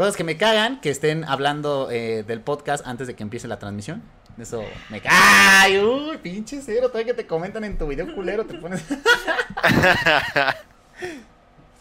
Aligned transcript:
Cosas 0.00 0.16
que 0.16 0.24
me 0.24 0.38
cagan, 0.38 0.80
que 0.80 0.88
estén 0.88 1.24
hablando 1.24 1.90
eh, 1.90 2.24
del 2.26 2.40
podcast 2.40 2.86
antes 2.86 3.06
de 3.06 3.14
que 3.14 3.22
empiece 3.22 3.46
la 3.48 3.58
transmisión. 3.58 4.02
Eso 4.38 4.64
me 4.88 5.02
caga. 5.02 5.60
¡Ay, 5.60 5.78
uy, 5.78 6.16
pinche 6.16 6.62
cero! 6.64 6.88
Todavía 6.88 7.12
que 7.12 7.22
te 7.22 7.26
comentan 7.26 7.64
en 7.64 7.76
tu 7.76 7.86
video 7.86 8.14
culero, 8.14 8.46
te 8.46 8.54
pones. 8.54 8.82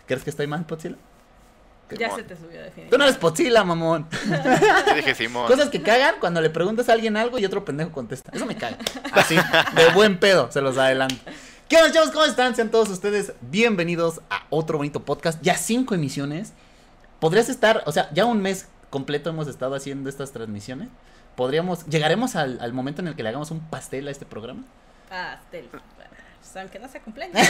¿Crees 0.06 0.24
que 0.26 0.32
estoy 0.32 0.48
mal, 0.48 0.66
Potzilla? 0.66 0.98
Ya 1.98 2.14
se 2.14 2.24
te 2.24 2.36
subió 2.36 2.62
definitivamente. 2.62 2.90
Tú 2.90 2.98
no 2.98 3.06
eres 3.06 3.16
Potzilla, 3.16 3.64
mamón. 3.64 4.06
Yo 4.88 4.96
dije 4.96 5.16
Simón. 5.16 5.48
Cosas 5.48 5.70
que 5.70 5.82
cagan 5.82 6.16
cuando 6.20 6.42
le 6.42 6.50
preguntas 6.50 6.90
a 6.90 6.92
alguien 6.92 7.16
algo 7.16 7.40
y 7.40 7.46
otro 7.46 7.64
pendejo 7.64 7.94
contesta. 7.94 8.32
Eso 8.34 8.46
me 8.46 8.58
caga. 8.58 8.80
Así, 9.14 9.38
de 9.38 9.94
buen 9.94 10.20
pedo, 10.20 10.52
se 10.52 10.60
los 10.60 10.78
adelanto. 10.78 11.16
¿Qué 11.70 11.78
onda, 11.78 11.94
chavos? 11.94 12.12
¿Cómo 12.12 12.26
están? 12.26 12.54
Sean 12.54 12.70
todos 12.70 12.90
ustedes 12.90 13.32
bienvenidos 13.40 14.20
a 14.30 14.44
otro 14.50 14.76
bonito 14.76 15.06
podcast. 15.06 15.42
Ya 15.42 15.56
cinco 15.56 15.96
emisiones. 15.96 16.52
Podrías 17.20 17.50
estar, 17.50 17.84
o 17.86 17.92
sea, 17.92 18.10
ya 18.14 18.26
un 18.26 18.42
mes 18.42 18.68
completo 18.90 19.30
hemos 19.30 19.48
estado 19.48 19.76
haciendo 19.76 20.10
estas 20.10 20.32
transmisiones. 20.32 20.90
Podríamos, 21.36 21.86
llegaremos 21.88 22.36
al, 22.36 22.60
al 22.62 22.74
momento 22.74 23.02
en 23.02 23.10
el 23.10 23.16
que 23.16 23.24
le 23.24 23.30
hagamos 23.30 23.52
un 23.52 23.60
pastel 23.62 24.08
a 24.08 24.12
este 24.12 24.26
programa. 24.26 24.64
Pastel. 25.10 25.68
Pues, 25.70 25.84
aunque 26.56 26.80
no 26.80 26.88
sea 26.88 27.02
cumpleaños. 27.02 27.38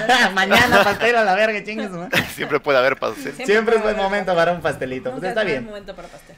Mañana 0.34 0.82
pastel 0.82 1.16
a 1.16 1.24
la 1.24 1.34
verga, 1.34 1.62
chingues, 1.64 1.90
¿no? 1.90 2.08
Siempre 2.34 2.60
puede 2.60 2.78
haber 2.78 2.98
pasos. 2.98 3.18
¿eh? 3.18 3.22
Siempre 3.22 3.46
Siempre 3.46 3.76
es 3.76 3.82
buen 3.82 3.96
momento 3.96 4.34
para 4.34 4.52
un 4.52 4.60
pastelito. 4.60 5.10
Nunca 5.10 5.20
Pues 5.20 5.28
está 5.30 5.44
bien. 5.44 5.64
momento 5.64 5.94
para 5.94 6.08
pastel. 6.08 6.36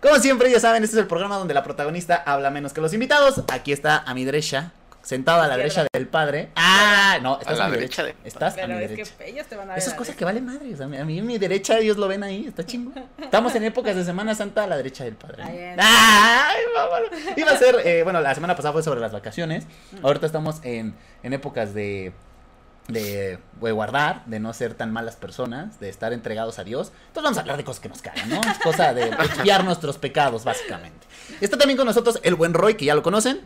Como 0.00 0.14
siempre, 0.16 0.50
ya 0.50 0.58
saben, 0.58 0.82
este 0.82 0.96
es 0.96 1.02
el 1.02 1.06
programa 1.08 1.36
donde 1.36 1.52
la 1.52 1.62
protagonista 1.62 2.16
habla 2.24 2.50
menos 2.50 2.72
que 2.72 2.80
los 2.80 2.94
invitados. 2.94 3.42
Aquí 3.52 3.70
está 3.70 3.98
a 3.98 4.14
mi 4.14 4.24
derecha, 4.24 4.72
sentado 5.02 5.42
a 5.42 5.46
la 5.48 5.56
derecha 5.56 5.86
del 5.92 6.06
padre. 6.08 6.50
Ah, 6.56 7.18
no, 7.22 7.38
estás 7.40 7.54
a, 7.58 7.64
la 7.64 7.68
mi 7.68 7.76
derecha 7.76 8.02
derecha. 8.02 8.22
de- 8.22 8.28
Estás 8.28 8.58
a 8.58 8.66
mi 8.66 8.74
es 8.74 8.90
derecha. 8.90 9.12
que 9.18 9.28
ellos 9.30 9.46
te 9.46 9.56
van 9.56 9.68
a 9.70 9.74
ver. 9.74 9.78
Eso 9.78 9.88
es 9.88 9.94
a 9.94 9.96
cosa 9.96 10.10
ver. 10.10 10.18
que 10.18 10.24
vale 10.24 10.40
madre. 10.40 10.72
O 10.74 10.76
sea, 10.76 10.86
a 10.86 10.88
mí 10.88 11.18
a 11.18 11.22
mi 11.22 11.38
derecha 11.38 11.78
ellos 11.78 11.96
lo 11.96 12.06
ven 12.08 12.22
ahí, 12.22 12.46
está 12.46 12.64
chingo. 12.64 12.92
Estamos 13.18 13.54
en 13.54 13.64
épocas 13.64 13.96
de 13.96 14.04
Semana 14.04 14.34
Santa 14.34 14.64
a 14.64 14.66
la 14.66 14.76
derecha 14.76 15.04
del 15.04 15.14
padre. 15.14 15.42
¡Ay, 15.44 16.60
vámonos! 16.74 17.10
Iba 17.36 17.50
a 17.52 17.56
ser, 17.56 17.76
eh, 17.84 18.02
bueno, 18.02 18.20
la 18.20 18.34
semana 18.34 18.54
pasada 18.56 18.72
fue 18.72 18.82
sobre 18.82 19.00
las 19.00 19.12
vacaciones. 19.12 19.64
Mm. 19.92 20.04
Ahorita 20.06 20.26
estamos 20.26 20.60
en, 20.64 20.94
en 21.22 21.32
épocas 21.32 21.72
de, 21.74 22.12
de, 22.88 23.38
de 23.60 23.72
guardar, 23.72 24.24
de 24.26 24.38
no 24.40 24.52
ser 24.52 24.74
tan 24.74 24.92
malas 24.92 25.16
personas, 25.16 25.80
de 25.80 25.88
estar 25.88 26.12
entregados 26.12 26.58
a 26.58 26.64
Dios. 26.64 26.92
Entonces 27.08 27.22
vamos 27.24 27.38
a 27.38 27.40
hablar 27.40 27.56
de 27.56 27.64
cosas 27.64 27.80
que 27.80 27.88
nos 27.88 28.02
cagan, 28.02 28.28
¿no? 28.28 28.40
Es 28.42 28.58
cosa 28.58 28.92
de 28.94 29.04
expiar 29.08 29.64
nuestros 29.64 29.98
pecados, 29.98 30.44
básicamente. 30.44 31.06
Está 31.40 31.56
también 31.56 31.76
con 31.76 31.86
nosotros 31.86 32.20
el 32.22 32.34
buen 32.34 32.52
Roy, 32.54 32.74
que 32.74 32.84
ya 32.84 32.94
lo 32.94 33.02
conocen. 33.02 33.40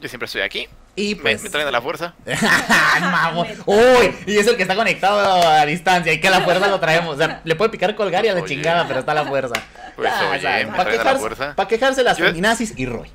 Yo 0.00 0.08
siempre 0.08 0.26
estoy 0.26 0.42
aquí. 0.42 0.66
Y 0.96 1.14
pues. 1.14 1.42
me 1.42 1.50
traen 1.50 1.68
a 1.68 1.70
la 1.70 1.80
fuerza. 1.80 2.14
Mamón. 3.00 3.46
Uy, 3.66 4.14
y 4.26 4.36
es 4.38 4.46
el 4.46 4.56
que 4.56 4.62
está 4.62 4.74
conectado 4.74 5.46
a 5.48 5.64
distancia 5.66 6.12
y 6.12 6.20
que 6.20 6.28
a 6.28 6.32
la 6.32 6.40
fuerza 6.40 6.66
lo 6.68 6.80
traemos. 6.80 7.14
O 7.14 7.18
sea, 7.18 7.40
le 7.44 7.54
puede 7.54 7.70
picar 7.70 7.94
colgar 7.94 8.24
y 8.24 8.28
a 8.28 8.34
la 8.34 8.40
Oye. 8.40 8.48
chingada, 8.54 8.86
pero 8.88 9.00
está 9.00 9.12
a 9.12 9.16
la 9.16 9.24
fuerza. 9.24 9.54
Pues, 9.96 10.12
oye, 10.32 10.66
me 10.66 10.72
para 10.72 10.72
traen 10.72 10.72
a 10.72 10.82
la 10.82 10.84
quejarse, 10.90 11.20
fuerza. 11.20 11.54
pa' 11.54 11.68
quejarse 11.68 12.02
las 12.02 12.18
feminazis 12.18 12.72
y 12.76 12.86
Roy. 12.86 13.10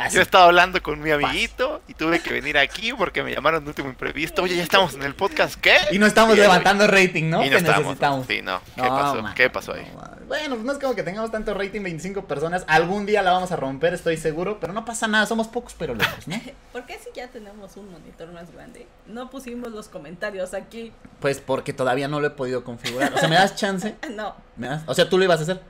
Así. 0.00 0.16
Yo 0.16 0.22
estaba 0.22 0.44
hablando 0.46 0.82
con 0.82 1.00
mi 1.00 1.10
amiguito 1.10 1.82
y 1.86 1.94
tuve 1.94 2.20
que 2.20 2.32
venir 2.32 2.56
aquí 2.58 2.92
porque 2.92 3.22
me 3.22 3.34
llamaron 3.34 3.62
de 3.64 3.68
último 3.70 3.88
imprevisto. 3.88 4.42
Oye, 4.42 4.56
ya 4.56 4.62
estamos 4.62 4.94
en 4.94 5.02
el 5.02 5.14
podcast, 5.14 5.60
¿qué? 5.60 5.74
Y 5.92 5.98
no 5.98 6.06
estamos 6.06 6.36
Y 6.36 6.40
levantando 6.40 6.86
rating, 6.86 7.28
¿no? 7.30 7.42
Y 7.44 7.46
no 7.46 7.50
que 7.50 7.56
estamos. 7.58 7.82
necesitamos. 7.82 8.26
Sí, 8.26 8.40
no. 8.42 8.60
¿Qué 8.76 8.82
No, 8.82 8.88
pasó? 8.88 9.22
man, 9.22 9.34
¿Qué 9.34 9.50
pasó 9.50 9.74
ahí? 9.74 9.86
no, 9.94 10.26
bueno, 10.26 10.56
no 10.56 10.72
es 10.72 10.78
como 10.78 10.94
que 10.94 11.02
tengamos 11.02 11.30
tanto 11.30 11.52
rating, 11.54 11.82
25 11.82 12.24
personas. 12.24 12.64
Algún 12.68 13.04
día 13.04 13.20
la 13.22 13.32
vamos 13.32 13.52
a 13.52 13.56
romper, 13.56 13.92
estoy 13.94 14.16
seguro. 14.16 14.58
Pero 14.60 14.72
no 14.72 14.84
pasa 14.84 15.06
nada, 15.06 15.26
somos 15.26 15.48
pocos 15.48 15.74
pero 15.78 15.94
locos, 15.94 16.26
¿no? 16.28 16.40
¿Por 16.72 16.86
qué 16.86 16.94
si 16.98 17.10
ya 17.14 17.28
tenemos 17.28 17.76
un 17.76 17.90
monitor 17.90 18.32
más 18.32 18.50
grande? 18.52 18.86
No 19.06 19.28
pusimos 19.28 19.70
los 19.70 19.88
comentarios 19.88 20.54
aquí. 20.54 20.92
Pues 21.20 21.40
porque 21.40 21.72
todavía 21.72 22.08
no 22.08 22.20
lo 22.20 22.28
he 22.28 22.30
podido 22.30 22.64
configurar. 22.64 23.12
O 23.12 23.18
sea, 23.18 23.28
¿me 23.28 23.34
das 23.36 23.54
chance? 23.56 23.96
No, 24.10 24.34
¿Me 24.56 24.68
das? 24.68 24.82
O 24.86 24.94
sea, 24.94 25.08
tú 25.08 25.18
lo 25.18 25.24
ibas 25.24 25.40
a 25.40 25.42
hacer. 25.42 25.60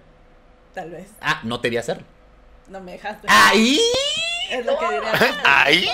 tal 0.75 0.91
vez. 0.91 1.09
Ah, 1.21 1.41
no 1.43 1.61
te 1.61 1.69
vi 1.71 1.77
hacerlo. 1.79 2.05
No 2.71 2.81
me 2.81 2.93
dejaste. 2.93 3.27
¡Ahí! 3.29 3.81
Es 4.49 4.65
lo 4.65 4.79
que 4.79 4.85
diría. 4.87 5.13
Ahí. 5.45 5.89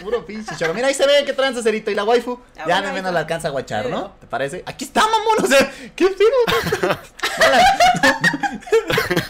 Puro 0.00 0.24
pinche 0.26 0.54
choro. 0.54 0.74
Mira, 0.74 0.88
ahí 0.88 0.94
se 0.94 1.06
ve 1.06 1.24
que 1.24 1.32
tranza 1.32 1.62
cerito 1.62 1.90
y 1.90 1.94
la 1.94 2.04
waifu. 2.04 2.38
Ah, 2.58 2.64
ya 2.68 2.82
no 2.82 2.92
menos 2.92 3.10
la 3.12 3.20
alcanza 3.20 3.48
a 3.48 3.50
guachar, 3.50 3.86
¿no? 3.86 4.10
¿Te 4.20 4.26
parece? 4.26 4.62
Aquí 4.66 4.84
está, 4.84 5.00
mamón. 5.00 5.44
O 5.44 5.46
sea, 5.46 5.72
¿qué 5.96 6.08
pedo? 6.08 6.30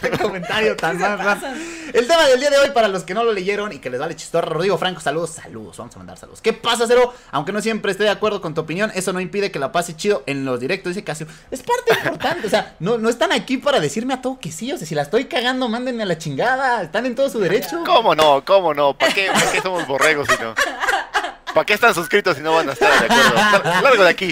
Comentario 0.21 0.75
tan 0.75 0.97
¿Qué 0.97 1.03
pasan? 1.03 1.55
El 1.93 2.07
tema 2.07 2.25
del 2.25 2.39
día 2.39 2.49
de 2.49 2.57
hoy, 2.57 2.69
para 2.71 2.87
los 2.87 3.03
que 3.03 3.13
no 3.13 3.23
lo 3.23 3.33
leyeron 3.33 3.71
y 3.73 3.79
que 3.79 3.89
les 3.89 3.99
vale 3.99 4.15
chistorra, 4.15 4.47
Rodrigo 4.49 4.77
Franco, 4.77 5.01
saludos, 5.01 5.31
saludos, 5.31 5.75
vamos 5.77 5.93
a 5.95 5.97
mandar 5.99 6.17
saludos. 6.17 6.41
¿Qué 6.41 6.53
pasa, 6.53 6.85
Cero? 6.87 7.13
Aunque 7.31 7.51
no 7.51 7.61
siempre 7.61 7.91
esté 7.91 8.03
de 8.05 8.09
acuerdo 8.09 8.39
con 8.41 8.53
tu 8.53 8.61
opinión, 8.61 8.91
eso 8.95 9.11
no 9.13 9.19
impide 9.19 9.51
que 9.51 9.59
la 9.59 9.71
pase 9.71 9.95
chido 9.95 10.23
en 10.25 10.45
los 10.45 10.59
directos, 10.59 10.91
dice 10.95 11.03
Casio. 11.03 11.27
Es 11.51 11.61
parte 11.63 11.93
importante, 11.93 12.47
o 12.47 12.49
sea, 12.49 12.75
no, 12.79 12.97
no 12.97 13.09
están 13.09 13.31
aquí 13.33 13.57
para 13.57 13.79
decirme 13.79 14.13
a 14.13 14.21
todo 14.21 14.39
que 14.39 14.51
sí, 14.51 14.71
o 14.71 14.77
sea, 14.77 14.87
si 14.87 14.95
la 14.95 15.01
estoy 15.01 15.25
cagando, 15.25 15.67
mándenme 15.67 16.03
a 16.03 16.05
la 16.05 16.17
chingada, 16.17 16.81
están 16.81 17.05
en 17.05 17.15
todo 17.15 17.29
su 17.29 17.39
derecho. 17.39 17.83
¿Cómo 17.85 18.15
no? 18.15 18.43
¿Cómo 18.45 18.73
no? 18.73 18.97
¿Para 18.97 19.13
qué, 19.13 19.27
¿Para 19.33 19.51
qué 19.51 19.61
somos 19.61 19.85
borregos 19.87 20.27
si 20.29 20.41
no? 20.41 20.53
¿Para 21.53 21.65
qué 21.65 21.73
están 21.73 21.93
suscritos 21.93 22.37
si 22.37 22.41
no 22.43 22.53
van 22.53 22.69
a 22.69 22.71
estar 22.71 22.89
de 22.99 23.05
acuerdo? 23.13 23.35
Lar- 23.35 23.81
Largo 23.83 24.03
de 24.05 24.09
aquí. 24.09 24.31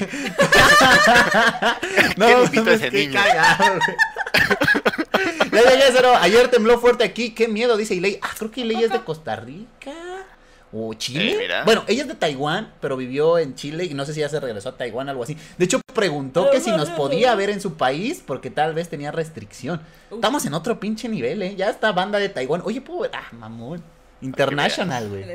¿Quién 2.16 2.44
invitó 2.44 2.70
a 2.70 2.74
ese 2.74 2.86
mames, 2.86 2.92
qué 2.92 2.92
niño? 2.92 3.14
cagado, 3.20 3.80
Ya 5.52 5.92
Cero. 5.92 6.14
Ayer 6.20 6.50
tembló 6.50 6.80
fuerte 6.80 7.04
aquí. 7.04 7.32
Qué 7.32 7.48
miedo, 7.48 7.78
dice 7.78 7.96
Ilei. 7.96 8.20
Ah, 8.22 8.30
creo 8.38 8.52
que 8.52 8.62
Ilei 8.62 8.84
es 8.84 8.92
de 8.92 9.00
Costa 9.04 9.36
Rica. 9.36 9.92
O 10.72 10.94
Chile. 10.94 11.46
Eh. 11.46 11.62
Bueno, 11.66 11.84
ella 11.88 12.04
es 12.04 12.08
de 12.08 12.14
Taiwán, 12.14 12.74
pero 12.80 12.96
vivió 12.96 13.40
en 13.40 13.56
Chile 13.56 13.86
y 13.86 13.96
no 13.96 14.06
sé 14.06 14.14
si 14.14 14.20
ya 14.20 14.30
se 14.30 14.40
regresó 14.40 14.70
a 14.70 14.78
Taiwán 14.78 15.08
o 15.08 15.12
algo 15.12 15.24
así. 15.24 15.36
De 15.58 15.66
hecho, 15.66 15.82
preguntó 15.96 16.52
que 16.52 16.62
si 16.62 16.70
nos 16.72 16.90
podía 16.92 17.34
ver 17.34 17.50
en 17.50 17.60
su 17.60 17.74
país 17.74 18.24
porque 18.26 18.52
tal 18.52 18.76
vez 18.76 18.88
tenía 18.88 19.12
restricción. 19.12 19.82
Estamos 20.12 20.46
en 20.46 20.54
otro 20.54 20.80
pinche 20.80 21.10
nivel, 21.10 21.42
¿eh? 21.42 21.56
Ya 21.56 21.70
está 21.70 21.92
banda 21.92 22.20
de 22.20 22.30
Taiwán. 22.30 22.62
Oye, 22.66 22.82
puedo 22.82 23.02
ver. 23.02 23.12
Ah, 23.16 23.28
mamón. 23.32 23.84
International, 24.22 25.10
güey. 25.10 25.26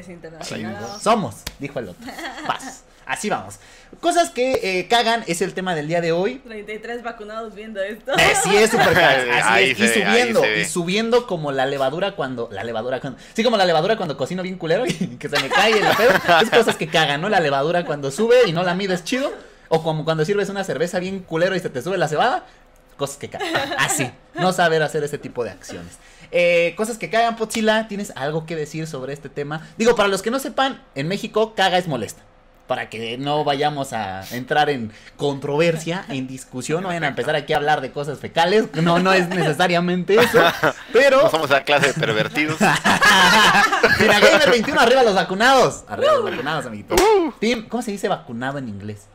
Somos, 1.00 1.36
dijo 1.58 1.78
el 1.80 1.88
otro. 1.88 2.06
Paz. 2.46 2.84
Así 3.06 3.28
vamos. 3.28 3.58
Cosas 4.00 4.30
que 4.30 4.60
eh, 4.62 4.88
cagan 4.88 5.24
es 5.26 5.42
el 5.42 5.54
tema 5.54 5.74
del 5.74 5.88
día 5.88 6.00
de 6.00 6.12
hoy. 6.12 6.36
33 6.36 7.02
vacunados 7.02 7.54
viendo 7.54 7.82
esto. 7.82 8.12
Eh, 8.12 8.32
sí, 8.42 8.56
es 8.56 8.70
súper 8.70 8.92
cagan. 8.92 9.30
Así 9.42 9.64
es. 9.70 9.78
Y 9.78 9.88
subiendo, 9.88 10.40
ve. 10.40 10.60
y 10.60 10.64
subiendo 10.64 11.26
como 11.26 11.52
la 11.52 11.66
levadura 11.66 12.16
cuando. 12.16 12.48
La 12.50 12.64
levadura 12.64 13.00
cuando. 13.00 13.18
Sí, 13.34 13.44
como 13.44 13.56
la 13.56 13.66
levadura 13.66 13.96
cuando 13.96 14.16
cocino 14.16 14.42
bien 14.42 14.56
culero 14.56 14.86
y 14.86 14.92
que 15.18 15.28
se 15.28 15.40
me 15.40 15.48
cae 15.48 15.72
el 15.72 15.96
pedo. 15.96 16.12
Es 16.42 16.50
cosas 16.50 16.76
que 16.76 16.88
cagan, 16.88 17.20
¿no? 17.20 17.28
La 17.28 17.40
levadura 17.40 17.84
cuando 17.84 18.10
sube 18.10 18.36
y 18.46 18.52
no 18.52 18.62
la 18.62 18.74
mides 18.74 19.04
chido. 19.04 19.32
O 19.68 19.82
como 19.82 20.04
cuando 20.04 20.24
sirves 20.24 20.48
una 20.50 20.64
cerveza 20.64 20.98
bien 20.98 21.20
culero 21.20 21.56
y 21.56 21.60
se 21.60 21.70
te 21.70 21.82
sube 21.82 21.98
la 21.98 22.08
cebada. 22.08 22.44
Cosas 22.96 23.16
que 23.16 23.28
cagan. 23.28 23.48
Así. 23.78 24.10
No 24.34 24.52
saber 24.52 24.82
hacer 24.82 25.02
ese 25.04 25.18
tipo 25.18 25.44
de 25.44 25.50
acciones. 25.50 25.98
Eh, 26.30 26.74
cosas 26.76 26.98
que 26.98 27.10
cagan, 27.10 27.36
Pochila. 27.36 27.88
¿Tienes 27.88 28.12
algo 28.16 28.46
que 28.46 28.56
decir 28.56 28.86
sobre 28.86 29.12
este 29.12 29.28
tema? 29.28 29.66
Digo, 29.78 29.94
para 29.94 30.08
los 30.08 30.22
que 30.22 30.30
no 30.30 30.38
sepan, 30.38 30.82
en 30.94 31.08
México 31.08 31.54
caga 31.54 31.78
es 31.78 31.88
molesta. 31.88 32.22
Para 32.66 32.88
que 32.88 33.18
no 33.18 33.44
vayamos 33.44 33.92
a 33.92 34.22
entrar 34.34 34.70
en 34.70 34.90
controversia, 35.16 36.04
en 36.08 36.26
discusión, 36.26 36.82
no 36.82 36.88
vayan 36.88 37.04
a 37.04 37.08
empezar 37.08 37.36
aquí 37.36 37.52
a 37.52 37.56
hablar 37.56 37.80
de 37.80 37.90
cosas 37.90 38.18
fecales. 38.18 38.68
No, 38.74 38.98
no 38.98 39.12
es 39.12 39.28
necesariamente 39.28 40.14
eso. 40.14 40.40
Pero. 40.92 41.22
No 41.22 41.30
somos 41.30 41.50
esa 41.50 41.62
clase 41.64 41.88
de 41.88 41.94
pervertidos. 41.94 42.58
Mira, 44.00 44.20
Gamer 44.20 44.50
21, 44.50 44.80
arriba 44.80 45.02
los 45.02 45.14
vacunados. 45.14 45.84
Arriba 45.88 46.14
los 46.14 46.24
vacunados, 46.24 46.66
amiguito. 46.66 46.94
Uh. 46.94 47.32
Team, 47.38 47.68
¿cómo 47.68 47.82
se 47.82 47.90
dice 47.90 48.08
vacunado 48.08 48.58
en 48.58 48.68
inglés? 48.68 49.06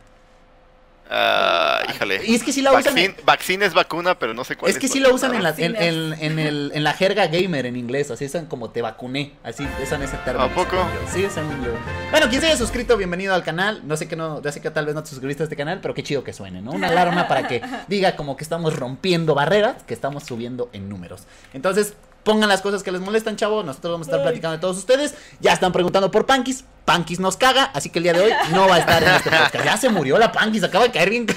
Ah, 1.12 1.82
híjole. 1.94 2.22
Y 2.26 2.36
es 2.36 2.44
que 2.44 2.54
sí 2.54 2.62
la 2.62 2.72
usan. 2.72 2.94
Vaccine, 2.94 3.16
vaccine 3.26 3.66
es 3.66 3.74
vacuna, 3.74 4.20
pero 4.20 4.34
no 4.36 4.44
sé 4.44 4.56
cuál 4.56 4.70
Es 4.72 4.78
que 4.78 4.88
sí 4.88 5.00
lo 5.00 5.14
usan 5.14 5.34
en 5.34 5.42
la, 5.44 5.50
en, 5.58 5.74
Vacunas. 5.74 5.82
en- 5.82 6.14
en 6.32 6.40
el, 6.40 6.72
en 6.76 6.84
la 6.84 6.94
jerga 6.94 7.26
gamer 7.28 7.66
en 7.66 7.76
inglés, 7.76 8.12
así 8.12 8.26
usan 8.26 8.46
como 8.46 8.70
te 8.70 8.82
vacuné, 8.84 9.34
así 9.44 9.68
usan 9.82 10.04
ese 10.04 10.18
término. 10.18 10.46
¿A 10.46 10.50
poco? 10.54 10.78
Sí, 11.12 11.24
es 11.24 11.36
en 11.38 11.46
inglés. 11.52 11.74
Bueno, 12.12 12.30
quien 12.30 12.42
se 12.42 12.48
haya 12.48 12.58
suscrito, 12.58 12.96
bienvenido 12.96 13.34
al 13.34 13.44
canal. 13.44 13.82
No 13.88 13.98
sé 13.98 14.08
que 14.08 14.16
no, 14.16 14.42
ya 14.44 14.52
sé 14.52 14.62
que 14.62 14.70
tal 14.70 14.86
vez 14.86 14.94
no 14.94 15.02
te 15.04 15.10
suscribiste 15.10 15.42
a 15.44 15.46
este 15.46 15.56
canal, 15.56 15.80
pero 15.82 15.94
qué 15.96 16.04
chido 16.04 16.24
que 16.24 16.32
suene, 16.34 16.62
¿no? 16.62 16.72
Una 16.72 16.90
alarma 16.90 17.28
para 17.28 17.48
que 17.48 17.62
diga 17.88 18.16
como 18.16 18.38
que 18.38 18.44
estamos 18.44 18.76
rompiendo 18.76 19.34
barreras, 19.34 19.84
que 19.84 19.94
estamos 19.96 20.24
subiendo 20.24 20.70
en 20.74 20.90
números. 20.90 21.24
Entonces, 21.54 21.96
pongan 22.24 22.50
las 22.50 22.62
cosas 22.62 22.84
que 22.84 22.92
les 22.92 23.02
molestan, 23.02 23.36
chavo. 23.36 23.64
Nosotros 23.64 23.94
vamos 23.94 24.08
a 24.08 24.12
estar 24.12 24.24
platicando 24.24 24.58
de 24.58 24.62
todos 24.62 24.78
ustedes. 24.78 25.16
Ya 25.40 25.54
están 25.54 25.72
preguntando 25.72 26.12
por 26.12 26.26
Pankis. 26.26 26.64
Pankis 26.86 27.20
nos 27.20 27.38
caga, 27.38 27.66
así 27.74 27.90
que 27.90 28.00
el 28.00 28.04
día 28.04 28.14
de 28.14 28.22
hoy 28.22 28.34
no 28.52 28.68
va 28.68 28.76
a 28.76 28.80
estar 28.80 29.04
en 29.04 29.10
este 29.10 29.30
podcast. 29.30 29.66
Ya 29.66 29.78
se 29.78 29.90
murió 29.90 30.18
la 30.18 30.32
Pankis, 30.32 30.64
acaba 30.64 30.86
de 30.86 30.92
caer 30.92 31.10
bien. 31.10 31.28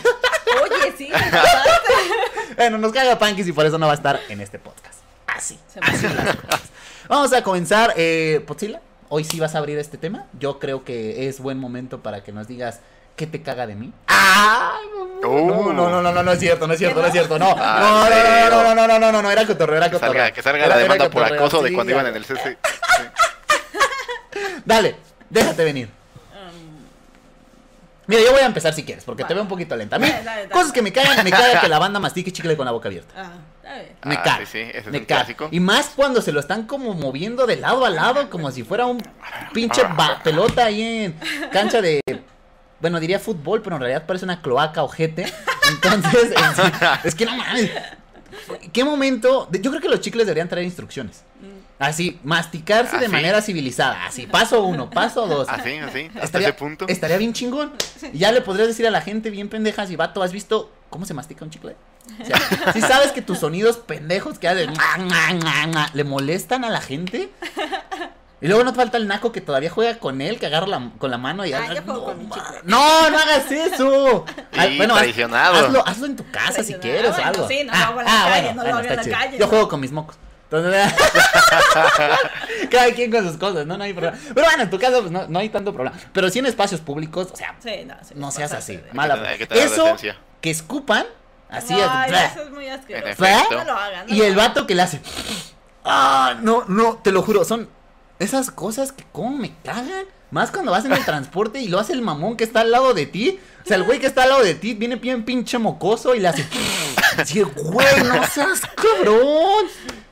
Oye, 0.62 0.94
sí. 0.96 1.10
Bueno, 2.56 2.78
nos 2.78 2.92
caga 2.92 3.18
Pankis 3.18 3.48
y 3.48 3.52
por 3.52 3.64
eso 3.64 3.78
no 3.78 3.86
va 3.86 3.92
a 3.92 3.96
estar 3.96 4.20
en 4.28 4.40
este 4.40 4.58
podcast. 4.58 5.00
Así. 5.26 5.58
Se 5.72 5.80
me 5.80 5.86
así 5.86 6.06
las 6.06 6.36
cosas. 6.36 6.62
Vamos 7.08 7.32
a 7.32 7.42
comenzar. 7.42 7.94
Eh, 7.96 8.44
Potzilla, 8.46 8.80
hoy 9.08 9.24
sí 9.24 9.40
vas 9.40 9.54
a 9.54 9.58
abrir 9.58 9.78
este 9.78 9.98
tema. 9.98 10.26
Yo 10.38 10.58
creo 10.58 10.84
que 10.84 11.28
es 11.28 11.40
buen 11.40 11.58
momento 11.58 12.02
para 12.02 12.22
que 12.22 12.30
nos 12.32 12.46
digas 12.48 12.80
qué 13.16 13.26
te 13.26 13.42
caga 13.42 13.66
de 13.66 13.74
mí. 13.74 13.92
¡Ah! 14.08 14.72
No, 15.22 15.28
Uh. 15.30 15.72
no, 15.72 15.88
no, 15.88 16.02
no, 16.02 16.12
no, 16.12 16.22
no 16.22 16.32
es 16.32 16.40
cierto, 16.40 16.66
no 16.66 16.72
es 16.72 16.78
cierto, 16.80 17.00
no 17.00 17.06
es 17.06 17.12
cierto, 17.12 17.38
no. 17.38 17.54
Ah, 17.56 18.08
No, 18.50 18.64
no, 18.64 18.64
no, 18.64 18.74
no, 18.74 18.74
no, 18.74 18.86
no, 18.86 18.98
no, 18.98 19.12
no, 19.12 19.22
no, 19.22 19.30
era 19.30 19.46
cotorreo, 19.46 19.76
era 19.76 19.86
Que 19.86 19.92
cotorreo. 19.92 20.12
salga, 20.14 20.32
que 20.34 20.42
salga 20.42 20.64
Era- 20.66 20.74
la 20.74 20.82
demanda 20.82 21.08
por 21.10 21.22
acoso 21.24 21.62
de 21.62 21.72
cuando 21.72 21.92
ya. 21.92 22.00
iban 22.00 22.06
en 22.08 22.16
el 22.16 22.24
CC. 22.24 22.58
Dale, 24.64 24.96
déjate 25.30 25.64
venir. 25.64 25.88
Mira, 28.08 28.20
yo 28.22 28.32
voy 28.32 28.40
a 28.40 28.46
empezar 28.46 28.74
si 28.74 28.82
quieres, 28.84 29.04
porque 29.04 29.22
te 29.24 29.32
veo 29.32 29.42
un 29.44 29.48
poquito 29.48 29.76
lenta. 29.76 29.96
A 29.96 29.98
mí, 30.00 30.08
Dale, 30.08 30.24
dale, 30.24 30.40
dale. 30.42 30.50
cosas 30.52 30.72
que 30.72 30.82
me 30.82 30.92
cagan, 30.92 31.22
me 31.24 31.30
caga 31.30 31.60
que 31.60 31.68
la 31.68 31.78
banda 31.78 32.00
mastique 32.00 32.32
chicle 32.32 32.56
con 32.56 32.66
la 32.66 32.72
boca 32.72 32.88
abierta. 32.88 33.14
Ah. 33.16 33.32
Me 34.04 34.16
Ah, 34.16 34.22
caga. 34.22 34.38
sí, 34.44 34.46
sí, 34.46 34.58
ese 34.58 34.78
es 34.78 34.86
me 34.88 34.98
un 34.98 35.04
caga. 35.04 35.20
clásico. 35.20 35.48
Y 35.52 35.60
más 35.60 35.90
cuando 35.94 36.20
se 36.20 36.32
lo 36.32 36.40
están 36.40 36.66
como 36.66 36.94
moviendo 36.94 37.46
de 37.46 37.56
lado 37.56 37.86
a 37.86 37.90
lado, 37.90 38.28
como 38.28 38.50
si 38.50 38.64
fuera 38.64 38.86
un 38.86 39.00
pinche 39.54 39.82
pelota 40.24 40.64
ahí 40.66 41.04
en 41.04 41.48
cancha 41.52 41.80
de. 41.80 42.00
Bueno, 42.82 43.00
diría 43.00 43.18
fútbol, 43.18 43.62
pero 43.62 43.76
en 43.76 43.80
realidad 43.82 44.04
parece 44.06 44.26
una 44.26 44.42
cloaca 44.42 44.82
ojete. 44.82 45.32
Entonces, 45.70 46.32
es, 46.32 47.04
es 47.04 47.14
que 47.14 47.24
no 47.24 47.36
mames. 47.36 47.70
¿Qué 48.72 48.84
momento? 48.84 49.48
Yo 49.52 49.70
creo 49.70 49.80
que 49.80 49.88
los 49.88 50.00
chicles 50.00 50.26
deberían 50.26 50.48
traer 50.48 50.66
instrucciones. 50.66 51.22
Así, 51.78 52.20
masticarse 52.22 52.98
de 52.98 53.06
¿Ah, 53.06 53.08
manera 53.08 53.42
civilizada. 53.42 54.04
Así, 54.06 54.26
paso 54.26 54.62
uno, 54.62 54.88
paso 54.90 55.26
dos. 55.26 55.48
Así, 55.48 55.78
así, 55.78 56.06
hasta 56.08 56.24
Estaría, 56.24 56.48
ese 56.48 56.56
punto. 56.58 56.86
estaría 56.88 57.16
bien 57.16 57.32
chingón. 57.32 57.72
Y 58.12 58.18
ya 58.18 58.30
le 58.30 58.40
podrías 58.40 58.68
decir 58.68 58.86
a 58.86 58.90
la 58.90 59.00
gente 59.00 59.30
bien 59.30 59.48
pendejas 59.48 59.90
y 59.90 59.96
vato, 59.96 60.22
¿has 60.22 60.32
visto 60.32 60.70
cómo 60.90 61.06
se 61.06 61.14
mastica 61.14 61.44
un 61.44 61.50
chicle? 61.50 61.74
O 62.20 62.24
sea, 62.24 62.72
si 62.72 62.80
sabes 62.80 63.12
que 63.12 63.22
tus 63.22 63.38
sonidos 63.38 63.78
pendejos 63.78 64.38
que 64.38 64.48
hacen 64.48 64.72
le 65.94 66.04
molestan 66.04 66.64
a 66.64 66.70
la 66.70 66.80
gente. 66.80 67.30
Y 68.42 68.48
luego 68.48 68.64
no 68.64 68.72
te 68.72 68.76
falta 68.76 68.96
el 68.96 69.06
naco 69.06 69.30
que 69.30 69.40
todavía 69.40 69.70
juega 69.70 69.98
con 70.00 70.20
él, 70.20 70.38
que 70.40 70.46
agarra 70.46 70.66
la- 70.66 70.90
con 70.98 71.10
la 71.12 71.16
mano 71.16 71.46
y 71.46 71.52
Ah, 71.52 71.58
haga- 71.64 71.74
yo 71.74 71.82
juego 71.82 72.00
no, 72.00 72.04
con 72.06 72.18
mi 72.18 72.26
no, 72.64 73.10
no 73.10 73.18
hagas 73.18 73.50
eso. 73.52 74.24
Ah, 74.56 74.64
Sí, 74.66 74.78
haz- 74.80 74.88
traicionado. 74.98 75.66
hazlo, 75.66 75.86
hazlo 75.86 76.06
en 76.06 76.16
tu 76.16 76.30
casa 76.30 76.64
si 76.64 76.74
quieres 76.74 77.12
o 77.12 77.14
bueno, 77.14 77.28
algo. 77.28 77.48
sí, 77.48 77.62
no 77.64 77.72
lo 77.72 77.78
hago 77.84 78.00
en 78.00 78.06
la 78.06 78.12
calle, 78.24 78.54
no 78.54 78.62
lo 78.64 78.68
hago 78.70 78.80
en 78.80 78.96
la 78.96 79.02
chido. 79.04 79.16
calle, 79.16 79.38
Yo 79.38 79.46
juego 79.46 79.68
con 79.68 79.80
mis 79.80 79.92
mocos. 79.92 80.16
Entonces, 80.50 80.92
cada 82.70 82.92
quien 82.92 83.10
con 83.10 83.26
sus 83.26 83.38
cosas, 83.38 83.64
¿no? 83.66 83.76
No 83.78 83.84
hay 83.84 83.92
problema. 83.92 84.18
Pero 84.34 84.46
bueno, 84.46 84.62
en 84.64 84.70
tu 84.70 84.78
caso, 84.78 85.00
pues 85.00 85.10
no, 85.10 85.26
no 85.28 85.38
hay 85.38 85.48
tanto 85.48 85.72
problema. 85.72 85.96
Pero 86.12 86.28
sí 86.30 86.38
en 86.40 86.46
espacios 86.46 86.80
públicos, 86.80 87.28
o 87.32 87.36
sea, 87.36 87.54
Sí, 87.62 87.84
no, 87.86 87.94
sí, 88.02 88.14
no 88.16 88.30
seas 88.30 88.52
así. 88.52 88.76
de- 88.76 88.92
Mala. 88.92 89.14
Hay 89.28 89.38
que 89.38 89.46
tener 89.46 89.64
Eso, 89.66 89.96
que 90.40 90.50
escupan, 90.50 91.06
así 91.48 91.74
Ay, 91.74 92.12
es. 92.12 92.32
eso 92.32 92.42
es 92.42 92.50
muy 92.50 92.68
asqueroso. 92.68 93.22
No 93.50 93.64
lo 93.64 93.72
hagan. 93.72 94.06
no 94.08 94.14
Y 94.14 94.18
lo 94.18 94.24
el 94.24 94.32
hagan. 94.32 94.48
vato 94.48 94.66
que 94.66 94.74
le 94.74 94.82
hace. 94.82 95.00
Ah, 95.84 96.34
no, 96.42 96.64
no, 96.68 96.96
te 97.02 97.12
lo 97.12 97.22
juro, 97.22 97.44
son 97.44 97.68
esas 98.22 98.50
cosas 98.50 98.92
que 98.92 99.04
como 99.12 99.36
me 99.36 99.54
cagan. 99.64 100.04
Más 100.30 100.50
cuando 100.50 100.72
vas 100.72 100.84
en 100.86 100.92
el 100.92 101.04
transporte 101.04 101.60
y 101.60 101.68
lo 101.68 101.78
hace 101.78 101.92
el 101.92 102.00
mamón 102.00 102.38
que 102.38 102.44
está 102.44 102.60
al 102.62 102.70
lado 102.70 102.94
de 102.94 103.04
ti. 103.04 103.38
O 103.64 103.68
sea, 103.68 103.76
el 103.76 103.84
güey 103.84 103.98
que 104.00 104.06
está 104.06 104.22
al 104.22 104.30
lado 104.30 104.42
de 104.42 104.54
ti 104.54 104.72
viene 104.72 104.96
bien 104.96 105.24
pinche 105.24 105.58
mocoso 105.58 106.14
y 106.14 106.20
le 106.20 106.28
hace. 106.28 106.46
Así, 107.18 107.42
güey, 107.42 108.02
no 108.04 108.24
seas 108.26 108.62
cabrón. 108.74 109.66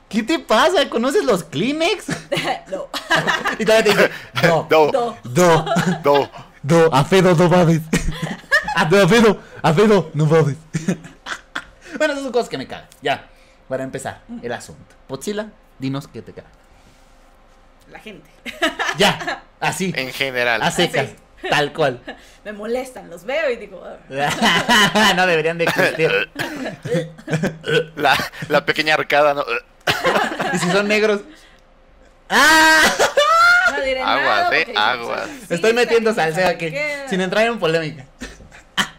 ¿Qué 0.07 0.21
te 0.21 0.37
pasa? 0.37 0.87
¿Conoces 0.89 1.23
los 1.23 1.43
Kleenex? 1.45 2.05
no. 2.69 2.87
Y 3.59 3.65
todavía 3.65 3.83
te 3.83 3.89
dice, 3.89 4.11
no, 4.43 4.67
No, 4.69 4.91
No. 4.91 5.15
no, 5.23 5.65
no. 6.03 6.29
no, 6.63 6.85
a 6.95 7.03
Fedo 7.05 7.33
no 7.33 7.49
mames. 7.49 7.81
A 8.75 8.81
a 8.83 9.07
Fedo, 9.07 9.39
a 9.61 9.73
Fedo 9.73 10.11
no 10.13 10.25
mames. 10.27 10.55
Bueno, 11.97 12.13
esas 12.13 12.23
son 12.23 12.31
cosas 12.31 12.49
que 12.49 12.57
me 12.57 12.67
cagan. 12.67 12.87
Ya, 13.01 13.27
para 13.67 13.83
empezar, 13.83 14.21
el 14.41 14.51
asunto. 14.51 14.95
Potzila, 15.07 15.47
dinos 15.79 16.07
qué 16.07 16.21
te 16.21 16.33
caga. 16.33 16.49
La 17.91 17.99
gente. 17.99 18.29
Ya, 18.97 19.43
así, 19.59 19.93
En 19.95 20.11
general. 20.13 20.61
a 20.61 20.71
secas, 20.71 21.09
Así. 21.09 21.49
tal 21.49 21.73
cual. 21.73 21.99
Me 22.45 22.53
molestan, 22.53 23.09
los 23.09 23.23
veo 23.25 23.49
y 23.51 23.57
digo. 23.57 23.83
"Ah". 24.09 25.13
no 25.15 25.27
deberían 25.27 25.57
de 25.57 25.65
existir. 25.65 26.29
La, 27.95 28.17
la 28.49 28.65
pequeña 28.65 28.95
arcada, 28.95 29.33
¿no? 29.33 29.43
Y 30.53 30.57
si 30.57 30.69
son 30.71 30.87
negros. 30.87 31.21
¡Ah! 32.29 32.81
No 33.71 33.81
diré 33.83 34.01
Aguas, 34.01 34.43
nada. 34.43 34.57
eh, 34.57 34.73
aguas. 34.75 35.29
Estoy 35.49 35.73
metiendo 35.73 36.13
salseo 36.13 36.47
aquí, 36.47 36.73
sin 37.09 37.21
entrar 37.21 37.45
en 37.45 37.59
polémica. 37.59 38.05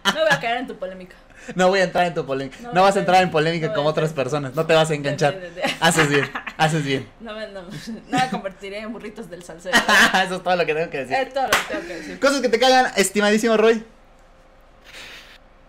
No 0.04 0.20
voy 0.20 0.28
a 0.30 0.40
caer 0.40 0.58
en 0.58 0.66
tu 0.66 0.76
polémica. 0.76 1.16
No 1.54 1.68
voy 1.68 1.80
a 1.80 1.84
entrar 1.84 2.06
en 2.06 2.14
tu 2.14 2.24
polémica. 2.26 2.56
No 2.72 2.82
vas 2.82 2.96
a 2.96 3.00
entrar- 3.00 3.22
en 3.22 3.30
polémica 3.30 3.68
no 3.68 3.82
a 3.82 3.84
otras 3.84 4.12
personas. 4.12 4.54
No 4.54 4.66
te 4.66 4.74
vas 4.74 4.90
a 4.90 4.94
enganchar. 5.00 5.38
Haces 5.80 6.08
bien, 6.08 6.30
haces 6.56 6.84
bien. 6.84 7.08
No 7.20 7.34
me, 7.36 7.48
no, 7.48 7.62
no 7.62 8.18
me 8.18 8.28
convertiré 8.30 8.78
en 8.78 8.92
burritos 8.92 9.28
del 9.30 9.42
salseo. 9.42 9.72
Eso 9.72 10.36
es 10.36 10.42
todo 10.42 10.56
lo 10.56 10.64
que 10.66 10.74
tengo 10.74 10.90
que 10.90 10.98
decir. 11.04 11.16
es 11.16 11.32
todo 11.34 11.44
lo 11.44 11.50
que 11.50 11.58
tengo 11.68 11.86
que 11.86 11.94
decir. 11.96 12.20
Cosas 12.20 12.40
que 12.40 12.48
te 12.48 12.58
cagan, 12.58 12.92
estimadísimo 12.96 13.56
Roy. 13.56 13.84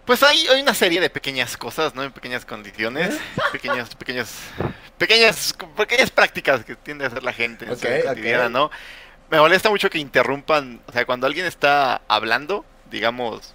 Pues 0.05 0.21
hay, 0.21 0.45
hay 0.47 0.61
una 0.61 0.73
serie 0.73 0.99
de 0.99 1.09
pequeñas 1.09 1.55
cosas, 1.55 1.95
¿no? 1.95 2.03
En 2.03 2.11
pequeñas 2.11 2.43
condiciones, 2.43 3.17
pequeños, 3.53 3.95
pequeños, 3.95 4.29
pequeñas, 4.97 5.53
pequeñas 5.77 6.11
prácticas 6.11 6.65
que 6.65 6.75
tiende 6.75 7.05
a 7.05 7.07
hacer 7.07 7.23
la 7.23 7.31
gente 7.31 7.63
en 7.65 7.77
su 7.77 7.87
cotidiana. 8.05 8.49
¿no? 8.49 8.69
Me 9.31 9.39
molesta 9.39 9.69
mucho 9.69 9.89
que 9.89 9.99
interrumpan, 9.99 10.81
o 10.87 10.91
sea, 10.91 11.05
cuando 11.05 11.25
alguien 11.25 11.45
está 11.45 12.01
hablando, 12.09 12.65
digamos, 12.93 13.53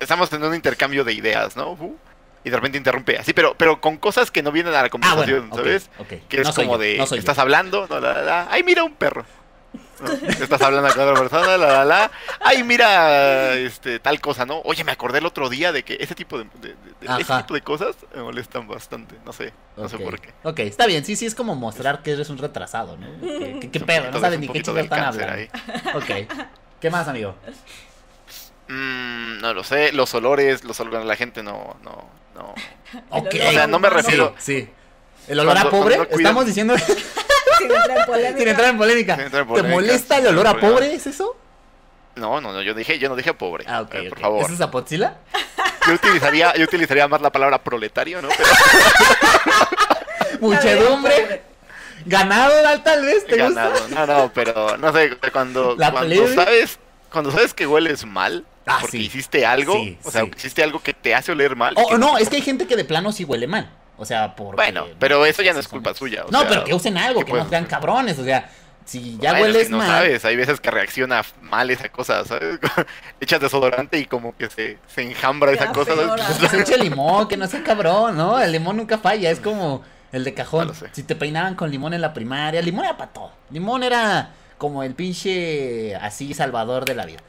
estamos 0.00 0.30
en 0.32 0.42
un 0.44 0.54
intercambio 0.54 1.04
de 1.04 1.12
ideas, 1.14 1.56
¿no? 1.56 1.70
Uh, 1.72 1.96
y 2.44 2.50
de 2.50 2.56
repente 2.56 2.76
interrumpe, 2.78 3.18
así, 3.18 3.32
pero, 3.32 3.54
pero 3.56 3.80
con 3.80 3.96
cosas 3.98 4.30
que 4.30 4.42
no 4.42 4.50
vienen 4.52 4.74
a 4.74 4.78
la 4.80 4.86
Ah, 4.86 4.90
conversación, 4.90 5.48
bueno, 5.50 5.54
ok, 5.54 5.60
¿sabes? 5.60 5.90
Que 6.28 6.40
es 6.40 6.48
No 6.48 6.54
como 6.54 6.72
yo, 6.72 6.78
de, 6.78 6.98
no 6.98 7.06
yo. 7.06 7.14
estás 7.16 7.38
hablando, 7.38 7.86
no, 7.88 8.00
la, 8.00 8.12
la, 8.14 8.22
la, 8.22 8.48
ay, 8.50 8.62
mira 8.62 8.82
un 8.84 8.94
perro. 8.94 9.24
¿no? 10.00 10.10
Estás 10.28 10.62
hablando 10.62 10.88
con 10.94 11.02
otra 11.06 11.20
persona, 11.20 11.56
la, 11.58 11.66
la, 11.68 11.84
la. 11.84 12.10
Ay, 12.40 12.64
mira, 12.64 13.52
este, 13.54 14.00
tal 14.00 14.18
cosa, 14.20 14.46
¿no? 14.46 14.62
Oye, 14.64 14.82
me 14.82 14.90
acordé 14.92 15.18
el 15.18 15.26
otro 15.26 15.50
día 15.50 15.70
de 15.72 15.82
que 15.84 15.98
ese 16.00 16.14
tipo 16.14 16.38
de, 16.38 16.44
de- 16.60 16.68
de- 16.70 16.74
de- 17.16 17.20
ese 17.22 17.34
tipo 17.42 17.52
de 17.54 17.60
cosas 17.60 17.94
me 18.14 18.22
molestan 18.22 18.66
bastante. 18.66 19.14
No 19.26 19.32
sé, 19.34 19.52
no 19.76 19.88
sé 19.90 19.98
por 19.98 20.18
qué. 20.18 20.30
Ok, 20.42 20.60
está 20.60 20.86
bien, 20.86 21.04
sí, 21.04 21.14
sí, 21.16 21.26
es 21.26 21.34
como 21.34 21.54
mostrar 21.54 22.02
que 22.02 22.12
eres 22.12 22.30
un 22.30 22.38
retrasado, 22.38 22.96
¿no? 22.96 23.06
¿Qué, 23.20 23.68
qué- 23.70 23.80
pedo? 23.80 24.10
No 24.10 24.18
un 24.26 24.40
ni 24.40 24.48
qué 24.48 24.62
del 24.62 24.84
están 24.84 25.04
hablando. 25.04 25.42
Ok. 25.94 26.10
¿Qué 26.80 26.88
más, 26.90 27.06
amigo? 27.06 27.34
Mm, 28.72 29.38
no 29.40 29.52
lo 29.52 29.64
sé, 29.64 29.90
los 29.92 30.14
olores, 30.14 30.62
los 30.64 30.78
olores, 30.78 31.04
la 31.04 31.16
gente 31.16 31.42
no, 31.42 31.76
no, 31.82 32.08
no. 32.34 32.54
Ok. 33.10 33.34
olor 33.34 33.46
O 33.48 33.50
sea, 33.52 33.66
no 33.66 33.78
me 33.78 33.90
refiero. 33.90 34.34
Sí. 34.38 34.68
¿El 35.28 35.40
olor 35.40 35.58
a 35.58 35.68
pobre? 35.70 35.98
Estamos 36.10 36.46
diciendo 36.46 36.74
Sin 37.58 37.70
entrar 37.70 37.98
en 37.98 38.04
polémica. 38.06 38.38
sin 38.38 38.48
entrar 38.48 38.68
en 38.70 38.78
polémica. 38.78 39.14
Sin 39.16 39.24
entrar 39.24 39.46
en 39.48 39.54
¿Te 39.54 39.62
molesta 39.64 40.18
el 40.18 40.26
olor 40.28 40.46
a 40.46 40.58
pobre? 40.58 40.94
¿Es 40.94 41.06
eso? 41.06 41.36
No, 42.14 42.40
no, 42.40 42.52
no, 42.52 42.62
yo 42.62 42.74
dije, 42.74 42.98
yo 42.98 43.08
no 43.08 43.16
dije 43.16 43.34
pobre. 43.34 43.64
Ah, 43.68 43.82
ok. 43.82 43.94
eh, 43.94 44.08
por 44.08 44.18
ok. 44.18 44.22
favor. 44.22 44.44
¿Eso 44.44 44.54
es 44.54 44.60
Apotzila? 44.60 45.16
Yo 45.86 45.94
utilizaría, 45.94 46.54
yo 46.56 46.64
utilizaría 46.64 47.08
más 47.08 47.22
la 47.22 47.32
palabra 47.32 47.56
proletario, 47.64 48.20
¿no? 48.20 48.28
Pero 48.28 48.50
Muchedumbre. 50.40 51.42
Ganado, 52.04 52.80
tal 52.82 53.02
vez, 53.04 53.26
¿te 53.26 53.42
gusta? 53.42 53.68
ganado. 53.70 53.88
No, 53.88 54.06
no, 54.06 54.32
pero 54.34 54.76
no 54.76 54.92
sé, 54.92 55.16
cuando, 55.32 55.74
La 55.78 55.90
cuando 55.90 56.14
plebe. 56.14 56.34
sabes, 56.34 56.78
cuando 57.12 57.30
sabes 57.30 57.54
que 57.54 57.66
hueles 57.66 58.04
mal, 58.06 58.44
Ah, 58.66 58.78
porque 58.80 58.98
sí. 58.98 59.04
hiciste 59.06 59.44
algo, 59.46 59.74
Sí, 59.74 59.98
o 60.04 60.10
sea, 60.10 60.22
sí. 60.24 60.30
hiciste 60.36 60.62
algo 60.62 60.80
que 60.82 60.94
te 60.94 61.14
hace 61.14 61.32
oler 61.32 61.56
mal. 61.56 61.74
O 61.76 61.88
que- 61.88 61.98
no, 61.98 62.18
es 62.18 62.28
que 62.28 62.36
hay 62.36 62.42
gente 62.42 62.66
que 62.66 62.76
de 62.76 62.84
plano 62.84 63.10
sí 63.12 63.24
huele 63.24 63.46
mal. 63.46 63.70
O 63.96 64.04
sea, 64.04 64.34
por. 64.36 64.54
Bueno, 64.56 64.86
pero 64.98 65.26
eso 65.26 65.42
ya 65.42 65.52
no 65.52 65.60
es 65.60 65.68
culpa 65.68 65.92
suya. 65.94 66.24
o 66.26 66.30
No, 66.30 66.40
sea, 66.40 66.48
pero 66.48 66.64
que 66.64 66.72
usen 66.74 66.96
algo, 66.96 67.20
¿qué 67.24 67.32
que 67.32 67.38
no 67.38 67.48
sean 67.48 67.66
cabrones. 67.66 68.18
O 68.18 68.24
sea, 68.24 68.48
si 68.84 69.18
ya 69.18 69.32
Bueno, 69.32 69.36
es 69.46 69.52
hueles 69.52 69.64
que 69.66 69.70
no 69.72 69.78
mal. 69.78 69.86
sabes, 69.88 70.24
hay 70.24 70.36
veces 70.36 70.58
que 70.60 70.70
reacciona 70.70 71.22
mal 71.42 71.68
esa 71.70 71.88
cosa, 71.90 72.24
¿sabes? 72.24 72.58
Echas 73.20 73.40
desodorante 73.40 73.98
y 73.98 74.06
como 74.06 74.34
que 74.36 74.48
se, 74.48 74.78
se 74.86 75.02
enjambra 75.02 75.52
esa 75.52 75.72
cosa. 75.72 75.92
Pues 75.94 76.38
que 76.38 76.48
se 76.48 76.60
eche 76.60 76.78
limón, 76.78 77.28
que 77.28 77.36
no 77.36 77.46
sea 77.46 77.62
cabrón, 77.62 78.16
¿no? 78.16 78.40
El 78.40 78.52
limón 78.52 78.76
nunca 78.78 78.96
falla, 78.98 79.30
es 79.30 79.40
como 79.40 79.82
el 80.12 80.24
de 80.24 80.32
cajón. 80.34 80.68
No 80.68 80.72
lo 80.72 80.74
sé. 80.78 80.88
Si 80.92 81.02
te 81.02 81.14
peinaban 81.14 81.54
con 81.54 81.70
limón 81.70 81.92
en 81.92 82.00
la 82.00 82.14
primaria, 82.14 82.62
limón 82.62 82.84
era 82.86 82.96
para 82.96 83.10
todo. 83.12 83.32
Limón 83.50 83.82
era 83.82 84.30
como 84.60 84.82
el 84.82 84.94
pinche 84.94 85.96
así 85.96 86.34
salvador 86.34 86.84
de 86.84 86.94
la 86.94 87.06
vida. 87.06 87.20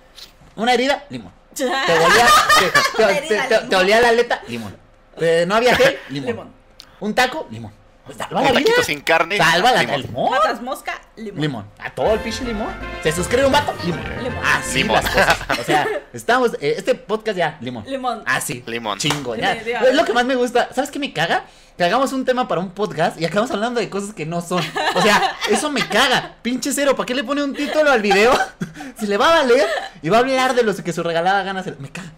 Una 0.57 0.73
herida, 0.73 1.05
limón. 1.09 1.31
Te 1.55 1.63
olía, 1.65 2.27
te, 2.59 3.03
te- 3.05 3.17
herida, 3.17 3.47
te- 3.47 3.47
te- 3.47 3.55
te 3.55 3.61
limón. 3.63 3.75
olía 3.81 4.01
la 4.01 4.09
aleta, 4.09 4.41
limón. 4.49 4.77
Eh, 5.17 5.45
no 5.47 5.55
había 5.55 5.73
gel, 5.77 5.97
limón. 6.09 6.27
Limón. 6.27 6.53
Un 6.99 7.15
taco, 7.15 7.47
limón. 7.49 7.71
Pues 8.05 8.17
salva 8.17 8.41
Un 8.41 8.45
la 8.47 8.59
vida. 8.59 8.71
sin 8.83 8.99
carne. 8.99 9.37
Salva 9.37 9.71
la 9.71 9.81
limón. 9.83 10.01
limón. 10.01 10.31
Matas 10.31 10.61
mosca, 10.61 10.99
limón. 11.15 11.41
Limón. 11.41 11.65
A 11.79 11.89
todo 11.95 12.13
el 12.13 12.19
pinche 12.19 12.43
limón. 12.43 12.67
Se 13.01 13.13
suscribe 13.13 13.45
un 13.45 13.53
vato, 13.53 13.73
limón. 13.85 14.03
Limón. 14.23 14.43
Así 14.45 14.79
Limón. 14.79 14.95
las 15.01 15.09
cosas. 15.09 15.37
O 15.59 15.63
sea, 15.63 15.87
estamos. 16.11 16.53
eh, 16.55 16.75
este 16.77 16.95
podcast 16.95 17.37
ya, 17.37 17.57
limón. 17.61 17.85
Limón. 17.87 18.23
Así. 18.25 18.61
Limón. 18.67 18.99
Chingo, 18.99 19.35
ya. 19.37 19.53
Es 19.53 19.95
lo 19.95 20.03
que 20.03 20.11
más 20.11 20.25
me 20.25 20.35
gusta. 20.35 20.67
¿Sabes 20.73 20.91
qué 20.91 20.99
me 20.99 21.13
caga? 21.13 21.45
Que 21.77 21.83
hagamos 21.85 22.13
un 22.13 22.25
tema 22.25 22.47
para 22.47 22.61
un 22.61 22.69
podcast 22.71 23.19
y 23.19 23.25
acabamos 23.25 23.51
hablando 23.51 23.79
de 23.79 23.89
cosas 23.89 24.13
que 24.13 24.25
no 24.25 24.41
son. 24.41 24.63
O 24.95 25.01
sea, 25.01 25.35
eso 25.49 25.71
me 25.71 25.87
caga. 25.87 26.35
Pinche 26.41 26.71
cero, 26.73 26.95
¿para 26.95 27.05
qué 27.07 27.15
le 27.15 27.23
pone 27.23 27.43
un 27.43 27.53
título 27.53 27.89
al 27.91 28.01
video? 28.01 28.31
si 28.99 29.07
le 29.07 29.17
va 29.17 29.29
a 29.29 29.41
valer 29.41 29.65
y 30.01 30.09
va 30.09 30.17
a 30.17 30.19
hablar 30.19 30.53
de 30.53 30.63
los 30.63 30.81
que 30.81 30.93
su 30.93 31.01
regalada 31.03 31.41
gana. 31.43 31.63
se- 31.63 31.75
Me 31.79 31.89
caga. 31.89 32.11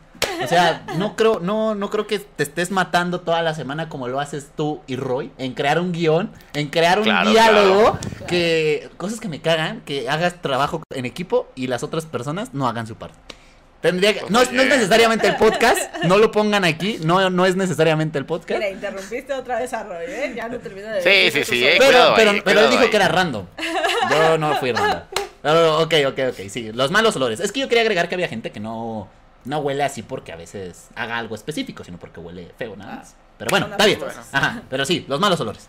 O 0.44 0.48
sea, 0.48 0.84
no 0.98 1.16
creo, 1.16 1.40
no, 1.40 1.76
no 1.76 1.90
creo 1.90 2.08
que 2.08 2.20
te 2.20 2.44
estés 2.44 2.72
matando 2.72 3.22
toda 3.22 3.42
la 3.44 3.54
semana 3.54 3.88
como 3.88 4.08
lo 4.10 4.20
haces 4.20 4.48
tú 4.58 4.82
y 4.88 4.96
Roy, 4.98 5.32
en 5.38 5.54
crear 5.54 5.80
un 5.80 5.92
guion, 5.94 6.32
en 6.54 6.68
crear 6.70 6.98
un 6.98 7.06
Claro, 7.06 7.30
diálogo, 7.30 8.00
que 8.28 8.90
cosas 8.98 9.20
que 9.22 9.30
me 9.30 9.42
cagan, 9.42 9.82
que 9.82 10.10
hagas 10.10 10.42
trabajo 10.42 10.82
en 10.94 11.06
equipo 11.06 11.48
y 11.56 11.68
las 11.68 11.84
otras 11.84 12.06
personas 12.06 12.54
no 12.54 12.68
hagan 12.68 12.88
su 12.88 12.96
parte. 12.96 13.16
Tendría 13.84 14.14
que, 14.14 14.22
no, 14.30 14.30
no 14.30 14.40
es 14.64 14.70
necesariamente 14.70 15.28
el 15.28 15.36
podcast, 15.36 15.94
no 16.06 16.18
lo 16.18 16.32
pongan 16.32 16.64
aquí, 16.66 16.98
no, 17.04 17.30
no 17.30 17.46
es 17.46 17.56
necesariamente 17.56 18.18
el 18.18 18.26
podcast. 18.26 18.58
Mira, 18.60 18.70
interrumpiste 18.72 19.34
otra 19.34 19.60
vez 19.60 19.72
a 19.74 19.84
Roy, 19.84 20.06
¿eh? 20.08 20.34
Ya 20.36 20.48
no 20.48 20.58
termino 20.58 20.88
de 20.88 21.02
Sí, 21.02 21.10
decir 21.10 21.46
sí, 21.46 21.56
sí, 21.58 21.66
eh, 21.66 21.76
Pero, 21.78 22.14
pero, 22.16 22.32
ahí, 22.32 22.42
pero 22.44 22.62
él 22.62 22.70
dijo 22.72 22.84
ahí. 22.84 22.90
que 22.90 22.96
era 22.96 23.10
random. 23.10 23.46
Yo 24.10 24.38
no 24.38 24.56
fui 24.56 24.72
random. 24.72 25.02
Pero, 25.42 25.80
ok, 25.82 25.94
ok, 26.08 26.20
ok, 26.32 26.48
sí. 26.50 26.72
Los 26.74 26.90
malos 26.92 27.16
olores. 27.18 27.40
Es 27.42 27.52
que 27.52 27.60
yo 27.60 27.68
quería 27.68 27.82
agregar 27.82 28.08
que 28.10 28.16
había 28.16 28.28
gente 28.30 28.52
que 28.52 28.60
no. 28.62 29.10
No 29.46 29.60
huele 29.60 29.84
así 29.84 30.02
porque 30.02 30.32
a 30.32 30.38
veces 30.38 30.88
haga 30.96 31.18
algo 31.18 31.36
específico, 31.36 31.84
sino 31.84 31.98
porque 32.00 32.22
huele 32.22 32.52
feo 32.58 32.78
nada 32.78 32.94
Ah. 32.94 32.96
más. 33.00 33.16
Pero 33.38 33.50
bueno, 33.50 33.68
está 33.70 33.86
bien. 33.86 34.00
Ajá, 34.32 34.62
pero 34.70 34.86
sí, 34.86 35.04
los 35.10 35.20
malos 35.20 35.38
olores. 35.42 35.68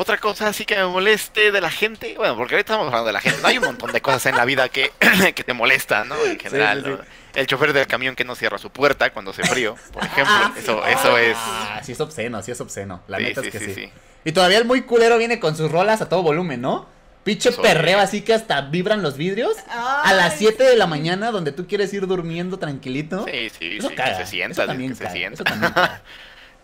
Otra 0.00 0.16
cosa 0.16 0.46
así 0.46 0.64
que 0.64 0.76
me 0.76 0.86
moleste 0.86 1.50
de 1.50 1.60
la 1.60 1.70
gente, 1.70 2.14
bueno, 2.16 2.36
porque 2.36 2.54
ahorita 2.54 2.72
estamos 2.74 2.86
hablando 2.86 3.08
de 3.08 3.12
la 3.14 3.20
gente, 3.20 3.40
no 3.42 3.48
hay 3.48 3.58
un 3.58 3.64
montón 3.64 3.90
de 3.90 4.00
cosas 4.00 4.24
en 4.26 4.36
la 4.36 4.44
vida 4.44 4.68
que, 4.68 4.92
que 5.34 5.42
te 5.42 5.52
molestan, 5.52 6.08
¿no? 6.08 6.14
En 6.24 6.38
general, 6.38 6.84
sí, 6.84 6.90
sí. 6.90 6.96
¿no? 6.96 7.40
El 7.40 7.46
chofer 7.48 7.72
del 7.72 7.86
camión 7.88 8.14
que 8.14 8.24
no 8.24 8.36
cierra 8.36 8.58
su 8.58 8.70
puerta 8.70 9.10
cuando 9.12 9.32
hace 9.32 9.42
frío, 9.42 9.74
por 9.92 10.04
ejemplo, 10.04 10.32
Ah, 10.34 10.52
eso, 10.56 10.82
sí. 10.86 10.92
eso 10.92 11.18
es... 11.18 11.36
Ah, 11.38 11.80
sí 11.82 11.92
es 11.92 12.00
obsceno, 12.00 12.40
sí 12.42 12.52
es 12.52 12.60
obsceno. 12.60 13.02
La 13.08 13.18
Sí, 13.18 13.24
neta 13.24 13.40
sí, 13.42 13.48
es 13.48 13.52
que 13.52 13.58
sí, 13.58 13.64
sí, 13.66 13.74
sí. 13.74 13.92
Y 14.24 14.30
todavía 14.32 14.58
el 14.58 14.64
muy 14.66 14.82
culero 14.82 15.18
viene 15.18 15.40
con 15.40 15.56
sus 15.56 15.70
rolas 15.70 16.00
a 16.00 16.08
todo 16.08 16.22
volumen, 16.22 16.60
¿no? 16.60 16.88
Pinche 17.24 17.50
perreo 17.52 17.98
así 17.98 18.22
que 18.22 18.34
hasta 18.34 18.60
vibran 18.62 19.02
los 19.02 19.16
vidrios. 19.16 19.56
a 19.68 20.12
las 20.14 20.32
Ay, 20.34 20.38
7 20.38 20.62
de 20.62 20.76
la 20.76 20.86
mañana 20.86 21.32
donde 21.32 21.50
tú 21.52 21.66
quieres 21.66 21.92
ir 21.92 22.06
durmiendo 22.06 22.58
tranquilito. 22.60 23.26
Sí, 23.26 23.50
sí, 23.50 23.76
Eso 23.78 23.88
sí, 23.88 23.94
caga, 23.96 24.16
que 24.18 24.24
se 24.24 24.30
sienta, 24.30 24.62
eso 24.62 24.66
también 24.68 24.90
que 24.90 24.96
se 24.96 25.10
sienta. 25.10 25.34
eso 25.34 25.44
también 25.44 25.72
caga. 25.74 26.02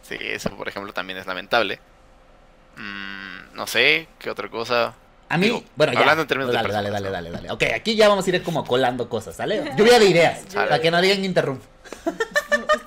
Sí, 0.03 0.17
eso 0.21 0.51
por 0.57 0.69
ejemplo 0.69 0.93
también 0.93 1.19
es 1.19 1.27
lamentable. 1.27 1.81
No 3.65 3.69
sé, 3.69 4.09
¿qué 4.19 4.29
otra 4.29 4.51
cosa? 4.51 4.93
A 5.31 5.39
mí, 5.39 5.47
Digo, 5.47 5.65
bueno, 5.75 5.95
ya. 5.95 6.01
hablando 6.01 6.21
en 6.21 6.29
términos 6.29 6.51
de 6.53 6.55
dale, 6.59 6.71
dale, 6.71 6.91
dale, 6.91 7.09
dale, 7.09 7.31
dale. 7.31 7.51
Ok, 7.51 7.63
aquí 7.75 7.97
ya 7.97 8.11
vamos 8.11 8.27
a 8.27 8.29
ir 8.29 8.43
como 8.43 8.63
colando 8.67 9.09
cosas, 9.09 9.37
¿sale? 9.37 9.73
Lluvia 9.75 9.99
de 9.99 10.05
ideas, 10.05 10.43
Sale. 10.49 10.69
para 10.69 10.83
que 10.83 10.91
no 10.91 11.01
digan 11.01 11.25
interrumpo. 11.25 11.65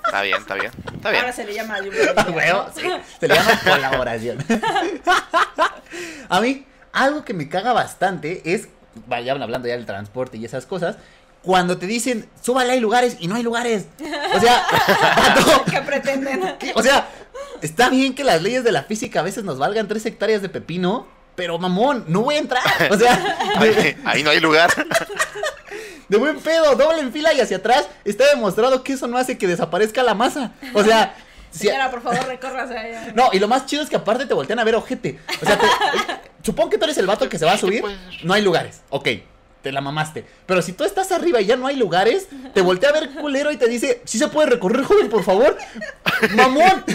Está 0.06 0.22
bien, 0.22 0.38
está 0.38 0.54
bien, 0.54 0.72
está 0.96 1.10
bien. 1.10 1.24
Ahora 1.24 1.34
se 1.34 1.46
le 1.46 1.56
llama 1.56 1.80
lluvia 1.80 2.14
de 2.14 2.32
ideas, 2.32 2.66
sí, 2.76 2.84
se 3.20 3.28
le 3.28 3.34
llama 3.34 3.60
colaboración. 3.64 4.38
a 6.30 6.42
mí, 6.42 6.68
algo 6.94 7.26
que 7.26 7.34
me 7.34 7.50
caga 7.50 7.74
bastante 7.74 8.44
es, 8.46 8.68
vayan 9.08 9.42
hablando 9.42 9.68
ya 9.68 9.78
del 9.78 9.88
transporte 9.88 10.38
y 10.38 10.46
esas 10.46 10.68
cosas, 10.68 10.98
cuando 11.42 11.80
te 11.80 11.88
dicen, 11.88 12.30
súbale, 12.42 12.74
hay 12.74 12.80
lugares 12.80 13.18
y 13.20 13.28
no 13.28 13.34
hay 13.34 13.42
lugares. 13.42 13.88
O 14.36 14.40
sea, 14.40 14.64
¿Qué 15.72 15.82
pretenden? 15.82 16.56
¿qué? 16.60 16.72
o 16.76 16.84
sea, 16.84 17.08
está 17.62 17.90
bien 17.90 18.14
que 18.16 18.24
las 18.24 18.42
leyes 18.42 18.64
de 18.64 18.72
la 18.72 18.84
física 18.84 19.20
a 19.20 19.24
veces 19.24 19.44
nos 19.44 19.58
valgan 19.58 19.88
tres 19.88 20.06
hectáreas 20.06 20.42
de 20.42 20.50
pepino, 20.50 21.08
pero 21.36 21.58
mamón, 21.60 22.06
no 22.08 22.22
voy 22.22 22.36
a 22.36 22.40
entrar. 22.40 22.64
O 22.92 22.98
sea, 22.98 23.38
Ahí, 23.58 23.96
ahí 24.06 24.24
no 24.24 24.30
hay 24.32 24.40
lugar. 24.40 24.70
de 26.10 26.18
buen 26.18 26.40
pedo, 26.40 26.76
doble 26.76 27.02
en 27.02 27.12
fila 27.12 27.34
y 27.34 27.42
hacia 27.42 27.58
atrás, 27.58 27.88
está 28.06 28.26
demostrado 28.30 28.84
que 28.84 28.94
eso 28.94 29.08
no 29.08 29.18
hace 29.18 29.38
que 29.38 29.48
desaparezca 29.48 30.04
la 30.04 30.14
masa. 30.14 30.52
O 30.74 30.84
sea, 30.84 31.16
si- 31.52 31.68
Señora, 31.68 31.92
por 31.92 32.02
favor, 32.02 32.26
recórrase 32.28 32.78
allá. 32.78 33.12
No, 33.16 33.30
y 33.34 33.40
lo 33.40 33.48
más 33.48 33.66
chido 33.66 33.84
es 33.84 33.90
que 33.90 33.96
aparte 33.98 34.26
te 34.26 34.34
voltean 34.34 34.60
a 34.60 34.64
ver 34.64 34.76
ojete. 34.76 35.20
O 35.42 35.46
sea, 35.46 35.58
te- 35.58 35.68
supongo 36.44 36.70
que 36.70 36.78
tú 36.78 36.86
eres 36.86 36.98
el 36.98 37.06
vato 37.08 37.28
que 37.30 37.38
se 37.38 37.46
va 37.46 37.54
a 37.54 37.58
subir. 37.58 37.84
No 38.24 38.34
hay 38.34 38.42
lugares. 38.42 38.82
Ok, 38.90 39.08
te 39.68 39.74
la 39.74 39.82
mamaste. 39.82 40.26
Pero 40.46 40.62
si 40.62 40.72
tú 40.72 40.86
estás 40.86 41.12
arriba 41.12 41.42
y 41.42 41.46
ya 41.46 41.58
no 41.58 41.68
hay 41.68 41.76
lugares, 41.76 42.30
te 42.54 42.62
voltea 42.62 42.90
a 42.90 42.94
ver 42.94 43.10
culero 43.16 43.52
y 43.52 43.58
te 43.58 43.68
dice, 43.68 44.02
¿sí 44.06 44.18
se 44.18 44.30
puede 44.30 44.50
recorrer, 44.52 44.84
joven, 44.86 45.10
por 45.10 45.24
favor? 45.26 45.58
Mamón, 46.36 46.86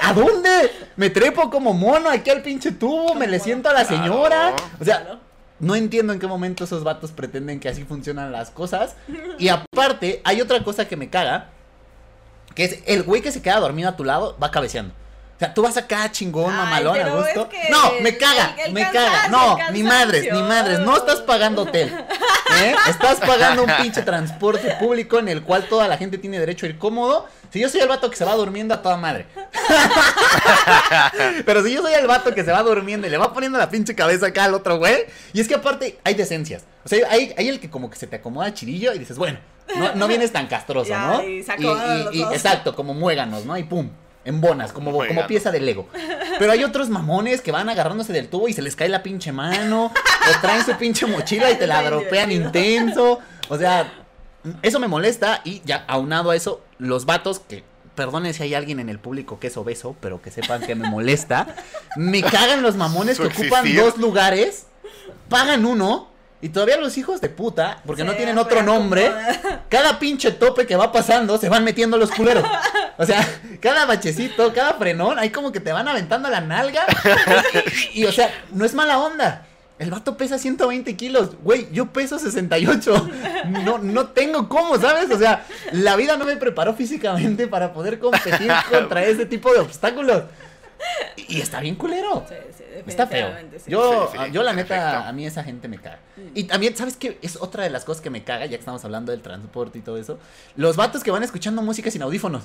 ¿a 0.00 0.12
dónde? 0.12 0.70
Me 0.94 1.10
trepo 1.10 1.50
como 1.50 1.72
mono 1.74 2.08
aquí 2.08 2.30
al 2.30 2.42
pinche 2.42 2.70
tubo, 2.70 3.14
me 3.16 3.26
le 3.26 3.32
mono. 3.38 3.44
siento 3.44 3.68
a 3.68 3.72
la 3.72 3.84
Claro. 3.84 4.04
señora. 4.04 4.54
O 4.80 4.84
sea, 4.84 5.00
Claro. 5.00 5.18
no 5.58 5.74
entiendo 5.74 6.12
en 6.12 6.20
qué 6.20 6.28
momento 6.28 6.62
esos 6.62 6.84
vatos 6.84 7.10
pretenden 7.10 7.58
que 7.58 7.68
así 7.68 7.82
funcionan 7.84 8.30
las 8.30 8.50
cosas. 8.50 8.94
Y 9.40 9.48
aparte, 9.48 10.20
hay 10.22 10.40
otra 10.40 10.62
cosa 10.62 10.86
que 10.86 10.96
me 10.96 11.10
caga. 11.10 11.48
Que 12.54 12.64
es 12.64 12.78
el 12.86 13.02
güey 13.02 13.22
que 13.22 13.32
se 13.32 13.42
queda 13.42 13.58
dormido 13.58 13.88
a 13.88 13.96
tu 13.96 14.04
lado 14.04 14.36
va 14.40 14.52
cabeceando. 14.52 14.94
O 15.40 15.42
sea, 15.42 15.54
tú 15.54 15.62
vas 15.62 15.74
acá 15.78 16.12
chingón, 16.12 16.50
Ay, 16.52 16.56
mamalón, 16.58 17.00
a 17.00 17.08
gusto. 17.16 17.48
es 17.50 17.58
que 17.62 17.70
No, 17.70 17.92
me 18.02 18.14
caga, 18.18 18.54
el 18.62 18.74
me 18.74 18.82
cansancio, 18.82 19.10
caga. 19.10 19.28
No, 19.28 19.56
ni 19.72 19.82
madres, 19.82 20.28
ni 20.30 20.42
madres. 20.42 20.80
No 20.80 20.94
estás 20.98 21.20
pagando 21.22 21.62
hotel. 21.62 21.90
¿eh? 22.60 22.74
Estás 22.88 23.20
pagando 23.20 23.62
un 23.64 23.70
pinche 23.80 24.02
transporte 24.02 24.76
público 24.78 25.18
en 25.18 25.28
el 25.28 25.42
cual 25.42 25.66
toda 25.66 25.88
la 25.88 25.96
gente 25.96 26.18
tiene 26.18 26.38
derecho 26.38 26.66
a 26.66 26.68
ir 26.68 26.76
cómodo. 26.78 27.26
Si 27.50 27.58
yo 27.58 27.70
soy 27.70 27.80
el 27.80 27.88
vato 27.88 28.10
que 28.10 28.16
se 28.18 28.24
va 28.26 28.34
durmiendo 28.34 28.74
a 28.74 28.82
toda 28.82 28.98
madre. 28.98 29.26
Pero 31.46 31.62
si 31.64 31.72
yo 31.72 31.82
soy 31.82 31.94
el 31.94 32.06
vato 32.06 32.34
que 32.34 32.44
se 32.44 32.52
va 32.52 32.62
durmiendo 32.62 33.06
y 33.06 33.10
le 33.10 33.18
va 33.18 33.32
poniendo 33.32 33.58
la 33.58 33.68
pinche 33.70 33.94
cabeza 33.94 34.26
acá 34.26 34.44
al 34.44 34.54
otro 34.54 34.78
güey. 34.78 35.04
Y 35.32 35.40
es 35.40 35.48
que 35.48 35.54
aparte 35.54 35.98
hay 36.04 36.14
decencias. 36.14 36.64
O 36.84 36.88
sea, 36.88 37.06
hay, 37.10 37.34
hay 37.36 37.48
el 37.48 37.60
que 37.60 37.70
como 37.70 37.90
que 37.90 37.96
se 37.96 38.06
te 38.06 38.16
acomoda 38.16 38.52
chirillo 38.54 38.92
y 38.94 38.98
dices, 38.98 39.16
bueno, 39.16 39.38
no, 39.76 39.94
no 39.94 40.06
vienes 40.06 40.32
tan 40.32 40.46
castroso, 40.48 40.90
Ya, 40.90 41.06
¿no? 41.06 41.22
y 41.22 41.44
acomodan 41.48 42.04
los 42.04 42.18
dos. 42.18 42.32
exacto, 42.34 42.74
como 42.74 42.94
muéganos, 42.94 43.44
¿no? 43.44 43.56
Y 43.56 43.64
pum. 43.64 43.90
En 44.30 44.40
bonas, 44.40 44.72
como, 44.72 44.92
como 44.92 45.26
pieza 45.26 45.50
de 45.50 45.58
Lego. 45.58 45.88
Pero 46.38 46.52
hay 46.52 46.62
otros 46.62 46.88
mamones 46.88 47.40
que 47.40 47.50
van 47.50 47.68
agarrándose 47.68 48.12
del 48.12 48.28
tubo 48.28 48.46
y 48.48 48.52
se 48.52 48.62
les 48.62 48.76
cae 48.76 48.88
la 48.88 49.02
pinche 49.02 49.32
mano. 49.32 49.86
o 49.86 50.40
traen 50.40 50.64
su 50.64 50.72
pinche 50.76 51.04
mochila 51.06 51.50
y 51.50 51.56
te 51.56 51.66
la 51.66 51.82
dropean 51.82 52.30
intenso. 52.30 53.18
O 53.48 53.58
sea, 53.58 53.92
eso 54.62 54.78
me 54.78 54.86
molesta. 54.86 55.40
Y 55.44 55.62
ya 55.64 55.84
aunado 55.88 56.30
a 56.30 56.36
eso, 56.36 56.62
los 56.78 57.06
vatos 57.06 57.40
que. 57.40 57.68
Perdone 57.96 58.32
si 58.32 58.44
hay 58.44 58.54
alguien 58.54 58.78
en 58.78 58.88
el 58.88 59.00
público 59.00 59.40
que 59.40 59.48
es 59.48 59.56
obeso, 59.56 59.96
pero 60.00 60.22
que 60.22 60.30
sepan 60.30 60.62
que 60.62 60.76
me 60.76 60.88
molesta. 60.88 61.48
Me 61.96 62.22
cagan 62.22 62.62
los 62.62 62.76
mamones 62.76 63.18
que 63.18 63.26
ocupan 63.26 63.66
existir. 63.66 63.80
dos 63.80 63.98
lugares, 63.98 64.66
pagan 65.28 65.66
uno, 65.66 66.08
y 66.42 66.48
todavía 66.48 66.78
los 66.78 66.96
hijos 66.96 67.20
de 67.20 67.28
puta, 67.28 67.82
porque 67.84 68.02
no 68.02 68.14
tienen 68.14 68.38
otro 68.38 68.62
nombre, 68.62 69.12
cada 69.68 69.98
pinche 69.98 70.30
tope 70.30 70.66
que 70.66 70.74
va 70.74 70.90
pasando 70.90 71.36
se 71.36 71.48
van 71.48 71.64
metiendo 71.64 71.98
los 71.98 72.10
culeros. 72.10 72.44
O 73.00 73.06
sea, 73.06 73.26
cada 73.60 73.86
bachecito, 73.86 74.52
cada 74.52 74.74
frenón, 74.74 75.18
ahí 75.18 75.30
como 75.30 75.50
que 75.50 75.60
te 75.60 75.72
van 75.72 75.88
aventando 75.88 76.28
la 76.28 76.40
nalga. 76.42 76.86
Y, 77.94 78.02
y, 78.02 78.04
o 78.04 78.12
sea, 78.12 78.30
no 78.52 78.64
es 78.64 78.74
mala 78.74 78.98
onda. 78.98 79.46
El 79.78 79.90
vato 79.90 80.18
pesa 80.18 80.38
120 80.38 80.94
kilos. 80.94 81.30
Güey, 81.42 81.68
yo 81.72 81.86
peso 81.86 82.18
68. 82.18 83.10
No, 83.64 83.78
no 83.78 84.08
tengo 84.08 84.46
cómo, 84.46 84.78
¿sabes? 84.78 85.10
O 85.10 85.18
sea, 85.18 85.46
la 85.72 85.96
vida 85.96 86.18
no 86.18 86.26
me 86.26 86.36
preparó 86.36 86.74
físicamente 86.74 87.46
para 87.46 87.72
poder 87.72 87.98
competir 87.98 88.52
contra 88.70 89.02
ese 89.04 89.24
tipo 89.24 89.50
de 89.52 89.60
obstáculos. 89.60 90.24
Y, 91.28 91.40
está 91.40 91.60
bien 91.60 91.74
culero. 91.76 92.24
Sí, 92.28 92.34
sí, 92.56 92.64
Está 92.86 93.06
feo. 93.06 93.30
sí. 93.62 93.70
Yo, 93.70 94.08
Sí, 94.12 94.18
sí, 94.24 94.30
yo 94.32 94.42
la 94.42 94.52
neta, 94.52 94.76
efecto. 94.90 95.08
a 95.08 95.12
mí 95.12 95.26
esa 95.26 95.44
gente 95.44 95.68
me 95.68 95.78
caga. 95.78 95.98
Y 96.34 96.44
también, 96.44 96.76
¿sabes 96.76 96.96
qué? 96.96 97.18
Es 97.22 97.36
otra 97.36 97.62
de 97.64 97.70
las 97.70 97.84
cosas 97.84 98.02
que 98.02 98.10
me 98.10 98.24
caga, 98.24 98.44
ya 98.46 98.50
que 98.52 98.60
estamos 98.60 98.84
hablando 98.84 99.12
del 99.12 99.20
transporte 99.22 99.78
y 99.78 99.82
todo 99.82 99.96
eso. 99.98 100.18
Los 100.56 100.76
vatos 100.76 101.02
que 101.04 101.10
van 101.10 101.22
escuchando 101.22 101.62
música 101.62 101.90
sin 101.90 102.02
audífonos. 102.02 102.44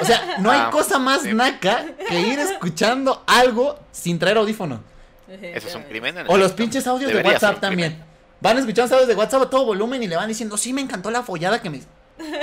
O 0.00 0.04
sea, 0.04 0.36
no 0.38 0.50
hay 0.50 0.60
Ah, 0.64 0.70
cosa 0.70 0.98
más 0.98 1.22
sí. 1.22 1.32
naca 1.34 1.84
que 2.08 2.20
ir 2.20 2.38
escuchando 2.38 3.22
algo 3.26 3.78
sin 3.92 4.18
traer 4.18 4.38
audífonos. 4.38 4.80
Eso 5.28 5.68
es 5.68 5.74
un 5.74 5.82
crimen. 5.82 6.16
en 6.18 6.26
O 6.30 6.36
los 6.36 6.52
pinches 6.52 6.86
audios 6.86 7.08
Debería 7.10 7.32
de 7.32 7.34
WhatsApp 7.36 7.60
también. 7.60 8.02
Van 8.40 8.58
escuchando 8.58 8.94
audios 8.94 9.08
de 9.08 9.14
WhatsApp 9.16 9.42
a 9.42 9.50
todo 9.50 9.64
volumen 9.64 10.02
y 10.02 10.06
le 10.06 10.14
van 10.16 10.28
diciendo, 10.28 10.56
sí, 10.56 10.72
me 10.72 10.80
encantó 10.82 11.10
la 11.10 11.22
follada 11.22 11.60
que 11.60 11.70
me... 11.70 11.80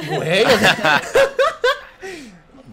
Güey, 0.08 0.44
o 0.44 0.60
sea... 0.60 1.02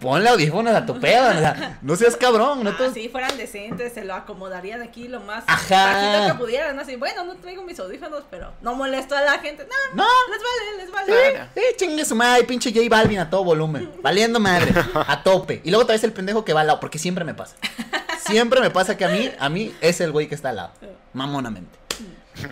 Ponle 0.00 0.28
audífonos 0.30 0.74
a 0.74 0.86
tu 0.86 0.98
pedo, 0.98 1.28
o 1.28 1.32
sea, 1.32 1.78
no 1.82 1.94
seas 1.94 2.16
cabrón, 2.16 2.64
no 2.64 2.70
Ah, 2.70 2.76
te... 2.78 2.92
si 2.92 3.08
fueran 3.10 3.36
decentes, 3.36 3.92
se 3.92 4.04
lo 4.04 4.14
acomodarían 4.14 4.80
aquí 4.80 5.08
lo 5.08 5.20
más 5.20 5.44
Ajá. 5.46 5.84
bajito 5.92 6.32
que 6.32 6.38
pudieran. 6.42 6.78
Así, 6.78 6.96
bueno, 6.96 7.24
no 7.24 7.36
traigo 7.36 7.62
mis 7.62 7.78
audífonos, 7.78 8.24
pero 8.30 8.52
no 8.62 8.74
molesto 8.74 9.14
a 9.14 9.20
la 9.20 9.38
gente. 9.40 9.66
No, 9.94 10.02
No, 10.04 10.08
les 10.30 10.40
vale, 10.42 10.84
les 10.84 10.90
vale. 10.90 11.48
Eh, 11.54 11.76
chingue 11.76 12.04
su 12.04 12.14
madre, 12.14 12.44
pinche 12.44 12.72
J 12.72 12.86
Balvin 12.88 13.18
a 13.18 13.28
todo 13.28 13.44
volumen. 13.44 13.92
Valiendo 14.02 14.40
madre, 14.40 14.72
a 14.94 15.22
tope. 15.22 15.60
Y 15.64 15.70
luego 15.70 15.84
traes 15.86 16.02
el 16.04 16.12
pendejo 16.12 16.44
que 16.44 16.52
va 16.54 16.62
al 16.62 16.68
lado, 16.68 16.80
porque 16.80 16.98
siempre 16.98 17.24
me 17.24 17.34
pasa. 17.34 17.56
Siempre 18.20 18.60
me 18.60 18.70
pasa 18.70 18.96
que 18.96 19.04
a 19.04 19.08
mí, 19.08 19.28
a 19.40 19.48
mí 19.48 19.74
es 19.80 20.00
el 20.00 20.12
güey 20.12 20.28
que 20.28 20.34
está 20.36 20.50
al 20.50 20.56
lado. 20.56 20.70
Mamonamente. 21.14 21.79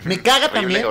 Me 0.04 0.20
caga 0.20 0.50
también 0.50 0.84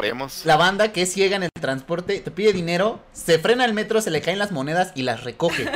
la 0.43 0.57
banda 0.57 0.91
que 0.91 1.03
es 1.03 1.13
ciega 1.13 1.35
en 1.35 1.43
el 1.43 1.49
transporte, 1.59 2.19
te 2.19 2.31
pide 2.31 2.53
dinero, 2.53 2.99
se 3.13 3.39
frena 3.39 3.65
el 3.65 3.73
metro, 3.73 4.01
se 4.01 4.11
le 4.11 4.21
caen 4.21 4.39
las 4.39 4.51
monedas 4.51 4.91
y 4.95 5.03
las 5.03 5.23
recoge. 5.23 5.69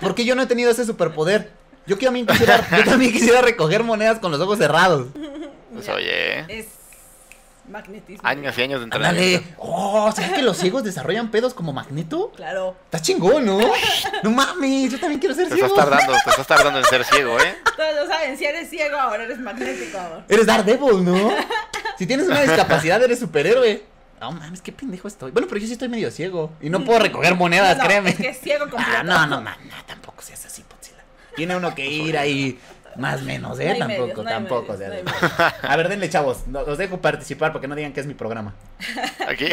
Porque 0.00 0.24
yo 0.24 0.34
no 0.34 0.42
he 0.42 0.46
tenido 0.46 0.70
ese 0.70 0.84
superpoder. 0.84 1.50
Yo 1.86 1.98
que 1.98 2.06
también 2.06 2.26
quisiera, 2.26 2.66
yo 2.76 2.84
también 2.84 3.12
quisiera 3.12 3.40
recoger 3.40 3.84
monedas 3.84 4.18
con 4.18 4.32
los 4.32 4.40
ojos 4.40 4.58
cerrados. 4.58 5.08
Pues, 5.72 5.88
oye, 5.88 6.40
Es 6.48 6.66
magnetismo. 7.68 8.26
años 8.28 8.56
y 8.58 8.62
años 8.62 8.80
de 8.80 8.84
entrenamiento. 8.84 9.48
Oh, 9.58 10.10
¿sabes 10.12 10.32
que 10.32 10.42
los 10.42 10.56
ciegos 10.56 10.84
desarrollan 10.84 11.30
pedos 11.30 11.54
como 11.54 11.72
magneto? 11.72 12.32
Claro. 12.36 12.76
Está 12.86 13.00
chingón, 13.00 13.44
¿no? 13.44 13.58
No 14.22 14.30
mames, 14.30 14.92
yo 14.92 15.00
también 15.00 15.20
quiero 15.20 15.34
ser 15.34 15.48
Te 15.48 15.54
ciego. 15.54 15.68
estás 15.68 15.84
tardando, 15.88 16.12
te 16.24 16.30
estás 16.30 16.46
tardando 16.46 16.78
en 16.78 16.84
ser 16.84 17.04
ciego, 17.04 17.38
¿eh? 17.40 17.56
Todos 17.76 17.94
lo 17.94 18.06
saben, 18.06 18.36
si 18.36 18.44
eres 18.44 18.68
ciego, 18.70 18.96
ahora 18.98 19.24
eres 19.24 19.38
magnético. 19.38 19.98
Eres 20.28 20.46
Daredevil, 20.46 21.04
¿no? 21.04 21.30
Si 21.98 22.06
tienes 22.06 22.26
una 22.28 22.42
discapacidad, 22.42 23.02
eres 23.02 23.18
superhéroe. 23.18 23.84
No 24.20 24.32
mames, 24.32 24.62
qué 24.62 24.72
pendejo 24.72 25.08
estoy. 25.08 25.30
Bueno, 25.30 25.46
pero 25.48 25.60
yo 25.60 25.66
sí 25.66 25.74
estoy 25.74 25.88
medio 25.88 26.10
ciego. 26.10 26.50
Y 26.62 26.70
no 26.70 26.84
puedo 26.84 26.98
recoger 27.00 27.34
monedas, 27.34 27.76
no, 27.76 27.84
créeme. 27.84 28.10
Es 28.10 28.16
que 28.16 28.28
es 28.30 28.40
ciego 28.40 28.68
completo. 28.70 28.90
Ah, 28.98 29.02
no, 29.02 29.26
no, 29.26 29.40
no, 29.42 29.50
no, 29.50 29.84
tampoco 29.86 30.22
seas 30.22 30.44
así, 30.46 30.62
Potzila. 30.62 31.02
Tiene 31.36 31.54
uno 31.56 31.74
que 31.74 31.86
ir 31.86 32.16
ahí 32.16 32.58
más 32.98 33.22
menos, 33.22 33.58
No 33.58 33.64
¿eh? 33.64 33.76
tampoco, 33.78 34.00
medios, 34.00 34.16
no 34.16 34.22
hay 34.22 34.28
tampoco. 34.34 34.72
medios, 34.72 34.74
o 34.74 34.78
sea, 34.78 34.88
no 34.88 34.94
hay 34.94 35.02
medios. 35.02 35.32
A 35.62 35.76
ver, 35.76 35.88
denle, 35.88 36.08
chavos. 36.08 36.44
Los 36.48 36.78
dejo 36.78 37.00
participar 37.00 37.52
porque 37.52 37.68
no 37.68 37.74
digan 37.74 37.92
que 37.92 38.00
es 38.00 38.06
mi 38.06 38.14
programa. 38.14 38.54
Aquí, 39.26 39.48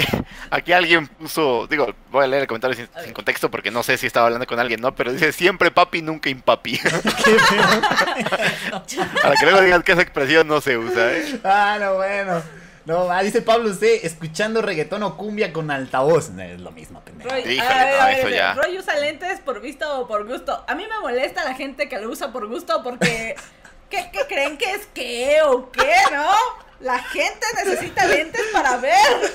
aquí 0.50 0.74
alguien 0.74 1.08
puso, 1.08 1.68
digo, 1.68 1.94
voy 2.12 2.26
a 2.26 2.28
leer 2.28 2.42
el 2.44 2.48
comentario 2.48 2.76
sin, 2.76 3.14
contexto 3.14 3.50
porque 3.50 3.72
no 3.72 3.84
sé 3.84 3.98
si 3.98 4.08
estaba 4.08 4.28
hablando 4.28 4.46
con 4.48 4.60
alguien, 4.60 4.82
¿no? 4.82 4.96
Pero 4.96 5.12
dice 5.12 5.32
siempre 5.32 5.72
papi, 5.72 6.02
nunca 6.02 6.30
impapi. 6.30 6.80
Para 9.22 9.36
que 9.36 9.46
luego 9.46 9.62
digan 9.62 9.84
que 9.84 9.92
esa 9.94 10.02
expresión 10.02 10.48
no 10.48 10.62
se 10.62 10.78
usa, 10.78 11.14
¿eh? 11.14 11.40
Ah, 11.44 11.78
no, 11.80 11.96
bueno. 11.96 12.42
No, 12.86 13.06
va, 13.06 13.22
dice 13.24 13.42
Pablo 13.42 13.74
C, 13.74 14.06
escuchando 14.06 14.62
reggaetón 14.62 15.04
o 15.04 15.16
cumbia 15.16 15.54
con 15.54 15.72
altavoz. 15.72 16.30
No, 16.32 16.42
es 16.44 16.60
lo 16.60 16.72
mismo, 16.72 17.02
pendejo. 17.02 17.30
Roy, 17.30 17.42
Híjole, 17.42 17.62
a 17.62 17.86
ver, 17.86 17.96
no, 17.96 18.02
a 18.02 18.06
ver, 18.08 18.20
eso 18.20 18.30
ya. 18.30 18.54
Roy 18.54 18.78
usa 18.78 18.96
lentes 18.98 19.40
por 19.40 19.62
visto 19.62 20.02
o 20.02 20.08
por 20.08 20.28
gusto. 20.28 20.64
A 20.68 20.76
mí 20.76 20.86
me 20.86 21.00
molesta 21.00 21.46
la 21.46 21.54
gente 21.54 21.88
que 21.88 21.98
lo 22.00 22.10
usa 22.10 22.32
por 22.32 22.48
gusto 22.48 22.84
porque. 22.84 23.36
¿Qué, 23.90 24.10
qué 24.12 24.26
creen 24.28 24.58
que 24.58 24.72
es 24.72 24.88
qué 24.92 25.42
o 25.46 25.70
qué, 25.72 25.94
no? 26.12 26.34
La 26.80 26.98
gente 26.98 27.46
necesita 27.64 28.08
lentes 28.08 28.42
para 28.52 28.78
ver. 28.78 29.32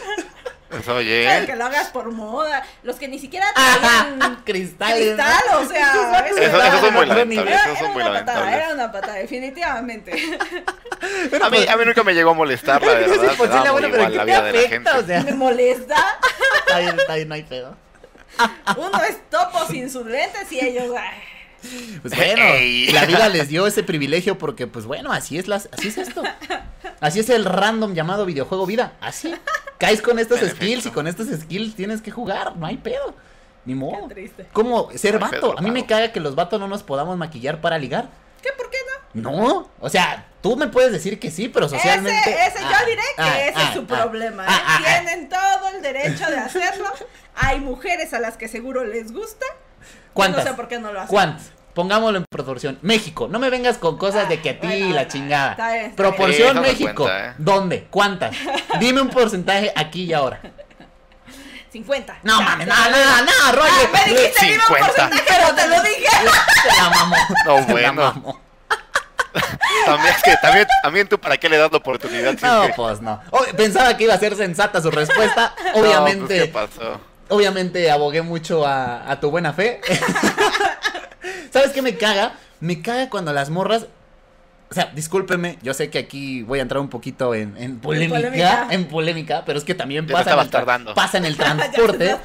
Eso, 0.70 0.96
oye. 0.96 1.44
que 1.46 1.56
lo 1.56 1.64
hagas 1.64 1.88
por 1.88 2.10
moda. 2.12 2.62
Los 2.82 2.96
que 2.96 3.08
ni 3.08 3.18
siquiera. 3.18 3.46
¿no? 4.18 4.44
cristal, 4.44 4.92
o 5.56 5.64
sea. 5.66 6.26
Eso, 6.28 6.60
eso 6.62 6.80
son 6.80 6.94
muy 6.94 7.04
Era- 7.06 7.14
lamentables. 7.16 7.54
Era, 7.54 7.62
Eso 7.62 7.70
era 7.70 7.78
son 7.80 7.92
muy 7.92 8.02
una 8.02 8.12
patada, 8.12 8.54
era 8.56 8.68
una 8.74 8.92
patada, 8.92 9.14
definitivamente. 9.14 10.12
A 11.42 11.48
mí, 11.50 11.64
a 11.68 11.76
mí 11.76 11.84
nunca 11.84 12.02
me 12.02 12.12
llegó 12.12 12.30
a 12.30 12.34
molestar, 12.34 12.82
la 12.82 12.92
verdad. 12.92 13.14
Sí, 13.14 13.20
me 13.20 13.28
pues 13.28 13.50
buena, 13.50 13.72
pero 13.72 13.88
igual 13.88 14.10
¿qué 14.10 14.16
la 14.16 14.24
te 14.24 14.26
vida 14.26 14.42
de 14.42 14.52
la 14.52 14.58
afecta? 14.58 14.68
gente. 14.74 14.90
O 14.90 15.06
sea, 15.06 15.22
Me 15.22 15.32
molesta. 15.32 16.18
está 16.58 16.78
bien, 16.80 16.98
está 16.98 17.14
bien, 17.14 17.28
no 17.28 17.34
hay 17.36 17.42
pedo. 17.44 17.76
Uno 18.76 19.02
es 19.04 19.30
topo 19.30 19.64
sin 19.66 19.88
sus 19.90 20.04
lentes 20.06 20.50
y 20.52 20.60
ellos. 20.60 20.92
ay. 20.98 21.18
Pues 22.02 22.14
bueno, 22.14 22.44
Ey. 22.54 22.86
la 22.92 23.04
vida 23.06 23.28
les 23.28 23.48
dio 23.48 23.66
ese 23.66 23.82
privilegio 23.84 24.38
porque, 24.38 24.66
pues 24.66 24.84
bueno, 24.86 25.12
así 25.12 25.38
es 25.38 25.48
las, 25.48 25.68
así 25.72 25.88
es 25.88 25.98
esto. 25.98 26.22
Así 27.00 27.20
es 27.20 27.30
el 27.30 27.44
random 27.44 27.94
llamado 27.94 28.26
videojuego 28.26 28.66
vida. 28.66 28.92
Así. 29.00 29.34
Caes 29.78 30.02
con 30.02 30.18
estos 30.18 30.40
En 30.42 30.50
skills 30.50 30.72
efecto. 30.72 30.88
y 30.88 30.92
con 30.92 31.06
estos 31.06 31.26
skills 31.28 31.74
tienes 31.74 32.00
que 32.02 32.10
jugar. 32.10 32.56
No 32.56 32.66
hay 32.66 32.76
pedo. 32.76 33.14
Ni 33.64 33.74
modo. 33.74 34.08
Qué 34.08 34.14
triste. 34.14 34.46
¿Cómo 34.52 34.90
ser 34.96 35.14
No 35.14 35.20
vato? 35.20 35.40
pedo, 35.40 35.58
A 35.58 35.62
mí 35.62 35.70
me 35.70 35.86
caga 35.86 36.10
que 36.12 36.20
los 36.20 36.34
vatos 36.34 36.58
no 36.58 36.66
nos 36.68 36.82
podamos 36.82 37.16
maquillar 37.16 37.60
para 37.60 37.78
ligar. 37.78 38.08
¿Qué? 38.42 38.48
¿Por 38.56 38.70
qué 38.70 38.78
no? 39.14 39.30
No, 39.30 39.70
o 39.80 39.88
sea, 39.88 40.26
tú 40.42 40.56
me 40.56 40.68
puedes 40.68 40.92
decir 40.92 41.18
que 41.18 41.30
sí, 41.30 41.48
pero 41.48 41.68
socialmente. 41.68 42.30
Ese, 42.30 42.46
ese 42.46 42.58
Ah, 42.64 42.78
yo 42.80 42.86
diré 42.86 43.02
que 43.16 43.22
ah, 43.22 43.46
ese 43.46 43.58
ah, 43.58 43.68
es 43.68 43.74
su 43.74 43.80
ah, 43.80 43.86
problema. 43.86 44.44
¿eh? 44.44 44.46
ah, 44.48 44.62
ah, 44.64 44.78
ah. 44.78 44.84
Tienen 45.02 45.28
todo 45.28 45.68
el 45.74 45.82
derecho 45.82 46.26
de 46.30 46.36
hacerlo. 46.38 46.86
Hay 47.34 47.60
mujeres 47.60 48.12
a 48.14 48.20
las 48.20 48.36
que 48.36 48.48
seguro 48.48 48.84
les 48.84 49.12
gusta. 49.12 49.46
Yo 50.08 50.14
¿Cuántas? 50.14 50.44
No 50.44 50.50
sé 50.50 50.56
por 50.56 50.68
qué 50.68 50.78
no 50.78 50.92
lo 50.92 51.00
hacen. 51.00 51.08
¿Cuántas? 51.10 51.52
Pongámoslo 51.74 52.18
en 52.18 52.24
proporción. 52.28 52.78
México, 52.82 53.28
no 53.30 53.38
me 53.38 53.50
vengas 53.50 53.78
con 53.78 53.98
cosas 53.98 54.28
de 54.28 54.40
que 54.40 54.50
a 54.50 54.60
ti 54.60 54.66
Bueno, 54.66 54.86
la 54.86 54.92
bueno, 54.94 55.08
chingada. 55.10 55.50
está 55.52 55.72
bien, 55.72 55.84
está 55.86 55.96
Proporción. 55.96 56.56
Sí, 56.56 56.60
México. 56.60 57.04
cuenta, 57.04 57.26
¿eh? 57.30 57.34
¿Dónde? 57.38 57.86
¿Cuántas? 57.90 58.36
Dime 58.80 59.00
un 59.00 59.10
porcentaje 59.10 59.72
aquí 59.76 60.04
y 60.04 60.12
ahora. 60.12 60.40
50. 61.70 62.18
No 62.22 62.40
mames, 62.42 62.66
no, 62.66 62.74
no, 62.74 63.22
no, 63.22 63.52
Roger. 63.52 63.88
Ah, 63.94 63.98
me 64.06 64.12
dijiste 64.12 64.46
dime 64.46 64.56
un 64.56 64.60
50. 64.62 64.86
porcentaje, 64.86 65.22
pero 65.28 65.54
te 65.54 65.68
lo 65.68 65.82
dije. 65.82 66.06
Se 66.62 66.76
la 66.82 66.90
mamó. 66.90 67.16
No, 67.46 67.54
Se 67.56 67.60
la 67.60 67.72
bueno. 67.72 67.92
mamó. 68.02 68.40
También, 69.86 70.14
es 70.14 70.22
que 70.22 70.36
también, 70.38 70.66
también 70.82 71.08
tú, 71.08 71.18
¿para 71.20 71.36
qué 71.36 71.48
le 71.48 71.58
das 71.58 71.70
la 71.70 71.78
oportunidad? 71.78 72.34
No, 72.40 72.68
pues 72.74 73.00
no. 73.00 73.20
Oh, 73.30 73.44
pensaba 73.56 73.96
que 73.96 74.04
iba 74.04 74.14
a 74.14 74.18
ser 74.18 74.34
sensata 74.36 74.80
su 74.82 74.90
respuesta. 74.90 75.54
No, 75.66 75.72
pues, 75.72 75.84
Obviamente, 75.84 76.38
¿qué 76.38 76.46
pasó? 76.46 77.00
Obviamente 77.28 77.90
abogué 77.90 78.22
mucho 78.22 78.66
a, 78.66 79.10
a 79.10 79.20
tu 79.20 79.30
buena 79.30 79.52
fe. 79.52 79.80
¿Sabes 81.50 81.70
qué 81.70 81.82
me 81.82 81.96
caga? 81.96 82.34
Me 82.60 82.82
caga 82.82 83.08
cuando 83.08 83.32
las 83.32 83.50
morras. 83.50 83.86
O 84.70 84.74
sea, 84.74 84.92
discúlpeme, 84.94 85.58
yo 85.62 85.72
sé 85.72 85.88
que 85.88 85.98
aquí 85.98 86.42
voy 86.42 86.58
a 86.58 86.62
entrar 86.62 86.80
un 86.80 86.90
poquito 86.90 87.34
en, 87.34 87.56
en 87.56 87.78
polémica, 87.78 88.16
polémica. 88.16 88.66
en 88.70 88.84
polémica, 88.84 89.42
pero 89.46 89.58
es 89.58 89.64
que 89.64 89.74
también 89.74 90.06
pasa 90.06 90.34
en, 90.34 90.40
el 90.40 90.94
pasa 90.94 91.18
en 91.18 91.24
el 91.24 91.36
transporte. 91.38 92.16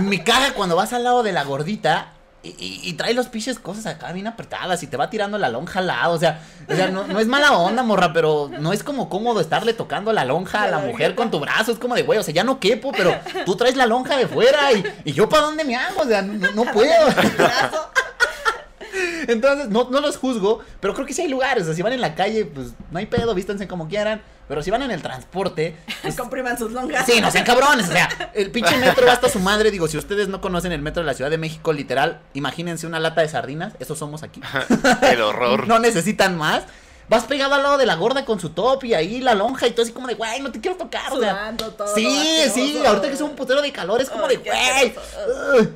Me 0.00 0.24
caga 0.24 0.54
cuando 0.54 0.76
vas 0.76 0.94
al 0.94 1.04
lado 1.04 1.22
de 1.22 1.32
la 1.32 1.44
gordita 1.44 2.14
y, 2.44 2.50
y- 2.58 2.80
y 2.88 2.92
trae 2.94 3.14
los 3.14 3.28
pinches 3.28 3.58
cosas 3.58 3.86
acá 3.86 4.12
bien 4.12 4.26
apretadas 4.26 4.82
y 4.82 4.86
te 4.86 4.96
va 4.96 5.10
tirando 5.10 5.38
la 5.38 5.48
lonja 5.48 5.78
al 5.80 5.86
lado. 5.86 6.12
O 6.14 6.18
sea, 6.18 6.40
o 6.68 6.74
sea 6.74 6.88
no, 6.88 7.06
no 7.06 7.18
es 7.20 7.26
mala 7.26 7.52
onda, 7.52 7.82
morra, 7.82 8.12
pero 8.12 8.50
no 8.60 8.72
es 8.72 8.82
como 8.84 9.08
cómodo 9.08 9.40
estarle 9.40 9.72
tocando 9.72 10.12
la 10.12 10.24
lonja 10.24 10.62
a 10.64 10.68
la 10.68 10.78
mujer 10.78 11.14
con 11.14 11.30
tu 11.30 11.40
brazo. 11.40 11.72
Es 11.72 11.78
como 11.78 11.94
de, 11.94 12.02
güey, 12.02 12.18
o 12.18 12.22
sea, 12.22 12.34
ya 12.34 12.44
no 12.44 12.60
quepo, 12.60 12.92
pero 12.92 13.14
tú 13.46 13.56
traes 13.56 13.76
la 13.76 13.86
lonja 13.86 14.16
de 14.16 14.28
fuera 14.28 14.72
y, 14.72 14.84
y 15.04 15.12
yo 15.12 15.28
para 15.28 15.42
dónde 15.44 15.64
me 15.64 15.74
hago. 15.76 16.02
O 16.02 16.06
sea, 16.06 16.22
no, 16.22 16.50
no 16.52 16.64
puedo. 16.72 16.92
Entonces, 19.26 19.68
no, 19.70 19.88
no 19.90 20.00
los 20.00 20.16
juzgo, 20.18 20.60
pero 20.80 20.94
creo 20.94 21.06
que 21.06 21.14
sí 21.14 21.22
hay 21.22 21.28
lugares. 21.28 21.62
O 21.64 21.66
sea, 21.66 21.74
si 21.74 21.82
van 21.82 21.92
en 21.92 22.00
la 22.00 22.14
calle, 22.14 22.44
pues 22.44 22.68
no 22.90 22.98
hay 22.98 23.06
pedo, 23.06 23.34
vístanse 23.34 23.66
como 23.66 23.88
quieran. 23.88 24.22
Pero 24.46 24.62
si 24.62 24.70
van 24.70 24.82
en 24.82 24.90
el 24.90 25.00
transporte, 25.00 25.76
pues, 26.02 26.16
Compriman 26.16 26.58
sus 26.58 26.72
longas. 26.72 27.06
Sí, 27.06 27.20
no 27.20 27.30
sean 27.30 27.44
cabrones, 27.44 27.88
o 27.88 27.92
sea, 27.92 28.30
el 28.34 28.50
pinche 28.50 28.76
metro 28.76 29.06
va 29.06 29.12
hasta 29.12 29.28
su 29.28 29.40
madre, 29.40 29.70
digo, 29.70 29.88
si 29.88 29.96
ustedes 29.96 30.28
no 30.28 30.40
conocen 30.40 30.72
el 30.72 30.82
metro 30.82 31.02
de 31.02 31.06
la 31.06 31.14
Ciudad 31.14 31.30
de 31.30 31.38
México, 31.38 31.72
literal, 31.72 32.20
imagínense 32.34 32.86
una 32.86 33.00
lata 33.00 33.22
de 33.22 33.28
sardinas, 33.28 33.72
eso 33.80 33.96
somos 33.96 34.22
aquí. 34.22 34.40
El 35.02 35.20
horror. 35.22 35.66
No 35.74 35.78
necesitan 35.78 36.36
más. 36.36 36.64
Vas 37.06 37.24
pegado 37.24 37.54
al 37.54 37.62
lado 37.62 37.76
de 37.76 37.84
la 37.84 37.96
gorda 37.96 38.24
con 38.24 38.40
su 38.40 38.50
top 38.50 38.84
y 38.84 38.94
ahí 38.94 39.20
la 39.20 39.34
lonja 39.34 39.66
y 39.66 39.72
todo 39.72 39.82
así 39.82 39.92
como 39.92 40.06
de, 40.06 40.14
güey, 40.14 40.40
no 40.40 40.50
te 40.50 40.60
quiero 40.60 40.76
tocar, 40.78 41.12
o 41.12 41.20
sea. 41.20 41.32
Sudando 41.32 41.70
todo. 41.72 41.94
Sí, 41.94 42.38
sí, 42.52 42.82
ahorita 42.84 43.08
que 43.08 43.14
es 43.14 43.20
un 43.20 43.36
putero 43.36 43.60
de 43.60 43.72
calor, 43.72 44.00
es 44.00 44.08
como 44.08 44.24
Ay, 44.24 44.36
de, 44.36 44.42
güey. 44.42 44.58
asqueroso. 44.58 45.58
ugh". 45.58 45.68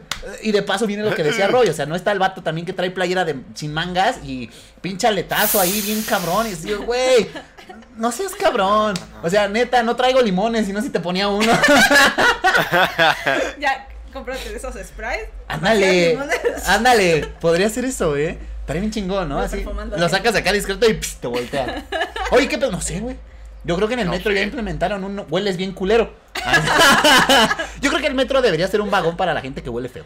Y 0.43 0.53
de 0.53 0.63
paso 0.63 0.87
viene 0.87 1.03
lo 1.03 1.15
que 1.15 1.23
decía 1.23 1.47
Roy, 1.47 1.69
o 1.69 1.75
sea, 1.75 1.85
no 1.87 1.95
está 1.97 2.13
el 2.13 2.19
vato 2.19 2.43
también 2.43 2.67
que 2.67 2.73
trae 2.73 2.91
playera 2.91 3.25
de 3.27 3.37
sin 3.55 3.73
mangas 3.75 4.17
y 4.25 4.49
pinche 4.81 5.07
aletazo 5.07 5.61
ahí 5.61 5.81
bien 5.83 6.03
cabrón 6.03 6.47
y 6.49 6.53
así, 6.55 6.73
güey. 6.73 7.29
No 7.97 8.13
seas 8.13 8.35
cabrón. 8.35 8.95
O 9.23 9.31
sea, 9.31 9.49
neta, 9.49 9.83
no 9.83 9.97
traigo 9.97 10.21
limones, 10.23 10.67
sino 10.67 10.81
si 10.81 10.91
te 10.91 11.01
ponía 11.01 11.29
uno. 11.29 11.53
Ya, 13.59 13.89
cómprate 14.13 14.49
de 14.49 14.57
esos 14.57 14.75
sprays. 14.75 15.29
Ándale, 15.47 16.19
ándale, 16.67 17.27
podría 17.41 17.67
hacer 17.69 17.85
eso, 17.85 18.17
¿eh? 18.17 18.39
Estaría 18.61 18.81
bien 18.81 18.93
chingón, 18.93 19.29
¿no? 19.29 19.39
Así, 19.39 19.63
lo 19.63 19.97
la 19.97 20.09
sacas 20.09 20.35
acá 20.35 20.53
discreto 20.53 20.89
y 20.89 20.95
pss, 20.95 21.21
te 21.21 21.27
voltea. 21.27 21.87
Oye, 22.31 22.49
¿qué 22.49 22.59
pedo? 22.59 22.71
No 22.71 22.81
sé, 22.81 23.01
güey. 23.01 23.17
Yo 23.65 23.77
creo 23.77 23.89
que 23.89 23.95
en 23.95 24.01
el 24.01 24.07
No 24.07 24.13
metro 24.13 24.33
ya 24.33 24.43
implementaron 24.43 25.05
un 25.05 25.25
hueles 25.29 25.57
bien 25.57 25.73
culero. 25.73 26.13
Yo 27.81 27.91
creo 27.91 28.01
que 28.01 28.09
el 28.09 28.15
metro 28.15 28.41
debería 28.43 28.69
ser 28.69 28.81
un 28.81 28.91
vagón 28.91 29.17
para 29.17 29.35
la 29.35 29.41
gente 29.41 29.63
que 29.63 29.71
huele 29.71 29.89
feo. 29.89 30.05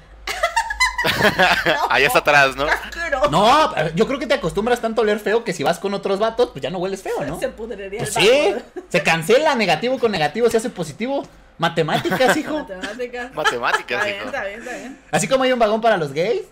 Allá 1.91 2.07
está 2.07 2.21
atrás, 2.21 2.57
¿no? 2.57 2.67
No, 3.31 3.71
yo 3.95 4.07
creo 4.07 4.19
que 4.19 4.27
te 4.27 4.35
acostumbras 4.35 4.81
tanto 4.81 5.01
a 5.01 5.05
oler 5.05 5.21
feo 5.21 5.45
que 5.45 5.53
si 5.53 5.63
vas 5.63 5.79
con 5.79 5.95
otros 5.95 6.19
vatos, 6.19 6.51
pues 6.53 6.63
ya 6.63 6.71
no 6.71 6.79
hueles 6.79 7.03
feo, 7.03 7.25
¿no? 7.27 7.39
Se 7.39 7.49
pudriría 7.49 8.01
Pues 8.01 8.17
el 8.17 8.23
sí, 8.23 8.55
se 8.89 9.03
cancela, 9.03 9.55
negativo 9.55 9.99
con 9.99 10.11
negativo 10.13 10.49
se 10.51 10.57
hace 10.57 10.71
positivo. 10.71 11.23
Matemáticas, 11.59 12.37
hijo. 12.37 12.59
Matemáticas. 12.61 13.35
Matemáticas, 13.35 13.85
Está 13.91 14.05
bien, 14.05 14.17
hijo. 14.17 14.27
está 14.27 14.45
bien, 14.45 14.59
está 14.61 14.73
bien. 14.77 14.99
Así 15.11 15.29
como 15.29 15.45
hay 15.45 15.53
un 15.53 15.59
vagón 15.59 15.81
para 15.81 15.97
los 15.97 16.13
gays. 16.13 16.43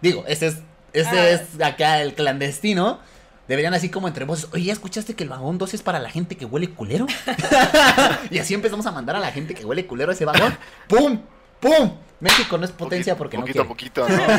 Digo, 0.00 0.24
ese 0.26 0.46
es, 0.48 0.56
ese 0.92 1.18
Ah. 1.18 1.28
es 1.30 1.60
acá 1.62 2.00
el 2.00 2.14
clandestino. 2.14 3.00
Deberían 3.48 3.74
así 3.74 3.90
como 3.90 4.08
entre 4.08 4.24
voces, 4.24 4.48
oye, 4.54 4.64
¿ya 4.64 4.72
escuchaste 4.72 5.14
que 5.14 5.24
el 5.24 5.28
vagón 5.28 5.58
2 5.58 5.74
es 5.74 5.82
para 5.82 5.98
la 5.98 6.08
gente 6.08 6.36
que 6.36 6.46
huele 6.46 6.70
culero? 6.70 7.06
y 8.30 8.38
así 8.38 8.54
empezamos 8.54 8.86
a 8.86 8.92
mandar 8.92 9.16
a 9.16 9.20
la 9.20 9.32
gente 9.32 9.54
que 9.54 9.64
huele 9.66 9.86
culero 9.86 10.10
a 10.12 10.14
ese 10.14 10.24
vagón. 10.24 10.56
¡Pum! 10.88 11.20
¡Pum! 11.60 11.98
México 12.20 12.56
no 12.58 12.64
es 12.64 12.70
potencia 12.72 13.16
porque 13.16 13.36
poquito 13.38 13.60
a 13.60 13.64
no 13.64 13.68
poquito, 13.68 14.06
quiere. 14.06 14.26
¿no? 14.26 14.34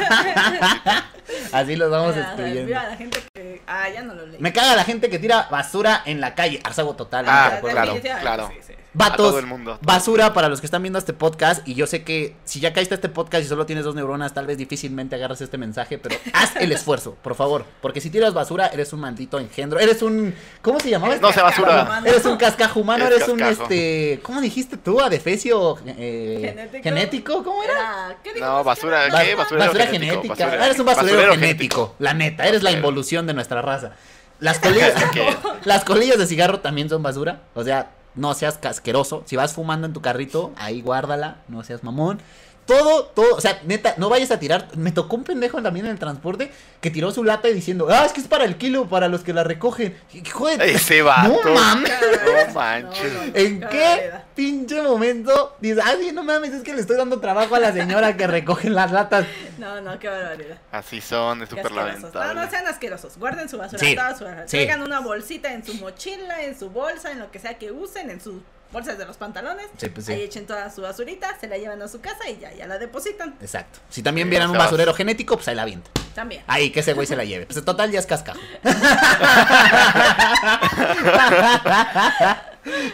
Así 1.51 1.75
los 1.75 1.91
vamos 1.91 2.15
Ah, 2.15 2.21
excluyendo. 2.21 2.65
viva 2.65 2.83
la 2.83 2.95
gente 2.97 3.19
que. 3.33 3.61
Ah, 3.67 3.89
ya 3.89 4.01
no 4.03 4.13
lo 4.13 4.25
leí. 4.25 4.39
Me 4.39 4.53
caga 4.53 4.75
la 4.75 4.83
gente 4.83 5.09
que 5.09 5.19
tira 5.19 5.47
basura 5.51 6.01
en 6.05 6.21
la 6.21 6.33
calle. 6.35 6.59
Arzago 6.63 6.95
total. 6.95 7.25
Ah, 7.27 7.59
claro, 7.61 7.95
claro. 8.21 8.51
sí, 8.53 8.59
sí. 8.67 8.73
A 8.95 9.09
Vatos, 9.09 9.27
todo 9.29 9.39
el 9.39 9.45
mundo. 9.45 9.77
basura 9.81 10.33
para 10.33 10.47
los 10.49 10.61
que 10.61 10.67
están 10.67 10.81
viendo 10.81 10.97
este 10.97 11.13
podcast. 11.13 11.67
Y 11.67 11.73
yo 11.75 11.85
sé 11.85 12.03
que 12.03 12.35
si 12.45 12.59
ya 12.59 12.71
caíste 12.73 12.93
a 12.93 12.97
este 12.97 13.09
podcast 13.09 13.43
y 13.45 13.47
solo 13.47 13.65
tienes 13.65 13.83
dos 13.85 13.93
neuronas, 13.95 14.33
tal 14.33 14.47
vez 14.47 14.57
difícilmente 14.57 15.15
agarras 15.15 15.41
este 15.41 15.57
mensaje. 15.57 15.97
Pero 15.97 16.15
haz 16.33 16.55
el 16.55 16.71
esfuerzo, 16.71 17.15
por 17.21 17.35
favor. 17.35 17.65
Porque 17.81 17.99
si 18.01 18.09
tiras 18.09 18.33
basura, 18.33 18.67
eres 18.67 18.93
un 18.93 19.01
maldito 19.01 19.37
engendro. 19.39 19.79
Eres 19.79 20.01
un. 20.01 20.33
¿Cómo 20.61 20.79
se 20.79 20.89
llamaba? 20.89 21.15
No 21.17 21.31
sea 21.33 21.43
basura. 21.43 21.83
Humano. 21.83 22.07
Eres 22.07 22.25
un 22.25 22.37
cascajo 22.37 22.79
humano, 22.79 23.05
Es 23.07 23.11
eres 23.15 23.27
un 23.27 23.41
este. 23.41 24.19
¿Cómo 24.23 24.39
dijiste 24.41 24.77
tú? 24.77 25.01
Adefesio 25.01 25.77
eh, 25.85 26.37
Genético. 26.41 26.83
genético. 26.83 27.43
¿Cómo 27.43 27.63
era? 27.63 28.17
¿qué 28.23 28.39
No, 28.39 28.63
basura? 28.63 29.05
¿qué? 29.05 29.35
Basurero 29.35 29.65
basura 29.65 29.85
genético, 29.87 30.21
genética. 30.21 30.45
basura- 30.45 30.65
eres 30.65 30.79
un 30.79 30.85
basurero, 30.85 31.17
basurero 31.17 31.33
genético. 31.33 31.75
genético. 31.75 31.95
La 31.99 32.13
neta, 32.13 32.47
eres 32.47 32.63
la 32.63 32.71
involución 32.71 33.27
de 33.27 33.33
nuestra 33.33 33.61
raza. 33.61 33.91
Las 34.39 34.59
colillas, 34.59 34.93
¿Qué? 35.13 35.27
las 35.65 35.83
colillas 35.83 36.17
de 36.17 36.27
cigarro 36.27 36.59
también 36.59 36.89
son 36.89 37.03
basura. 37.03 37.41
O 37.53 37.63
sea, 37.63 37.91
no 38.15 38.33
seas 38.33 38.57
casqueroso. 38.57 39.23
Si 39.25 39.35
vas 39.35 39.53
fumando 39.53 39.87
en 39.87 39.93
tu 39.93 40.01
carrito, 40.01 40.51
ahí 40.57 40.81
guárdala. 40.81 41.37
No 41.47 41.63
seas 41.63 41.83
mamón. 41.83 42.19
Todo, 42.65 43.05
todo, 43.05 43.35
o 43.35 43.41
sea, 43.41 43.59
neta, 43.65 43.93
no 43.97 44.09
vayas 44.09 44.31
a 44.31 44.39
tirar. 44.39 44.69
Me 44.75 44.91
tocó 44.91 45.15
un 45.17 45.23
pendejo 45.23 45.61
también 45.61 45.85
en 45.85 45.91
el 45.91 45.99
transporte 45.99 46.51
que 46.81 46.89
tiró 46.89 47.11
su 47.11 47.23
lata 47.23 47.47
y 47.47 47.53
diciendo, 47.53 47.87
ah, 47.91 48.05
es 48.05 48.11
que 48.11 48.21
es 48.21 48.27
para 48.27 48.43
el 48.45 48.57
kilo, 48.57 48.89
para 48.89 49.07
los 49.07 49.21
que 49.21 49.33
la 49.33 49.43
recogen. 49.43 49.95
Hijo 50.13 50.47
de- 50.47 50.71
Ese 50.73 51.03
vato. 51.03 51.39
No 51.45 51.53
mames. 51.53 51.91
No 52.47 52.53
manches. 52.55 53.13
¿En 53.35 53.59
Qué 53.59 54.11
pinche 54.33 54.81
momento 54.81 55.55
dices, 55.61 55.83
ah, 55.85 55.93
sí, 55.99 56.11
no 56.11 56.23
mames, 56.23 56.53
es 56.53 56.63
que 56.63 56.73
le 56.73 56.81
estoy 56.81 56.97
dando 56.97 57.19
trabajo 57.19 57.53
a 57.55 57.59
la 57.59 57.71
señora 57.71 58.17
que 58.17 58.25
recoge 58.25 58.69
las 58.71 58.91
latas? 58.91 59.27
No, 59.59 59.79
no, 59.81 59.99
qué 59.99 60.07
barbaridad. 60.07 60.57
Así 60.71 61.01
son, 61.01 61.43
es 61.43 61.49
súper 61.49 61.67
asquerosos. 61.67 62.01
No, 62.01 62.09
no 62.09 62.19
lamentable. 62.19 62.49
sean 62.49 62.67
asquerosos. 62.67 63.17
Guarden 63.19 63.47
su 63.47 63.57
basura. 63.59 63.79
Sí, 63.79 63.95
toda 63.95 64.17
su 64.17 64.23
basura. 64.23 64.47
sí. 64.47 64.57
Traigan 64.57 64.81
una 64.81 65.01
bolsita 65.01 65.53
en 65.53 65.63
su 65.63 65.75
mochila, 65.75 66.41
en 66.43 66.57
su 66.57 66.69
bolsa, 66.71 67.11
en 67.11 67.19
lo 67.19 67.29
que 67.29 67.37
sea 67.39 67.59
que 67.59 67.71
usen, 67.71 68.09
en 68.09 68.19
sus 68.19 68.41
bolsas 68.75 68.97
de 68.97 69.05
los 69.05 69.17
pantalones. 69.17 69.67
Sí, 69.77 69.89
pues 69.89 70.05
sí. 70.05 70.13
Ahí 70.13 70.21
echen 70.23 70.45
toda 70.45 70.69
su 70.69 70.81
basurita, 70.81 71.37
se 71.39 71.47
la 71.47 71.57
llevan 71.57 71.81
a 71.81 71.87
su 71.87 72.01
casa 72.01 72.29
y 72.29 72.37
ya, 72.37 72.53
ya 72.53 72.67
la 72.67 72.77
depositan. 72.77 73.35
Exacto. 73.41 73.79
Si 73.89 74.03
también 74.03 74.27
Sí, 74.27 74.31
vieran 74.31 74.49
un 74.51 74.57
basurero 74.57 74.93
genético, 74.93 75.35
pues 75.35 75.47
ahí 75.47 75.55
la 75.55 75.63
avienta. 75.63 75.89
También. 76.13 76.43
Ahí, 76.47 76.69
que 76.71 76.79
ese 76.81 76.93
güey 76.93 77.07
se 77.07 77.15
la 77.15 77.23
lleve. 77.25 77.45
Pues 77.45 77.63
total 77.65 77.91
ya 77.91 77.99
es 77.99 78.05
cascajo. 78.05 78.39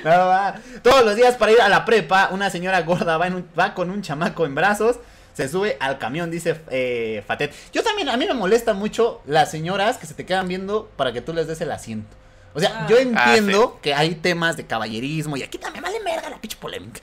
No, 0.03 0.09
va. 0.09 0.55
Todos 0.83 1.05
los 1.05 1.15
días 1.15 1.35
para 1.37 1.53
ir 1.53 1.61
a 1.61 1.69
la 1.69 1.85
prepa, 1.85 2.27
una 2.31 2.49
señora 2.49 2.81
gorda 2.81 3.17
va, 3.17 3.27
en 3.27 3.35
un- 3.35 3.49
va 3.57 3.73
con 3.73 3.89
un 3.89 4.01
chamaco 4.01 4.45
en 4.45 4.53
brazos, 4.53 4.97
se 5.33 5.47
sube 5.47 5.77
al 5.79 5.97
camión, 5.97 6.29
dice 6.29 6.59
eh, 6.69 7.23
Fatet. 7.25 7.53
Yo 7.71 7.81
también, 7.81 8.09
a 8.09 8.17
mí 8.17 8.25
me 8.25 8.33
molesta 8.33 8.73
mucho 8.73 9.21
las 9.25 9.49
señoras 9.49 9.97
que 9.97 10.07
se 10.07 10.13
te 10.13 10.25
quedan 10.25 10.49
viendo 10.49 10.89
para 10.97 11.13
que 11.13 11.21
tú 11.21 11.31
les 11.33 11.47
des 11.47 11.61
el 11.61 11.71
asiento. 11.71 12.17
O 12.53 12.59
sea, 12.59 12.81
Ah. 12.83 12.87
yo 12.89 12.97
Ah, 12.97 13.01
entiendo 13.01 13.79
que 13.81 13.93
hay 13.93 14.15
temas 14.15 14.57
de 14.57 14.65
caballerismo 14.65 15.37
y 15.37 15.43
aquí 15.43 15.57
también 15.57 15.83
vale 15.83 15.99
verga 16.03 16.29
la 16.29 16.39
pinche 16.39 16.57
polémica. 16.57 16.99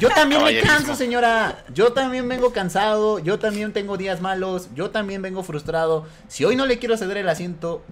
Yo 0.00 0.08
también 0.10 0.42
me 0.42 0.60
canso, 0.60 0.94
señora. 0.96 1.64
Yo 1.72 1.92
también 1.92 2.28
vengo 2.28 2.52
cansado, 2.52 3.18
yo 3.20 3.38
también 3.38 3.72
tengo 3.72 3.96
días 3.96 4.20
malos, 4.20 4.68
yo 4.74 4.90
también 4.90 5.22
vengo 5.22 5.42
frustrado. 5.42 6.06
Si 6.28 6.44
hoy 6.44 6.56
no 6.56 6.66
le 6.66 6.78
quiero 6.78 6.96
ceder 6.96 7.16
el 7.18 7.28
asiento, 7.28 7.82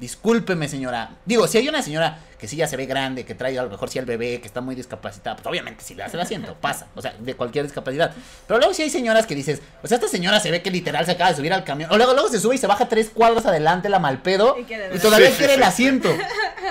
discúlpeme, 0.00 0.68
señora. 0.68 1.10
Digo, 1.24 1.46
si 1.48 1.58
hay 1.58 1.68
una 1.68 1.82
señora 1.82 2.18
que 2.38 2.46
sí 2.46 2.56
ya 2.56 2.68
se 2.68 2.76
ve 2.76 2.86
grande, 2.86 3.24
que 3.24 3.34
trae 3.34 3.58
a 3.58 3.64
lo 3.64 3.68
mejor 3.70 3.90
sí 3.90 3.98
al 3.98 4.04
bebé, 4.04 4.40
que 4.40 4.46
está 4.46 4.60
muy 4.60 4.76
discapacitada, 4.76 5.34
pues 5.34 5.46
obviamente 5.46 5.82
si 5.82 5.94
le 5.96 6.04
hace 6.04 6.16
el 6.16 6.20
asiento, 6.22 6.54
pasa. 6.60 6.86
O 6.94 7.02
sea, 7.02 7.12
de 7.18 7.34
cualquier 7.34 7.64
discapacidad. 7.64 8.12
Pero 8.46 8.58
luego 8.58 8.72
sí 8.74 8.82
hay 8.82 8.90
señoras 8.90 9.26
que 9.26 9.34
dices, 9.34 9.60
o 9.82 9.88
sea, 9.88 9.96
esta 9.96 10.08
señora 10.08 10.38
se 10.38 10.50
ve 10.52 10.62
que 10.62 10.70
literal 10.70 11.04
se 11.04 11.12
acaba 11.12 11.30
de 11.30 11.36
subir 11.36 11.52
al 11.52 11.64
camión. 11.64 11.90
O 11.92 11.96
luego, 11.96 12.12
luego 12.14 12.28
se 12.28 12.38
sube 12.38 12.54
y 12.54 12.58
se 12.58 12.66
baja 12.68 12.88
tres 12.88 13.10
cuadras 13.12 13.44
adelante 13.46 13.88
la 13.88 13.98
malpedo. 13.98 14.56
Y 14.58 14.98
todavía 14.98 15.28
Sí, 15.28 15.32
sí, 15.32 15.38
quiere 15.38 15.54
el 15.54 15.60
sí. 15.60 15.66
asiento. 15.66 16.08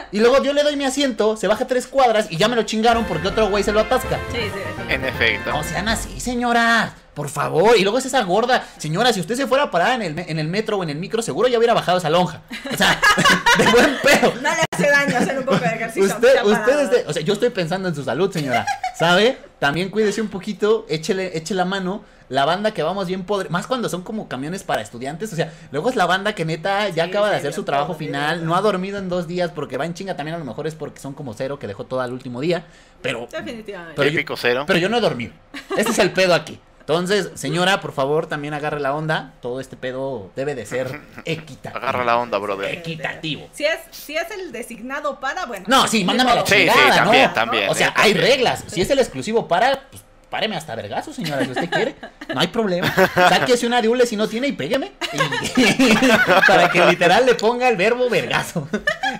Y 0.09 0.19
luego 0.19 0.41
yo 0.41 0.53
le 0.53 0.63
doy 0.63 0.77
mi 0.77 0.85
asiento, 0.85 1.35
se 1.35 1.47
baja 1.47 1.67
tres 1.67 1.85
cuadras 1.85 2.27
y 2.29 2.37
ya 2.37 2.47
me 2.47 2.55
lo 2.55 2.63
chingaron 2.63 3.03
porque 3.05 3.27
otro 3.27 3.49
güey 3.49 3.61
se 3.61 3.73
lo 3.73 3.81
atasca. 3.81 4.17
Sí, 4.31 4.37
sí, 4.37 4.49
sí. 4.53 4.93
En 4.93 5.03
efecto. 5.03 5.49
No 5.51 5.63
sean 5.63 5.89
así, 5.89 6.21
señora. 6.21 6.93
Por 7.17 7.29
favor. 7.29 7.75
Y 7.75 7.81
luego 7.81 7.97
es 7.97 8.05
esa 8.05 8.21
gorda. 8.21 8.63
Señora, 8.77 9.11
si 9.11 9.19
usted 9.19 9.33
se 9.35 9.47
fuera 9.47 9.63
a 9.63 9.71
parar 9.71 9.99
en 9.99 10.19
el, 10.19 10.19
en 10.29 10.37
el 10.37 10.47
metro 10.47 10.77
o 10.77 10.83
en 10.83 10.91
el 10.91 10.97
micro, 10.97 11.23
seguro 11.23 11.47
ya 11.47 11.57
hubiera 11.57 11.73
bajado 11.73 11.97
esa 11.97 12.11
lonja. 12.11 12.43
O 12.71 12.77
sea, 12.77 13.01
de 13.57 13.65
buen 13.71 13.97
pedo. 14.03 14.33
No 14.35 14.49
le 14.51 14.63
hace 14.71 14.87
daño 14.91 15.17
hacer 15.17 15.39
un 15.39 15.45
poco 15.45 15.57
de 15.57 15.65
ejercicio. 15.65 16.03
Usted, 16.05 16.43
usted 16.45 16.79
es 16.79 16.91
de- 16.91 17.03
o 17.07 17.13
sea, 17.13 17.23
yo 17.23 17.33
estoy 17.33 17.49
pensando 17.49 17.89
en 17.89 17.95
su 17.95 18.03
salud, 18.03 18.31
señora. 18.31 18.67
¿Sabe? 18.95 19.39
También 19.57 19.89
cuídese 19.89 20.21
un 20.21 20.27
poquito, 20.27 20.85
échele, 20.89 21.35
eche 21.35 21.55
la 21.55 21.65
mano. 21.65 22.03
La 22.29 22.43
banda 22.43 22.71
que 22.73 22.83
vamos 22.83 23.07
bien 23.07 23.23
podre, 23.23 23.47
más 23.47 23.67
cuando 23.67 23.87
son 23.87 24.01
como 24.03 24.27
camiones 24.27 24.61
para 24.61 24.81
estudiantes, 24.81 25.31
o 25.31 25.37
sea, 25.37 25.53
luego 25.71 25.89
es 25.89 25.95
la 25.95 26.05
banda 26.05 26.35
que 26.35 26.43
neta 26.43 26.89
ya 26.89 27.05
Sí, 27.05 27.09
acaba 27.09 27.29
de 27.29 27.37
hacer 27.37 27.53
su 27.53 27.63
trabajo 27.63 27.93
final, 27.93 28.45
no 28.45 28.53
ha 28.57 28.59
dormido 28.59 28.97
en 28.99 29.07
dos 29.07 29.27
días 29.29 29.51
porque 29.55 29.77
va 29.77 29.85
en 29.85 29.93
chinga, 29.93 30.17
también 30.17 30.35
a 30.35 30.37
lo 30.37 30.43
mejor 30.43 30.67
es 30.67 30.75
porque 30.75 30.99
son 30.99 31.13
como 31.13 31.33
cero, 31.33 31.57
que 31.57 31.67
dejó 31.67 31.85
todo 31.85 32.01
al 32.01 32.11
último 32.11 32.41
día, 32.41 32.65
pero 33.01 33.29
Definitivamente. 33.31 33.93
pero 33.95 34.09
yo- 34.09 34.35
cero. 34.35 34.65
pero 34.67 34.77
yo 34.77 34.89
no 34.89 34.97
he 34.97 34.99
dormido. 34.99 35.31
Ese 35.77 35.91
es 35.91 35.99
el 35.99 36.11
pedo 36.11 36.33
aquí. 36.35 36.59
Entonces, 36.87 37.31
señora, 37.35 37.81
por 37.81 37.91
favor, 37.91 38.27
también 38.27 38.53
agarre 38.53 38.79
la 38.79 38.95
onda. 38.95 39.33
Todo 39.41 39.59
este 39.59 39.75
pedo 39.75 40.31
debe 40.37 40.55
de 40.55 40.65
ser 40.65 41.01
equitativo. 41.25 41.83
Agarra 41.83 42.05
la 42.05 42.17
onda, 42.17 42.37
brother. 42.37 42.73
Equitativo. 42.75 43.49
Si 43.51 43.65
es, 43.65 43.77
si 43.91 44.15
es 44.15 44.31
el 44.31 44.53
designado 44.53 45.19
para, 45.19 45.45
bueno. 45.47 45.65
No, 45.67 45.85
sí, 45.85 46.05
mándame 46.05 46.31
a 46.31 46.35
la 46.35 46.45
Sí, 46.45 46.53
sí, 46.55 46.59
chingada, 46.61 46.95
también, 46.95 47.27
¿no? 47.27 47.33
también. 47.33 47.69
O 47.69 47.75
sea, 47.75 47.87
eh, 47.87 47.93
hay 47.93 48.13
también. 48.13 48.31
reglas. 48.31 48.63
Si 48.67 48.79
es 48.79 48.89
el 48.89 48.99
exclusivo 48.99 49.49
para, 49.49 49.81
pues 49.89 50.01
páreme 50.29 50.55
hasta 50.55 50.75
vergazo, 50.75 51.11
señora, 51.11 51.43
si 51.43 51.51
usted 51.51 51.69
quiere. 51.69 51.95
No 52.33 52.39
hay 52.39 52.47
problema. 52.47 52.89
Sáquese 53.15 53.67
una 53.67 53.81
diule 53.81 54.05
si 54.05 54.15
no 54.15 54.29
tiene 54.29 54.47
y 54.47 54.53
pégueme. 54.53 54.93
Y- 55.11 55.93
para 56.47 56.69
que 56.71 56.85
literal 56.85 57.25
le 57.25 57.35
ponga 57.35 57.67
el 57.67 57.75
verbo 57.75 58.09
vergazo. 58.09 58.65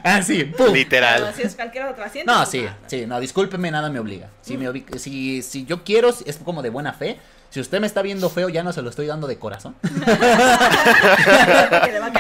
Así, 0.03 0.45
pum. 0.45 0.71
Literal. 0.71 1.21
Pero 1.21 1.36
si 1.36 1.41
es 1.41 1.53
cualquier 1.56 1.84
otro 1.88 2.06
asiento. 2.06 2.32
No, 2.32 2.38
pues, 2.39 2.49
sí, 2.49 2.65
sí, 2.88 3.06
no, 3.06 3.19
discúlpeme, 3.19 3.69
nada 3.71 3.89
me 3.89 3.99
obliga. 3.99 4.30
Si, 4.41 4.58
me 4.58 4.71
si, 4.97 5.41
si 5.41 5.65
yo 5.65 5.84
quiero, 5.84 6.08
es 6.25 6.38
como 6.45 6.62
de 6.62 6.69
buena 6.69 6.93
fe. 6.93 7.19
Si 7.49 7.60
usted 7.62 7.79
me 7.79 7.88
está 7.88 8.01
viendo 8.01 8.29
feo, 8.29 8.49
ya 8.49 8.62
no 8.63 8.73
se 8.73 8.81
lo 8.81 8.89
estoy 8.89 9.07
dando 9.07 9.25
de 9.27 9.38
corazón. 9.39 9.75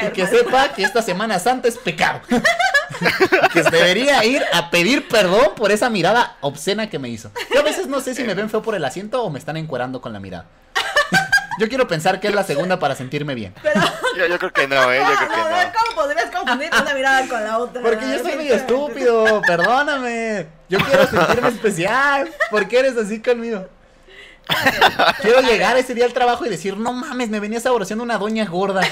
Y 0.07 0.11
que 0.11 0.23
mal. 0.23 0.31
sepa 0.31 0.69
que 0.73 0.83
esta 0.83 1.01
Semana 1.01 1.39
Santa 1.39 1.67
es 1.67 1.77
pecado. 1.77 2.21
que 3.53 3.63
se 3.63 3.69
debería 3.69 4.23
ir 4.23 4.43
a 4.53 4.69
pedir 4.69 5.07
perdón 5.07 5.53
por 5.55 5.71
esa 5.71 5.89
mirada 5.89 6.37
obscena 6.41 6.89
que 6.89 6.99
me 6.99 7.09
hizo. 7.09 7.31
Yo 7.53 7.59
a 7.59 7.63
veces 7.63 7.87
no 7.87 7.99
sé 7.99 8.15
si 8.15 8.23
me 8.23 8.33
ven 8.33 8.49
feo 8.49 8.61
por 8.61 8.75
el 8.75 8.85
asiento 8.85 9.23
o 9.23 9.29
me 9.29 9.39
están 9.39 9.57
encuerando 9.57 10.01
con 10.01 10.13
la 10.13 10.19
mirada. 10.19 10.45
Yo 11.59 11.67
quiero 11.67 11.87
pensar 11.87 12.19
que 12.19 12.27
es 12.27 12.35
la 12.35 12.43
segunda 12.43 12.77
para 12.79 12.95
sentirme 12.95 13.33
bien. 13.33 13.53
Yo, 14.15 14.27
yo 14.27 14.37
creo 14.37 14.53
que 14.53 14.67
no, 14.67 14.91
eh. 14.93 14.99
Yo 14.99 15.27
creo 15.27 15.29
No, 15.29 15.47
que 15.47 15.65
no. 15.65 15.73
¿Cómo 15.73 15.95
podrías 16.03 16.29
confundir 16.29 16.69
una 16.71 16.93
mirada 16.93 17.27
con 17.27 17.43
la 17.43 17.57
otra? 17.57 17.81
Porque 17.81 18.05
yo 18.11 18.19
soy 18.19 18.35
medio 18.35 18.53
estúpido, 18.53 19.41
perdóname. 19.41 20.45
Yo 20.69 20.77
quiero 20.79 21.07
sentirme 21.07 21.49
especial. 21.49 22.29
¿Por 22.51 22.67
qué 22.67 22.77
eres 22.79 22.95
así 22.97 23.19
conmigo? 23.23 23.67
Quiero 25.21 25.41
llegar 25.41 25.77
ese 25.77 25.93
día 25.93 26.05
al 26.05 26.13
trabajo 26.13 26.45
y 26.45 26.49
decir, 26.49 26.77
no 26.77 26.93
mames, 26.93 27.29
me 27.29 27.39
venía 27.39 27.59
saboreando 27.59 28.03
una 28.03 28.17
doña 28.17 28.45
gorda. 28.45 28.81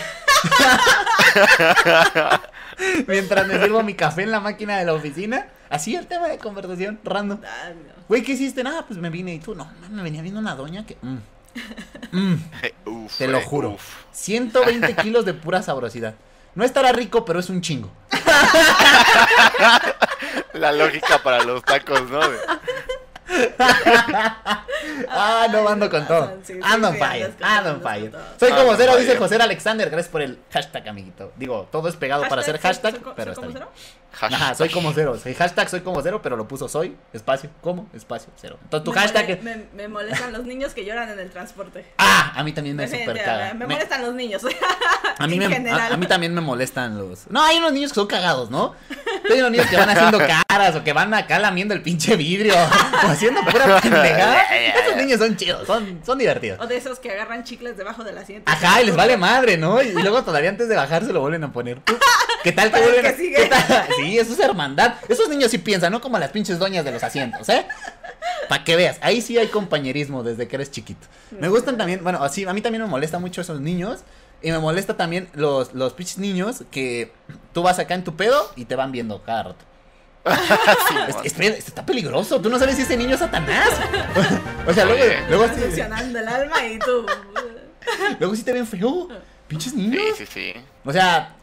Mientras 3.08 3.48
me 3.48 3.62
sirvo 3.62 3.84
mi 3.84 3.94
café 3.94 4.24
en 4.24 4.32
la 4.32 4.40
máquina 4.40 4.78
de 4.78 4.86
la 4.86 4.94
oficina. 4.94 5.48
Así 5.70 5.96
el 5.96 6.08
tema 6.08 6.28
de 6.28 6.38
conversación, 6.38 7.00
random. 7.04 7.40
Ah. 7.44 7.72
Güey, 8.08 8.22
¿qué 8.22 8.34
hiciste? 8.34 8.64
Nada, 8.64 8.86
pues 8.86 9.00
me 9.00 9.10
vine 9.10 9.34
y 9.34 9.40
tú, 9.40 9.56
no, 9.56 9.68
me 9.90 10.04
venía 10.04 10.22
viendo 10.22 10.40
una 10.40 10.56
doña 10.56 10.86
que... 10.86 10.98
mm, 11.02 11.18
mm, 12.12 12.44
Uf, 12.86 13.18
te 13.18 13.28
lo 13.28 13.40
eh, 13.40 13.44
juro. 13.44 13.70
uf. 13.72 13.96
120 14.12 14.96
kilos 15.02 15.26
de 15.26 15.34
pura 15.34 15.64
sabrosidad. 15.64 16.14
No 16.54 16.64
estará 16.64 16.92
rico, 16.92 17.26
pero 17.26 17.40
es 17.40 17.50
un 17.50 17.62
chingo. 17.62 17.92
La 20.54 20.72
lógica 20.72 21.22
para 21.22 21.44
los 21.44 21.64
tacos, 21.64 22.10
¿no? 22.10 22.20
Ah, 25.10 25.48
no 25.52 25.68
ando 25.68 25.90
con 25.90 26.06
todo. 26.08 26.38
Sí, 26.44 26.54
sí, 26.54 26.60
Ando 26.64 26.90
on 26.90 26.96
fire, 26.98 27.34
ando 27.42 27.72
on 27.72 27.82
fire. 27.82 28.12
Soy 28.40 28.50
como 28.52 28.62
Ando 28.72 28.76
cero, 28.78 28.98
dice. 28.98 29.18
José 29.18 29.36
Alexander. 29.36 29.90
Gracias 29.90 30.12
por 30.12 30.22
el 30.22 30.40
hashtag, 30.52 30.88
amiguito. 30.88 31.32
Digo, 31.36 31.68
todo 31.72 31.88
es 31.88 31.96
pegado 31.96 32.28
para 32.28 32.42
hacer 32.42 32.60
hashtag, 32.60 32.94
soy- 32.96 33.04
soy- 33.04 33.14
pero 33.16 33.34
soy 33.34 33.46
está 33.50 33.60
como 33.60 33.66
bien. 33.66 33.68
cero. 33.76 34.05
Ajá, 34.22 34.56
soy 34.56 34.70
como 34.70 34.94
cero. 34.94 35.18
Soy 35.22 35.34
hashtag 35.34 35.70
soy 35.70 35.82
como 35.82 36.02
cero, 36.02 36.20
pero 36.24 36.36
lo 36.38 36.48
puso 36.48 36.68
soy, 36.70 36.96
espacio, 37.14 37.50
como, 37.62 37.88
espacio, 37.94 38.30
cero. 38.40 38.58
Entonces 38.64 38.84
tu 38.86 38.92
Me 38.94 39.00
hashtag 39.00 39.26
mole- 39.26 39.34
es... 39.38 39.44
Me, 39.44 39.66
me 39.74 39.88
molestan 39.88 40.34
los 40.34 40.46
niños 40.46 40.74
que 40.74 40.86
lloran 40.86 41.10
en 41.10 41.20
el 41.20 41.30
transporte. 41.32 41.86
Ah, 41.98 42.34
a 42.36 42.44
mí 42.44 42.52
también 42.54 42.76
me 42.76 42.88
super 42.88 43.22
caga. 43.24 43.54
Me 43.54 43.66
Me- 43.66 43.74
molestan 43.74 44.02
los 44.02 44.14
niños. 44.14 44.42
a, 45.18 45.28
mí 45.28 45.34
en 45.34 45.40
me, 45.40 45.50
general. 45.50 45.80
a, 45.92 45.94
a 45.94 45.98
mí 45.98 46.06
también 46.06 46.34
me 46.34 46.42
molestan 46.42 46.98
los... 46.98 47.30
No, 47.30 47.44
hay 47.44 47.58
unos 47.58 47.74
niños 47.74 47.92
que 47.92 47.96
son 47.96 48.08
cagados, 48.08 48.50
¿no? 48.50 48.74
Hay 49.30 49.40
unos 49.40 49.52
niños 49.52 49.68
que 49.68 49.78
van 49.78 49.90
haciendo 49.90 50.20
caras 50.20 50.76
o 50.76 50.84
que 50.84 50.94
van 50.94 51.14
acá 51.14 51.40
lamiendo 51.40 51.74
el 51.74 51.82
pinche 51.82 52.16
vidrio 52.16 52.54
o 53.04 53.08
haciendo 53.08 53.42
pura 53.42 53.80
pendejada. 53.82 54.42
Esos 54.44 54.96
niños 54.98 55.20
son 55.20 55.36
chidos, 55.36 55.66
son, 55.68 56.02
son 56.06 56.18
divertidos. 56.18 56.60
O 56.62 56.68
de 56.68 56.78
esos 56.78 57.00
que 57.00 57.12
agarran 57.12 57.44
chicles 57.44 57.76
debajo 57.78 58.04
del 58.04 58.18
asiento. 58.18 58.52
Ajá, 58.52 58.82
y 58.82 58.86
les 58.86 58.96
vale 58.96 59.18
madre, 59.18 59.58
¿no? 59.58 59.82
Y, 59.82 59.88
y 59.88 59.94
luego 60.02 60.24
todavía 60.24 60.50
antes 60.50 60.70
de 60.70 60.76
bajar 60.76 61.04
se 61.06 61.12
lo 61.14 61.22
vuelven 61.22 61.44
a 61.44 61.52
poner. 61.52 61.80
¿Qué 62.46 62.52
tal 62.54 62.72
que 62.72 62.80
vuelven 62.80 63.02
que 63.02 63.08
a- 63.10 63.16
sigue. 63.18 63.36
¿qué 63.36 63.46
tal? 63.48 63.88
Sí, 63.98 64.18
eso 64.18 64.32
es 64.34 64.40
hermandad. 64.40 64.94
Esos 65.10 65.28
niños 65.28 65.52
sí 65.52 65.58
piensan, 65.58 65.92
no 65.92 66.00
como 66.00 66.18
las 66.18 66.30
pinches 66.32 66.58
doñas 66.60 66.86
de 66.86 66.92
los 66.92 67.04
asientos, 67.04 67.50
¿eh? 67.50 67.66
Para 68.48 68.64
que 68.64 68.76
veas, 68.78 68.98
ahí 69.02 69.22
sí 69.22 69.38
hay 69.38 69.48
compañerismo 69.48 70.24
desde 70.24 70.48
que 70.48 70.56
eres 70.56 70.72
chiquito. 70.72 71.06
Me 71.32 71.50
gustan 71.50 71.78
también, 71.78 72.02
bueno, 72.04 72.24
así, 72.24 72.46
a 72.46 72.54
mí 72.54 72.62
también 72.62 72.84
me 72.84 72.88
molesta 72.90 73.20
mucho 73.20 73.42
esos 73.42 73.60
niños. 73.60 74.02
Y 74.42 74.52
me 74.52 74.60
molesta 74.60 74.96
también 74.96 75.28
los, 75.34 75.74
los 75.74 75.94
pinches 75.94 76.20
niños 76.20 76.64
que 76.70 77.12
tú 77.54 77.64
vas 77.64 77.80
acá 77.80 77.96
en 77.96 78.04
tu 78.04 78.16
pedo 78.16 78.52
y 78.56 78.66
te 78.66 78.76
van 78.76 78.92
viendo 78.92 79.24
cada 79.24 79.44
rato. 79.44 79.66
Sí, 80.88 80.96
Es- 81.08 81.16
mon. 81.16 81.26
espera, 81.26 81.56
esto 81.56 81.70
está 81.70 81.86
peligroso. 81.86 82.40
Tú 82.42 82.50
no 82.50 82.60
sabes 82.60 82.76
si 82.76 82.84
ese 82.84 82.96
niño 82.98 83.14
es 83.16 83.20
Satanás. 83.20 83.70
o 84.68 84.74
sea, 84.74 84.86
luego, 84.86 85.04
luego, 85.30 85.46
Estás 85.46 85.60
sí, 85.60 85.66
succionando 85.66 86.20
el 86.20 86.28
alma 86.28 86.66
y 86.68 86.78
tú. 86.80 87.06
luego 88.20 88.36
sí 88.36 88.44
te 88.44 88.54
ven 88.54 88.68
feo. 88.68 89.08
Pinches 89.48 89.74
niños. 89.74 90.02
Sí, 90.18 90.26
sí, 90.26 90.54
sí. 90.54 90.62
O 90.84 90.92
sea, 90.92 91.34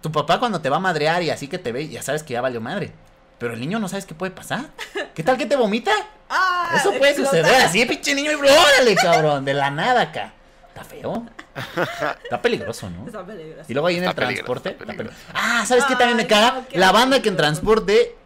tu 0.00 0.10
papá 0.12 0.38
cuando 0.38 0.60
te 0.60 0.68
va 0.70 0.76
a 0.76 0.80
madrear 0.80 1.22
y 1.22 1.30
así 1.30 1.48
que 1.48 1.58
te 1.58 1.72
ve, 1.72 1.88
ya 1.88 2.02
sabes 2.02 2.22
que 2.22 2.34
ya 2.34 2.40
valió 2.40 2.60
madre. 2.60 2.92
Pero 3.38 3.54
el 3.54 3.60
niño 3.60 3.78
no 3.78 3.88
sabes 3.88 4.04
qué 4.04 4.14
puede 4.14 4.32
pasar. 4.32 4.66
¿Qué 5.14 5.22
tal 5.22 5.36
que 5.36 5.46
te 5.46 5.54
vomita? 5.56 5.92
¡Ah! 6.28 6.72
Eso 6.76 6.90
puede 6.92 7.12
explota. 7.12 7.30
suceder 7.30 7.62
así, 7.62 7.84
pinche 7.86 8.14
niño, 8.14 8.32
y 8.32 8.34
órale, 8.34 8.94
cabrón, 8.96 9.44
de 9.44 9.54
la 9.54 9.70
nada 9.70 10.02
acá. 10.02 10.32
Está 10.68 10.84
feo. 10.84 11.26
Está 12.24 12.40
peligroso, 12.42 12.88
¿no? 12.90 13.06
Está 13.06 13.24
peligroso. 13.24 13.64
Y 13.68 13.72
luego 13.74 13.86
ahí 13.88 13.96
en 13.96 14.04
el 14.04 14.10
Está 14.10 14.20
peligroso, 14.22 14.60
transporte. 14.62 14.70
está 14.70 14.84
está 14.84 14.96
peligroso. 14.96 15.18
peli- 15.26 15.38
Ah, 15.40 15.64
¿sabes 15.66 15.84
qué 15.84 15.96
también 15.96 16.16
me 16.16 16.26
caga? 16.26 16.52
no, 16.72 16.78
la 16.78 16.92
banda 16.92 17.20
que 17.22 17.28
en 17.28 17.36
transporte 17.36 18.16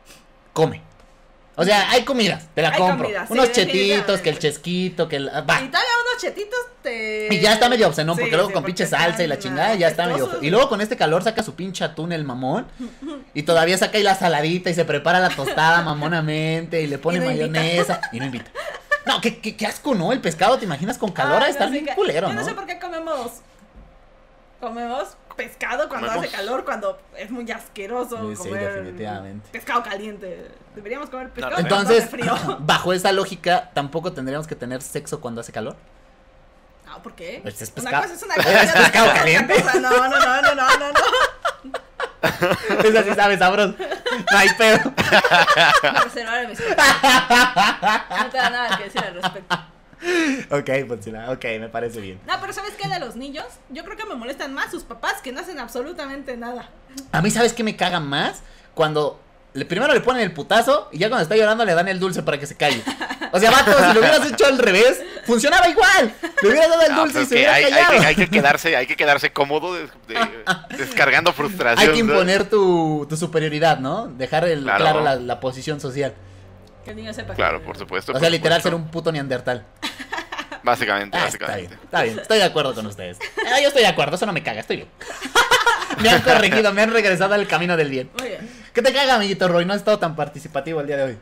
come. 0.52 0.82
O 1.62 1.64
sea, 1.64 1.90
hay 1.90 2.02
comidas, 2.04 2.46
te 2.54 2.62
la 2.62 2.70
Hay 2.70 2.78
compro. 2.78 3.04
comida, 3.06 3.26
sí, 3.26 3.32
Unos 3.32 3.52
chetitos, 3.52 4.20
que 4.20 4.30
el 4.30 4.38
chesquito, 4.38 5.08
que 5.08 5.16
el. 5.16 5.28
ah, 5.28 5.40
Va. 5.42 5.60
Y 5.62 5.68
todavía 5.68 5.90
unos 6.10 6.22
chetitos 6.22 6.58
te. 6.82 7.28
Y 7.30 7.40
ya 7.40 7.52
está 7.54 7.68
medio 7.68 7.86
obscenón, 7.88 8.16
Sí, 8.16 8.20
porque 8.22 8.36
luego 8.36 8.48
sí, 8.48 8.54
con 8.54 8.62
porque 8.62 8.74
pinche 8.74 8.86
salsa 8.90 9.22
y 9.22 9.26
la 9.26 9.38
chingada 9.38 9.74
ya 9.74 9.88
está 9.88 10.06
medio. 10.06 10.38
Y 10.42 10.50
luego 10.50 10.68
con 10.68 10.80
este 10.80 10.96
calor 10.96 11.22
saca 11.22 11.42
su 11.42 11.54
pinche 11.54 11.84
atún 11.84 12.12
el 12.12 12.24
mamón. 12.24 12.66
Y 13.34 13.44
todavía 13.44 13.78
saca 13.78 13.96
ahí 13.98 14.02
la 14.02 14.14
saladita 14.14 14.70
y 14.70 14.74
se 14.74 14.84
prepara 14.84 15.20
la 15.20 15.30
tostada 15.30 15.82
mamonamente 15.84 16.82
y 16.82 16.86
le 16.86 16.98
pone 16.98 17.18
Y 17.18 17.20
no 17.20 17.30
invita. 17.30 17.46
mayonesa. 17.48 18.00
Y 18.12 18.18
no 18.20 18.26
invita. 18.26 18.50
No, 19.06 19.20
qué, 19.20 19.38
qué, 19.40 19.56
qué 19.56 19.66
asco, 19.66 19.94
¿no? 19.94 20.12
El 20.12 20.20
pescado, 20.20 20.58
¿te 20.58 20.64
imaginas 20.64 20.96
con 20.98 21.10
calor? 21.10 21.42
A 21.42 21.48
estar 21.48 21.66
no 21.68 21.72
bien 21.72 21.86
culero, 21.94 22.28
Yo 22.28 22.34
¿no? 22.34 22.40
no 22.40 22.46
sé 22.46 22.54
por 22.54 22.66
qué 22.66 22.78
comemos. 22.78 23.32
Comemos 24.60 25.16
pescado 25.36 25.88
cuando 25.88 26.08
Comemos. 26.08 26.26
hace 26.26 26.36
calor, 26.36 26.64
cuando 26.64 26.98
es 27.16 27.30
muy 27.30 27.50
asqueroso 27.50 28.16
Sí, 28.30 28.36
sí, 28.36 28.48
comer 28.48 28.74
definitivamente. 28.74 29.48
pescado 29.50 29.82
caliente. 29.82 30.48
Deberíamos 30.74 31.10
comer 31.10 31.30
pescado 31.30 31.50
no. 31.50 31.56
cuando 31.68 31.76
Entonces, 31.92 32.04
hace 32.04 32.10
frío. 32.16 32.34
bajo 32.60 32.92
esa 32.92 33.12
lógica, 33.12 33.70
tampoco 33.74 34.12
tendríamos 34.12 34.46
que 34.46 34.54
tener 34.56 34.82
sexo 34.82 35.20
cuando 35.20 35.40
hace 35.40 35.52
calor. 35.52 35.76
No, 36.86 37.02
¿por 37.02 37.14
qué? 37.14 37.40
Pues 37.42 37.60
es 37.62 37.72
Una 37.76 37.90
pescado. 37.90 38.02
cosa 38.02 38.14
es 38.14 38.22
una 38.22 38.34
cosa. 38.34 39.12
caliente. 39.14 39.54
cosa. 39.62 39.80
No, 39.80 39.90
no, 39.90 40.08
no, 40.08 40.42
no, 40.42 40.54
no, 40.54 40.78
no, 40.78 40.92
no. 40.92 40.98
Es 42.84 42.94
así, 42.96 43.14
sabes, 43.14 43.38
sabroso. 43.38 43.74
No 43.78 44.38
hay 44.38 44.48
pedo. 44.56 44.78
No 44.84 44.92
te 46.12 46.24
da 48.36 48.50
nada 48.50 48.76
que 48.76 48.84
decir 48.84 49.02
al 49.04 49.14
respecto. 49.14 49.56
Ok, 50.50 50.70
Poncila, 50.88 51.30
ok, 51.30 51.44
me 51.60 51.68
parece 51.68 52.00
bien. 52.00 52.20
No, 52.26 52.34
pero 52.40 52.52
¿sabes 52.52 52.72
qué 52.80 52.88
de 52.88 52.98
los 52.98 53.16
niños? 53.16 53.44
Yo 53.70 53.84
creo 53.84 53.96
que 53.96 54.04
me 54.04 54.14
molestan 54.14 54.52
más 54.52 54.70
sus 54.70 54.82
papás 54.82 55.14
que 55.22 55.32
no 55.32 55.40
hacen 55.40 55.58
absolutamente 55.60 56.36
nada. 56.36 56.68
A 57.12 57.22
mí, 57.22 57.30
¿sabes 57.30 57.52
qué 57.52 57.62
me 57.64 57.76
caga 57.76 58.00
más? 58.00 58.42
Cuando 58.74 59.20
le, 59.54 59.64
primero 59.64 59.92
le 59.94 60.00
ponen 60.00 60.22
el 60.22 60.32
putazo 60.32 60.88
y 60.92 60.98
ya 60.98 61.08
cuando 61.08 61.22
está 61.22 61.36
llorando 61.36 61.64
le 61.64 61.74
dan 61.74 61.88
el 61.88 62.00
dulce 62.00 62.22
para 62.22 62.38
que 62.38 62.46
se 62.46 62.56
calle. 62.56 62.82
O 63.32 63.38
sea, 63.38 63.50
vato, 63.50 63.72
si 63.72 63.94
lo 63.94 64.00
hubieras 64.00 64.30
hecho 64.30 64.46
al 64.46 64.58
revés, 64.58 65.02
funcionaba 65.24 65.68
igual. 65.68 66.12
Le 66.42 66.48
hubieras 66.48 66.68
dado 66.70 66.82
el 66.82 66.94
dulce 66.94 67.12
pues 67.12 67.20
y 67.20 67.22
es 67.22 67.28
se 67.28 67.34
hubiera 67.36 67.54
hay, 67.54 67.64
hay 67.64 67.70
que, 68.00 68.06
hay 68.06 68.14
que 68.16 68.28
quedarse, 68.28 68.76
hay 68.76 68.86
que 68.86 68.96
quedarse 68.96 69.32
cómodo 69.32 69.74
de- 69.74 69.86
de- 70.08 70.28
descargando 70.76 71.32
frustración. 71.32 71.88
Hay 71.88 71.94
que 71.94 72.00
imponer 72.00 72.48
tu, 72.48 73.06
tu 73.08 73.16
superioridad, 73.16 73.78
¿no? 73.78 74.08
Dejar 74.08 74.44
el, 74.48 74.62
claro, 74.64 74.82
Claro. 74.84 75.00
la, 75.02 75.14
la 75.16 75.40
posición 75.40 75.80
social. 75.80 76.12
Que 76.84 76.90
el 76.90 76.96
niño 76.96 77.14
sepa 77.14 77.34
Claro, 77.34 77.60
que- 77.60 77.66
por 77.66 77.78
supuesto. 77.78 78.12
O 78.12 78.18
sea, 78.18 78.28
literal 78.28 78.60
supuesto. 78.60 78.68
ser 78.78 78.84
un 78.86 78.90
puto 78.90 79.12
neandertal. 79.12 79.64
Básicamente, 80.62 81.16
Ah, 81.16 81.26
está 81.26 81.38
básicamente. 81.46 81.68
bien, 81.68 81.80
está 81.84 82.02
bien, 82.02 82.18
estoy 82.20 82.38
de 82.38 82.44
acuerdo 82.44 82.74
con 82.74 82.86
ustedes. 82.86 83.18
Ah, 83.52 83.60
yo 83.60 83.68
estoy 83.68 83.82
de 83.82 83.88
acuerdo, 83.88 84.16
eso 84.16 84.26
no 84.26 84.32
me 84.32 84.42
caga, 84.42 84.60
estoy 84.60 84.76
bien. 84.76 84.88
me 86.02 86.08
han 86.10 86.22
corregido, 86.22 86.72
me 86.72 86.82
han 86.82 86.92
regresado 86.92 87.34
al 87.34 87.46
camino 87.46 87.76
del 87.76 87.90
bien. 87.90 88.10
Muy 88.18 88.28
bien. 88.28 88.50
¿Qué 88.72 88.80
te 88.82 88.92
caga, 88.92 89.16
amiguito 89.16 89.48
Roy? 89.48 89.64
No 89.64 89.72
has 89.72 89.80
estado 89.80 89.98
tan 89.98 90.14
participativo 90.16 90.80
el 90.80 90.86
día 90.86 90.96
de 90.98 91.02
hoy. 91.02 91.18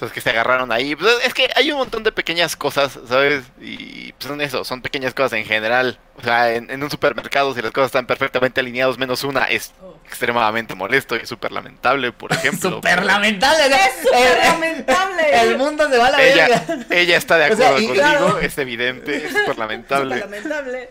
Entonces 0.00 0.14
que 0.14 0.22
se 0.22 0.30
agarraron 0.30 0.72
ahí. 0.72 0.96
Pues, 0.96 1.12
es 1.26 1.34
que 1.34 1.50
hay 1.54 1.70
un 1.72 1.76
montón 1.76 2.02
de 2.02 2.10
pequeñas 2.10 2.56
cosas, 2.56 2.98
¿sabes? 3.06 3.44
Y 3.60 4.12
pues, 4.14 4.28
son 4.28 4.40
eso, 4.40 4.64
son 4.64 4.80
pequeñas 4.80 5.12
cosas 5.12 5.34
en 5.34 5.44
general. 5.44 5.98
O 6.16 6.22
sea, 6.22 6.54
en, 6.54 6.70
en 6.70 6.82
un 6.82 6.90
supermercado, 6.90 7.52
si 7.54 7.60
las 7.60 7.70
cosas 7.70 7.88
están 7.88 8.06
perfectamente 8.06 8.60
alineadas 8.60 8.96
menos 8.96 9.24
una, 9.24 9.44
es 9.44 9.72
extremadamente 10.06 10.74
molesto 10.74 11.16
y 11.16 11.26
súper 11.26 11.52
lamentable, 11.52 12.12
por 12.12 12.32
ejemplo. 12.32 12.70
Súper 12.70 13.04
lamentable. 13.04 13.68
¿no? 13.68 13.76
Es 13.76 13.92
súper 14.02 14.38
lamentable. 14.46 15.22
El 15.42 15.58
mundo 15.58 15.86
se 15.90 15.98
va 15.98 16.06
a 16.06 16.10
la 16.12 16.22
Ella, 16.22 16.48
verga. 16.66 16.86
ella 16.88 17.16
está 17.18 17.36
de 17.36 17.52
O 17.52 17.56
sea, 17.58 17.66
acuerdo 17.68 17.82
y- 17.82 17.86
contigo, 17.88 18.06
claro. 18.08 18.38
es 18.38 18.56
evidente, 18.56 19.16
es 19.16 19.22
súper 19.24 19.40
Súper 19.42 19.58
lamentable. 19.58 20.16
lamentable. 20.18 20.90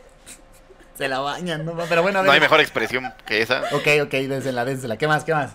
Se 1.00 1.08
la 1.08 1.18
bañan, 1.20 1.66
¿no? 1.66 1.74
Pero 1.90 2.04
bueno, 2.04 2.20
a 2.20 2.22
ver. 2.22 2.28
No 2.28 2.34
hay 2.34 2.42
mejor 2.42 2.60
expresión 2.60 3.12
que 3.26 3.42
esa. 3.42 3.64
Ok, 3.72 3.88
ok, 4.04 4.12
dénsela, 4.12 4.66
dénsela. 4.66 4.98
¿Qué 4.98 5.08
más, 5.08 5.24
qué 5.24 5.34
más? 5.34 5.52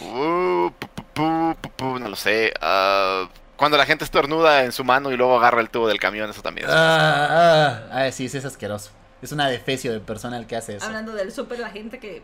Uh, 0.00 0.70
pu, 1.14 1.54
pu, 1.60 1.70
pu, 1.70 1.98
no 1.98 2.08
lo 2.08 2.16
sé. 2.16 2.52
ah, 2.60 3.28
cuando 3.56 3.76
la 3.76 3.86
gente 3.86 4.04
estornuda 4.04 4.64
en 4.64 4.72
su 4.72 4.82
mano 4.84 5.12
y 5.12 5.16
luego 5.16 5.36
agarra 5.38 5.60
el 5.60 5.70
tubo 5.70 5.86
del 5.88 6.00
camión, 6.00 6.28
eso 6.30 6.42
también. 6.42 6.66
es- 6.68 6.74
Ah, 6.74 7.28
ah, 7.30 8.04
ah, 8.06 8.10
sí, 8.12 8.28
sí, 8.28 8.38
es 8.38 8.44
asqueroso. 8.44 8.90
Es 9.20 9.30
una 9.30 9.48
defecio 9.48 9.92
de 9.92 10.00
persona 10.00 10.36
el 10.36 10.46
que 10.46 10.56
hace 10.56 10.76
eso. 10.76 10.86
Hablando 10.86 11.12
del 11.12 11.30
súper, 11.30 11.60
la 11.60 11.70
gente 11.70 12.00
que 12.00 12.22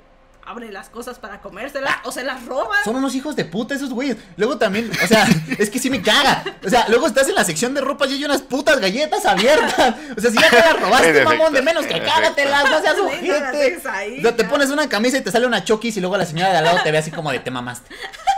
abre 0.49 0.73
las 0.73 0.89
cosas 0.89 1.19
para 1.19 1.43
comérselas 1.43 1.97
o 2.05 2.11
se 2.11 2.25
las 2.25 2.47
roba. 2.47 2.77
Son 2.83 2.97
unos 2.97 3.15
hijos 3.15 3.37
de 3.37 3.45
puta 3.45 3.75
esos 3.75 3.91
güeyes. 3.91 4.17
Luego 4.39 4.57
también, 4.57 4.91
o 5.05 5.07
sea, 5.07 5.27
es 5.59 5.69
que 5.69 5.79
sí 5.79 5.91
me 5.91 6.01
caga. 6.01 6.43
O 6.65 6.71
sea, 6.71 6.87
luego 6.89 7.07
estás 7.07 7.29
en 7.29 7.35
la 7.35 7.45
sección 7.45 7.75
de 7.75 7.83
ropa 7.83 8.07
y 8.07 8.15
hay 8.15 8.25
unas 8.25 8.41
putas 8.41 8.81
galletas 8.81 9.27
abiertas. 9.27 9.95
O 10.17 10.21
sea, 10.21 10.31
si 10.31 10.39
ya 10.39 10.49
te 10.49 10.57
las 10.57 10.81
robaste, 10.81 11.23
mamón, 11.23 11.53
de 11.53 11.61
menos 11.61 11.85
que 11.85 12.01
cágatelas, 12.01 12.65
no 12.71 12.81
seas 12.81 12.99
ojete. 12.99 13.77
O 13.77 14.23
sea, 14.23 14.37
te 14.37 14.45
pones 14.45 14.71
una 14.71 14.89
camisa 14.89 15.19
y 15.19 15.21
te 15.21 15.31
sale 15.31 15.47
una 15.47 15.63
chokis 15.63 15.99
y 15.99 16.01
luego 16.01 16.17
la 16.17 16.25
señora 16.25 16.51
de 16.51 16.57
al 16.57 16.65
lado 16.65 16.79
te 16.83 16.91
ve 16.93 16.97
así 16.97 17.11
como 17.11 17.31
de 17.31 17.41
te 17.41 17.51
mamaste. 17.51 17.95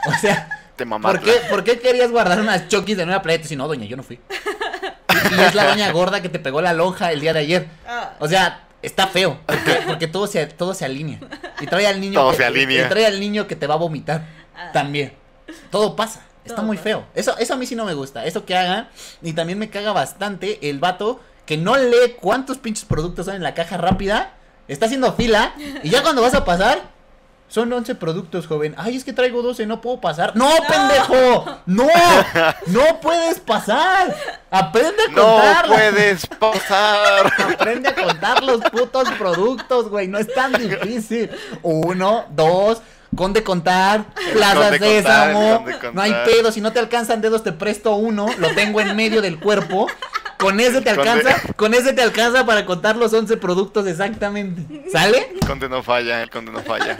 O 0.07 0.19
sea, 0.19 0.49
Te 0.75 0.85
mamaste. 0.85 1.19
¿por 1.19 1.25
qué, 1.25 1.41
¿por 1.49 1.65
qué 1.65 1.79
querías 1.79 2.11
guardar 2.11 2.41
unas 2.41 2.67
chokis 2.67 2.99
en 2.99 3.09
una 3.09 3.23
playa? 3.23 3.45
Si 3.45 3.55
no, 3.55 3.69
doña, 3.69 3.87
yo 3.87 3.97
no 3.97 4.03
fui. 4.03 4.19
Y, 5.31 5.35
y 5.37 5.41
es 5.43 5.55
la 5.55 5.69
doña 5.69 5.93
gorda 5.93 6.21
que 6.21 6.29
te 6.29 6.41
pegó 6.41 6.61
la 6.61 6.73
lonja 6.73 7.13
el 7.13 7.21
día 7.21 7.33
de 7.33 7.39
ayer. 7.39 7.69
Ah. 7.87 8.15
O 8.19 8.27
sea, 8.27 8.65
está 8.83 9.07
feo, 9.07 9.39
porque, 9.47 9.81
porque 9.87 10.07
todo, 10.07 10.27
se, 10.27 10.47
todo 10.47 10.75
se 10.75 10.85
alinea. 10.85 11.21
Y 11.61 11.67
trae 11.67 11.87
al 11.87 12.01
niño 12.01 12.21
Todo 12.21 12.31
que, 12.33 12.37
se 12.39 12.45
alinea. 12.45 12.87
y 12.87 12.89
trae 12.89 13.07
al 13.07 13.21
niño 13.21 13.47
que 13.47 13.57
te 13.57 13.67
va 13.67 13.75
a 13.75 13.79
vomitar 13.79 14.25
Ah. 14.57 14.71
también. 14.73 15.13
Todo 15.71 15.97
pasa. 15.97 16.23
Está 16.45 16.57
Todo 16.57 16.67
muy 16.67 16.77
pasa. 16.77 16.85
feo. 16.85 17.07
Eso, 17.15 17.37
eso 17.39 17.55
a 17.55 17.57
mí 17.57 17.67
sí 17.67 17.75
no 17.75 17.85
me 17.85 17.95
gusta. 17.95 18.25
Eso 18.27 18.45
que 18.45 18.57
haga. 18.57 18.91
Y 19.23 19.33
también 19.33 19.59
me 19.59 19.71
caga 19.71 19.93
bastante 19.93 20.69
el 20.69 20.79
vato 20.79 21.21
que 21.47 21.57
no 21.57 21.77
lee 21.77 22.17
cuántos 22.21 22.59
pinches 22.59 22.85
productos 22.85 23.27
son 23.27 23.37
en 23.37 23.43
la 23.43 23.55
caja 23.55 23.77
rápida. 23.77 24.35
Está 24.69 24.87
haciendo 24.87 25.13
fila. 25.15 25.55
Y 25.83 25.91
ya 25.91 26.03
cuando 26.03 26.23
vas 26.23 26.35
a 26.35 26.45
pasar. 26.45 26.83
Son 27.51 27.73
11 27.73 27.97
productos, 27.97 28.47
joven. 28.47 28.75
Ay, 28.79 28.97
es 28.97 29.03
que 29.03 29.13
traigo 29.13 29.43
12, 29.43 29.67
no 29.67 29.81
puedo 29.81 30.01
pasar. 30.01 30.37
¡No, 30.37 30.49
pendejo! 30.69 31.59
¡No! 31.67 31.89
¡No 32.67 33.01
puedes 33.03 33.41
pasar! 33.41 34.15
¡Aprende 34.53 35.03
a 35.09 35.11
No 35.11 35.23
contarla! 35.25 35.75
puedes 35.77 36.27
pasar. 36.29 37.33
Aprende 37.53 37.89
a 37.89 37.95
contar 37.97 38.45
los 38.45 38.61
putos 38.71 39.11
productos, 39.19 39.89
güey. 39.91 40.07
No 40.07 40.19
es 40.19 40.33
tan 40.33 40.53
difícil. 40.53 41.29
Uno, 41.63 42.27
dos, 42.31 42.83
con 43.17 43.33
de 43.33 43.43
contar, 43.43 44.05
Plaza 44.33 44.71
contar, 44.71 44.79
Sésamo. 44.79 45.65
contar. 45.65 45.93
No 45.95 46.03
hay 46.03 46.15
pedo. 46.25 46.53
Si 46.53 46.61
no 46.61 46.73
te 46.73 46.79
alcanzan 46.79 47.21
dedos, 47.21 47.43
te 47.43 47.51
presto 47.51 47.97
uno. 47.97 48.29
Lo 48.39 48.55
tengo 48.55 48.81
en 48.81 48.95
medio 48.95 49.21
del 49.23 49.41
cuerpo. 49.41 49.89
Con 50.39 50.61
ese 50.61 50.81
te 50.81 50.91
alcanza. 50.91 51.35
Con 51.57 51.75
ese 51.75 51.93
te 51.93 52.01
alcanza 52.03 52.47
para 52.47 52.65
contar 52.65 52.97
los 52.97 53.13
11 53.13 53.37
productos 53.39 53.89
exactamente. 53.89 54.85
¿Sale? 54.93 55.33
El 55.35 55.41
conde 55.47 55.69
no 55.69 55.83
falla, 55.83 56.23
el 56.23 56.31
conde 56.31 56.53
no 56.53 56.61
falla. 56.63 56.97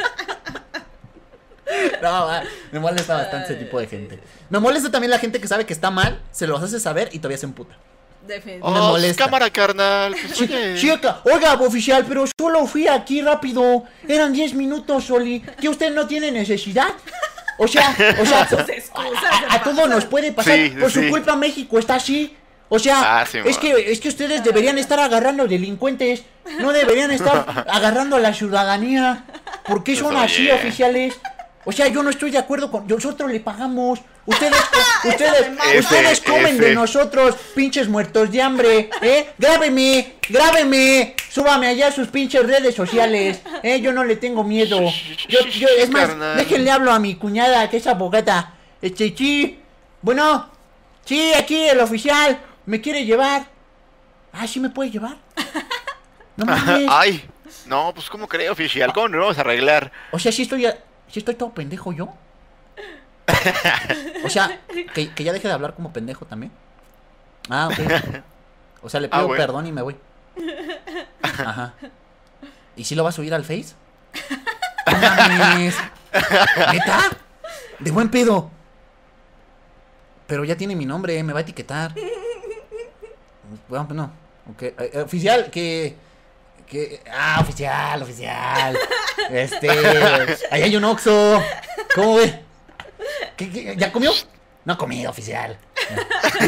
No, 2.03 2.27
va, 2.27 2.43
me 2.73 2.79
molesta 2.81 3.15
bastante 3.17 3.53
ese 3.55 3.63
tipo 3.65 3.79
de 3.81 3.87
gente. 3.87 4.19
Me 4.49 4.59
molesta 4.59 4.91
también 4.91 5.11
la 5.11 5.19
gente 5.19 5.41
que 5.41 5.49
sabe 5.49 5.65
que 5.67 5.73
está 5.73 5.91
mal, 5.91 6.21
se 6.31 6.47
los 6.47 6.63
hace 6.63 6.81
saber 6.81 7.09
y 7.13 7.19
todavía 7.19 7.39
se 7.39 7.47
emputa. 7.47 7.77
Definitivamente. 8.27 8.81
Me 8.81 8.87
Oh, 8.87 8.89
molesta. 8.93 9.25
cámara, 9.25 9.51
carnal. 9.51 10.13
Pues, 10.13 10.41
oye. 10.43 10.75
Chica, 10.77 11.21
oiga, 11.25 11.55
oficial, 11.55 12.05
pero 12.07 12.25
solo 12.39 12.67
fui 12.67 12.87
aquí 12.87 13.23
rápido. 13.23 13.85
Eran 14.07 14.33
10 14.33 14.55
minutos, 14.55 15.11
Oli. 15.11 15.41
¿Que 15.61 15.69
usted 15.69 15.91
no 15.93 16.07
tiene 16.07 16.31
necesidad? 16.31 16.89
O 17.59 17.67
sea, 17.69 17.91
o 18.21 18.25
sea, 18.27 18.41
a, 18.95 19.55
a- 19.55 19.63
pasar. 19.65 19.89
nos 19.89 20.05
puede 20.05 20.33
pasar. 20.33 20.55
Sí, 20.57 20.71
Por 20.79 20.91
su 20.91 21.09
culpa 21.09 21.35
México 21.37 21.79
está 21.79 21.97
así. 21.97 22.37
O 22.73 22.79
sea, 22.79 23.21
Ah, 23.21 23.27
sí, 23.27 23.39
es 23.45 23.59
que 23.59 23.91
es 23.91 23.99
que 24.01 24.09
ustedes 24.09 24.45
deberían 24.45 24.79
estar 24.79 25.01
agarrando 25.01 25.49
delincuentes, 25.49 26.23
no 26.61 26.73
deberían 26.73 27.11
estar 27.11 27.45
agarrando 27.69 28.15
a 28.17 28.21
la 28.21 28.33
ciudadanía. 28.33 29.25
¿Por 29.67 29.83
qué 29.83 29.97
son 29.97 30.13
Pues, 30.13 30.31
así, 30.31 30.43
oye. 30.43 30.53
oficiales? 30.53 31.15
O 31.65 31.73
sea, 31.73 31.89
yo 31.89 32.03
no 32.03 32.11
estoy 32.11 32.31
de 32.31 32.39
acuerdo 32.39 32.71
con 32.71 32.87
nosotros 32.87 33.31
le 33.31 33.41
pagamos. 33.41 34.01
Ustedes 34.25 34.57
ustedes 35.05 35.49
ustedes 35.79 36.21
comen 36.21 36.59
de 36.59 36.75
nosotros, 36.75 37.37
pinches 37.55 37.89
muertos 37.89 38.31
de 38.31 38.41
hambre, 38.41 38.91
¿eh? 39.03 39.31
Grábeme, 39.37 40.15
grábeme, 40.29 41.15
súbame 41.29 41.67
allá 41.67 41.89
a 41.89 41.93
sus 41.93 42.09
pinches 42.09 42.47
redes 42.47 42.75
sociales, 42.75 43.43
¿eh? 43.63 43.81
Yo 43.81 43.93
no 43.93 44.05
le 44.05 44.17
tengo 44.17 44.43
miedo. 44.43 44.81
Yo, 45.29 45.41
yo, 45.47 45.69
es 45.79 45.91
más, 45.91 46.09
Carnal. 46.09 46.37
déjenle 46.39 46.71
hablo 46.71 46.93
a 46.93 46.99
mi 46.99 47.17
cuñada, 47.17 47.69
que 47.69 47.77
es 47.77 47.87
abogada. 47.87 48.55
Este, 48.81 49.15
sí, 49.17 49.59
bueno, 50.01 50.51
sí, 51.05 51.33
aquí 51.35 51.69
el 51.69 51.81
oficial 51.81 52.41
me 52.65 52.81
quiere 52.81 53.05
llevar. 53.05 53.47
Ah, 54.33 54.47
¿sí 54.47 54.61
me 54.61 54.71
puede 54.71 54.91
llevar? 54.91 55.17
No 56.37 56.47
mames. 56.47 56.89
Ay, 56.89 57.23
no, 57.67 57.93
pues 57.95 58.09
¿cómo 58.09 58.27
creo, 58.27 58.53
oficial? 58.53 58.95
¿Cómo 58.95 59.09
nos 59.09 59.21
vamos 59.21 59.37
a 59.37 59.43
arreglar? 59.43 59.93
O 60.11 60.19
sea, 60.19 60.33
sí 60.33 60.43
estoy, 60.43 60.67
sí 61.11 61.19
estoy 61.21 61.35
todo 61.35 61.51
pendejo 61.53 61.93
yo. 61.93 62.09
O 64.25 64.29
sea, 64.29 64.61
que, 64.95 65.15
que 65.15 65.25
ya 65.25 65.33
deje 65.33 65.49
de 65.49 65.55
hablar 65.55 65.75
como 65.75 65.93
pendejo 65.93 66.27
también. 66.27 66.53
Ah, 67.49 67.69
ok. 67.69 68.23
O 68.83 68.89
sea, 68.91 69.01
le 69.01 69.07
Ah, 69.13 69.17
pido 69.17 69.29
bueno. 69.29 69.43
perdón 69.43 69.67
y 69.67 69.73
me 69.73 69.81
voy. 69.83 69.97
Ajá. 71.23 71.75
¿Y 72.77 72.85
si 72.85 72.95
lo 72.95 73.03
vas 73.05 73.15
a 73.15 73.17
subir 73.17 73.33
al 73.35 73.45
Face? 73.45 73.75
No 74.87 74.99
mames. 75.39 75.75
¿Neta? 76.73 77.01
De 77.79 77.91
buen 77.91 78.11
pedo. 78.11 78.51
Pero 80.27 80.45
ya 80.45 80.57
tiene 80.57 80.77
mi 80.77 80.85
nombre, 80.87 81.23
me 81.23 81.33
va 81.33 81.39
a 81.41 81.43
etiquetar. 81.43 81.95
Bueno, 83.69 83.87
pues 83.89 83.97
no. 83.97 84.13
Ok. 84.51 84.63
eh, 84.63 84.75
eh, 84.79 85.01
oficial, 85.01 85.51
que. 85.51 85.97
Que 86.71 87.03
ah, 87.13 87.39
oficial, 87.41 88.03
oficial. 88.03 88.79
Este. 89.31 89.69
Ahí 90.51 90.63
hay 90.63 90.77
un 90.77 90.85
Oxxo. 90.85 91.43
¿Cómo 91.95 92.17
ve? 92.17 92.41
¿Qué, 93.37 93.51
qué, 93.51 93.75
ya 93.77 93.91
comió? 93.93 94.13
No 94.65 94.75
ha 94.75 94.79
comido, 94.79 95.11
oficial. 95.11 95.57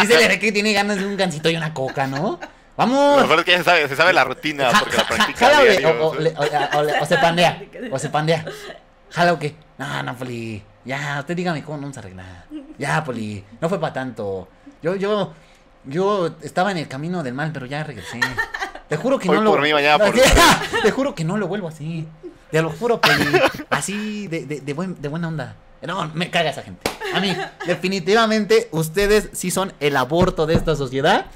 Dice 0.00 0.38
que 0.38 0.52
tiene 0.52 0.72
ganas 0.72 0.98
de 0.98 1.06
un 1.06 1.16
gancito 1.16 1.50
y 1.50 1.56
una 1.56 1.74
coca, 1.74 2.06
¿no? 2.06 2.38
Lo 2.40 2.84
Vamos. 2.84 3.20
mejor 3.22 3.40
es 3.40 3.44
que 3.44 3.50
ya 3.52 3.58
se 3.58 3.64
sabe, 3.64 3.88
se 3.88 3.96
sabe 3.96 4.12
la 4.12 4.22
rutina 4.22 4.70
Ja- 4.70 4.78
porque 4.80 4.96
la 4.96 5.02
ja- 5.04 5.08
practica 5.08 5.48
o, 5.48 5.50
o- 5.50 6.08
o 6.10 6.14
¿sí? 6.14 6.22
le- 6.22 6.36
o- 6.36 6.78
o 6.78 6.82
le- 6.84 7.00
o 7.00 7.06
se 7.06 7.16
pandea. 7.18 7.60
O 7.92 7.98
se 7.98 8.08
pandea. 8.08 8.44
Jala 9.10 9.32
o 9.32 9.38
qué. 9.38 9.56
No, 9.78 10.02
no, 10.04 10.16
Poli. 10.16 10.62
Ya, 10.84 11.16
usted 11.20 11.34
dígame 11.34 11.64
cómo 11.64 11.76
no 11.78 11.82
vamos 11.82 11.96
a 11.96 12.00
arreglar. 12.00 12.44
Ya, 12.78 13.02
Poli. 13.02 13.44
No 13.60 13.68
fue 13.68 13.80
para 13.80 13.92
tanto. 13.92 14.48
Yo, 14.80 14.94
yo, 14.94 15.34
yo 15.84 16.36
estaba 16.42 16.70
en 16.70 16.76
el 16.78 16.86
camino 16.86 17.22
del 17.24 17.34
mal, 17.34 17.50
pero 17.52 17.66
ya 17.66 17.82
regresé. 17.82 18.20
Te 18.88 18.96
juro 18.96 19.18
que 19.18 19.28
Hoy 19.28 19.36
no 19.36 19.42
lo. 19.42 19.50
por 19.50 19.62
mí, 19.62 19.72
mañana 19.72 19.98
por 19.98 20.14
No. 20.16 20.22
Te 20.82 20.90
juro 20.90 21.14
que 21.14 21.24
no 21.24 21.36
lo 21.36 21.46
vuelvo 21.48 21.68
así. 21.68 22.06
Te 22.50 22.62
lo 22.62 22.70
juro, 22.70 23.00
Poli. 23.00 23.14
Así, 23.68 24.26
de, 24.28 24.46
de, 24.46 24.60
de, 24.60 24.74
buen- 24.74 24.96
de 25.00 25.08
buena 25.08 25.28
onda. 25.28 25.54
No, 25.82 26.10
me 26.14 26.30
caga 26.30 26.50
esa 26.50 26.62
gente. 26.62 26.90
A 27.14 27.20
mí, 27.20 27.36
definitivamente, 27.66 28.68
ustedes 28.72 29.28
sí 29.32 29.50
son 29.50 29.72
el 29.80 29.96
aborto 29.96 30.46
de 30.46 30.54
esta 30.54 30.74
sociedad. 30.76 31.26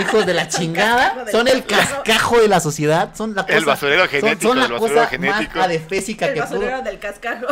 hijos 0.00 0.24
de 0.26 0.34
la 0.34 0.48
chingada, 0.48 1.26
son 1.30 1.48
el 1.48 1.64
cascajo. 1.64 2.38
de 2.40 2.48
la 2.48 2.60
sociedad, 2.60 3.10
son 3.14 3.34
la 3.34 3.42
cosa, 3.44 3.58
El 3.58 3.64
basurero 3.64 4.08
genético, 4.08 4.48
son, 4.48 4.58
la 4.58 4.64
el 4.66 4.72
basurero 4.72 4.94
cosa 4.96 5.06
genético. 5.08 5.56
más 5.58 5.64
adefésica 5.66 6.26
El 6.26 6.34
que 6.34 6.42
pudo, 6.42 6.50
basurero 6.60 6.82
del 6.82 6.98
cascajo. 6.98 7.46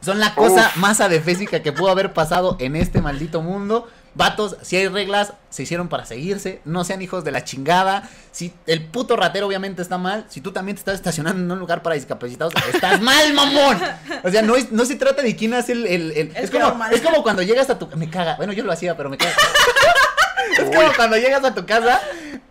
son 0.00 0.18
la 0.18 0.34
cosa 0.34 0.68
Uf. 0.74 0.76
más 0.76 1.00
adefésica 1.00 1.62
que 1.62 1.72
pudo 1.72 1.90
haber 1.90 2.12
pasado 2.12 2.56
en 2.58 2.74
este 2.76 3.00
maldito 3.00 3.40
mundo. 3.42 3.88
Vatos, 4.16 4.56
si 4.62 4.76
hay 4.76 4.88
reglas, 4.88 5.34
se 5.50 5.64
hicieron 5.64 5.88
para 5.88 6.06
seguirse. 6.06 6.62
No 6.64 6.84
sean 6.84 7.02
hijos 7.02 7.22
de 7.22 7.32
la 7.32 7.44
chingada. 7.44 8.08
Si 8.32 8.52
el 8.66 8.82
puto 8.86 9.14
ratero 9.14 9.46
obviamente 9.46 9.82
está 9.82 9.98
mal, 9.98 10.24
si 10.30 10.40
tú 10.40 10.52
también 10.52 10.74
te 10.76 10.80
estás 10.80 10.94
estacionando 10.94 11.42
en 11.42 11.50
un 11.52 11.58
lugar 11.58 11.82
para 11.82 11.96
discapacitados, 11.96 12.54
estás 12.72 13.00
mal, 13.02 13.34
mamón. 13.34 13.78
O 14.24 14.30
sea, 14.30 14.40
no, 14.40 14.56
es- 14.56 14.72
no 14.72 14.86
se 14.86 14.96
trata 14.96 15.20
de 15.20 15.36
quién 15.36 15.52
hace 15.52 15.72
el. 15.72 15.86
el- 15.86 16.10
el- 16.12 16.36
El 16.36 16.44
es, 16.44 16.50
como, 16.50 16.84
es 16.86 17.00
como 17.02 17.22
cuando 17.22 17.42
llegas 17.42 17.68
a 17.68 17.78
tu. 17.78 17.88
Me 17.96 18.08
caga. 18.08 18.36
Bueno, 18.36 18.54
yo 18.54 18.64
lo 18.64 18.72
hacía, 18.72 18.96
pero 18.96 19.10
me 19.10 19.18
caga. 19.18 19.34
es 20.58 20.64
como 20.76 20.92
cuando 20.96 21.16
llegas 21.18 21.44
a 21.44 21.54
tu 21.54 21.66
casa, 21.66 22.00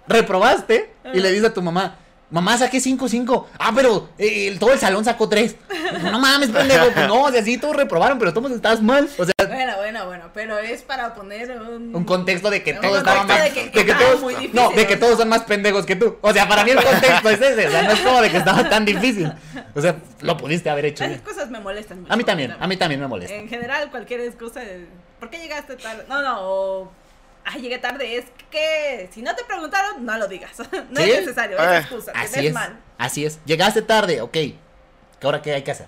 reprobaste 0.08 0.94
y 1.14 1.20
le 1.20 1.32
dices 1.32 1.50
a 1.50 1.54
tu 1.54 1.62
mamá. 1.64 1.98
Mamá, 2.32 2.58
saqué 2.58 2.80
5, 2.80 3.08
5. 3.08 3.50
Ah, 3.60 3.72
pero 3.76 4.10
eh, 4.18 4.56
todo 4.60 4.74
el 4.74 4.80
salón 4.80 5.06
sacó 5.06 5.30
3. 5.30 5.56
No 6.12 6.20
mames, 6.20 6.50
pendejo. 6.50 6.88
Pues 6.92 7.08
no, 7.08 7.22
o 7.24 7.32
sea, 7.32 7.44
sí, 7.44 7.58
todos 7.58 7.76
reprobaron, 7.76 8.18
pero 8.18 8.34
todos 8.34 8.52
estás 8.52 8.82
mal. 8.82 9.08
O 9.18 9.24
sea, 9.26 9.34
Bueno, 9.48 9.74
bueno, 9.78 10.06
bueno, 10.08 10.26
pero 10.34 10.58
es 10.58 10.82
para 10.82 11.14
poner 11.14 11.52
un... 11.52 11.96
un 11.96 12.04
contexto 12.04 12.50
de 12.50 12.64
que 12.64 12.74
todos 12.74 12.98
estaban 12.98 13.28
más. 13.28 13.44
de 13.44 13.52
que- 13.72 13.94
todos. 13.94 14.28
difícil, 14.28 14.52
no, 14.54 14.72
de 14.72 14.88
que 14.88 14.98
todos 14.98 15.18
son 15.20 15.30
más 15.30 15.44
pendejos 15.44 15.86
que 15.86 15.96
tú. 15.96 16.18
O 16.22 16.34
sea, 16.34 16.48
para 16.50 16.64
mí 16.64 16.72
el 16.72 16.84
contexto 16.84 17.30
es 17.30 17.40
ese. 17.42 17.68
O 17.68 17.72
sea, 17.72 17.84
no 17.84 17.92
es 17.92 18.00
como 18.00 18.22
de 18.22 18.32
que 18.32 18.38
estaba 18.38 18.68
tan 18.70 18.86
difícil. 18.86 19.32
O 19.76 19.82
sea, 19.82 19.96
lo 20.22 20.36
pudiste 20.36 20.70
haber 20.70 20.86
hecho 20.86 21.04
Esas 21.06 21.22
cosas 21.22 21.50
me 21.52 21.60
molestan 21.60 22.02
mucho. 22.02 22.12
A 22.12 22.16
mí 22.18 22.24
también, 22.24 22.56
a 22.60 22.68
mí 22.68 22.76
también 22.76 23.00
me 23.02 23.08
molesta. 23.08 23.36
En 23.36 23.48
general, 23.48 23.90
cualquier 23.92 24.22
excusa 24.22 24.62
de... 24.62 24.88
¿Por 25.20 25.30
qué 25.30 25.38
llegaste 25.38 25.76
tarde? 25.76 26.04
No, 26.10 26.22
no, 26.22 26.38
o... 26.42 26.92
Ay, 27.46 27.62
llegué 27.62 27.78
tarde. 27.78 28.18
Es 28.18 28.26
que 28.52 29.10
si 29.14 29.22
no 29.22 29.36
te 29.36 29.44
preguntaron, 29.44 30.04
no 30.06 30.18
lo 30.18 30.28
digas. 30.28 30.52
No 30.90 31.02
¿Sí? 31.02 31.12
es 31.12 31.20
necesario, 31.22 31.58
Eh, 31.60 31.78
es 31.78 31.80
excusa. 31.86 32.12
Te 32.12 32.20
Así 32.20 32.36
ves 32.38 32.46
es. 32.48 32.54
mal. 32.54 32.80
Así 32.98 33.26
es. 33.26 33.40
Llegaste 33.46 33.82
tarde, 33.82 34.22
ok. 34.22 34.32
¿Qué 34.34 34.58
ahora 35.24 35.42
qué 35.42 35.54
hay 35.54 35.64
que 35.64 35.72
hacer? 35.72 35.88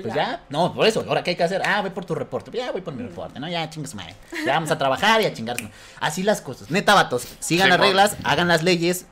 Pues 0.00 0.12
ya, 0.12 0.44
no, 0.50 0.74
por 0.74 0.86
eso, 0.86 1.02
ahora 1.08 1.22
qué 1.24 1.30
hay 1.30 1.36
que 1.36 1.44
hacer, 1.44 1.62
ah, 1.64 1.80
voy 1.80 1.88
por 1.88 2.04
tu 2.04 2.14
reporte, 2.14 2.50
ya 2.50 2.70
voy 2.70 2.82
por 2.82 2.92
mi 2.92 3.02
reporte, 3.02 3.40
¿no? 3.40 3.48
Ya 3.48 3.70
chingas 3.70 3.94
madre. 3.94 4.14
Ya 4.44 4.52
vamos 4.52 4.70
a 4.70 4.76
trabajar 4.76 5.22
y 5.22 5.24
a 5.24 5.32
chingarse. 5.32 5.70
Así 6.00 6.22
las 6.22 6.42
cosas. 6.42 6.70
Neta, 6.70 6.92
vatos, 6.92 7.26
sigan 7.40 7.64
Sí, 7.64 7.70
las 7.70 7.80
reglas, 7.80 8.16
hagan 8.22 8.46
las 8.46 8.62
leyes, 8.62 9.06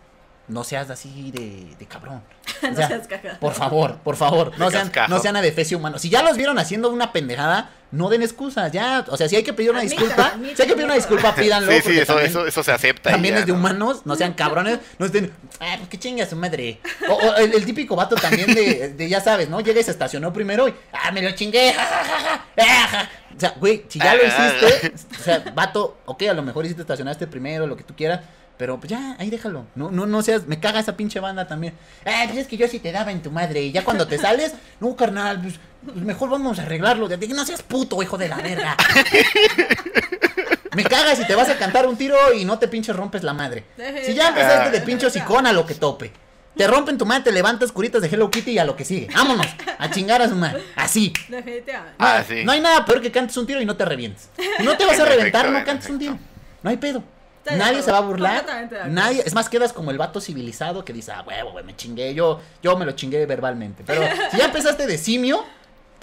no 0.48 0.62
seas 0.64 0.90
así 0.90 1.30
de, 1.30 1.74
de 1.78 1.87
cabrón. 1.87 2.22
O 2.62 2.66
No 2.68 2.76
sea, 2.76 2.88
seas 2.88 3.07
caja. 3.09 3.38
Por 3.40 3.52
favor, 3.52 3.98
por 3.98 4.16
favor, 4.16 4.52
no 4.59 4.70
sean, 4.70 4.90
no 5.09 5.18
sean 5.18 5.37
adefesio 5.37 5.76
humano. 5.76 5.98
Si 5.98 6.09
ya 6.09 6.22
los 6.22 6.37
vieron 6.37 6.59
haciendo 6.59 6.88
una 6.90 7.12
pendejada, 7.12 7.70
no 7.90 8.09
den 8.09 8.22
excusas, 8.22 8.72
ya. 8.72 9.04
O 9.09 9.16
sea, 9.18 9.28
si 9.28 9.37
hay 9.37 9.42
que 9.42 9.52
pedir 9.52 9.70
una 9.70 9.83
disculpa, 9.83 10.33
si 10.54 10.62
hay 10.62 10.68
que 10.68 10.72
pedir 10.74 10.85
una 10.87 10.94
disculpa, 10.94 11.35
pídanlo. 11.35 11.70
Sí, 11.72 11.80
sí, 11.83 11.98
eso, 11.98 12.14
también- 12.14 12.30
eso, 12.30 12.46
eso 12.46 12.62
se 12.62 12.72
acepta. 12.72 13.11
también 13.11 13.35
ya, 13.35 13.40
es 13.40 13.46
de 13.46 13.52
¿no? 13.52 13.59
humanos, 13.59 14.02
no 14.07 14.14
sean 14.16 14.33
cabrones, 14.33 14.78
no 14.98 15.04
estén, 15.07 15.30
ah, 15.61 15.74
pues 15.76 15.88
que 15.90 15.98
chinga 15.98 16.24
su 16.26 16.37
madre. 16.37 16.80
O, 17.09 17.12
o 17.12 17.35
el, 17.37 17.52
el 17.54 17.64
típico 17.66 17.96
vato 17.96 18.14
también 18.16 18.54
de, 18.54 18.90
de, 18.96 19.09
ya 19.11 19.20
sabes, 19.20 19.50
¿no? 19.50 19.61
Llega 19.61 19.80
y 19.80 19.85
se 19.85 19.90
estacionó 19.90 20.33
primero 20.33 20.66
y, 20.68 20.74
ah, 20.92 21.11
me 21.12 21.20
lo 21.20 21.33
chingué, 21.33 21.72
ja, 21.74 21.85
ja, 21.85 22.04
ja, 22.04 22.18
ja, 22.20 22.44
ah, 22.59 22.88
ja. 22.90 23.11
O 23.37 23.40
sea, 23.40 23.54
güey, 23.59 23.85
si 23.88 23.98
ya 23.98 24.14
lo 24.14 24.22
hiciste, 24.24 24.92
o 25.20 25.22
sea, 25.22 25.44
vato, 25.54 25.98
ok, 26.07 26.22
a 26.30 26.35
lo 26.35 26.42
mejor 26.42 26.64
hiciste 26.64 26.83
estacionaste 26.83 27.26
primero, 27.26 27.66
lo 27.66 27.76
que 27.76 27.83
tú 27.85 27.94
quieras, 27.96 28.20
pero 28.56 28.78
pues 28.78 28.90
ya, 28.90 29.16
ahí 29.18 29.30
déjalo. 29.30 29.66
No, 29.74 29.90
no, 29.90 30.06
no 30.06 30.22
seas, 30.22 30.46
me 30.46 30.60
caga 30.60 30.80
esa 30.80 30.96
pinche 30.96 31.20
banda 31.20 31.46
también. 31.46 31.74
Ah, 32.06 32.22
pues 32.26 32.38
es 32.38 32.46
que 32.46 32.56
yo 32.56 32.68
sí 32.68 32.78
te 32.78 32.92
daba 32.92 33.10
en 33.12 33.22
tu 33.22 33.30
madre. 33.30 33.62
Y 33.62 33.72
ya 33.72 33.84
cuando 33.84 34.06
te 34.06 34.18
sales, 34.18 34.54
no, 34.80 34.94
carnal, 34.96 35.40
pues, 35.40 35.54
pues 35.84 35.96
mejor 35.96 36.30
vamos 36.30 36.58
a 36.58 36.62
arreglarlo. 36.62 37.08
De, 37.08 37.16
no 37.28 37.44
seas 37.44 37.62
puto, 37.62 38.02
hijo 38.02 38.16
de 38.18 38.28
la 38.28 38.36
verga. 38.36 38.76
Me 40.74 40.82
cagas 40.84 41.18
si 41.18 41.26
te 41.26 41.34
vas 41.34 41.48
a 41.48 41.56
cantar 41.56 41.86
un 41.86 41.96
tiro 41.96 42.16
y 42.34 42.44
no 42.44 42.58
te 42.58 42.66
pinches 42.66 42.96
rompes 42.96 43.22
la 43.22 43.32
madre. 43.32 43.64
Si 44.04 44.12
ya 44.14 44.28
empezaste 44.28 44.70
de 44.70 44.80
pincho 44.80 45.08
sicón 45.08 45.46
a 45.46 45.52
lo 45.52 45.64
que 45.66 45.74
tope. 45.74 46.12
Te 46.56 46.66
rompen 46.68 46.96
tu 46.96 47.04
madre, 47.04 47.24
te 47.24 47.32
levantas 47.32 47.72
curitas 47.72 48.00
de 48.00 48.08
Hello 48.08 48.30
Kitty 48.30 48.52
y 48.52 48.58
a 48.58 48.64
lo 48.64 48.76
que 48.76 48.84
sigue. 48.84 49.08
Vámonos, 49.12 49.46
a 49.76 49.90
chingar 49.90 50.22
a 50.22 50.28
su 50.28 50.36
madre. 50.36 50.62
Así. 50.76 51.12
Definitivamente. 51.28 51.96
Ah, 51.98 52.18
No, 52.20 52.24
sí. 52.34 52.44
No 52.44 52.52
hay 52.52 52.60
nada 52.60 52.84
peor 52.84 53.00
que 53.00 53.10
cantes 53.10 53.36
un 53.36 53.46
tiro 53.46 53.60
y 53.60 53.64
no 53.64 53.76
te 53.76 53.84
revientes. 53.84 54.30
Si 54.36 54.62
no 54.62 54.76
te 54.76 54.84
vas 54.84 54.98
a 54.98 55.02
En 55.02 55.08
reventar, 55.08 55.50
no 55.50 55.64
cantes 55.64 55.90
un 55.90 55.98
tiro. 55.98 56.16
No 56.62 56.70
hay 56.70 56.76
pedo. 56.76 57.02
Estoy 57.44 57.59
Nadie 57.59 57.83
se 57.83 57.92
va 57.92 57.98
a 57.98 58.00
burlar. 58.00 58.70
Nadie, 58.88 59.22
es 59.24 59.35
más, 59.35 59.50
quedas 59.50 59.74
como 59.74 59.90
el 59.90 59.98
vato 59.98 60.18
civilizado 60.18 60.83
que 60.83 60.94
dice, 60.94 61.12
ah, 61.12 61.22
huevo, 61.26 61.52
güey, 61.52 61.62
me 61.62 61.76
chingué, 61.76 62.14
yo, 62.14 62.40
yo 62.62 62.74
me 62.78 62.87
lo 62.87 62.92
chingué 62.92 63.26
verbalmente. 63.26 63.85
Pero 63.87 64.00
si 64.30 64.38
ya 64.38 64.46
empezaste 64.46 64.87
de 64.87 64.96
simio, 64.96 65.44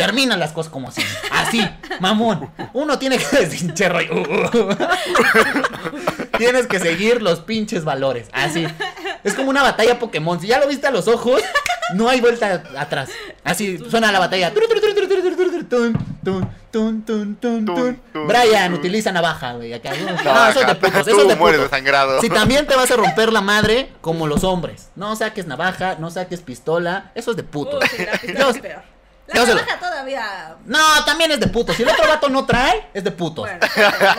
terminan 0.06 0.40
las 0.40 0.52
cosas 0.52 0.72
como 0.72 0.90
así. 0.90 1.02
Así, 1.32 1.68
mamón. 2.00 2.52
Uno 2.74 2.98
tiene 3.00 3.18
que 3.18 3.90
rollo, 3.90 4.14
uh, 4.14 4.58
uh. 4.58 4.76
Tienes 6.38 6.68
que 6.68 6.80
seguir 6.80 7.22
los 7.22 7.42
pinches 7.42 7.84
valores. 7.84 8.28
Así. 8.34 8.66
Es 9.24 9.34
como 9.36 9.50
una 9.50 9.62
batalla 9.62 10.00
Pokémon. 10.00 10.40
Si 10.40 10.48
ya 10.48 10.60
lo 10.60 10.68
viste 10.68 10.88
a 10.88 10.92
los 10.92 11.08
ojos, 11.08 11.42
no 11.94 12.10
hay 12.10 12.22
vuelta 12.22 12.64
atrás. 12.78 13.10
Así 13.44 13.78
suena 13.90 14.12
la 14.12 14.20
batalla. 14.20 14.52
Brian 18.14 18.74
utiliza 18.74 19.12
navaja, 19.12 19.54
güey. 19.54 19.74
Acá. 19.74 19.92
No, 20.24 20.48
eso 20.50 20.62
es 20.62 20.68
de 20.68 20.76
putos. 20.76 21.08
Eso 21.08 21.22
es 21.22 21.28
de 21.28 21.36
putos. 21.36 21.60
desangrado. 21.60 22.22
Si 22.22 22.30
también 22.30 22.66
te 22.68 22.76
vas 22.76 22.90
a 22.92 22.96
romper 22.96 23.32
la 23.34 23.42
madre, 23.42 23.90
como 24.02 24.28
los 24.28 24.44
hombres. 24.44 24.90
No 24.96 25.16
saques 25.16 25.48
navaja, 25.48 25.96
no 26.00 26.10
saques 26.12 26.42
pistola. 26.42 27.12
Eso 27.16 27.32
es 27.32 27.38
de 27.38 27.44
putos. 27.44 27.84
Uy, 27.84 27.90
sí, 27.98 28.06
la 28.06 28.12
pistola 28.14 28.40
Yo- 28.40 28.50
es 28.50 28.60
peor. 28.60 28.84
La 29.34 29.46
navaja 29.46 29.80
todavía. 29.80 30.56
No, 30.66 30.80
también 31.06 31.32
es 31.32 31.40
de 31.40 31.48
putos. 31.48 31.76
Si 31.76 31.84
el 31.84 31.90
otro 31.90 32.08
vato 32.08 32.30
no 32.30 32.46
trae, 32.46 32.88
es 32.94 33.04
de 33.04 33.12
putos. 33.12 33.48
Bueno, 33.48 33.60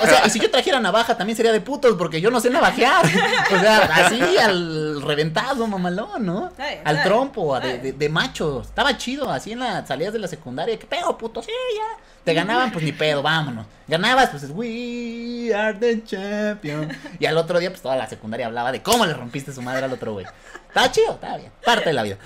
O 0.02 0.06
sea, 0.06 0.26
y 0.26 0.30
si 0.30 0.38
yo 0.40 0.50
trajera 0.50 0.80
navaja 0.80 1.16
también 1.16 1.36
sería 1.36 1.52
de 1.52 1.60
putos 1.60 1.94
porque 1.96 2.20
yo 2.20 2.30
no 2.30 2.40
sé 2.40 2.50
navajear. 2.50 3.04
O 3.04 3.60
sea, 3.60 3.78
así 4.06 4.20
al 4.38 5.02
reventado, 5.02 5.66
mamalón, 5.66 6.24
¿no? 6.24 6.48
Está 6.48 6.66
bien, 6.68 6.80
Al 6.84 7.02
trompo, 7.02 7.58
de, 7.60 7.78
de, 7.78 7.92
de 7.92 8.08
macho. 8.08 8.62
Estaba 8.62 8.96
chido, 8.96 9.30
así 9.30 9.52
en 9.52 9.60
las 9.60 9.86
salidas 9.86 10.12
de 10.12 10.18
la 10.18 10.28
secundaria. 10.28 10.78
¿Qué 10.78 10.86
pedo, 10.86 11.16
puto? 11.18 11.42
Sí, 11.42 11.50
ya. 11.76 12.02
Te 12.24 12.34
ganaban, 12.34 12.70
pues 12.70 12.84
ni 12.84 12.92
pedo, 12.92 13.20
vámonos. 13.22 13.66
Ganabas, 13.92 14.30
pues 14.30 14.48
we 14.48 15.52
are 15.54 15.78
the 15.78 16.02
champion. 16.02 16.88
Y 17.20 17.26
al 17.26 17.36
otro 17.36 17.58
día, 17.58 17.68
pues 17.68 17.82
toda 17.82 17.94
la 17.94 18.08
secundaria 18.08 18.46
hablaba 18.46 18.72
de 18.72 18.82
cómo 18.82 19.04
le 19.04 19.12
rompiste 19.12 19.52
su 19.52 19.60
madre 19.60 19.84
al 19.84 19.92
otro 19.92 20.14
güey. 20.14 20.24
Estaba 20.66 20.90
chido, 20.90 21.12
estaba 21.12 21.36
bien. 21.36 21.52
Parte 21.62 21.90
de 21.90 21.92
la 21.92 22.02
vida. 22.02 22.16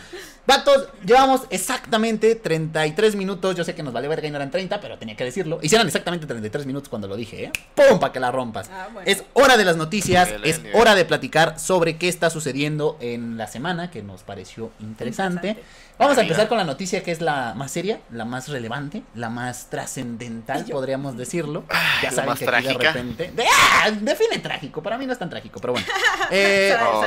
Vatos, 0.46 0.86
llevamos 1.04 1.40
exactamente 1.50 2.36
33 2.36 3.16
minutos. 3.16 3.56
Yo 3.56 3.64
sé 3.64 3.74
que 3.74 3.82
nos 3.82 3.92
vale 3.92 4.06
verga 4.06 4.28
y 4.28 4.30
no 4.30 4.36
eran 4.36 4.52
30, 4.52 4.80
pero 4.80 4.96
tenía 4.96 5.16
que 5.16 5.24
decirlo. 5.24 5.58
Hicieron 5.60 5.88
exactamente 5.88 6.24
33 6.28 6.66
minutos 6.66 6.88
cuando 6.88 7.08
lo 7.08 7.16
dije, 7.16 7.46
¿eh? 7.46 7.52
¡Pum! 7.74 7.98
Para 7.98 8.12
que 8.12 8.20
la 8.20 8.30
rompas. 8.30 8.70
Ah, 8.72 8.88
bueno. 8.92 9.10
Es 9.10 9.24
hora 9.32 9.56
de 9.56 9.64
las 9.64 9.76
noticias. 9.76 10.32
Es 10.44 10.60
hora 10.72 10.94
de 10.94 11.04
platicar 11.04 11.58
sobre 11.58 11.96
qué 11.96 12.08
está 12.08 12.30
sucediendo 12.30 12.96
en 13.00 13.36
la 13.36 13.48
semana, 13.48 13.90
que 13.90 14.04
nos 14.04 14.22
pareció 14.22 14.70
interesante. 14.78 15.48
Interesante. 15.48 15.85
Vamos 15.98 16.18
a 16.18 16.22
empezar 16.22 16.46
con 16.48 16.58
la 16.58 16.64
noticia 16.64 17.02
que 17.02 17.10
es 17.10 17.20
la 17.20 17.54
más 17.54 17.70
seria, 17.70 18.00
la 18.10 18.24
más 18.24 18.48
relevante, 18.48 19.02
la 19.14 19.30
más 19.30 19.70
trascendental, 19.70 20.64
podríamos 20.66 21.16
decirlo. 21.16 21.64
Ya 22.02 22.10
saben 22.10 22.30
más 22.30 22.38
que 22.38 22.48
aquí 22.48 22.66
de 22.66 22.74
repente. 22.74 23.32
¡Ah! 23.50 23.90
define 23.90 24.38
trágico, 24.38 24.82
para 24.82 24.98
mí 24.98 25.06
no 25.06 25.12
es 25.12 25.18
tan 25.18 25.30
trágico, 25.30 25.60
pero 25.60 25.72
bueno. 25.72 25.86
Eh, 26.30 26.74
oh. 26.82 27.06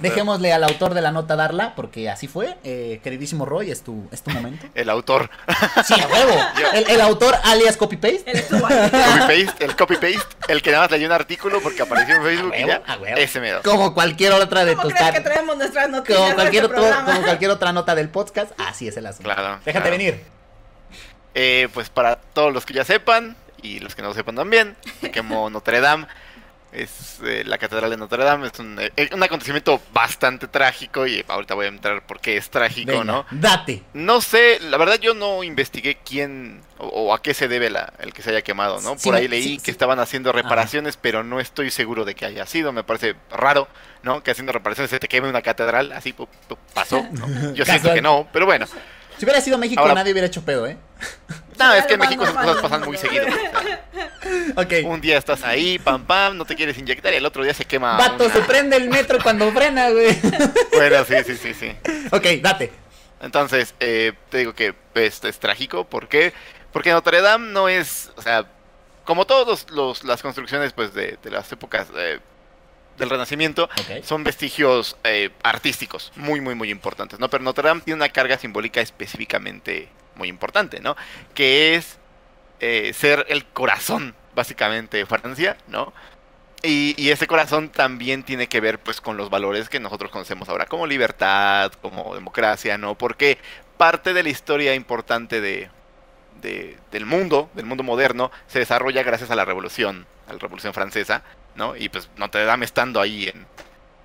Dejémosle 0.00 0.52
al 0.52 0.62
autor 0.64 0.94
de 0.94 1.00
la 1.00 1.10
nota 1.10 1.34
darla, 1.36 1.74
porque 1.74 2.08
así 2.08 2.28
fue. 2.28 2.56
Eh, 2.64 3.00
queridísimo 3.02 3.44
Roy, 3.46 3.70
es 3.70 3.82
tu, 3.82 4.08
es 4.12 4.22
tu 4.22 4.30
momento. 4.30 4.66
El 4.74 4.88
autor. 4.90 5.28
Sí, 5.84 5.94
a 6.00 6.06
huevo. 6.06 6.32
El, 6.72 6.88
el 6.90 7.00
autor 7.00 7.34
alias 7.44 7.76
copy-paste. 7.76 8.30
Ahí. 8.30 8.42
Copy-paste, 8.48 9.64
el 9.64 9.76
copy-paste, 9.76 10.36
el 10.48 10.62
que 10.62 10.70
nada 10.70 10.84
más 10.84 10.90
leyó 10.92 11.06
un 11.06 11.12
artículo 11.12 11.60
porque 11.60 11.82
apareció 11.82 12.14
en 12.16 12.22
Facebook 12.22 12.54
y 12.56 12.64
huevo, 12.64 12.68
ya. 12.86 12.92
a 12.92 12.96
huevo. 12.98 13.16
Ese 13.16 13.40
mero. 13.40 13.60
Como 13.64 13.92
cualquier 13.94 14.32
otra 14.32 14.64
de 14.64 14.72
¿Cómo 14.76 14.84
tus 14.84 14.92
que 14.94 14.98
tar- 15.00 15.22
traemos 15.22 15.56
nuestras 15.56 15.88
noticias 15.90 16.18
como 16.20 16.34
cualquier, 16.34 16.64
este 16.64 16.74
otro- 16.74 16.82
programa? 16.88 17.12
como 17.12 17.22
cualquier 17.26 17.50
otra 17.50 17.72
nota 17.72 17.94
del 17.94 18.08
podcast, 18.08 18.52
así 18.58 18.86
es 18.88 18.96
el 18.96 19.06
asunto. 19.06 19.24
Claro, 19.32 19.58
Déjate 19.64 19.72
claro. 19.72 19.90
venir. 19.90 20.24
Eh, 21.34 21.68
pues 21.74 21.88
para 21.90 22.16
todos 22.16 22.52
los 22.52 22.66
que 22.66 22.74
ya 22.74 22.84
sepan 22.84 23.36
y 23.62 23.78
los 23.80 23.94
que 23.94 24.02
no 24.02 24.08
lo 24.08 24.14
sepan 24.14 24.34
también, 24.36 24.76
se 25.00 25.10
quemó 25.10 25.50
Notre 25.50 25.80
Dame. 25.80 26.06
Es 26.72 27.18
eh, 27.24 27.42
la 27.44 27.58
catedral 27.58 27.90
de 27.90 27.96
Notre 27.96 28.24
Dame. 28.24 28.46
Es 28.46 28.58
un, 28.58 28.78
eh, 28.78 29.10
un 29.12 29.22
acontecimiento 29.22 29.80
bastante 29.92 30.46
trágico 30.46 31.06
y 31.06 31.24
ahorita 31.26 31.54
voy 31.54 31.66
a 31.66 31.68
entrar 31.68 32.06
por 32.06 32.20
qué 32.20 32.36
es 32.36 32.48
trágico, 32.48 32.92
Venga, 32.92 33.04
¿no? 33.04 33.26
Date. 33.30 33.82
No 33.92 34.20
sé, 34.20 34.60
la 34.60 34.76
verdad 34.76 34.98
yo 35.00 35.14
no 35.14 35.42
investigué 35.42 35.98
quién 36.04 36.60
o, 36.78 36.86
o 36.86 37.14
a 37.14 37.22
qué 37.22 37.34
se 37.34 37.48
debe 37.48 37.70
la, 37.70 37.92
el 37.98 38.12
que 38.12 38.22
se 38.22 38.30
haya 38.30 38.42
quemado, 38.42 38.80
¿no? 38.80 38.96
Sí, 38.96 39.04
Por 39.04 39.14
ahí 39.16 39.26
leí 39.26 39.42
sí, 39.42 39.58
que 39.58 39.70
estaban 39.70 39.98
haciendo 39.98 40.32
reparaciones, 40.32 40.96
pero 40.96 41.24
no 41.24 41.40
estoy 41.40 41.70
seguro 41.70 42.04
de 42.04 42.14
que 42.14 42.24
haya 42.26 42.46
sido. 42.46 42.72
Me 42.72 42.84
parece 42.84 43.16
raro, 43.30 43.68
¿no? 44.02 44.22
Que 44.22 44.30
haciendo 44.30 44.52
reparaciones 44.52 44.90
se 44.90 45.00
te 45.00 45.08
queme 45.08 45.28
una 45.28 45.42
catedral, 45.42 45.92
así 45.92 46.14
pasó. 46.74 47.04
¿no? 47.12 47.52
Yo 47.54 47.64
siento 47.64 47.92
que 47.92 48.02
no, 48.02 48.28
pero 48.32 48.46
bueno. 48.46 48.66
Si 49.20 49.26
hubiera 49.26 49.42
sido 49.42 49.58
México, 49.58 49.82
Ahora- 49.82 49.92
nadie 49.92 50.12
hubiera 50.12 50.26
hecho 50.28 50.42
pedo, 50.42 50.66
¿eh? 50.66 50.78
No, 51.58 51.74
es 51.74 51.84
que 51.84 51.92
en 51.92 52.00
México 52.00 52.24
esas 52.24 52.36
cosas 52.42 52.62
pasan 52.62 52.80
muy 52.86 52.96
seguido. 52.96 53.26
o 53.26 53.30
sea, 53.30 53.84
Ok. 54.56 54.72
un 54.86 54.98
día 55.02 55.18
estás 55.18 55.44
ahí, 55.44 55.78
pam 55.78 56.06
pam, 56.06 56.34
no 56.38 56.46
te 56.46 56.56
quieres 56.56 56.78
inyectar 56.78 57.12
y 57.12 57.16
el 57.16 57.26
otro 57.26 57.44
día 57.44 57.52
se 57.52 57.66
quema. 57.66 57.98
Vato, 57.98 58.24
una- 58.24 58.32
se 58.32 58.40
prende 58.40 58.76
el 58.78 58.88
metro 58.88 59.18
cuando 59.22 59.52
frena, 59.52 59.90
güey. 59.90 60.16
Bueno, 60.72 61.04
sí, 61.04 61.16
sí, 61.26 61.36
sí, 61.36 61.52
sí. 61.52 61.76
ok, 62.10 62.24
date. 62.40 62.72
Entonces, 63.20 63.74
eh, 63.78 64.14
te 64.30 64.38
digo 64.38 64.54
que 64.54 64.72
pues, 64.72 65.22
es 65.22 65.38
trágico. 65.38 65.84
¿Por 65.84 66.08
qué? 66.08 66.32
Porque 66.72 66.92
Notre 66.92 67.20
Dame 67.20 67.52
no 67.52 67.68
es, 67.68 68.10
o 68.16 68.22
sea, 68.22 68.46
como 69.04 69.26
todas 69.26 69.46
los, 69.46 69.70
los- 69.70 70.02
las 70.04 70.22
construcciones 70.22 70.72
pues 70.72 70.94
de, 70.94 71.18
de 71.22 71.30
las 71.30 71.52
épocas 71.52 71.88
eh, 71.94 72.20
del 73.00 73.10
Renacimiento, 73.10 73.68
son 74.04 74.22
vestigios 74.22 74.96
eh, 75.02 75.30
artísticos 75.42 76.12
muy, 76.14 76.40
muy, 76.40 76.54
muy 76.54 76.70
importantes, 76.70 77.18
¿no? 77.18 77.28
Pero 77.28 77.42
Notre 77.42 77.66
Dame 77.66 77.80
tiene 77.80 77.96
una 77.96 78.10
carga 78.10 78.38
simbólica 78.38 78.80
específicamente 78.80 79.88
muy 80.14 80.28
importante, 80.28 80.80
¿no? 80.80 80.96
Que 81.34 81.74
es 81.74 81.98
eh, 82.60 82.92
ser 82.94 83.26
el 83.28 83.46
corazón, 83.46 84.14
básicamente, 84.34 84.98
de 84.98 85.06
Francia, 85.06 85.56
¿no? 85.66 85.92
Y, 86.62 86.94
y 87.02 87.10
ese 87.10 87.26
corazón 87.26 87.70
también 87.70 88.22
tiene 88.22 88.46
que 88.46 88.60
ver, 88.60 88.78
pues, 88.78 89.00
con 89.00 89.16
los 89.16 89.30
valores 89.30 89.68
que 89.68 89.80
nosotros 89.80 90.10
conocemos 90.10 90.48
ahora, 90.48 90.66
como 90.66 90.86
libertad, 90.86 91.72
como 91.80 92.14
democracia, 92.14 92.78
¿no? 92.78 92.96
Porque 92.96 93.38
parte 93.78 94.12
de 94.12 94.22
la 94.22 94.28
historia 94.28 94.74
importante 94.74 95.40
de, 95.40 95.70
de- 96.40 96.76
del 96.92 97.06
mundo, 97.06 97.50
del 97.54 97.66
mundo 97.66 97.82
moderno, 97.82 98.30
se 98.46 98.58
desarrolla 98.58 99.02
gracias 99.02 99.30
a 99.30 99.34
la 99.34 99.44
revolución, 99.44 100.06
a 100.28 100.32
la 100.32 100.38
revolución 100.38 100.72
francesa, 100.74 101.22
¿no? 101.54 101.76
Y 101.76 101.88
pues 101.88 102.08
Notre 102.16 102.44
Dame 102.44 102.64
estando 102.64 103.00
ahí 103.00 103.28
en, 103.28 103.46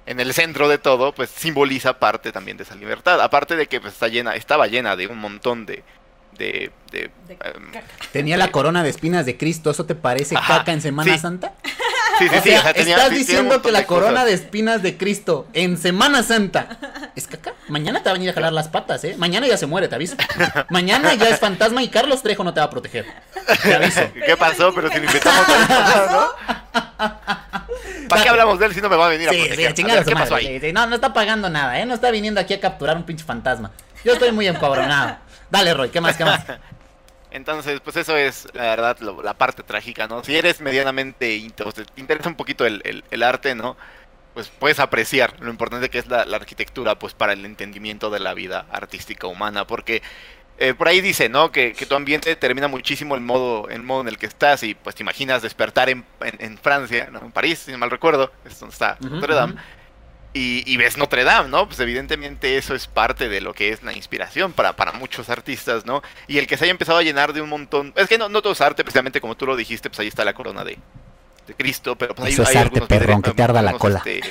en 0.06 0.20
el 0.20 0.34
centro 0.34 0.68
de 0.70 0.78
todo, 0.78 1.14
pues 1.14 1.30
simboliza 1.30 2.00
parte 2.00 2.32
también 2.32 2.58
de 2.58 2.64
esa 2.64 2.76
libertad. 2.76 3.20
Aparte 3.22 3.56
de 3.56 3.68
que 3.68 3.80
pues, 3.82 3.94
está 3.94 4.08
llena, 4.08 4.36
estaba 4.36 4.68
llena 4.68 4.96
de 4.96 5.08
un 5.08 5.18
montón 5.18 5.66
de... 5.66 5.84
de, 6.38 6.72
de, 6.92 7.10
De 7.28 7.34
em, 7.34 7.72
caca. 7.72 7.88
Tenía 8.12 8.38
la 8.38 8.52
corona 8.52 8.84
de 8.84 8.90
espinas 8.90 9.26
de 9.26 9.38
Cristo, 9.38 9.72
¿eso 9.72 9.86
te 9.86 9.96
parece 9.96 10.36
Ajá, 10.36 10.60
caca 10.60 10.74
en 10.74 10.82
Semana 10.82 11.14
sí. 11.14 11.20
Santa? 11.20 11.54
Sí, 12.20 12.30
sí, 12.30 12.36
o 12.36 12.42
sí, 12.42 12.50
sea, 12.50 12.60
o 12.60 12.64
sea, 12.64 12.74
tenía- 12.74 12.96
estás 12.98 13.10
diciendo 13.12 13.62
que 13.62 13.72
la 13.72 13.86
corona 13.86 14.12
cosas. 14.22 14.26
de 14.28 14.34
espinas 14.34 14.82
de 14.84 14.98
Cristo 14.98 15.48
en 15.54 15.78
Semana 15.78 16.24
Santa 16.24 16.78
es 17.16 17.28
caca. 17.28 17.54
Mañana 17.68 18.00
te 18.00 18.06
va 18.06 18.12
a 18.12 18.14
venir 18.14 18.30
a 18.30 18.34
jalar 18.34 18.54
las 18.54 18.68
patas, 18.68 19.04
¿eh? 19.04 19.16
Mañana 19.18 19.48
ya 19.48 19.58
se 19.58 19.66
muere, 19.66 19.88
te 19.88 19.96
aviso. 19.96 20.16
Mañana 20.70 21.14
ya 21.16 21.30
es 21.30 21.40
fantasma 21.40 21.82
y 21.84 21.90
Carlos 21.90 22.22
Trejo 22.24 22.44
no 22.44 22.54
te 22.54 22.60
va 22.60 22.68
a 22.68 22.70
proteger. 22.70 23.06
Te 23.64 23.76
aviso. 23.76 24.02
¿Qué 24.26 24.38
pasó? 24.38 24.74
Pero 24.74 24.90
si 24.90 24.98
lo 25.00 25.06
invitamos 25.06 25.46
a 25.50 26.08
¿no? 26.12 27.26
¿Para 28.10 28.24
qué 28.24 28.30
hablamos 28.30 28.60
de 28.60 28.68
él 28.68 28.74
si 28.74 28.82
no 28.82 28.90
me 28.90 28.96
va 28.96 29.08
a 29.08 29.10
venir 29.10 29.28
a 29.28 29.32
proteger? 29.32 29.56
sí, 29.56 29.64
A 29.64 29.66
ver, 29.68 30.04
¿Qué 30.06 30.14
madre, 30.14 30.24
pasó 30.24 30.36
ahí? 30.36 30.60
sí. 30.60 30.74
No, 30.74 30.86
no 30.88 30.96
está 30.96 31.14
pagando 31.14 31.50
nada, 31.50 31.80
¿eh? 31.80 31.86
No 31.86 31.94
está 31.96 32.12
viniendo 32.12 32.40
aquí 32.40 32.54
a 32.54 32.60
capturar 32.60 32.96
un 32.98 33.04
pinche 33.04 33.24
fantasma. 33.26 33.72
Yo 34.04 34.14
estoy 34.14 34.32
muy 34.32 34.48
encabronado. 34.48 35.18
Dale, 35.50 35.74
Roy, 35.74 35.90
¿qué 35.90 36.02
más, 36.02 36.16
qué 36.18 36.26
más? 36.26 36.42
Entonces, 37.36 37.80
pues 37.82 37.96
eso 37.98 38.16
es 38.18 38.48
la 38.54 38.64
verdad 38.64 38.98
lo- 39.02 39.22
la 39.22 39.34
parte 39.34 39.62
trágica, 39.64 40.08
¿no? 40.08 40.24
Si 40.24 40.36
eres 40.36 40.62
medianamente, 40.62 41.36
int- 41.38 41.66
o 41.66 41.72
sea, 41.72 41.84
te 41.86 42.00
interesa 42.02 42.30
un 42.30 42.36
poquito 42.36 42.66
el, 42.66 42.82
el- 42.86 43.04
el 43.12 43.24
arte, 43.24 43.56
¿no? 43.56 43.76
Pues 44.34 44.50
puedes 44.50 44.80
apreciar 44.80 45.34
lo 45.40 45.50
importante 45.50 45.90
que 45.90 46.00
es 46.00 46.08
la, 46.08 46.26
la 46.26 46.38
arquitectura, 46.38 46.98
pues 47.00 47.14
para 47.14 47.34
el 47.34 47.46
entendimiento 47.46 48.10
de 48.10 48.20
la 48.20 48.34
vida 48.34 48.66
artística 48.72 49.28
humana, 49.28 49.66
porque 49.68 50.02
eh, 50.58 50.74
por 50.74 50.88
ahí 50.88 51.02
dice, 51.02 51.28
¿no? 51.28 51.52
Que, 51.52 51.74
que 51.74 51.86
tu 51.86 51.96
ambiente 51.96 52.30
determina 52.30 52.68
muchísimo 52.70 53.16
el 53.16 53.22
modo, 53.22 53.68
el 53.70 53.84
modo 53.84 54.02
en 54.02 54.08
el 54.08 54.18
que 54.18 54.26
estás 54.26 54.64
y 54.64 54.74
pues 54.74 54.96
te 54.96 55.04
imaginas 55.04 55.42
despertar 55.42 55.90
en, 55.90 56.06
en- 56.22 56.38
en 56.40 56.58
Francia, 56.58 57.10
¿no? 57.12 57.20
En 57.20 57.32
París, 57.32 57.60
si 57.60 57.72
no 57.74 57.78
mal 57.78 57.92
recuerdo, 57.92 58.32
es 58.46 58.58
donde 58.60 58.74
está 58.74 58.98
Notre 59.02 59.36
Dame. 59.36 59.56
Y, 60.38 60.70
y 60.70 60.76
ves 60.76 60.98
Notre 60.98 61.24
Dame, 61.24 61.48
¿no? 61.48 61.66
Pues 61.66 61.80
evidentemente 61.80 62.58
eso 62.58 62.76
es 62.76 62.88
parte 62.88 63.30
de 63.30 63.40
lo 63.40 63.54
que 63.54 63.70
es 63.70 63.84
la 63.84 63.94
inspiración 63.94 64.52
para, 64.52 64.76
para 64.76 64.92
muchos 64.92 65.30
artistas, 65.30 65.86
¿no? 65.86 66.04
Y 66.28 66.40
el 66.40 66.46
que 66.46 66.58
se 66.58 66.66
haya 66.66 66.72
empezado 66.72 66.98
a 66.98 67.04
llenar 67.04 67.32
de 67.32 67.42
un 67.42 67.48
montón... 67.48 67.94
Es 67.96 68.10
que 68.10 68.18
no, 68.18 68.28
no 68.28 68.42
todo 68.42 68.52
es 68.52 68.60
arte, 68.60 68.84
precisamente 68.84 69.22
como 69.22 69.36
tú 69.36 69.46
lo 69.46 69.56
dijiste, 69.56 69.90
pues 69.90 70.02
ahí 70.02 70.08
está 70.08 70.26
la 70.26 70.34
corona 70.34 70.66
de, 70.66 70.78
de 71.48 71.54
Cristo, 71.54 71.96
pero 71.96 72.14
pues 72.14 72.34
Eso 72.34 72.42
hay, 72.42 72.48
es 72.50 72.50
hay 72.50 72.58
arte, 72.64 72.80
algunos 72.80 72.88
perrón, 72.90 73.22
que 73.22 73.32
te 73.32 73.44
arda 73.44 73.62
la 73.62 73.74
cola. 73.78 74.00
este, 74.06 74.22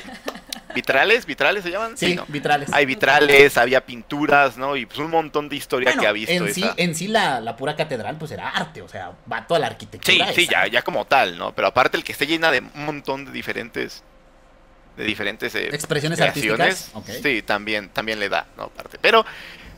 vitrales, 0.75 1.25
vitrales 1.25 1.63
se 1.65 1.71
llaman, 1.71 1.97
Sí, 1.97 2.15
¿no? 2.15 2.27
vitrales. 2.29 2.71
Hay 2.75 2.85
vitrales, 2.85 3.57
había 3.57 3.87
pinturas, 3.87 4.59
¿no? 4.59 4.77
Y 4.77 4.85
pues 4.85 4.99
un 4.99 5.11
montón 5.11 5.49
de 5.49 5.57
historia 5.57 5.89
Bueno, 5.89 6.03
que 6.03 6.07
ha 6.09 6.13
visto 6.13 6.33
en 6.33 6.53
sí, 6.53 6.65
esa... 6.65 6.75
en 6.77 6.95
sí 6.95 7.09
la, 7.09 7.41
la 7.41 7.57
pura 7.57 7.77
catedral 7.77 8.19
pues 8.19 8.31
era 8.31 8.51
arte, 8.51 8.83
o 8.83 8.89
sea, 8.89 9.13
va 9.33 9.47
toda 9.47 9.59
la 9.61 9.69
arquitectura. 9.69 10.27
Sí, 10.35 10.43
sí, 10.43 10.49
ya, 10.51 10.67
ya 10.67 10.83
como 10.83 11.07
tal, 11.07 11.39
¿no? 11.39 11.55
Pero 11.55 11.69
aparte 11.69 11.97
el 11.97 12.05
que 12.05 12.13
esté 12.13 12.27
llena 12.27 12.51
de 12.51 12.59
un 12.61 12.85
montón 12.85 13.25
de 13.25 13.31
diferentes 13.33 14.03
de 14.97 15.05
diferentes 15.05 15.55
eh, 15.55 15.69
Expresiones 15.73 16.21
artísticas, 16.21 16.91
ok. 16.95 17.09
sí, 17.23 17.43
también, 17.43 17.89
también 17.91 18.21
le 18.21 18.29
da, 18.29 18.47
¿no? 18.57 18.69
Parte. 18.71 18.99
Pero 19.01 19.25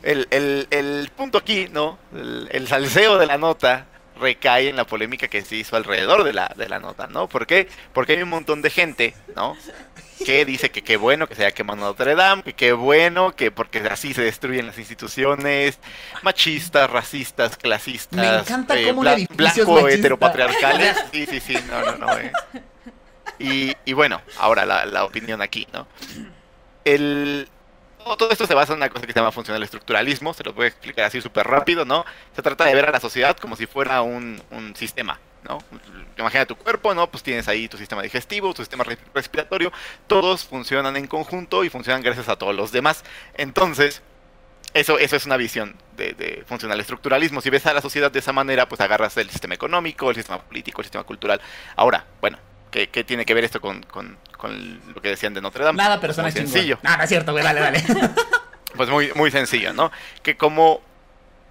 el, 0.03 0.27
el- 0.31 0.67
el 0.71 1.09
punto 1.15 1.37
aquí, 1.39 1.67
¿no? 1.71 1.97
El, 2.13 2.47
el 2.51 2.67
salseo 2.67 3.17
de 3.17 3.25
la 3.25 3.37
nota 3.37 3.85
recae 4.19 4.69
en 4.69 4.75
la 4.75 4.85
polémica 4.85 5.27
que 5.27 5.41
se 5.43 5.55
hizo 5.57 5.75
alrededor 5.75 6.23
de 6.23 6.33
la, 6.33 6.51
de 6.55 6.67
la 6.69 6.79
nota, 6.79 7.07
¿no? 7.07 7.27
¿Por 7.27 7.45
qué? 7.45 7.67
Porque 7.93 8.13
hay 8.13 8.21
un 8.23 8.29
montón 8.29 8.61
de 8.61 8.69
gente, 8.71 9.13
¿no? 9.35 9.55
Que 10.25 10.43
dice 10.45 10.71
que 10.71 10.81
qué 10.83 10.97
bueno 10.97 11.27
que 11.27 11.35
se 11.35 11.45
haya 11.45 11.53
quemado 11.53 11.79
Notre 11.81 12.15
Dame, 12.15 12.41
que 12.41 12.53
qué 12.53 12.71
bueno, 12.73 13.35
que 13.35 13.51
porque 13.51 13.77
así 13.91 14.15
se 14.15 14.23
destruyen 14.23 14.65
las 14.65 14.79
instituciones 14.79 15.77
machistas, 16.23 16.89
racistas, 16.89 17.55
clasistas, 17.57 18.19
Me 18.19 18.27
encanta 18.39 18.75
eh, 18.79 18.87
cómo 18.87 19.03
bla- 19.03 19.27
blanco 19.35 19.73
machista. 19.73 19.89
heteropatriarcales. 19.95 20.95
Sí, 21.13 21.27
sí, 21.27 21.39
sí, 21.39 21.55
no, 21.69 21.81
no, 21.83 21.97
no. 22.07 22.17
eh. 22.17 22.31
Y, 23.39 23.75
y 23.85 23.93
bueno, 23.93 24.21
ahora 24.39 24.65
la, 24.65 25.03
opinión 25.03 25.41
aquí, 25.41 25.67
¿no? 25.73 25.87
El, 26.83 27.47
todo 28.17 28.31
esto 28.31 28.47
se 28.47 28.53
basa 28.53 28.73
en 28.73 28.77
una 28.77 28.89
cosa 28.89 29.05
que 29.05 29.13
se 29.13 29.19
llama 29.19 29.31
funcional 29.31 29.61
estructuralismo, 29.63 30.33
se 30.33 30.43
lo 30.43 30.53
voy 30.53 30.65
a 30.65 30.67
explicar 30.69 31.05
así 31.05 31.21
súper 31.21 31.45
rápido, 31.45 31.85
¿no? 31.85 32.05
Se 32.35 32.41
trata 32.41 32.65
de 32.65 32.73
ver 32.73 32.85
a 32.85 32.91
la 32.91 32.99
sociedad 32.99 33.35
como 33.37 33.55
si 33.55 33.65
fuera 33.65 34.01
un, 34.01 34.41
sistema, 34.75 35.19
¿no? 35.43 35.59
Imagina 36.17 36.45
tu 36.45 36.55
cuerpo, 36.55 36.93
¿no? 36.93 37.09
Pues 37.11 37.23
tienes 37.23 37.47
ahí 37.47 37.67
tu 37.67 37.77
sistema 37.77 38.01
digestivo, 38.01 38.53
tu 38.53 38.61
sistema 38.61 38.83
re- 38.83 38.97
respiratorio, 39.13 39.71
todos 40.07 40.45
funcionan 40.45 40.95
en 40.97 41.07
conjunto 41.07 41.63
y 41.63 41.69
funcionan 41.69 42.01
gracias 42.01 42.29
a 42.29 42.37
todos 42.37 42.55
los 42.55 42.71
demás. 42.71 43.03
Entonces, 43.35 44.01
eso, 44.73 44.99
eso 44.99 45.15
es 45.15 45.25
una 45.25 45.37
visión 45.37 45.75
de 45.95 46.43
funcional 46.47 46.79
estructuralismo. 46.79 47.41
Si 47.41 47.49
ves 47.49 47.65
a 47.65 47.73
la 47.73 47.81
sociedad 47.81 48.11
de 48.11 48.19
esa 48.19 48.31
manera, 48.33 48.67
pues 48.69 48.79
agarras 48.81 49.17
el 49.17 49.29
sistema 49.29 49.55
económico, 49.55 50.09
el 50.09 50.15
sistema 50.15 50.41
político, 50.41 50.81
el 50.81 50.85
sistema 50.85 51.03
cultural. 51.03 51.41
Ahora, 51.75 52.05
bueno, 52.21 52.37
¿qué, 52.71 52.89
qué 52.89 53.03
tiene 53.03 53.25
que 53.25 53.33
ver 53.33 53.43
esto 53.45 53.59
con, 53.61 53.81
con- 53.83 54.17
con 54.37 54.79
lo 54.93 55.01
que 55.01 55.09
decían 55.09 55.33
de 55.33 55.41
Notre 55.41 55.63
Dame? 55.63 55.77
Nada, 55.77 55.99
persona 55.99 56.31
chingón. 56.31 56.47
sencillo. 56.51 56.79
No, 56.83 56.95
no 56.97 57.03
es 57.03 57.09
cierto, 57.09 57.31
güey, 57.31 57.43
dale, 57.43 57.59
dale. 57.59 57.83
Pues 58.75 58.89
muy, 58.89 59.11
muy 59.15 59.31
sencillo, 59.31 59.73
¿no? 59.73 59.91
Que 60.21 60.37
como, 60.37 60.81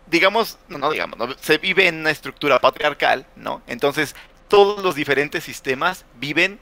digamos, 0.06 0.58
no, 0.68 0.78
no 0.78 0.90
digamos, 0.92 1.18
¿no? 1.18 1.34
se 1.40 1.58
vive 1.58 1.88
en 1.88 1.96
una 2.00 2.10
estructura 2.10 2.60
patriarcal, 2.60 3.26
¿no? 3.34 3.62
Entonces, 3.66 4.14
todos 4.46 4.84
los 4.84 4.94
diferentes 4.94 5.42
sistemas 5.42 6.04
viven 6.20 6.60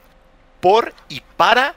por 0.61 0.93
y 1.07 1.21
para 1.37 1.75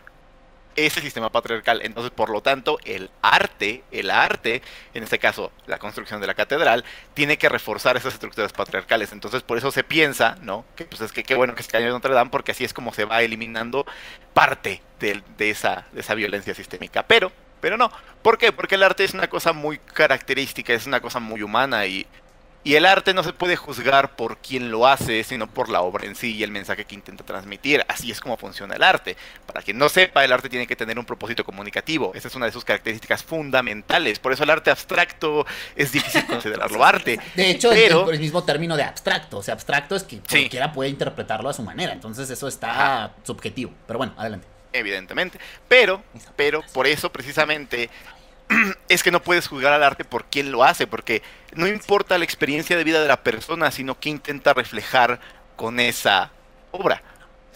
ese 0.87 1.01
sistema 1.01 1.31
patriarcal. 1.31 1.81
Entonces, 1.83 2.11
por 2.11 2.31
lo 2.31 2.41
tanto, 2.41 2.79
el 2.85 3.11
arte, 3.23 3.83
el 3.91 4.11
arte, 4.11 4.63
en 4.95 5.03
este 5.03 5.19
caso, 5.19 5.53
la 5.67 5.79
construcción 5.79 6.21
de 6.21 6.27
la 6.27 6.35
catedral, 6.35 6.85
tiene 7.15 7.39
que 7.39 7.49
reforzar 7.49 7.97
esas 7.97 8.15
estructuras 8.15 8.53
patriarcales. 8.53 9.13
Entonces, 9.13 9.43
por 9.43 9.59
eso 9.59 9.71
se 9.71 9.85
piensa, 9.85 10.37
¿no? 10.43 10.65
Que 10.77 10.85
pues 10.85 11.01
es 11.01 11.13
que 11.13 11.25
qué 11.25 11.35
bueno 11.35 11.55
que 11.55 11.63
se 11.63 11.71
cayó 11.71 11.89
Notre 11.91 12.15
Dame, 12.15 12.31
porque 12.31 12.53
así 12.53 12.65
es 12.65 12.73
como 12.73 12.93
se 12.95 13.05
va 13.05 13.23
eliminando 13.23 13.87
parte 14.35 14.83
de, 15.01 15.23
de 15.37 15.51
esa, 15.51 15.87
de 15.93 16.01
esa 16.01 16.15
violencia 16.15 16.55
sistémica. 16.55 17.03
Pero, 17.03 17.33
pero 17.61 17.77
no. 17.77 17.91
¿Por 18.23 18.39
qué? 18.39 18.53
Porque 18.53 18.77
el 18.77 18.83
arte 18.83 19.05
es 19.05 19.15
una 19.15 19.29
cosa 19.29 19.53
muy 19.53 19.79
característica, 19.79 20.73
es 20.73 20.87
una 20.87 21.01
cosa 21.01 21.21
muy 21.21 21.43
humana 21.43 21.87
y, 21.87 22.07
y 22.65 22.75
el 22.75 22.85
arte 22.85 23.15
no 23.15 23.23
se 23.23 23.33
puede 23.33 23.57
juzgar 23.57 24.15
por 24.17 24.39
quien 24.39 24.71
lo 24.71 24.87
hace, 24.87 25.25
sino 25.25 25.47
por 25.49 25.69
la 25.71 25.81
obra 25.81 26.05
en 26.07 26.15
sí 26.17 26.35
y 26.35 26.43
el 26.43 26.51
mensaje 26.51 26.85
que 26.85 26.95
intenta 26.95 27.25
transmitir. 27.25 27.85
Así 27.89 28.11
es 28.11 28.21
como 28.21 28.37
funciona 28.37 28.75
el 28.75 28.83
arte. 28.83 29.17
Para 29.47 29.63
quien 29.63 29.79
no 29.79 29.89
sepa, 29.89 30.25
el 30.25 30.33
arte 30.33 30.49
tiene 30.51 30.67
que 30.67 30.77
tener 30.77 30.99
un 30.99 31.05
propósito 31.07 31.45
comunicativo. 31.45 32.13
Esa 32.15 32.29
es 32.29 32.35
una 32.35 32.47
de 32.47 32.53
sus 32.53 32.65
características 32.65 33.23
fundamentales. 33.25 34.19
Por 34.19 34.33
eso 34.33 34.43
el 34.45 34.51
arte 34.51 34.71
abstracto 34.71 35.47
es 35.77 35.93
difícil 35.93 36.27
considerarlo 36.27 36.85
arte. 36.85 37.19
De 37.35 37.51
hecho, 37.51 37.71
Pero- 37.71 38.09
el, 38.09 38.15
el 38.17 38.21
mismo 38.21 38.45
término 38.45 38.77
de 38.77 38.83
abstracto. 38.83 39.39
O 39.39 39.43
sea, 39.43 39.55
abstracto 39.55 39.97
es 39.97 40.03
que 40.03 40.17
Sí. 40.17 40.23
cualquiera 40.41 40.73
puede 40.73 40.91
interpretarlo 40.91 41.49
a 41.49 41.53
su 41.55 41.63
manera. 41.63 41.93
Entonces, 41.93 42.29
eso 42.29 42.49
está 42.49 43.13
subjetivo. 43.23 43.73
Pero 43.87 43.99
bueno, 43.99 44.15
adelante. 44.19 44.47
evidentemente. 44.73 45.39
Pero, 45.69 46.03
pero 46.37 46.63
por 46.75 46.87
eso 46.87 47.11
precisamente 47.11 47.89
es 48.89 49.03
que 49.03 49.11
no 49.11 49.23
puedes 49.23 49.49
juzgar 49.49 49.73
al 49.73 49.83
arte 49.83 50.05
por 50.05 50.25
quién 50.25 50.51
lo 50.51 50.65
hace, 50.65 50.87
porque 50.87 51.23
no 51.55 51.67
importa 51.67 52.19
la 52.19 52.25
experiencia 52.25 52.77
de 52.77 52.85
vida 52.85 53.01
de 53.01 53.09
la 53.09 53.23
persona, 53.23 53.71
sino 53.71 53.99
que 53.99 54.11
intenta 54.11 54.55
reflejar 54.55 55.21
con 55.57 55.81
esa 55.81 56.31
obra. 56.71 57.03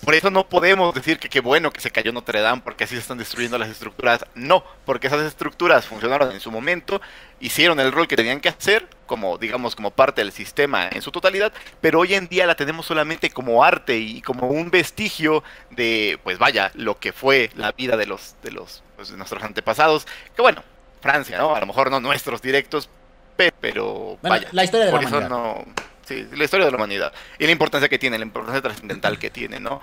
Por 0.05 0.17
eso 0.17 0.31
no 0.31 0.49
podemos 0.49 0.93
decir 0.93 1.21
que 1.21 1.29
qué 1.29 1.39
bueno 1.39 1.71
que 1.71 1.81
se 1.81 1.93
cayó 1.93 2.11
Notre 2.11 2.41
Dame 2.41 2.63
porque 2.63 2.83
así 2.83 2.97
se 2.97 3.01
están 3.01 3.19
destruyendo 3.19 3.57
las 3.57 3.69
estructuras. 3.69 4.27
No, 4.35 4.65
porque 4.85 5.07
esas 5.07 5.23
estructuras 5.23 5.87
funcionaron 5.87 6.33
en 6.33 6.41
su 6.41 6.51
momento, 6.51 7.01
hicieron 7.39 7.79
el 7.79 7.93
rol 7.93 8.09
que 8.09 8.17
tenían 8.17 8.41
que 8.41 8.49
hacer, 8.49 8.89
como 9.07 9.39
digamos 9.39 9.77
como 9.77 9.93
parte 9.93 10.21
del 10.21 10.33
sistema 10.33 10.89
en 10.91 11.03
su 11.03 11.13
totalidad, 11.13 11.53
pero 11.81 12.01
hoy 12.01 12.15
en 12.15 12.27
día 12.27 12.49
la 12.49 12.57
tenemos 12.57 12.87
solamente 12.87 13.31
como 13.31 13.63
arte 13.63 13.97
y 13.97 14.23
como 14.23 14.49
un 14.49 14.73
vestigio 14.73 15.45
de, 15.71 16.19
pues 16.25 16.37
vaya, 16.37 16.73
lo 16.75 16.99
que 16.99 17.13
fue 17.13 17.51
la 17.55 17.71
vida 17.71 17.97
de 17.97 18.07
los 18.07 18.35
de 18.43 18.51
los 18.51 18.83
pues, 18.97 19.11
de 19.11 19.17
nuestros 19.17 19.45
antepasados. 19.45 20.09
Que 20.35 20.43
bueno, 20.43 20.65
Francia, 21.03 21.37
¿no? 21.39 21.55
A 21.55 21.61
lo 21.61 21.67
mejor 21.67 21.91
no 21.91 22.01
nuestros 22.01 22.41
directos, 22.41 22.89
pe- 23.37 23.53
pero 23.61 24.19
Bueno, 24.23 24.37
vaya. 24.37 24.49
la 24.53 24.65
historia 24.65 24.87
de 24.87 24.93
la 24.93 24.99
eso 25.01 25.09
humanidad. 25.09 25.29
no. 25.29 25.65
Sí, 26.07 26.27
la 26.35 26.45
historia 26.45 26.67
de 26.67 26.73
la 26.73 26.77
humanidad. 26.77 27.13
Y 27.39 27.45
la 27.47 27.53
importancia 27.53 27.89
que 27.89 27.99
tiene, 27.99 28.19
la 28.19 28.25
importancia 28.25 28.61
trascendental 28.63 29.19
que 29.19 29.31
tiene, 29.31 29.61
¿no? 29.61 29.81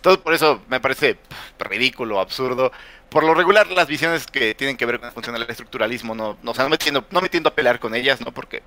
Todo 0.00 0.20
por 0.22 0.32
eso 0.34 0.62
me 0.68 0.80
parece 0.80 1.18
ridículo, 1.58 2.20
absurdo. 2.20 2.72
Por 3.08 3.24
lo 3.24 3.34
regular, 3.34 3.66
las 3.68 3.86
visiones 3.86 4.26
que 4.26 4.54
tienen 4.54 4.76
que 4.76 4.86
ver 4.86 4.98
con 4.98 5.08
el 5.08 5.12
funcional 5.14 5.44
estructuralismo, 5.48 6.14
no, 6.14 6.38
no, 6.42 6.52
o 6.52 6.54
sea, 6.54 6.64
no 6.64 6.70
me 6.70 6.78
tiendo, 6.78 7.04
no 7.10 7.20
me 7.20 7.28
tiendo 7.28 7.48
a 7.50 7.54
pelear 7.54 7.78
con 7.80 7.94
ellas, 7.94 8.20
¿no? 8.20 8.32
Porque 8.32 8.62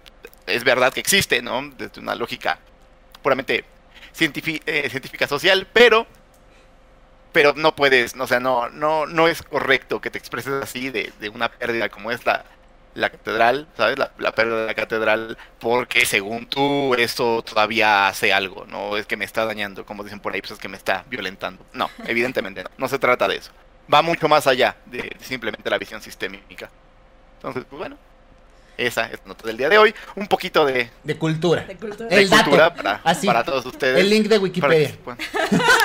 es 0.46 0.64
verdad 0.64 0.94
que 0.94 1.00
existe, 1.00 1.42
¿no? 1.42 1.62
Desde 1.78 2.00
una 2.02 2.14
lógica 2.16 2.60
puramente 3.22 3.64
eh, 4.20 4.90
científica 4.90 5.28
social, 5.28 5.68
pero 5.74 6.06
pero 7.34 7.54
no 7.56 7.76
puedes, 7.76 8.16
o 8.16 8.28
sea, 8.28 8.40
no, 8.40 8.70
no, 8.70 9.06
no 9.06 9.28
es 9.28 9.42
correcto 9.42 10.00
que 10.00 10.10
te 10.10 10.18
expreses 10.18 10.54
así 10.64 10.90
de, 10.90 11.12
de 11.20 11.30
una 11.30 11.52
pérdida 11.52 11.90
como 11.90 12.12
es 12.12 12.26
la, 12.26 12.46
la 12.96 13.10
catedral, 13.10 13.68
¿sabes? 13.76 13.98
La, 13.98 14.32
pérdida 14.34 14.62
de 14.62 14.68
la 14.68 14.74
catedral, 14.74 15.38
porque 15.60 16.06
según 16.06 16.46
tú 16.46 16.94
eso 16.96 17.42
todavía 17.44 18.08
hace 18.08 18.32
algo, 18.32 18.66
no 18.68 18.98
es 18.98 19.06
que 19.06 19.18
me 19.18 19.26
está 19.26 19.46
dañando, 19.46 19.86
como 19.86 20.04
dicen 20.04 20.20
por 20.20 20.34
ahí, 20.34 20.42
pues 20.42 20.52
es 20.52 20.60
que 20.60 20.70
me 20.70 20.78
está 20.78 21.04
violentando. 21.10 21.66
No, 21.74 21.90
evidentemente 22.06 22.64
no, 22.64 22.70
no 22.78 22.88
se 22.88 23.00
trata 23.00 23.28
de 23.28 23.38
eso. 23.38 23.52
Va 23.94 24.02
mucho 24.02 24.30
más 24.30 24.48
allá 24.48 24.78
de 24.86 25.16
simplemente 25.20 25.70
la 25.70 25.78
visión 25.78 26.02
sistémica. 26.02 26.70
Entonces, 27.38 27.66
pues 27.70 27.80
bueno, 27.80 27.98
esa 28.78 29.06
es 29.06 29.20
la 29.22 29.28
nota 29.28 29.48
del 29.48 29.58
día 29.58 29.70
de 29.70 29.78
hoy. 29.78 29.94
Un 30.16 30.28
poquito 30.28 30.66
de, 30.66 30.90
De 31.04 31.18
cultura. 31.18 31.64
De 31.66 31.76
cultura. 31.76 32.10
de 32.10 32.16
El 32.22 32.30
dato. 32.30 32.44
cultura 32.46 32.74
para, 32.74 33.02
Así. 33.04 33.28
para 33.28 33.44
todos 33.44 33.66
ustedes. 33.66 34.00
El 34.00 34.10
link 34.10 34.24
de 34.28 34.30
para 34.30 34.40
que, 34.40 34.44
Wikipedia. 34.44 34.90
se 34.90 34.96
puedan, 34.98 35.18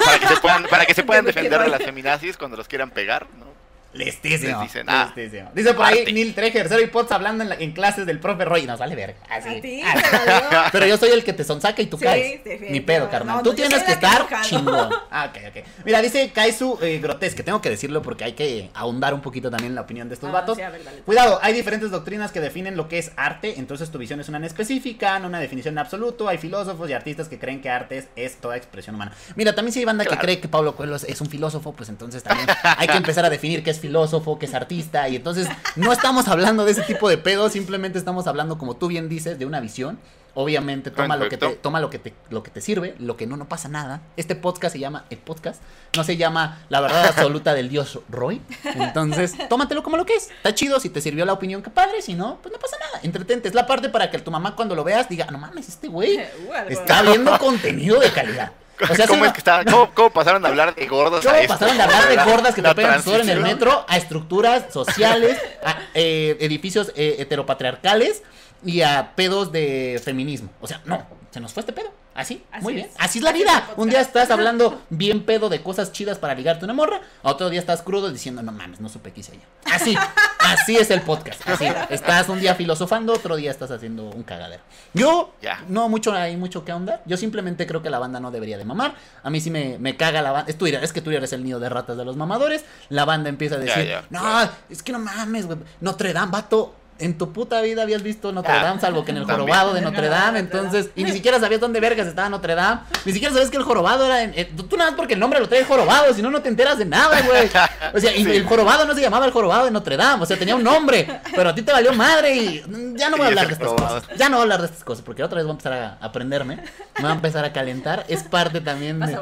para 0.05 0.19
que 0.19 0.27
se 0.27 0.37
puedan, 0.41 0.63
para 0.65 0.87
que 0.87 0.95
se 0.95 1.03
puedan 1.05 1.25
De 1.25 1.33
defender 1.33 1.61
de 1.61 1.69
las 1.69 1.83
feminazis 1.83 2.37
cuando 2.37 2.57
los 2.57 2.69
quieran 2.69 2.91
pegar, 2.91 3.27
¿no? 3.39 3.48
Listísimo. 3.95 4.59
Ah, 4.87 5.13
listísimo. 5.17 5.51
Dice 5.55 5.75
por 5.75 5.85
ahí. 5.87 6.05
Neil 6.13 6.35
Treger, 6.35 6.69
Cero 6.69 6.83
y 6.83 6.87
Pots 6.89 7.11
hablando 7.11 7.43
en, 7.43 7.49
la- 7.49 7.55
en 7.57 7.73
clases 7.73 8.05
del 8.07 8.21
profe 8.21 8.45
Roy. 8.45 8.67
Nos 8.67 8.79
vale 8.79 8.95
verga. 8.95 9.17
Así. 9.31 9.49
A 9.49 9.61
ti, 9.61 9.83
así. 9.83 10.03
te 10.03 10.31
valió. 10.31 10.61
Pero 10.73 10.87
yo 10.87 10.97
soy 10.99 11.11
el 11.11 11.25
que 11.25 11.33
te 11.33 11.43
sonsaca 11.43 11.81
y 11.83 11.87
tú 11.87 11.97
Sí, 11.97 12.05
caes. 12.05 12.23
definitivamente. 12.45 12.71
Ni 12.73 12.81
pedo, 12.81 13.11
carnal. 13.11 13.37
No, 13.39 13.43
tú 13.43 13.51
no, 13.51 13.55
tienes 13.57 13.83
que 13.83 13.93
estar 13.93 14.27
chingón. 14.43 14.91
Ah, 15.11 15.31
ok, 15.35 15.39
ok. 15.49 15.65
Mira, 15.85 16.03
dice 16.03 16.31
Kaizu 16.33 16.79
eh, 16.83 16.99
Grotesque. 17.03 17.43
Tengo 17.43 17.63
que 17.63 17.71
decirlo 17.71 18.03
porque 18.03 18.25
hay 18.25 18.33
que 18.35 18.71
ahondar 18.75 19.15
un 19.15 19.23
poquito 19.23 19.51
también 19.51 19.73
en 19.73 19.75
la 19.75 19.81
opinión 19.83 20.09
de 20.09 20.15
estos 20.15 20.29
Ah, 20.29 20.33
vatos. 20.33 20.57
sí, 20.57 20.63
a 20.63 20.71
ver, 20.71 20.85
dale. 20.85 20.99
Cuidado, 21.01 21.39
hay 21.43 21.55
diferentes 21.55 21.91
doctrinas 21.91 22.31
que 22.31 22.41
definen 22.41 22.77
lo 22.77 22.89
que 22.89 22.99
es 22.99 23.13
arte, 23.17 23.55
entonces 23.59 23.91
tu 23.91 23.99
visión 23.99 24.21
es 24.21 24.29
una 24.29 24.37
en 24.39 24.45
específica, 24.45 25.19
no 25.19 25.29
una 25.29 25.41
definición 25.41 25.75
en 25.75 25.79
absoluto. 25.79 26.29
Hay 26.29 26.37
filósofos 26.39 26.89
y 26.91 26.93
artistas 26.93 27.29
que 27.29 27.39
creen 27.39 27.63
que 27.63 27.71
arte 27.71 27.99
es, 27.99 28.09
es 28.17 28.37
toda 28.37 28.57
expresión 28.57 28.95
humana. 28.97 29.13
Mira, 29.35 29.55
también 29.55 29.73
si 29.73 29.79
hay 29.81 29.87
banda 29.87 30.05
que 30.05 30.17
cree 30.19 30.41
que 30.41 30.49
Pablo 30.49 30.77
Coelho 30.77 30.97
es 30.97 31.21
un 31.21 31.29
filósofo, 31.29 31.73
pues 31.73 31.89
entonces 31.89 32.23
también 32.23 32.47
hay 32.63 32.87
que 32.87 32.97
empezar 32.97 33.25
a 33.25 33.31
definir 33.31 33.63
qué 33.65 33.71
es 33.71 33.78
filósofo, 33.79 34.39
qué 34.39 34.47
es 34.47 34.55
artista, 34.55 35.09
y 35.09 35.17
entonces 35.17 35.49
no 35.77 35.93
estamos 35.93 36.29
hablando 36.29 36.65
de 36.65 36.73
ese 36.73 36.83
tipo 36.83 37.09
de 37.09 37.19
pedos, 37.19 37.53
simplemente 37.53 37.99
estamos 37.99 38.27
hablando, 38.27 38.59
como 38.59 38.77
tú 38.77 38.89
bien 38.89 39.09
dices, 39.09 39.39
de 39.39 39.47
una 39.47 39.61
visión. 39.61 39.99
Obviamente 40.35 40.93
toma 40.93 41.17
lo 41.17 41.29
que 41.29 41.37
te 41.37 41.49
toma 41.57 41.81
lo 41.81 41.91
que 41.91 41.99
te 41.99 42.15
lo 42.31 42.45
que 42.45 42.51
te 42.53 42.61
sirve, 42.61 42.95
lo 43.01 43.17
que 43.17 43.27
no 43.27 43.37
no 43.37 43.49
pasa 43.49 43.69
nada. 43.69 44.03
Este 44.17 44.37
podcast 44.37 44.73
se 44.73 44.79
llama 44.79 45.05
el 45.11 45.19
podcast, 45.19 45.61
no 45.97 46.05
se 46.05 46.17
llama 46.17 46.65
La 46.69 46.81
verdad 46.81 47.07
absoluta 47.07 47.55
del 47.55 47.69
dios 47.69 47.99
Roy. 48.09 48.41
Entonces, 48.63 49.35
tómatelo 49.49 49.83
como 49.83 49.97
lo 49.97 50.07
que 50.07 50.15
es. 50.15 50.31
Está 50.31 50.55
chido 50.55 50.79
si 50.79 50.91
te 50.91 51.01
sirvió 51.01 51.25
la 51.25 51.33
opinión, 51.33 51.61
que 51.61 51.71
padre, 51.71 52.03
si 52.03 52.15
no, 52.15 52.39
pues 52.41 52.53
no 52.53 52.61
pasa 52.61 52.77
nada. 52.79 53.01
Entretente, 53.03 53.49
es 53.49 53.55
la 53.55 53.67
parte 53.67 53.89
para 53.89 54.11
que 54.11 54.19
tu 54.21 54.31
mamá 54.31 54.55
cuando 54.55 54.77
lo 54.77 54.85
veas 54.85 55.09
diga, 55.09 55.27
"No 55.27 55.39
mames, 55.39 55.69
este 55.69 55.89
güey 55.89 56.21
está 56.69 57.03
viendo 57.03 57.37
contenido 57.39 57.99
de 57.99 58.13
calidad." 58.13 58.53
O 58.81 58.95
sea, 58.95 59.07
¿Cómo 59.09 59.23
se 59.23 59.29
es 59.29 59.33
que 59.33 59.39
está? 59.39 59.65
¿Cómo, 59.65 59.91
cómo 59.95 60.11
pasaron 60.11 60.43
de 60.43 60.49
hablar 60.49 60.75
de 60.75 60.87
gordos 60.87 61.25
¿Cómo 61.25 61.35
a 61.35 61.41
esto? 61.41 61.55
pasaron 61.55 61.77
de 61.77 61.83
hablar 61.83 62.09
de 62.09 62.17
gordas 62.17 62.55
que 62.55 62.63
te 62.63 62.75
pegan 62.75 63.03
sudor 63.03 63.21
en 63.21 63.31
el 63.31 63.41
metro 63.41 63.85
a 63.89 63.97
estructuras 63.97 64.73
sociales, 64.73 65.39
a 65.65 65.79
eh, 65.95 66.37
edificios 66.41 66.93
eh, 66.97 67.17
heteropatriarcales 67.19 68.23
y 68.65 68.83
a 68.83 69.13
pedos 69.15 69.53
de 69.53 70.01
feminismo? 70.05 70.51
O 70.61 70.67
sea, 70.67 70.81
no, 70.85 71.07
se 71.31 71.41
nos 71.41 71.53
fue 71.53 71.61
este 71.61 71.73
pedo. 71.73 71.93
Así, 72.19 72.43
Así 72.51 72.65
muy 72.65 72.75
bien. 72.75 72.91
Así 72.99 73.19
es 73.21 73.25
la 73.25 73.31
vida. 73.31 73.69
Un 73.77 73.89
día 73.91 74.01
estás 74.01 74.29
hablando 74.33 74.83
bien 74.91 75.25
pedo 75.25 75.49
de 75.49 75.63
cosas 75.63 75.93
chidas 75.93 76.19
para 76.19 76.35
ligarte 76.35 76.65
una 76.65 76.75
morra, 76.75 77.01
a 77.23 77.31
otro 77.31 77.49
día 77.49 77.61
estás 77.61 77.83
crudo 77.83 78.11
diciendo, 78.11 78.43
no 78.43 78.51
mames, 78.51 78.81
no 78.81 78.89
supe 78.89 79.13
qué 79.13 79.21
hice 79.21 79.35
yo. 79.37 79.73
Así, 79.73 79.97
así 80.41 80.77
es 80.77 80.91
el 80.91 81.03
podcast. 81.03 81.49
Así, 81.49 81.65
estás 81.91 82.29
un 82.29 82.41
día 82.41 82.57
filosofando, 82.57 83.13
otro 83.13 83.37
día 83.37 83.53
estás 83.53 83.71
haciendo 83.71 84.11
un 84.11 84.25
cagadero. 84.25 84.63
Yo, 84.95 85.33
Ya. 85.41 85.63
no 85.69 85.89
mucho 85.89 86.13
hay 86.13 86.37
mucho 86.37 86.65
que 86.65 86.73
ahondar. 86.73 87.03
Yo 87.07 87.17
simplemente 87.17 87.69
creo 87.69 87.83
que 87.83 87.91
la 87.91 88.01
banda 88.01 88.19
no 88.19 88.33
debería 88.33 88.59
de 88.59 88.65
mamar. 88.65 88.95
A 89.23 89.31
mí 89.31 89.41
sí 89.41 89.53
me, 89.53 89.79
me 89.79 89.97
caga 89.97 90.21
la 90.21 90.33
banda. 90.33 90.51
Es 90.51 90.59
Twitter, 90.59 90.83
es 90.83 90.93
que 90.93 91.01
Twitter 91.01 91.23
es 91.23 91.33
el 91.33 91.45
nido 91.45 91.61
de 91.61 91.69
ratas 91.69 91.97
de 91.97 92.05
los 92.05 92.17
mamadores. 92.17 92.65
La 92.89 93.05
banda 93.05 93.29
empieza 93.29 93.55
a 93.55 93.59
decir, 93.59 93.87
ya, 93.87 94.05
no, 94.11 94.51
es 94.69 94.83
que 94.83 94.91
no 94.91 94.99
mames, 94.99 95.47
güey. 95.47 95.59
Notre 95.81 96.13
Dame, 96.13 96.33
vato. 96.33 96.75
En 97.01 97.17
tu 97.17 97.33
puta 97.33 97.61
vida 97.61 97.83
habías 97.83 98.03
visto 98.03 98.33
Notre 98.33 98.53
Ah, 98.53 98.65
Dame, 98.65 98.81
salvo 98.81 99.05
que 99.05 99.13
en 99.13 99.19
el 99.19 99.27
también. 99.27 99.47
jorobado 99.49 99.75
de 99.75 99.81
Notre 99.83 100.09
Dame. 100.11 100.39
Entonces, 100.41 100.91
y 100.97 101.05
ni 101.05 101.13
siquiera 101.13 101.39
sabías 101.39 101.61
dónde 101.61 101.79
vergas 101.81 102.07
estaba 102.07 102.29
Notre 102.29 102.55
Dame. 102.57 102.81
Ni 103.05 103.13
siquiera 103.13 103.33
sabías 103.33 103.51
que 103.51 103.57
el 103.57 103.63
jorobado 103.63 104.05
era. 104.07 104.23
En, 104.23 104.33
en- 104.37 104.57
tú 104.57 104.77
nada 104.77 104.91
más 104.91 104.97
porque 104.97 105.15
el 105.15 105.21
nombre 105.21 105.39
lo 105.41 105.49
trae 105.49 105.65
jorobado, 105.65 106.13
si 106.13 106.23
no, 106.23 106.31
no 106.31 106.43
te 106.43 106.49
enteras 106.49 106.77
de 106.79 106.85
nada, 106.85 107.21
güey. 107.23 107.49
O 107.95 108.01
sea, 108.01 108.15
y 108.17 108.25
Sí. 108.25 108.31
el 108.33 108.47
jorobado 108.47 108.85
no 108.85 108.95
se 108.95 109.01
llamaba 109.01 109.27
el 109.27 109.33
jorobado 109.33 109.65
de 109.67 109.71
Notre 109.71 109.97
Dame, 109.97 110.23
o 110.23 110.27
sea, 110.27 110.37
tenía 110.37 110.57
un 110.57 110.65
nombre. 110.65 111.21
Pero 111.35 111.51
a 111.51 111.55
ti 111.55 111.63
te 111.63 111.73
valió 111.73 111.93
madre 111.93 112.35
y 112.37 112.63
ya 112.97 113.11
no 113.11 113.17
voy 113.17 113.27
a 113.27 113.29
hablar 113.29 113.47
de 113.47 113.53
estas 113.53 113.69
cosas. 113.69 114.03
Ya 114.17 114.29
no 114.29 114.37
voy 114.37 114.41
a 114.41 114.43
hablar 114.43 114.61
de 114.61 114.67
estas 114.67 114.83
cosas 114.85 115.05
porque 115.05 115.23
otra 115.23 115.37
vez 115.37 115.45
voy 115.45 115.53
a 115.53 115.55
empezar 115.55 115.73
a 115.73 115.99
aprenderme. 116.05 116.57
Me 116.97 117.03
voy 117.03 117.11
a 117.11 117.15
empezar 117.15 117.45
a 117.45 117.53
calentar. 117.53 118.05
Es 118.09 118.25
parte 118.25 118.61
también 118.61 118.99
de. 118.99 119.19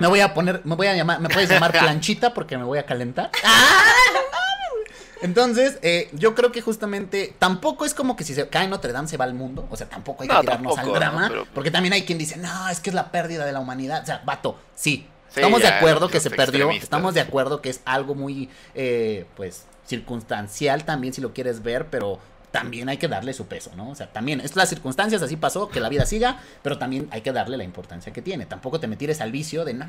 Me 0.00 0.06
voy 0.08 0.20
a 0.20 0.32
poner, 0.34 0.62
me 0.64 0.74
voy 0.76 0.86
a 0.86 0.94
llamar, 0.94 1.20
me 1.20 1.28
puedes 1.28 1.48
llamar 1.50 1.72
planchita 1.78 2.32
porque 2.32 2.56
me 2.56 2.64
voy 2.64 2.78
a 2.78 2.86
calentar. 2.86 3.30
¡Ah! 3.44 3.82
Entonces, 5.22 5.78
eh, 5.82 6.08
yo 6.12 6.34
creo 6.34 6.50
que 6.52 6.60
justamente 6.62 7.34
tampoco 7.38 7.84
es 7.84 7.94
como 7.94 8.16
que 8.16 8.24
si 8.24 8.34
se 8.34 8.48
cae 8.48 8.68
Notre 8.68 8.92
Dame 8.92 9.08
se 9.08 9.16
va 9.16 9.24
al 9.24 9.34
mundo. 9.34 9.66
O 9.70 9.76
sea, 9.76 9.88
tampoco 9.88 10.22
hay 10.22 10.28
que 10.28 10.34
No, 10.34 10.40
tirarnos 10.40 10.74
tampoco, 10.74 10.96
al 10.96 11.00
drama. 11.00 11.22
¿no? 11.22 11.28
Pero- 11.28 11.46
Porque 11.54 11.70
también 11.70 11.92
hay 11.92 12.02
quien 12.04 12.18
dice, 12.18 12.36
no, 12.36 12.68
es 12.68 12.80
que 12.80 12.90
es 12.90 12.94
la 12.94 13.10
pérdida 13.10 13.44
de 13.44 13.52
la 13.52 13.60
humanidad. 13.60 14.02
O 14.02 14.06
sea, 14.06 14.22
vato, 14.24 14.58
sí. 14.74 15.06
Sí, 15.28 15.36
estamos 15.40 15.62
de 15.62 15.68
acuerdo 15.68 16.08
que 16.08 16.18
se 16.18 16.30
perdió. 16.30 16.70
Estamos 16.70 17.14
de 17.14 17.20
acuerdo 17.20 17.60
que 17.62 17.70
es 17.70 17.80
algo 17.84 18.14
muy, 18.16 18.48
eh, 18.74 19.26
pues, 19.36 19.66
circunstancial 19.86 20.84
también 20.84 21.12
si 21.14 21.20
lo 21.20 21.32
quieres 21.32 21.62
ver, 21.62 21.86
pero 21.88 22.18
también 22.50 22.88
hay 22.88 22.96
que 22.96 23.06
darle 23.06 23.32
su 23.32 23.46
peso, 23.46 23.70
¿no? 23.76 23.90
O 23.90 23.94
sea, 23.94 24.08
también, 24.12 24.40
es 24.40 24.56
las 24.56 24.68
circunstancias, 24.68 25.22
así 25.22 25.36
pasó, 25.36 25.68
que 25.68 25.78
la 25.78 25.88
vida 25.88 26.04
siga, 26.04 26.40
pero 26.62 26.78
también 26.78 27.06
hay 27.12 27.20
que 27.20 27.30
darle 27.32 27.56
la 27.56 27.62
importancia 27.62 28.12
que 28.12 28.22
tiene. 28.22 28.44
Tampoco 28.46 28.80
te 28.80 28.88
metires 28.88 29.20
al 29.20 29.30
vicio 29.30 29.64
de 29.64 29.74
no, 29.74 29.86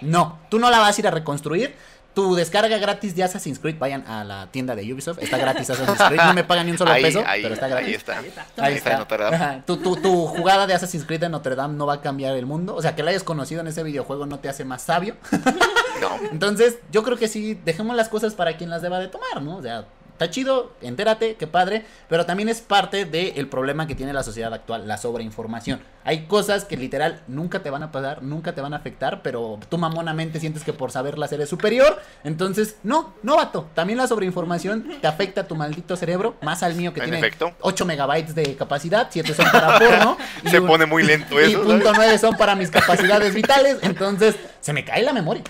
no, 0.00 0.38
tú 0.48 0.58
no 0.58 0.70
la 0.70 0.78
vas 0.80 0.96
a 0.96 1.00
ir 1.00 1.06
a 1.06 1.10
reconstruir. 1.12 1.74
Tu 2.14 2.34
descarga 2.34 2.76
gratis 2.78 3.14
de 3.14 3.22
Assassin's 3.22 3.58
Creed, 3.60 3.78
vayan 3.78 4.04
a 4.06 4.24
la 4.24 4.48
tienda 4.50 4.74
de 4.74 4.92
Ubisoft, 4.92 5.22
está 5.22 5.38
gratis 5.38 5.70
Assassin's 5.70 5.98
Creed, 6.08 6.20
no 6.20 6.34
me 6.34 6.42
pagan 6.44 6.66
ni 6.66 6.72
un 6.72 6.78
solo 6.78 6.90
Ahí, 6.90 7.02
peso, 7.04 7.22
ahí, 7.24 7.40
pero 7.42 7.54
está 7.54 7.66
ahí 7.66 7.72
gratis. 7.72 7.94
está. 7.96 8.18
Ahí 8.18 8.26
está. 8.28 8.46
Ahí 8.56 8.74
está 8.74 8.90
está. 8.90 8.98
Notre 8.98 9.24
Dame. 9.24 9.62
Tu, 9.64 9.76
tu, 9.76 9.96
tu 9.96 10.26
jugada 10.26 10.66
de 10.66 10.74
Assassin's 10.74 11.04
Creed 11.04 11.20
de 11.20 11.28
Notre 11.28 11.54
Dame 11.54 11.74
no 11.76 11.86
va 11.86 11.94
a 11.94 12.00
cambiar 12.00 12.34
el 12.36 12.46
mundo. 12.46 12.74
O 12.74 12.82
sea, 12.82 12.96
que 12.96 13.02
la 13.04 13.10
hayas 13.10 13.22
conocido 13.22 13.60
en 13.60 13.68
ese 13.68 13.82
videojuego 13.84 14.26
no 14.26 14.38
te 14.40 14.48
hace 14.48 14.64
más 14.64 14.82
sabio. 14.82 15.16
No. 16.00 16.18
Entonces, 16.32 16.78
yo 16.90 17.02
creo 17.02 17.18
que 17.18 17.28
sí, 17.28 17.60
dejemos 17.62 17.94
las 17.94 18.08
cosas 18.08 18.32
para 18.32 18.56
quien 18.56 18.70
las 18.70 18.80
deba 18.80 18.98
de 18.98 19.08
tomar, 19.08 19.42
¿no? 19.42 19.58
O 19.58 19.62
sea, 19.62 19.84
está 20.12 20.30
chido, 20.30 20.72
entérate, 20.80 21.34
qué 21.34 21.46
padre, 21.46 21.84
pero 22.08 22.24
también 22.24 22.48
es 22.48 22.62
parte 22.62 23.04
del 23.04 23.48
problema 23.48 23.86
que 23.86 23.94
tiene 23.94 24.14
la 24.14 24.22
sociedad 24.22 24.52
actual, 24.54 24.88
la 24.88 24.96
sobreinformación. 24.96 25.82
Hay 26.04 26.24
cosas 26.26 26.64
que 26.64 26.76
literal 26.76 27.20
nunca 27.28 27.62
te 27.62 27.68
van 27.70 27.82
a 27.82 27.92
pasar, 27.92 28.22
nunca 28.22 28.54
te 28.54 28.60
van 28.60 28.72
a 28.72 28.78
afectar, 28.78 29.20
pero 29.22 29.58
tú 29.68 29.76
mamonamente 29.78 30.40
sientes 30.40 30.64
que 30.64 30.72
por 30.72 30.90
saberlas 30.90 31.30
eres 31.32 31.48
superior. 31.48 32.00
Entonces, 32.24 32.76
no, 32.82 33.12
no, 33.22 33.36
vato. 33.36 33.68
También 33.74 33.98
la 33.98 34.06
sobreinformación 34.06 34.98
te 35.00 35.06
afecta 35.06 35.42
a 35.42 35.44
tu 35.48 35.56
maldito 35.56 35.96
cerebro, 35.96 36.36
más 36.42 36.62
al 36.62 36.74
mío 36.74 36.92
que 36.94 37.00
En 37.00 37.04
tiene 37.06 37.18
efecto. 37.18 37.52
8 37.60 37.84
megabytes 37.84 38.34
de 38.34 38.56
capacidad, 38.56 39.08
7 39.10 39.34
son 39.34 39.46
para 39.50 39.78
porno. 39.78 40.16
y 40.44 40.48
Se 40.48 40.60
un- 40.60 40.66
pone 40.66 40.86
muy 40.86 41.02
lento 41.02 41.40
y 41.40 41.44
eso. 41.52 41.62
punto 41.62 41.84
¿sabes? 41.84 41.96
nueve 41.98 42.18
son 42.18 42.36
para 42.36 42.54
mis 42.54 42.70
capacidades 42.70 43.34
vitales. 43.34 43.78
Entonces, 43.82 44.36
se 44.60 44.72
me 44.72 44.84
cae 44.84 45.02
la 45.02 45.12
memoria. 45.12 45.42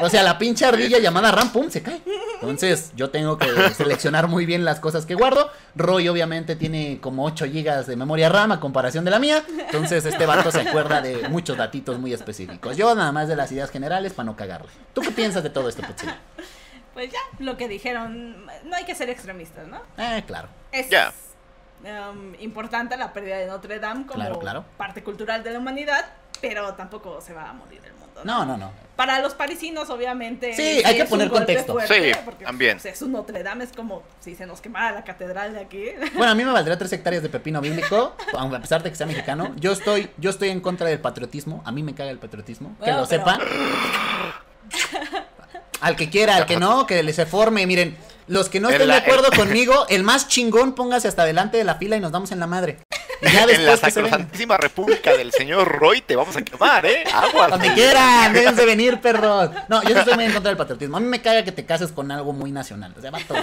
O 0.00 0.08
sea, 0.08 0.22
la 0.22 0.38
pinche 0.38 0.64
ardilla 0.66 0.98
llamada 0.98 1.30
RAM, 1.30 1.50
pum, 1.52 1.70
se 1.70 1.82
cae. 1.82 2.00
Entonces, 2.40 2.92
yo 2.96 3.10
tengo 3.10 3.38
que 3.38 3.46
seleccionar 3.74 4.28
muy 4.28 4.44
bien 4.46 4.64
las 4.64 4.80
cosas 4.80 5.06
que 5.06 5.14
guardo. 5.14 5.50
Roy, 5.76 6.08
obviamente, 6.08 6.56
tiene 6.56 6.98
como 7.00 7.24
8 7.24 7.46
gigas 7.46 7.86
de 7.86 7.96
memoria 7.96 8.28
RAM 8.28 8.52
a 8.52 8.60
comparación 8.60 9.04
de 9.04 9.10
la 9.10 9.18
mía. 9.18 9.42
Entonces, 9.66 9.93
este 9.96 10.26
vato 10.26 10.50
se 10.50 10.60
acuerda 10.60 11.00
de 11.00 11.28
muchos 11.28 11.56
datitos 11.56 11.98
muy 11.98 12.12
específicos. 12.12 12.76
Yo, 12.76 12.94
nada 12.94 13.12
más 13.12 13.28
de 13.28 13.36
las 13.36 13.50
ideas 13.52 13.70
generales 13.70 14.12
para 14.12 14.26
no 14.26 14.36
cagarle. 14.36 14.68
¿Tú 14.92 15.00
qué 15.00 15.10
piensas 15.10 15.42
de 15.42 15.50
todo 15.50 15.68
esto, 15.68 15.82
Putzilla? 15.82 16.18
Pues 16.94 17.10
ya, 17.10 17.18
lo 17.40 17.56
que 17.56 17.66
dijeron, 17.68 18.46
no 18.46 18.76
hay 18.76 18.84
que 18.84 18.94
ser 18.94 19.10
extremistas, 19.10 19.66
¿no? 19.66 19.80
Eh, 19.98 20.22
claro. 20.26 20.48
Es 20.70 20.88
um, 21.82 22.34
importante 22.40 22.96
la 22.96 23.12
pérdida 23.12 23.38
de 23.38 23.46
Notre 23.46 23.80
Dame 23.80 24.06
como 24.06 24.14
Claro, 24.14 24.38
claro. 24.38 24.64
parte 24.76 25.02
cultural 25.02 25.42
de 25.42 25.50
la 25.50 25.58
humanidad, 25.58 26.04
pero 26.40 26.74
tampoco 26.74 27.20
se 27.20 27.32
va 27.34 27.50
a 27.50 27.52
morir 27.52 27.80
el. 27.84 27.93
No, 28.22 28.44
no, 28.44 28.56
no. 28.56 28.70
Para 28.96 29.18
los 29.18 29.34
parisinos, 29.34 29.90
obviamente. 29.90 30.54
Sí, 30.54 30.80
hay 30.84 30.96
que 30.96 31.04
poner 31.06 31.28
contexto. 31.28 31.72
fuerte, 31.72 32.12
Sí, 32.14 32.18
porque, 32.24 32.44
también. 32.44 32.78
pues, 32.80 32.94
es 32.94 33.02
un 33.02 33.10
Notre 33.10 33.42
Dame, 33.42 33.64
es 33.64 33.72
como 33.72 34.02
si 34.20 34.36
se 34.36 34.46
nos 34.46 34.60
quemara 34.60 34.92
la 34.92 35.02
catedral 35.02 35.52
de 35.52 35.60
aquí. 35.60 35.86
Bueno, 36.14 36.30
a 36.30 36.34
mí 36.36 36.44
me 36.44 36.52
valdría 36.52 36.78
tres 36.78 36.92
hectáreas 36.92 37.22
de 37.24 37.28
pepino 37.28 37.60
bíblico, 37.60 38.14
aunque 38.38 38.56
a 38.56 38.60
pesar 38.60 38.82
de 38.84 38.90
que 38.90 38.96
sea 38.96 39.06
mexicano. 39.06 39.52
Yo 39.56 39.72
estoy, 39.72 40.10
yo 40.18 40.30
estoy 40.30 40.50
en 40.50 40.60
contra 40.60 40.86
del 40.88 41.00
patriotismo. 41.00 41.60
A 41.64 41.72
mí 41.72 41.82
me 41.82 41.92
caga 41.94 42.10
el 42.10 42.18
patriotismo. 42.18 42.76
Que 42.84 42.92
lo 42.92 43.04
pero- 43.04 43.06
sepa. 43.06 43.38
Al 45.80 45.96
que 45.96 46.08
quiera, 46.08 46.36
al 46.36 46.46
que 46.46 46.56
no, 46.56 46.86
que 46.86 47.02
le 47.02 47.12
se 47.12 47.26
forme. 47.26 47.66
Miren, 47.66 47.96
los 48.26 48.48
que 48.48 48.60
no 48.60 48.70
estén 48.70 48.88
la- 48.88 48.94
de 48.94 49.00
acuerdo 49.00 49.28
conmigo, 49.36 49.86
el 49.90 50.02
más 50.02 50.28
chingón, 50.28 50.74
póngase 50.74 51.08
hasta 51.08 51.24
delante 51.24 51.58
de 51.58 51.64
la 51.64 51.74
fila 51.74 51.96
y 51.96 52.00
nos 52.00 52.12
damos 52.12 52.32
en 52.32 52.40
la 52.40 52.46
madre. 52.46 52.78
Y 53.26 53.32
ya 53.32 53.44
en 53.48 53.66
la 53.66 53.76
sacrosantísima 53.76 54.56
república 54.56 55.16
del 55.16 55.32
señor 55.32 55.66
Roy 55.68 56.00
te 56.02 56.16
vamos 56.16 56.36
a 56.36 56.42
quemar, 56.42 56.84
¿eh? 56.86 57.04
Agua. 57.12 57.48
Donde 57.48 57.72
quieran, 57.74 58.32
déjense 58.32 58.64
venir, 58.66 59.00
perros. 59.00 59.50
No, 59.68 59.82
yo 59.82 59.96
estoy 59.98 60.14
muy 60.14 60.24
en 60.24 60.32
contra 60.32 60.50
del 60.50 60.56
patriotismo. 60.58 60.96
A 60.96 61.00
mí 61.00 61.06
me 61.06 61.20
caga 61.22 61.44
que 61.44 61.52
te 61.52 61.64
cases 61.64 61.92
con 61.92 62.10
algo 62.10 62.32
muy 62.32 62.52
nacional. 62.52 62.94
O 62.96 63.00
sea, 63.00 63.10
vato. 63.10 63.34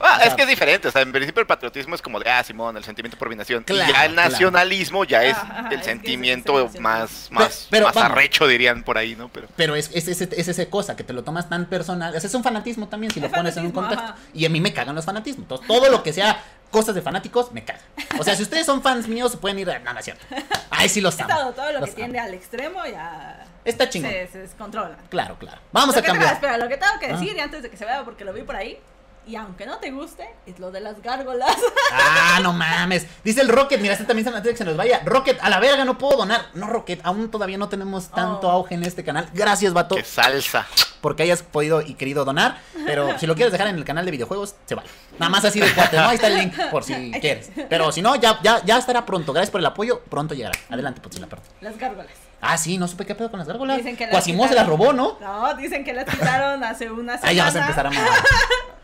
Ah, 0.00 0.14
O 0.14 0.16
sea, 0.18 0.26
es 0.28 0.34
que 0.34 0.42
es 0.42 0.48
diferente, 0.48 0.88
o 0.88 0.90
sea, 0.90 1.02
en 1.02 1.12
principio 1.12 1.40
el 1.42 1.46
patriotismo 1.46 1.94
es 1.94 2.00
como 2.00 2.18
de, 2.18 2.30
ah, 2.30 2.42
Simón, 2.42 2.74
el 2.76 2.84
sentimiento 2.84 3.18
por 3.18 3.28
mi 3.28 3.36
nación. 3.36 3.62
Y 3.68 3.72
Claro, 3.72 3.92
ya 3.92 4.04
el 4.06 4.12
claro. 4.14 4.30
nacionalismo 4.30 5.04
ya 5.04 5.22
es 5.24 5.36
Ajá, 5.36 5.68
el 5.70 5.78
es- 5.80 5.84
sentimiento 5.84 6.64
es 6.66 6.80
más, 6.80 7.28
más, 7.30 7.68
pero 7.70 7.86
más 7.86 7.94
vamos. 7.94 8.12
arrecho, 8.12 8.46
dirían 8.46 8.82
por 8.82 8.96
ahí, 8.96 9.14
¿no? 9.14 9.28
Pero 9.28 9.46
Pero 9.56 9.76
es, 9.76 9.90
es, 9.92 10.08
es, 10.08 10.20
es 10.22 10.48
esa 10.48 10.66
cosa 10.70 10.96
que 10.96 11.04
te 11.04 11.12
lo 11.12 11.22
tomas 11.22 11.50
tan 11.50 11.66
personal. 11.66 12.16
O 12.16 12.18
sea, 12.20 12.26
es 12.28 12.34
un 12.34 12.42
fanatismo 12.42 12.88
también 12.88 13.12
si 13.12 13.20
lo 13.20 13.30
pones 13.30 13.56
en 13.58 13.66
un 13.66 13.72
contexto. 13.72 14.04
ajá. 14.04 14.16
Y 14.32 14.46
a 14.46 14.48
mí 14.48 14.58
me 14.60 14.72
cagan 14.72 14.94
los 14.94 15.04
fanatismos. 15.04 15.42
Entonces, 15.44 15.66
todo 15.68 15.90
lo 15.90 16.02
que 16.02 16.12
sea 16.14 16.42
cosas 16.74 16.94
de 16.96 17.00
fanáticos, 17.02 17.52
me 17.52 17.64
caga. 17.64 17.78
O 18.18 18.24
sea, 18.24 18.34
si 18.34 18.42
ustedes 18.42 18.66
son 18.66 18.82
fans 18.82 19.06
míos, 19.06 19.30
se 19.30 19.38
pueden 19.38 19.58
ir 19.60 19.70
a... 19.70 19.78
No, 19.78 19.92
no 19.92 19.98
es 20.00 20.04
cierto. 20.04 20.26
Ay, 20.70 20.88
sí 20.88 21.00
los 21.00 21.18
amo. 21.20 21.32
todo, 21.32 21.52
todo 21.52 21.72
lo 21.72 21.78
Los 21.80 21.90
que 21.90 21.94
tiende 21.94 22.18
al 22.18 22.34
extremo 22.34 22.84
ya. 22.84 23.46
Está 23.64 23.88
chingón. 23.88 24.10
Se, 24.10 24.26
se 24.26 24.38
descontrola. 24.38 24.96
Claro, 25.08 25.38
claro. 25.38 25.60
Vamos 25.72 25.94
Lo 25.94 26.00
a 26.00 26.02
tengo- 26.02 26.14
cambiar. 26.14 26.34
espera, 26.34 26.58
lo 26.58 26.68
que 26.68 26.76
tengo 26.76 26.92
que 26.98 27.06
Ah. 27.06 27.12
decir 27.16 27.36
y 27.36 27.40
antes 27.40 27.62
de 27.62 27.70
que 27.70 27.76
se 27.76 27.84
vea, 27.84 28.04
porque 28.04 28.24
lo 28.24 28.32
vi 28.32 28.42
por 28.42 28.56
ahí. 28.56 28.78
Y 29.26 29.36
aunque 29.36 29.64
no 29.64 29.78
te 29.78 29.90
guste, 29.90 30.28
es 30.46 30.58
lo 30.58 30.70
de 30.70 30.80
las 30.80 31.00
gárgolas. 31.02 31.56
Ah, 31.96 32.40
no 32.42 32.52
mames. 32.52 33.06
Dice 33.22 33.40
el 33.40 33.48
Rocket, 33.48 33.80
mira, 33.80 33.92
este 33.94 34.04
también 34.04 34.24
se 34.42 34.56
se 34.56 34.64
nos 34.64 34.76
vaya. 34.76 35.00
Rocket, 35.04 35.38
a 35.40 35.48
la 35.48 35.60
verga, 35.60 35.84
no 35.84 35.96
puedo 35.98 36.16
donar. 36.16 36.46
No, 36.54 36.66
Rocket, 36.66 37.00
aún 37.04 37.30
todavía 37.30 37.56
no 37.58 37.68
tenemos 37.68 38.08
tanto 38.08 38.48
Oh. 38.48 38.52
auge 38.52 38.74
en 38.74 38.82
este 38.82 39.04
canal. 39.04 39.28
Gracias, 39.32 39.72
vato, 39.72 39.94
qué 39.94 40.02
salsa. 40.04 40.66
porque 41.00 41.22
hayas 41.22 41.42
podido 41.42 41.80
y 41.82 41.94
querido 41.94 42.24
donar. 42.24 42.58
Pero 42.86 43.16
si 43.18 43.26
lo 43.26 43.34
quieres 43.36 43.52
dejar 43.52 43.68
en 43.68 43.76
el 43.76 43.84
canal 43.84 44.04
de 44.04 44.10
videojuegos, 44.10 44.56
se 44.66 44.74
vale. 44.74 44.88
Nada 45.18 45.30
más 45.30 45.44
así 45.44 45.60
de 45.60 45.72
cuate, 45.72 45.96
¿no? 45.96 46.08
Ahí 46.08 46.16
está 46.16 46.26
el 46.28 46.38
link, 46.38 46.54
por 46.70 46.82
si 46.82 47.12
quieres. 47.20 47.50
Pero 47.68 47.92
si 47.92 48.02
no, 48.02 48.16
ya, 48.16 48.40
ya, 48.42 48.60
ya 48.64 48.78
estará 48.78 49.06
pronto. 49.06 49.32
Gracias 49.32 49.50
por 49.50 49.60
el 49.60 49.66
apoyo. 49.66 50.00
Pronto 50.10 50.34
llegará. 50.34 50.58
Adelante, 50.70 51.00
Potzilla, 51.00 51.26
perdón. 51.28 51.46
Las 51.60 51.78
gárgolas. 51.78 52.12
Ah, 52.40 52.58
sí, 52.58 52.76
no 52.76 52.88
supe 52.88 53.06
qué 53.06 53.14
pedo 53.14 53.30
con 53.30 53.38
las 53.38 53.46
gárgolas. 53.48 53.76
Dicen 53.78 53.96
que 53.96 54.04
las 54.06 54.12
Quasimodo 54.16 54.48
se 54.48 54.54
las 54.54 54.66
robó, 54.66 54.92
¿no? 54.92 55.16
No, 55.20 55.54
dicen 55.54 55.84
que 55.84 55.92
las 55.94 56.04
quitaron 56.06 56.62
hace 56.64 56.90
una 56.90 57.12
semana. 57.18 57.28
Ah, 57.30 57.32
ya 57.32 57.44
vas 57.44 57.56
a 57.56 57.60
empezar 57.60 57.86
a 57.86 57.90
mamar. 57.90 58.10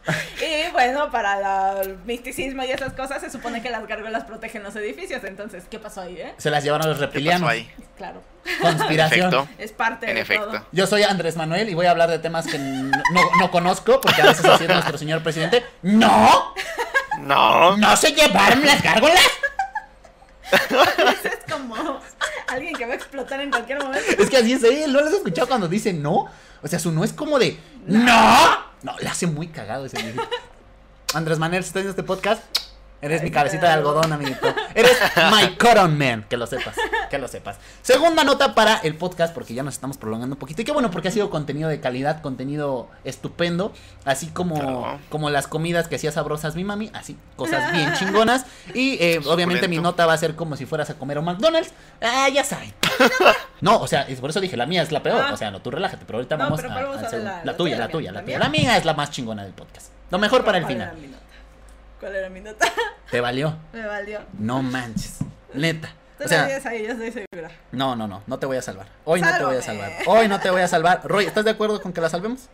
Y 0.40 0.70
bueno, 0.72 1.10
para 1.10 1.36
la- 1.38 1.82
el 1.82 1.96
misticismo 2.04 2.64
y 2.64 2.70
esas 2.70 2.92
cosas, 2.94 3.20
se 3.20 3.30
supone 3.30 3.60
que 3.62 3.68
las 3.70 3.86
gárgolas 3.86 4.24
protegen 4.24 4.62
los 4.62 4.74
edificios. 4.76 5.22
Entonces, 5.24 5.64
¿qué 5.70 5.78
pasó 5.78 6.00
ahí, 6.00 6.16
eh? 6.18 6.34
Se 6.38 6.50
las 6.50 6.64
llevaron 6.64 6.88
los 6.88 6.96
¿Qué 6.98 7.04
pasó 7.06 7.12
reptilianos. 7.12 7.48
ahí? 7.50 7.70
Claro, 7.98 8.22
Conspiración. 8.62 9.28
En 9.32 9.40
efecto. 9.40 9.48
es 9.62 9.72
parte 9.72 10.08
En 10.08 10.14
de 10.14 10.20
efecto. 10.22 10.46
todo. 10.46 10.66
Yo 10.72 10.86
soy 10.86 11.02
Andrés 11.02 11.36
Manuel 11.36 11.68
y 11.68 11.74
voy 11.74 11.84
a 11.86 11.90
hablar 11.90 12.08
de 12.08 12.18
temas 12.18 12.46
que 12.46 12.58
no, 12.58 12.90
no 13.38 13.50
conozco, 13.50 14.00
porque 14.00 14.22
a 14.22 14.26
veces 14.26 14.44
así 14.46 14.64
es 14.64 14.70
nuestro 14.70 14.96
señor 14.96 15.22
presidente. 15.22 15.64
¡No! 15.82 16.54
No. 17.18 17.76
¡No 17.76 17.96
se 17.96 18.12
llevaron 18.12 18.64
las 18.64 18.82
gárgolas! 18.82 19.20
Es 20.52 21.52
como 21.52 22.00
alguien 22.48 22.74
que 22.74 22.86
va 22.86 22.92
a 22.92 22.96
explotar 22.96 23.40
en 23.40 23.50
cualquier 23.50 23.82
momento. 23.82 24.10
Es 24.18 24.28
que 24.30 24.36
así 24.38 24.52
es 24.54 24.64
él, 24.64 24.92
¿no 24.92 25.00
lo 25.00 25.06
has 25.08 25.12
escuchado 25.14 25.46
cuando 25.48 25.68
dice 25.68 25.92
no? 25.92 26.26
O 26.62 26.68
sea, 26.68 26.78
su 26.78 26.90
no 26.92 27.04
es 27.04 27.12
como 27.12 27.38
de 27.38 27.58
¡No! 27.86 28.69
No, 28.82 28.96
le 28.98 29.08
hace 29.08 29.26
muy 29.26 29.48
cagado 29.48 29.86
ese 29.86 30.00
viejito. 30.00 30.22
Andrés 31.14 31.38
Manuel, 31.38 31.62
si 31.62 31.68
estás 31.68 31.82
viendo 31.82 31.90
este 31.90 32.02
podcast, 32.04 32.42
eres 33.02 33.22
mi 33.22 33.30
cabecita 33.30 33.66
de 33.66 33.72
algodón, 33.72 34.12
amiguito. 34.12 34.54
Eres 34.74 34.96
my 35.32 35.56
cotton 35.56 35.98
man, 35.98 36.24
que 36.28 36.36
lo 36.36 36.46
sepas, 36.46 36.76
que 37.10 37.18
lo 37.18 37.26
sepas. 37.28 37.56
Segunda 37.82 38.22
nota 38.24 38.54
para 38.54 38.76
el 38.78 38.94
podcast, 38.96 39.34
porque 39.34 39.52
ya 39.54 39.62
nos 39.64 39.74
estamos 39.74 39.96
prolongando 39.96 40.34
un 40.36 40.38
poquito. 40.38 40.62
Y 40.62 40.64
qué 40.64 40.70
bueno, 40.72 40.90
porque 40.90 41.08
ha 41.08 41.10
sido 41.10 41.28
contenido 41.30 41.68
de 41.68 41.80
calidad, 41.80 42.20
contenido 42.22 42.88
estupendo, 43.04 43.72
así 44.04 44.28
como, 44.28 44.54
Claro. 44.54 44.98
como 45.08 45.30
las 45.30 45.46
comidas 45.48 45.88
que 45.88 45.96
hacía 45.96 46.12
sabrosas 46.12 46.54
mi 46.54 46.62
mami, 46.64 46.90
así, 46.94 47.16
cosas 47.36 47.72
bien 47.72 47.92
chingonas. 47.94 48.44
Y 48.74 48.98
eh, 49.02 49.20
obviamente 49.26 49.66
mi 49.66 49.78
nota 49.78 50.06
va 50.06 50.12
a 50.12 50.18
ser 50.18 50.36
como 50.36 50.56
si 50.56 50.64
fueras 50.66 50.90
a 50.90 50.94
comer 50.94 51.16
a 51.16 51.20
un 51.20 51.26
McDonald's. 51.26 51.72
Ah, 52.00 52.28
ya 52.28 52.44
saben. 52.44 52.72
No, 53.60 53.78
o 53.78 53.86
sea, 53.86 54.02
es 54.02 54.20
por 54.20 54.30
eso 54.30 54.40
dije, 54.40 54.56
la 54.56 54.64
mía 54.64 54.80
es 54.82 54.90
la 54.90 55.02
peor. 55.02 55.22
Ah. 55.28 55.34
O 55.34 55.36
sea, 55.36 55.50
no, 55.50 55.60
tú 55.60 55.70
relájate, 55.70 56.04
pero 56.06 56.18
ahorita 56.18 56.36
No, 56.38 56.44
vamos 56.44 56.60
pero 56.62 56.72
a, 56.72 56.82
vamos 56.82 56.96
a 56.96 57.02
la- 57.44 57.56
tuya, 57.56 57.76
la 57.78 57.88
tuya, 57.88 58.10
la 58.12 58.20
tuya. 58.22 58.22
mía. 58.22 58.38
La 58.38 58.48
mía 58.48 58.76
es 58.78 58.84
la 58.86 58.94
más 58.94 59.10
chingona 59.10 59.42
del 59.44 59.52
podcast. 59.52 59.88
Lo 60.10 60.18
mejor 60.18 60.44
para 60.44 60.58
el 60.58 60.64
¿Cuál 60.64 60.76
era 60.76 60.90
final. 60.92 61.02
mi 61.02 61.08
nota? 61.12 61.24
¿Cuál 62.00 62.16
era 62.16 62.28
mi 62.30 62.40
nota? 62.40 62.66
¿Te 63.10 63.20
valió? 63.20 63.54
Me 63.74 63.84
valió. 63.86 64.20
No 64.38 64.62
manches. 64.62 65.18
Neta. 65.52 65.90
Tú 66.16 66.24
O 66.24 66.28
sea, 66.28 66.44
ahí, 66.44 66.86
yo 66.86 66.92
estoy 66.92 67.12
segura. 67.12 67.50
no, 67.72 67.96
no, 67.96 68.06
no, 68.08 68.22
no 68.26 68.38
te 68.38 68.46
voy 68.46 68.56
a 68.56 68.62
salvar. 68.62 68.86
Hoy 69.04 69.20
no 69.20 69.36
te 69.36 69.44
voy 69.44 69.56
a 69.56 69.62
salvar. 69.62 69.92
Hoy 70.06 70.28
no 70.28 70.40
te 70.40 70.50
voy 70.50 70.62
a 70.62 70.68
salvar. 70.68 71.00
Roy, 71.04 71.24
¿estás 71.26 71.44
de 71.44 71.50
acuerdo 71.50 71.80
con 71.82 71.92
que 71.92 72.00
la 72.00 72.08
salvemos? 72.08 72.48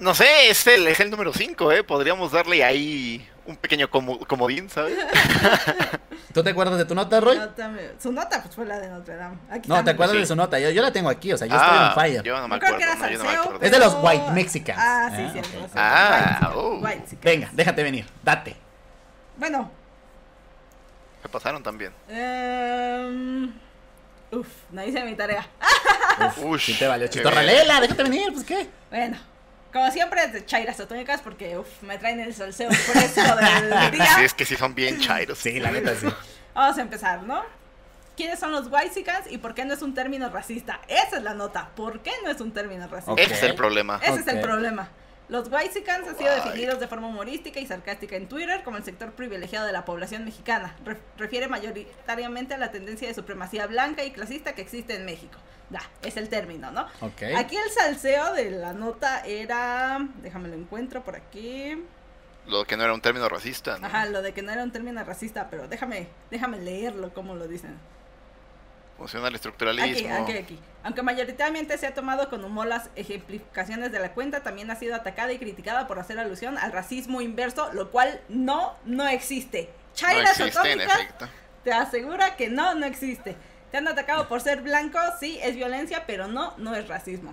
No 0.00 0.14
sé, 0.14 0.48
es 0.48 0.66
el, 0.66 0.86
es 0.88 0.98
el 1.00 1.10
número 1.10 1.32
5, 1.32 1.72
¿eh? 1.72 1.84
Podríamos 1.84 2.32
darle 2.32 2.64
ahí 2.64 3.28
un 3.46 3.56
pequeño 3.56 3.90
como- 3.90 4.18
comodín, 4.20 4.70
¿sabes? 4.70 4.96
¿Tú 6.32 6.42
te 6.42 6.50
acuerdas 6.50 6.78
de 6.78 6.84
tu 6.86 6.94
nota, 6.94 7.20
Roy? 7.20 7.36
Nota 7.36 7.68
me- 7.68 8.00
Su 8.00 8.10
nota 8.12 8.40
pues 8.42 8.54
fue 8.54 8.64
la 8.64 8.78
de 8.78 8.88
Notre 8.88 9.16
Dame. 9.16 9.36
Aquí 9.50 9.68
No, 9.68 9.82
¿te 9.84 9.90
acuerdas 9.90 10.14
Sí. 10.14 10.20
de 10.20 10.26
su 10.26 10.36
nota? 10.36 10.58
Yo, 10.58 10.70
yo 10.70 10.80
la 10.80 10.92
tengo 10.92 11.10
aquí, 11.10 11.32
o 11.32 11.36
sea, 11.36 11.46
yo 11.46 11.54
ah, 11.58 11.64
estoy 11.64 11.86
on 11.86 11.94
fire. 12.14 12.22
yo 12.22 12.38
no 12.40 12.48
me 12.48 12.54
Yo 12.54 12.60
creo 12.60 12.74
acuerdo, 12.74 12.76
que 12.78 12.82
era 12.84 12.94
no, 13.18 13.24
no 13.24 13.40
acuerdo. 13.40 13.60
Es 13.66 13.70
de 13.72 13.78
los 13.78 13.96
white 14.00 14.30
Mexicans. 14.32 14.78
Ah, 14.80 15.10
sí, 15.14 15.22
Ah, 15.26 15.30
sí. 15.32 15.38
ok. 15.38 15.44
sí, 15.44 15.50
sí. 15.52 15.70
Ah, 15.74 16.38
White 16.40 16.56
oh. 16.56 16.78
White. 16.82 17.18
Venga, 17.22 17.50
déjate 17.52 17.82
venir, 17.82 18.06
date. 18.22 18.56
Bueno, 19.36 19.70
Me 21.22 21.28
pasaron 21.28 21.62
también. 21.62 21.92
em, 22.08 23.52
uf, 24.30 24.46
no 24.70 24.84
hice 24.84 25.02
mi 25.04 25.14
tarea. 25.14 25.46
Ush, 26.42 26.66
Si 26.66 26.74
te 26.78 26.86
valió, 26.86 27.06
qué 27.06 27.18
chitorra, 27.18 27.42
bien. 27.42 27.54
léela, 27.56 27.80
déjate 27.80 28.02
venir, 28.04 28.32
pues 28.32 28.44
qué. 28.44 28.68
Bueno, 28.90 29.16
como 29.72 29.90
siempre, 29.90 30.26
de 30.28 30.44
chairas 30.44 30.76
porque 31.22 31.58
uf, 31.58 31.82
me 31.82 31.98
traen 31.98 32.20
el 32.20 32.34
salseo 32.34 32.70
fresco 32.70 33.22
del 33.36 33.90
día. 33.92 34.14
Sí, 34.16 34.24
es 34.24 34.34
que 34.34 34.44
sí 34.44 34.56
son 34.56 34.74
bien 34.74 35.00
chairos. 35.00 35.38
Sí, 35.38 35.60
la 35.60 35.70
neta 35.70 35.94
sí. 35.94 36.06
Vamos 36.54 36.78
a 36.78 36.80
empezar, 36.80 37.22
¿no? 37.22 37.42
¿Quiénes 38.16 38.38
son 38.38 38.52
los 38.52 38.66
whitexicans 38.66 39.30
y 39.30 39.38
por 39.38 39.54
qué 39.54 39.64
no 39.64 39.72
es 39.72 39.82
un 39.82 39.94
término 39.94 40.28
racista? 40.28 40.80
Esa 40.88 41.16
es 41.18 41.22
la 41.22 41.34
nota. 41.34 41.70
¿Por 41.74 42.00
qué 42.00 42.12
no 42.22 42.30
es 42.30 42.40
un 42.40 42.52
término 42.52 42.86
racista? 42.86 43.22
Ese 43.22 43.34
es 43.34 43.42
el 43.44 43.54
problema. 43.54 43.98
Ese 44.02 44.20
es 44.20 44.26
el 44.26 44.40
problema. 44.40 44.90
Los 45.30 45.48
whitexicans 45.48 46.06
han 46.08 46.18
sido 46.18 46.34
definidos 46.34 46.80
de 46.80 46.88
forma 46.88 47.06
humorística 47.06 47.60
y 47.60 47.66
sarcástica 47.66 48.16
en 48.16 48.28
Twitter 48.28 48.62
como 48.64 48.76
el 48.76 48.84
sector 48.84 49.12
privilegiado 49.12 49.64
de 49.64 49.72
la 49.72 49.84
población 49.84 50.24
mexicana. 50.24 50.74
Re- 50.84 50.98
refiere 51.16 51.46
mayoritariamente 51.46 52.54
a 52.54 52.58
la 52.58 52.72
tendencia 52.72 53.06
de 53.08 53.14
supremacía 53.14 53.66
blanca 53.68 54.04
y 54.04 54.10
clasista 54.10 54.54
que 54.54 54.62
existe 54.62 54.94
en 54.96 55.04
México. 55.04 55.38
Da, 55.70 55.80
es 56.02 56.16
el 56.16 56.28
término, 56.28 56.72
¿no? 56.72 56.82
Ok. 57.00 57.22
Aquí 57.36 57.56
el 57.56 57.70
salseo 57.70 58.34
de 58.34 58.50
la 58.50 58.72
nota 58.72 59.20
era... 59.24 60.04
Déjame 60.20 60.48
lo 60.48 60.56
encuentro 60.56 61.04
por 61.04 61.14
aquí. 61.14 61.80
Lo 62.48 62.64
que 62.64 62.76
no 62.76 62.82
era 62.82 62.92
un 62.92 63.00
término 63.00 63.28
racista. 63.28 63.78
¿no? 63.78 63.86
Ajá, 63.86 64.06
lo 64.06 64.22
de 64.22 64.32
que 64.32 64.42
no 64.42 64.50
era 64.50 64.64
un 64.64 64.72
término 64.72 65.04
racista, 65.04 65.48
pero 65.48 65.68
déjame, 65.68 66.08
déjame 66.32 66.58
leerlo 66.58 67.14
como 67.14 67.36
lo 67.36 67.46
dicen. 67.46 67.78
Funciona 69.00 69.28
el 69.28 69.34
Aquí, 69.34 69.36
estructuralismo. 69.36 70.14
aquí, 70.14 70.32
aquí. 70.32 70.58
Aunque 70.82 71.00
mayoritariamente 71.00 71.78
se 71.78 71.86
ha 71.86 71.94
tomado 71.94 72.28
con 72.28 72.44
humor 72.44 72.66
las 72.66 72.90
ejemplificaciones 72.96 73.90
de 73.92 73.98
la 73.98 74.12
cuenta, 74.12 74.42
también 74.42 74.70
ha 74.70 74.76
sido 74.76 74.94
atacada 74.94 75.32
y 75.32 75.38
criticada 75.38 75.88
por 75.88 75.98
hacer 75.98 76.18
alusión 76.18 76.58
al 76.58 76.70
racismo 76.70 77.22
inverso, 77.22 77.72
lo 77.72 77.90
cual 77.90 78.20
no, 78.28 78.74
no 78.84 79.08
existe. 79.08 79.70
No 79.72 79.94
Chairas 79.94 80.38
existe, 80.38 80.72
en 80.72 80.80
atómicas 80.82 81.00
efecto. 81.00 81.28
te 81.64 81.72
asegura 81.72 82.36
que 82.36 82.50
no, 82.50 82.74
no 82.74 82.84
existe. 82.84 83.36
Te 83.70 83.78
han 83.78 83.88
atacado 83.88 84.28
por 84.28 84.42
ser 84.42 84.60
blanco, 84.60 84.98
sí, 85.18 85.38
es 85.42 85.56
violencia, 85.56 86.04
pero 86.06 86.28
no, 86.28 86.52
no 86.58 86.74
es 86.74 86.86
racismo. 86.86 87.32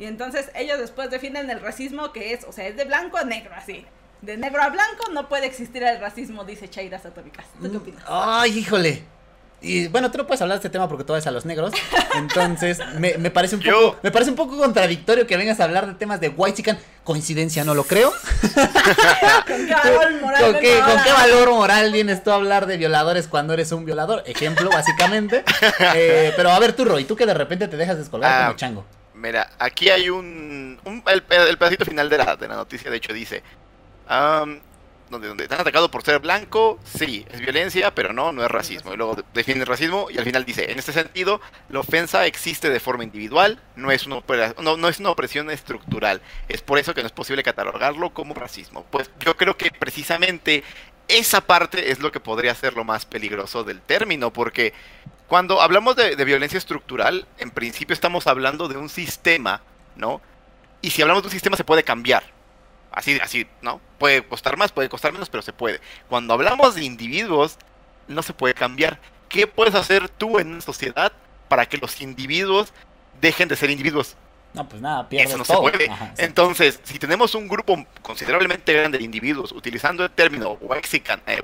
Y 0.00 0.06
entonces 0.06 0.50
ellos 0.56 0.80
después 0.80 1.10
definen 1.10 1.48
el 1.48 1.60
racismo 1.60 2.12
que 2.12 2.32
es, 2.32 2.42
o 2.42 2.50
sea, 2.50 2.66
es 2.66 2.76
de 2.76 2.86
blanco 2.86 3.18
a 3.18 3.22
negro, 3.22 3.54
así. 3.54 3.86
De 4.20 4.36
negro 4.36 4.60
a 4.62 4.68
blanco 4.70 5.12
no 5.12 5.28
puede 5.28 5.46
existir 5.46 5.84
el 5.84 6.00
racismo, 6.00 6.42
dice 6.44 6.68
Chairas 6.68 7.06
Atómicas. 7.06 7.46
¿Tú 7.62 7.70
qué 7.70 7.76
opinas? 7.76 8.02
Ay, 8.08 8.58
híjole. 8.58 9.04
Y 9.62 9.88
bueno, 9.88 10.10
tú 10.10 10.16
no 10.18 10.26
puedes 10.26 10.40
hablar 10.40 10.56
de 10.56 10.60
este 10.60 10.70
tema 10.70 10.88
porque 10.88 11.04
tú 11.04 11.12
eres 11.12 11.26
a 11.26 11.30
los 11.30 11.44
negros. 11.44 11.72
Entonces, 12.14 12.78
me, 12.98 13.18
me 13.18 13.30
parece 13.30 13.56
un 13.56 13.62
poco, 13.62 13.96
me 14.02 14.10
parece 14.10 14.30
un 14.30 14.36
poco 14.36 14.56
contradictorio 14.56 15.26
que 15.26 15.36
vengas 15.36 15.60
a 15.60 15.64
hablar 15.64 15.86
de 15.86 15.94
temas 15.94 16.18
de 16.20 16.28
white 16.30 16.56
chican. 16.56 16.78
Coincidencia, 17.04 17.64
no 17.64 17.74
lo 17.74 17.84
creo. 17.84 18.12
¿Con 19.46 19.66
qué 19.66 19.74
valor 19.74 20.20
moral 20.20 20.42
¿Con 20.52 20.60
qué, 20.60 20.74
con 20.78 20.90
ahora? 20.90 21.02
qué 21.04 21.12
valor 21.12 21.50
moral 21.50 21.92
vienes 21.92 22.22
tú 22.22 22.30
a 22.30 22.34
hablar 22.36 22.66
de 22.66 22.76
violadores 22.76 23.26
cuando 23.28 23.52
eres 23.54 23.72
un 23.72 23.84
violador? 23.84 24.22
Ejemplo, 24.26 24.70
básicamente. 24.70 25.44
Eh, 25.94 26.32
pero 26.36 26.50
a 26.50 26.58
ver, 26.58 26.72
tú, 26.74 26.84
Roy, 26.84 27.04
tú 27.04 27.16
que 27.16 27.26
de 27.26 27.34
repente 27.34 27.66
te 27.68 27.76
dejas 27.76 27.98
descolgar 27.98 28.30
Ah, 28.32 28.46
como 28.46 28.56
chango. 28.56 28.84
Mira, 29.14 29.50
aquí 29.58 29.88
hay 29.90 30.08
un. 30.08 30.78
un- 30.84 31.02
el, 31.06 31.22
el 31.48 31.58
pedacito 31.58 31.84
final 31.84 32.08
de 32.08 32.18
la, 32.18 32.36
de 32.36 32.48
la 32.48 32.54
noticia, 32.56 32.90
de 32.90 32.96
hecho, 32.96 33.12
dice: 33.12 33.42
am, 34.08 34.60
donde, 35.10 35.28
donde 35.28 35.48
te 35.48 35.54
han 35.54 35.60
atacado 35.60 35.90
por 35.90 36.02
ser 36.02 36.20
blanco, 36.20 36.78
sí, 36.84 37.26
es 37.30 37.40
violencia, 37.40 37.94
pero 37.94 38.12
no, 38.12 38.32
no 38.32 38.42
es 38.44 38.50
racismo. 38.50 38.94
Y 38.94 38.96
luego 38.96 39.16
de- 39.16 39.24
define 39.34 39.60
el 39.60 39.66
racismo 39.66 40.08
y 40.10 40.18
al 40.18 40.24
final 40.24 40.44
dice: 40.44 40.70
en 40.70 40.78
este 40.78 40.92
sentido, 40.92 41.40
la 41.68 41.80
ofensa 41.80 42.26
existe 42.26 42.70
de 42.70 42.80
forma 42.80 43.04
individual, 43.04 43.60
no 43.76 43.90
es, 43.90 44.06
una 44.06 44.22
no, 44.62 44.76
no 44.76 44.88
es 44.88 45.00
una 45.00 45.10
opresión 45.10 45.50
estructural. 45.50 46.22
Es 46.48 46.62
por 46.62 46.78
eso 46.78 46.94
que 46.94 47.02
no 47.02 47.06
es 47.06 47.12
posible 47.12 47.42
catalogarlo 47.42 48.10
como 48.10 48.34
racismo. 48.34 48.86
Pues 48.90 49.10
yo 49.20 49.36
creo 49.36 49.56
que 49.56 49.70
precisamente 49.70 50.62
esa 51.08 51.40
parte 51.40 51.90
es 51.90 51.98
lo 51.98 52.12
que 52.12 52.20
podría 52.20 52.54
ser 52.54 52.74
lo 52.74 52.84
más 52.84 53.04
peligroso 53.04 53.64
del 53.64 53.80
término, 53.80 54.32
porque 54.32 54.72
cuando 55.26 55.60
hablamos 55.60 55.96
de 55.96 56.24
violencia 56.24 56.58
estructural, 56.58 57.26
en 57.38 57.50
principio 57.50 57.94
estamos 57.94 58.26
hablando 58.26 58.68
de 58.68 58.76
un 58.76 58.88
sistema, 58.88 59.60
¿no? 59.96 60.20
Y 60.82 60.90
si 60.90 61.02
hablamos 61.02 61.22
de 61.24 61.26
un 61.26 61.32
sistema 61.32 61.56
se 61.56 61.64
puede 61.64 61.82
cambiar. 61.84 62.22
Así, 62.92 63.18
así, 63.22 63.46
¿no? 63.62 63.80
Puede 63.98 64.22
costar 64.22 64.56
más, 64.56 64.72
puede 64.72 64.88
costar 64.88 65.12
menos, 65.12 65.30
pero 65.30 65.42
se 65.42 65.52
puede. 65.52 65.80
Cuando 66.08 66.34
hablamos 66.34 66.74
de 66.74 66.84
individuos, 66.84 67.56
no 68.08 68.22
se 68.22 68.32
puede 68.32 68.54
cambiar. 68.54 68.98
¿Qué 69.28 69.46
puedes 69.46 69.74
hacer 69.74 70.08
tú 70.08 70.38
en 70.38 70.48
una 70.48 70.60
sociedad 70.60 71.12
para 71.48 71.66
que 71.66 71.78
los 71.78 72.00
individuos 72.00 72.72
dejen 73.20 73.48
de 73.48 73.56
ser 73.56 73.70
individuos? 73.70 74.16
No, 74.52 74.68
pues 74.68 74.82
nada, 74.82 75.08
pierdes 75.08 75.28
Eso 75.28 75.38
no 75.38 75.44
todo. 75.44 75.64
se 75.64 75.70
puede. 75.70 75.90
Ajá, 75.90 76.12
sí. 76.16 76.24
Entonces, 76.24 76.80
si 76.82 76.98
tenemos 76.98 77.34
un 77.36 77.46
grupo 77.46 77.86
considerablemente 78.02 78.72
grande 78.72 78.98
de 78.98 79.04
individuos 79.04 79.52
utilizando 79.52 80.04
el 80.04 80.10
término 80.10 80.54
Waxican, 80.60 81.22
eh, 81.26 81.40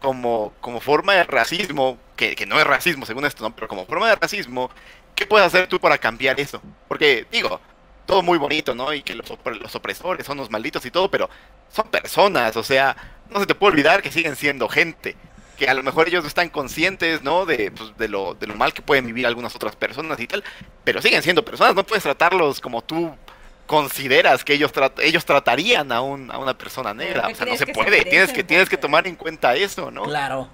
como, 0.00 0.52
como 0.60 0.80
forma 0.80 1.14
de 1.14 1.24
racismo, 1.24 1.98
que, 2.16 2.34
que 2.34 2.46
no 2.46 2.58
es 2.58 2.66
racismo 2.66 3.06
según 3.06 3.24
esto, 3.24 3.44
¿no? 3.44 3.54
pero 3.54 3.68
como 3.68 3.86
forma 3.86 4.08
de 4.08 4.16
racismo, 4.16 4.70
¿qué 5.14 5.26
puedes 5.26 5.46
hacer 5.46 5.68
tú 5.68 5.78
para 5.78 5.98
cambiar 5.98 6.40
eso? 6.40 6.60
Porque, 6.88 7.26
digo, 7.30 7.60
todo 8.06 8.22
muy 8.22 8.38
bonito, 8.38 8.74
¿no? 8.74 8.92
Y 8.92 9.02
que 9.02 9.14
los, 9.14 9.26
los 9.60 9.74
opresores 9.74 10.26
son 10.26 10.38
los 10.38 10.50
malditos 10.50 10.84
y 10.86 10.90
todo, 10.90 11.10
pero 11.10 11.28
son 11.70 11.88
personas, 11.88 12.56
o 12.56 12.62
sea, 12.62 12.96
no 13.30 13.40
se 13.40 13.46
te 13.46 13.54
puede 13.54 13.72
olvidar 13.72 14.02
que 14.02 14.10
siguen 14.10 14.36
siendo 14.36 14.68
gente. 14.68 15.16
Que 15.58 15.68
a 15.68 15.74
lo 15.74 15.82
mejor 15.82 16.08
ellos 16.08 16.22
no 16.22 16.28
están 16.28 16.50
conscientes, 16.50 17.22
¿no? 17.22 17.46
De, 17.46 17.70
pues, 17.70 17.96
de, 17.96 18.08
lo, 18.08 18.34
de 18.34 18.46
lo 18.46 18.54
mal 18.54 18.72
que 18.72 18.82
pueden 18.82 19.06
vivir 19.06 19.26
algunas 19.26 19.54
otras 19.54 19.74
personas 19.74 20.20
y 20.20 20.26
tal, 20.26 20.44
pero 20.84 21.02
siguen 21.02 21.22
siendo 21.22 21.44
personas, 21.44 21.74
no 21.74 21.84
puedes 21.84 22.02
tratarlos 22.02 22.60
como 22.60 22.82
tú 22.82 23.14
consideras 23.66 24.44
que 24.44 24.54
ellos 24.54 24.72
ellos 25.02 25.24
tratarían 25.24 25.90
a, 25.90 26.00
un, 26.00 26.30
a 26.30 26.38
una 26.38 26.56
persona 26.56 26.94
negra, 26.94 27.26
¿Qué 27.26 27.32
o 27.32 27.36
sea, 27.36 27.46
no 27.46 27.56
se 27.56 27.66
puede, 27.66 28.04
tienes 28.04 28.32
que 28.32 28.44
tienes 28.44 28.68
que 28.68 28.76
tomar 28.76 29.06
en 29.08 29.16
cuenta 29.16 29.56
eso, 29.56 29.90
¿no? 29.90 30.04
Claro. 30.04 30.48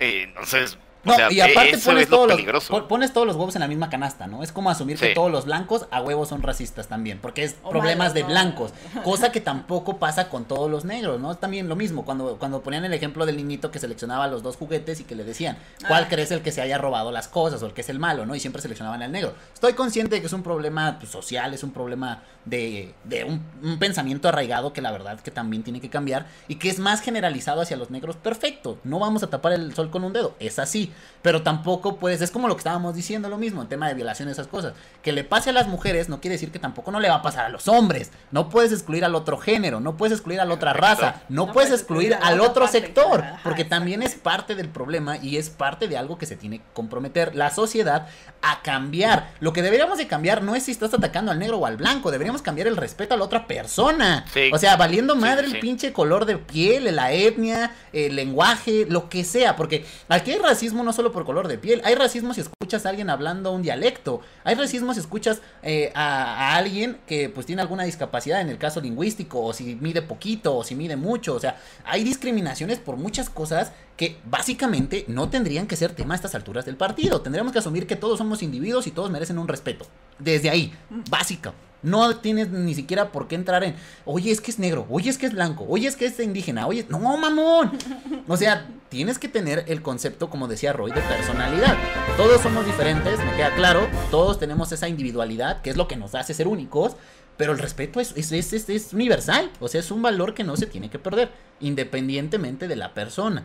Eh, 0.00 0.22
entonces, 0.22 0.78
o 1.08 1.12
No, 1.12 1.16
sea, 1.16 1.32
y 1.32 1.40
aparte 1.40 1.70
eso 1.76 1.90
pones 1.90 2.04
es 2.04 2.10
lo 2.10 2.16
todos, 2.16 2.28
los, 2.28 2.36
peligroso. 2.36 2.88
pones 2.88 3.12
todos 3.12 3.26
los 3.26 3.36
huevos 3.36 3.54
en 3.56 3.60
la 3.60 3.68
misma 3.68 3.90
canasta, 3.90 4.26
¿no? 4.26 4.42
Es 4.42 4.52
como 4.52 4.70
asumir 4.70 4.98
que 4.98 5.14
todos 5.14 5.30
los 5.30 5.44
blancos 5.46 5.86
a 5.90 6.00
huevos 6.02 6.28
son 6.28 6.42
racistas 6.42 6.88
también, 6.88 7.18
porque 7.20 7.44
es 7.44 7.54
problemas 7.54 8.14
de 8.14 8.22
¿no? 8.22 8.28
blancos, 8.28 8.72
cosa 9.04 9.32
que 9.32 9.40
tampoco 9.40 9.98
pasa 9.98 10.28
con 10.28 10.44
todos 10.44 10.70
los 10.70 10.84
negros, 10.84 11.20
¿no? 11.20 11.32
Es 11.32 11.38
también 11.40 11.68
lo 11.68 11.76
mismo, 11.76 12.04
cuando, 12.04 12.36
cuando 12.38 12.60
ponían 12.62 12.84
el 12.84 12.92
ejemplo 12.94 13.26
del 13.26 13.36
niñito 13.36 13.70
que 13.70 13.78
seleccionaba 13.78 14.26
los 14.28 14.42
dos 14.42 14.56
juguetes 14.56 15.00
y 15.00 15.04
que 15.04 15.14
le 15.14 15.24
decían, 15.24 15.58
¿cuál 15.86 16.04
Ah. 16.04 16.08
crees 16.08 16.30
el 16.30 16.42
que 16.42 16.52
se 16.52 16.60
haya 16.60 16.78
robado 16.78 17.10
las 17.12 17.28
cosas 17.28 17.62
o 17.62 17.66
el 17.66 17.72
que 17.72 17.80
es 17.80 17.88
el 17.88 17.98
malo, 17.98 18.26
¿no? 18.26 18.34
Y 18.34 18.40
siempre 18.40 18.62
seleccionaban 18.62 19.02
al 19.02 19.12
negro. 19.12 19.34
Estoy 19.54 19.72
consciente 19.74 20.14
de 20.16 20.20
que 20.20 20.26
es 20.26 20.32
un 20.32 20.42
problema 20.42 20.96
pues, 20.98 21.10
social, 21.10 21.52
es 21.54 21.62
un 21.62 21.70
problema 21.72 22.22
de, 22.48 22.94
de 23.04 23.24
un, 23.24 23.42
un 23.62 23.78
pensamiento 23.78 24.28
arraigado 24.28 24.72
que 24.72 24.80
la 24.80 24.90
verdad 24.90 25.20
que 25.20 25.30
también 25.30 25.62
tiene 25.62 25.80
que 25.80 25.90
cambiar 25.90 26.26
y 26.48 26.56
que 26.56 26.68
es 26.68 26.78
más 26.78 27.00
generalizado 27.00 27.60
hacia 27.60 27.76
los 27.76 27.90
negros, 27.90 28.16
perfecto, 28.16 28.78
no 28.84 28.98
vamos 28.98 29.22
a 29.22 29.28
tapar 29.28 29.52
el 29.52 29.74
sol 29.74 29.90
con 29.90 30.04
un 30.04 30.12
dedo, 30.12 30.34
es 30.38 30.58
así, 30.58 30.92
pero 31.22 31.42
tampoco 31.42 31.96
puedes, 31.96 32.20
es 32.20 32.30
como 32.30 32.48
lo 32.48 32.54
que 32.54 32.60
estábamos 32.60 32.94
diciendo 32.94 33.28
lo 33.28 33.38
mismo, 33.38 33.62
el 33.62 33.68
tema 33.68 33.88
de 33.88 33.94
violación 33.94 34.28
esas 34.28 34.46
cosas, 34.46 34.74
que 35.02 35.12
le 35.12 35.24
pase 35.24 35.50
a 35.50 35.52
las 35.52 35.68
mujeres 35.68 36.08
no 36.08 36.20
quiere 36.20 36.34
decir 36.34 36.50
que 36.50 36.58
tampoco 36.58 36.90
no 36.90 37.00
le 37.00 37.08
va 37.08 37.16
a 37.16 37.22
pasar 37.22 37.46
a 37.46 37.48
los 37.48 37.68
hombres, 37.68 38.10
no 38.30 38.48
puedes 38.48 38.72
excluir 38.72 39.04
al 39.04 39.14
otro 39.14 39.38
género, 39.38 39.80
no 39.80 39.96
puedes 39.96 40.12
excluir 40.12 40.40
a 40.40 40.44
la 40.44 40.54
otra 40.54 40.72
raza, 40.72 41.22
no, 41.28 41.46
No 41.46 41.52
puedes 41.52 41.70
excluir 41.72 42.14
al 42.14 42.40
otro 42.40 42.64
parte, 42.64 42.80
sector, 42.80 43.20
ajá, 43.20 43.40
porque 43.42 43.64
también 43.64 44.02
es 44.02 44.14
parte 44.14 44.54
del 44.54 44.68
problema 44.68 45.16
y 45.18 45.36
es 45.36 45.50
parte 45.50 45.88
de 45.88 45.96
algo 45.96 46.18
que 46.18 46.26
se 46.26 46.36
tiene 46.36 46.58
que 46.58 46.64
comprometer 46.72 47.34
la 47.34 47.50
sociedad 47.50 48.08
a 48.42 48.62
cambiar. 48.62 49.30
Lo 49.40 49.52
que 49.52 49.62
deberíamos 49.62 49.98
de 49.98 50.06
cambiar 50.06 50.42
no 50.42 50.54
es 50.54 50.64
si 50.64 50.72
estás 50.72 50.94
atacando 50.94 51.30
al 51.30 51.38
negro 51.38 51.58
o 51.58 51.66
al 51.66 51.76
blanco, 51.76 52.10
deberíamos 52.10 52.37
cambiar 52.42 52.68
el 52.68 52.76
respeto 52.76 53.14
a 53.14 53.16
la 53.16 53.24
otra 53.24 53.46
persona. 53.46 54.24
Sí. 54.32 54.50
O 54.52 54.58
sea, 54.58 54.76
valiendo 54.76 55.16
madre 55.16 55.48
sí, 55.48 55.54
el 55.54 55.60
pinche 55.60 55.92
color 55.92 56.24
de 56.24 56.38
piel, 56.38 56.94
la 56.94 57.12
etnia, 57.12 57.72
el 57.92 58.16
lenguaje, 58.16 58.86
lo 58.88 59.08
que 59.08 59.24
sea, 59.24 59.56
porque 59.56 59.84
aquí 60.08 60.32
hay 60.32 60.38
racismo 60.38 60.82
no 60.82 60.92
solo 60.92 61.12
por 61.12 61.24
color 61.24 61.48
de 61.48 61.58
piel, 61.58 61.80
hay 61.84 61.94
racismo 61.94 62.34
si 62.34 62.40
escuchas 62.40 62.86
a 62.86 62.90
alguien 62.90 63.10
hablando 63.10 63.52
un 63.52 63.62
dialecto, 63.62 64.20
hay 64.44 64.54
racismo 64.54 64.94
si 64.94 65.00
escuchas 65.00 65.40
eh, 65.62 65.92
a, 65.94 66.52
a 66.52 66.56
alguien 66.56 66.98
que 67.06 67.28
pues 67.28 67.46
tiene 67.46 67.62
alguna 67.62 67.84
discapacidad 67.84 68.40
en 68.40 68.48
el 68.48 68.58
caso 68.58 68.80
lingüístico, 68.80 69.42
o 69.42 69.52
si 69.52 69.76
mide 69.76 70.02
poquito, 70.02 70.56
o 70.56 70.64
si 70.64 70.74
mide 70.74 70.96
mucho, 70.96 71.34
o 71.34 71.40
sea, 71.40 71.60
hay 71.84 72.04
discriminaciones 72.04 72.78
por 72.78 72.96
muchas 72.96 73.30
cosas 73.30 73.72
que 73.98 74.16
básicamente 74.24 75.04
no 75.08 75.28
tendrían 75.28 75.66
que 75.66 75.76
ser 75.76 75.92
tema 75.92 76.14
a 76.14 76.16
estas 76.16 76.34
alturas 76.36 76.64
del 76.64 76.76
partido. 76.76 77.20
Tendríamos 77.20 77.52
que 77.52 77.58
asumir 77.58 77.86
que 77.86 77.96
todos 77.96 78.18
somos 78.18 78.42
individuos 78.44 78.86
y 78.86 78.92
todos 78.92 79.10
merecen 79.10 79.38
un 79.38 79.48
respeto. 79.48 79.86
Desde 80.20 80.48
ahí, 80.48 80.72
básica. 81.10 81.52
No 81.82 82.16
tienes 82.16 82.50
ni 82.50 82.74
siquiera 82.74 83.12
por 83.12 83.28
qué 83.28 83.36
entrar 83.36 83.62
en, 83.62 83.76
oye, 84.04 84.30
es 84.32 84.40
que 84.40 84.50
es 84.50 84.58
negro, 84.58 84.86
oye, 84.90 85.10
es 85.10 85.16
que 85.18 85.26
es 85.26 85.32
blanco, 85.32 85.64
oye, 85.68 85.86
es 85.86 85.94
que 85.96 86.06
es 86.06 86.18
indígena, 86.18 86.66
oye, 86.66 86.84
no, 86.88 86.98
mamón. 86.98 87.78
O 88.26 88.36
sea, 88.36 88.66
tienes 88.88 89.18
que 89.18 89.28
tener 89.28 89.64
el 89.68 89.80
concepto, 89.80 90.28
como 90.28 90.48
decía 90.48 90.72
Roy, 90.72 90.90
de 90.90 91.00
personalidad. 91.02 91.76
Todos 92.16 92.40
somos 92.40 92.66
diferentes, 92.66 93.18
me 93.24 93.36
queda 93.36 93.54
claro, 93.54 93.86
todos 94.10 94.38
tenemos 94.40 94.72
esa 94.72 94.88
individualidad, 94.88 95.62
que 95.62 95.70
es 95.70 95.76
lo 95.76 95.86
que 95.86 95.96
nos 95.96 96.14
hace 96.16 96.34
ser 96.34 96.48
únicos, 96.48 96.96
pero 97.36 97.52
el 97.52 97.58
respeto 97.60 98.00
es, 98.00 98.12
es, 98.16 98.32
es, 98.32 98.68
es- 98.68 98.92
universal, 98.92 99.48
o 99.60 99.68
sea, 99.68 99.78
es 99.78 99.92
un 99.92 100.02
valor 100.02 100.34
que 100.34 100.42
no 100.42 100.56
se 100.56 100.66
tiene 100.66 100.90
que 100.90 100.98
perder, 100.98 101.30
independientemente 101.60 102.66
de 102.66 102.74
la 102.76 102.92
persona. 102.94 103.44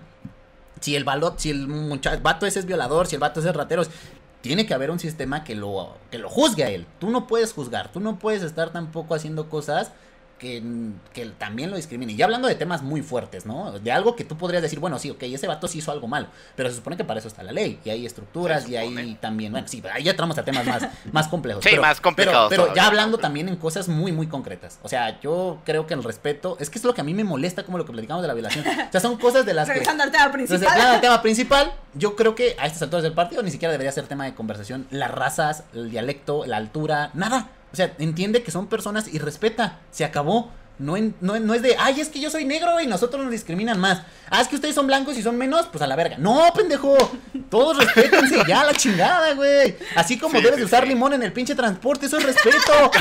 Si 0.81 0.95
el 0.95 1.03
valor, 1.03 1.35
si 1.37 1.51
el 1.51 1.67
muchacho, 1.67 2.19
vato 2.23 2.45
ese 2.47 2.59
es 2.59 2.65
violador, 2.65 3.05
si 3.07 3.15
el 3.15 3.19
vato 3.21 3.39
ese 3.39 3.49
es 3.49 3.55
ratero, 3.55 3.83
tiene 4.43 4.65
que 4.65 4.73
haber 4.73 4.91
un 4.91 4.99
sistema 4.99 5.45
que 5.45 5.55
lo, 5.55 5.95
que 6.11 6.17
lo 6.17 6.29
juzgue 6.29 6.65
a 6.65 6.69
él. 6.69 6.85
Tú 6.99 7.09
no 7.09 7.27
puedes 7.27 7.53
juzgar, 7.53 7.93
tú 7.93 8.01
no 8.01 8.19
puedes 8.19 8.43
estar 8.43 8.73
tampoco 8.73 9.15
haciendo 9.15 9.49
cosas 9.49 9.93
que, 10.37 10.61
que 11.13 11.25
también 11.37 11.69
lo 11.69 11.77
discriminen. 11.77 12.15
Y 12.15 12.17
ya 12.17 12.25
hablando 12.25 12.47
de 12.47 12.55
temas 12.55 12.81
muy 12.81 13.01
fuertes, 13.01 13.45
¿no? 13.45 13.79
De 13.79 13.91
algo 13.91 14.15
que 14.15 14.23
tú 14.23 14.37
podrías 14.37 14.61
decir, 14.61 14.79
bueno, 14.79 14.99
sí, 14.99 15.09
ok, 15.09 15.23
ese 15.23 15.47
vato 15.47 15.67
sí 15.67 15.79
hizo 15.79 15.91
algo 15.91 16.07
malo, 16.07 16.27
pero 16.55 16.69
se 16.69 16.75
supone 16.75 16.97
que 16.97 17.03
para 17.03 17.19
eso 17.19 17.27
está 17.27 17.43
la 17.43 17.51
ley, 17.51 17.79
y 17.83 17.89
hay 17.89 18.05
estructuras, 18.05 18.67
y 18.67 18.75
hay 18.75 19.17
también, 19.21 19.51
bueno, 19.51 19.67
sí, 19.67 19.81
ahí 19.91 20.03
ya 20.03 20.11
entramos 20.11 20.37
a 20.37 20.43
temas 20.43 20.65
más, 20.65 20.87
más 21.11 21.27
complejos. 21.27 21.63
Sí, 21.63 21.69
pero, 21.71 21.81
más 21.81 22.01
complicados 22.01 22.49
Pero, 22.49 22.63
pero 22.63 22.75
ya 22.75 22.87
hablando 22.87 23.17
también 23.17 23.47
en 23.47 23.55
cosas 23.55 23.87
muy, 23.87 24.11
muy 24.11 24.27
concretas. 24.27 24.79
O 24.83 24.89
sea, 24.89 25.19
yo 25.21 25.59
creo 25.65 25.87
que 25.87 25.93
el 25.93 26.03
respeto, 26.03 26.57
es 26.59 26.69
que 26.69 26.77
es 26.77 26.83
lo 26.83 26.93
que 26.93 27.01
a 27.01 27.03
mí 27.03 27.13
me 27.13 27.23
molesta 27.23 27.63
como 27.63 27.77
lo 27.77 27.85
que 27.85 27.91
platicamos 27.91 28.21
de 28.21 28.27
la 28.27 28.33
violación. 28.33 28.65
O 28.67 28.91
sea, 28.91 29.01
son 29.01 29.17
cosas 29.17 29.45
de 29.45 29.53
las 29.53 29.67
que... 29.67 29.73
Regresando 29.73 30.03
al 30.03 30.11
tema 30.11 30.31
principal. 30.31 31.01
tema 31.01 31.21
principal, 31.21 31.73
yo 31.93 32.15
creo 32.15 32.35
que 32.35 32.55
a 32.59 32.65
estas 32.65 32.83
alturas 32.83 33.03
del 33.03 33.13
partido 33.13 33.41
ni 33.43 33.51
siquiera 33.51 33.71
debería 33.71 33.91
ser 33.91 34.07
tema 34.07 34.25
de 34.25 34.33
conversación. 34.33 34.87
Las 34.91 35.11
razas, 35.11 35.63
el 35.73 35.89
dialecto, 35.89 36.45
la 36.45 36.57
altura, 36.57 37.11
nada. 37.13 37.49
O 37.73 37.75
sea, 37.75 37.93
entiende 37.97 38.43
que 38.43 38.51
son 38.51 38.67
personas 38.67 39.07
y 39.11 39.17
respeta. 39.19 39.79
Se 39.91 40.05
acabó. 40.05 40.51
No, 40.79 40.97
en- 40.97 41.13
no, 41.21 41.39
no 41.39 41.53
es 41.53 41.61
de, 41.61 41.75
ay, 41.79 42.01
es 42.01 42.09
que 42.09 42.19
yo 42.19 42.31
soy 42.31 42.45
negro 42.45 42.79
y 42.79 42.87
nosotros 42.87 43.21
nos 43.21 43.31
discriminan 43.31 43.79
más. 43.79 44.01
Ah, 44.31 44.41
es 44.41 44.47
que 44.47 44.55
ustedes 44.55 44.73
son 44.73 44.87
blancos 44.87 45.15
y 45.17 45.21
son 45.21 45.37
menos, 45.37 45.67
pues 45.67 45.83
a 45.83 45.87
la 45.87 45.95
verga. 45.95 46.17
No, 46.17 46.51
pendejo. 46.55 46.97
Todos 47.51 47.77
respétense 47.77 48.39
ya, 48.47 48.63
la 48.63 48.73
chingada, 48.73 49.33
güey. 49.35 49.75
Así 49.95 50.17
como 50.17 50.37
Sí, 50.37 50.43
debes 50.43 50.55
sí, 50.55 50.59
de 50.61 50.65
usar 50.65 50.83
sí. 50.83 50.89
limón 50.89 51.13
en 51.13 51.21
el 51.21 51.31
pinche 51.31 51.53
transporte, 51.53 52.07
eso 52.07 52.17
es 52.17 52.23
respeto. 52.25 52.91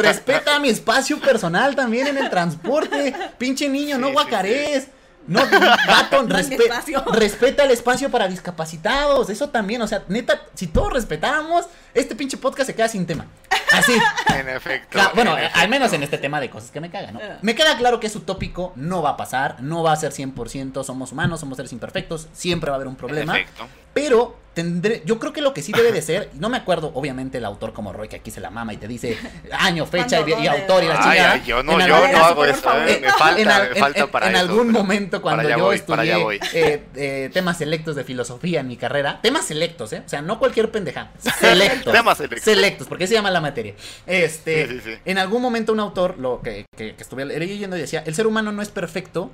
Respeta 0.00 0.58
mi 0.58 0.68
espacio 0.68 1.20
personal 1.20 1.74
también 1.76 2.08
en 2.08 2.18
el 2.18 2.28
transporte. 2.30 3.14
Pinche 3.38 3.68
niño, 3.68 3.98
no 3.98 4.12
guacarees. 4.12 4.88
No, 5.26 5.40
vato, 5.88 6.22
respe- 6.28 6.60
espacio. 6.62 7.02
respeta 7.12 7.64
el 7.64 7.70
espacio 7.70 8.10
para 8.10 8.28
discapacitados. 8.28 9.30
Eso 9.30 9.48
también, 9.48 9.80
o 9.82 9.86
sea, 9.86 10.02
neta, 10.08 10.42
si 10.54 10.66
todos 10.66 10.92
respetáramos, 10.92 11.66
este 11.94 12.14
pinche 12.14 12.36
podcast 12.36 12.66
se 12.68 12.74
queda 12.74 12.88
sin 12.88 13.06
tema. 13.06 13.26
Así. 13.72 13.92
En 14.34 14.48
efecto. 14.48 14.98
Bueno, 15.14 15.32
en 15.32 15.38
eh, 15.38 15.46
efecto. 15.46 15.60
al 15.60 15.68
menos 15.68 15.92
en 15.92 16.02
este 16.02 16.18
tema 16.18 16.40
de 16.40 16.50
cosas 16.50 16.70
que 16.70 16.80
me 16.80 16.90
cagan, 16.90 17.14
¿no? 17.14 17.20
Ah. 17.22 17.38
Me 17.42 17.54
queda 17.54 17.76
claro 17.76 18.00
que 18.00 18.08
es 18.08 18.16
utópico, 18.16 18.72
no 18.76 19.00
va 19.00 19.10
a 19.10 19.16
pasar, 19.16 19.56
no 19.60 19.82
va 19.82 19.92
a 19.92 19.96
ser 19.96 20.12
100%, 20.12 20.82
somos 20.84 21.12
humanos, 21.12 21.40
somos 21.40 21.56
seres 21.56 21.72
imperfectos, 21.72 22.26
siempre 22.32 22.70
va 22.70 22.74
a 22.74 22.78
haber 22.78 22.88
un 22.88 22.94
En 22.94 22.98
problema. 22.98 23.36
efecto. 23.38 23.66
Pero 23.92 24.36
tendré, 24.54 25.02
yo 25.04 25.18
creo 25.18 25.32
que 25.32 25.40
lo 25.42 25.52
que 25.52 25.62
sí 25.62 25.72
debe 25.72 25.90
de 25.92 26.00
ser, 26.00 26.30
y 26.34 26.38
no 26.38 26.48
me 26.48 26.56
acuerdo, 26.56 26.92
obviamente, 26.94 27.38
el 27.38 27.44
autor 27.44 27.72
como 27.72 27.92
Roy, 27.92 28.08
que 28.08 28.16
aquí 28.16 28.30
se 28.30 28.40
la 28.40 28.50
mama 28.50 28.72
y 28.72 28.76
te 28.76 28.86
dice 28.88 29.18
año, 29.52 29.84
fecha 29.86 30.20
y, 30.20 30.24
¿Cuándo, 30.24 30.42
y 30.44 30.46
autor 30.46 30.84
y 30.84 30.86
la 30.88 30.94
chingada. 31.00 31.32
ay, 31.32 31.42
yo 31.44 31.62
no, 31.62 31.72
En 31.80 31.86
yo 31.88 31.94
algún- 31.96 32.12
no 32.12 32.24
hago 32.24 32.44
eso, 32.44 32.72
¿eh? 32.86 32.98
me 33.02 33.10
falta, 33.12 33.40
en, 33.40 33.48
al- 33.48 33.68
me 33.70 33.74
falta 33.76 34.00
en- 34.00 34.08
para 34.10 34.28
en 34.28 34.36
eso, 34.36 34.40
algún 34.44 34.70
momento 34.70 35.20
cuando 35.20 35.48
yo 35.48 35.58
voy, 35.58 35.76
estudié 35.76 36.38
eh, 36.52 36.82
eh, 36.94 37.30
temas 37.32 37.58
selectos 37.58 37.96
de 37.96 38.04
filosofía 38.04 38.60
en 38.60 38.68
mi 38.68 38.76
carrera, 38.76 39.20
temas 39.22 39.44
selectos, 39.46 39.92
¿eh? 39.92 40.02
O 40.06 40.08
sea, 40.08 40.22
no 40.22 40.38
cualquier 40.38 40.70
pendeja, 40.70 41.10
selectos. 41.40 41.92
Temas 41.92 42.16
selectos. 42.18 42.44
Selectos, 42.44 42.86
porque 42.86 43.06
se 43.06 43.14
llama 43.14 43.30
la 43.30 43.40
materia. 43.40 43.74
Este, 44.06 44.68
Sí, 44.68 44.74
sí, 44.74 44.80
sí. 44.84 44.98
en 45.04 45.18
algún 45.18 45.42
momento 45.42 45.72
un 45.72 45.80
autor, 45.80 46.18
lo 46.18 46.40
que, 46.42 46.64
que, 46.76 46.94
que 46.94 47.02
estuve 47.02 47.24
leyendo, 47.24 47.76
decía, 47.76 48.02
el 48.06 48.14
ser 48.14 48.26
humano 48.26 48.52
no 48.52 48.62
es 48.62 48.68
perfecto, 48.68 49.30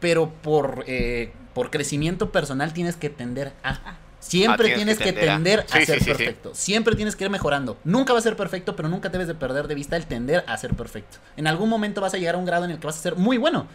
pero 0.00 0.30
por, 0.30 0.84
eh, 0.86 1.32
por 1.54 1.70
crecimiento 1.70 2.30
personal 2.30 2.72
tienes 2.72 2.96
que 2.96 3.10
tender 3.10 3.52
a... 3.62 3.96
Siempre 4.20 4.72
Ah, 4.72 4.76
tienes, 4.76 4.98
tienes 4.98 4.98
que 4.98 5.04
que 5.04 5.26
tender 5.26 5.30
a. 5.30 5.34
tender 5.34 5.60
a 5.60 5.78
Sí, 5.80 5.86
ser 5.86 5.98
sí, 5.98 6.04
sí, 6.04 6.10
sí. 6.10 6.16
perfecto. 6.16 6.50
Siempre 6.54 6.96
tienes 6.96 7.16
que 7.16 7.24
ir 7.24 7.30
mejorando. 7.30 7.78
Nunca 7.84 8.12
va 8.12 8.18
a 8.18 8.22
ser 8.22 8.36
perfecto, 8.36 8.74
pero 8.76 8.88
nunca 8.88 9.08
debes 9.08 9.28
de 9.28 9.34
perder 9.34 9.68
de 9.68 9.74
vista 9.74 9.96
el 9.96 10.06
tender 10.06 10.44
a 10.46 10.56
ser 10.56 10.74
perfecto. 10.74 11.18
En 11.36 11.46
algún 11.46 11.68
momento 11.68 12.00
vas 12.00 12.14
a 12.14 12.18
llegar 12.18 12.34
a 12.34 12.38
un 12.38 12.44
grado 12.44 12.64
en 12.64 12.70
el 12.72 12.78
que 12.78 12.86
vas 12.86 12.98
a 12.98 13.00
ser 13.02 13.16
muy 13.16 13.38
bueno. 13.38 13.66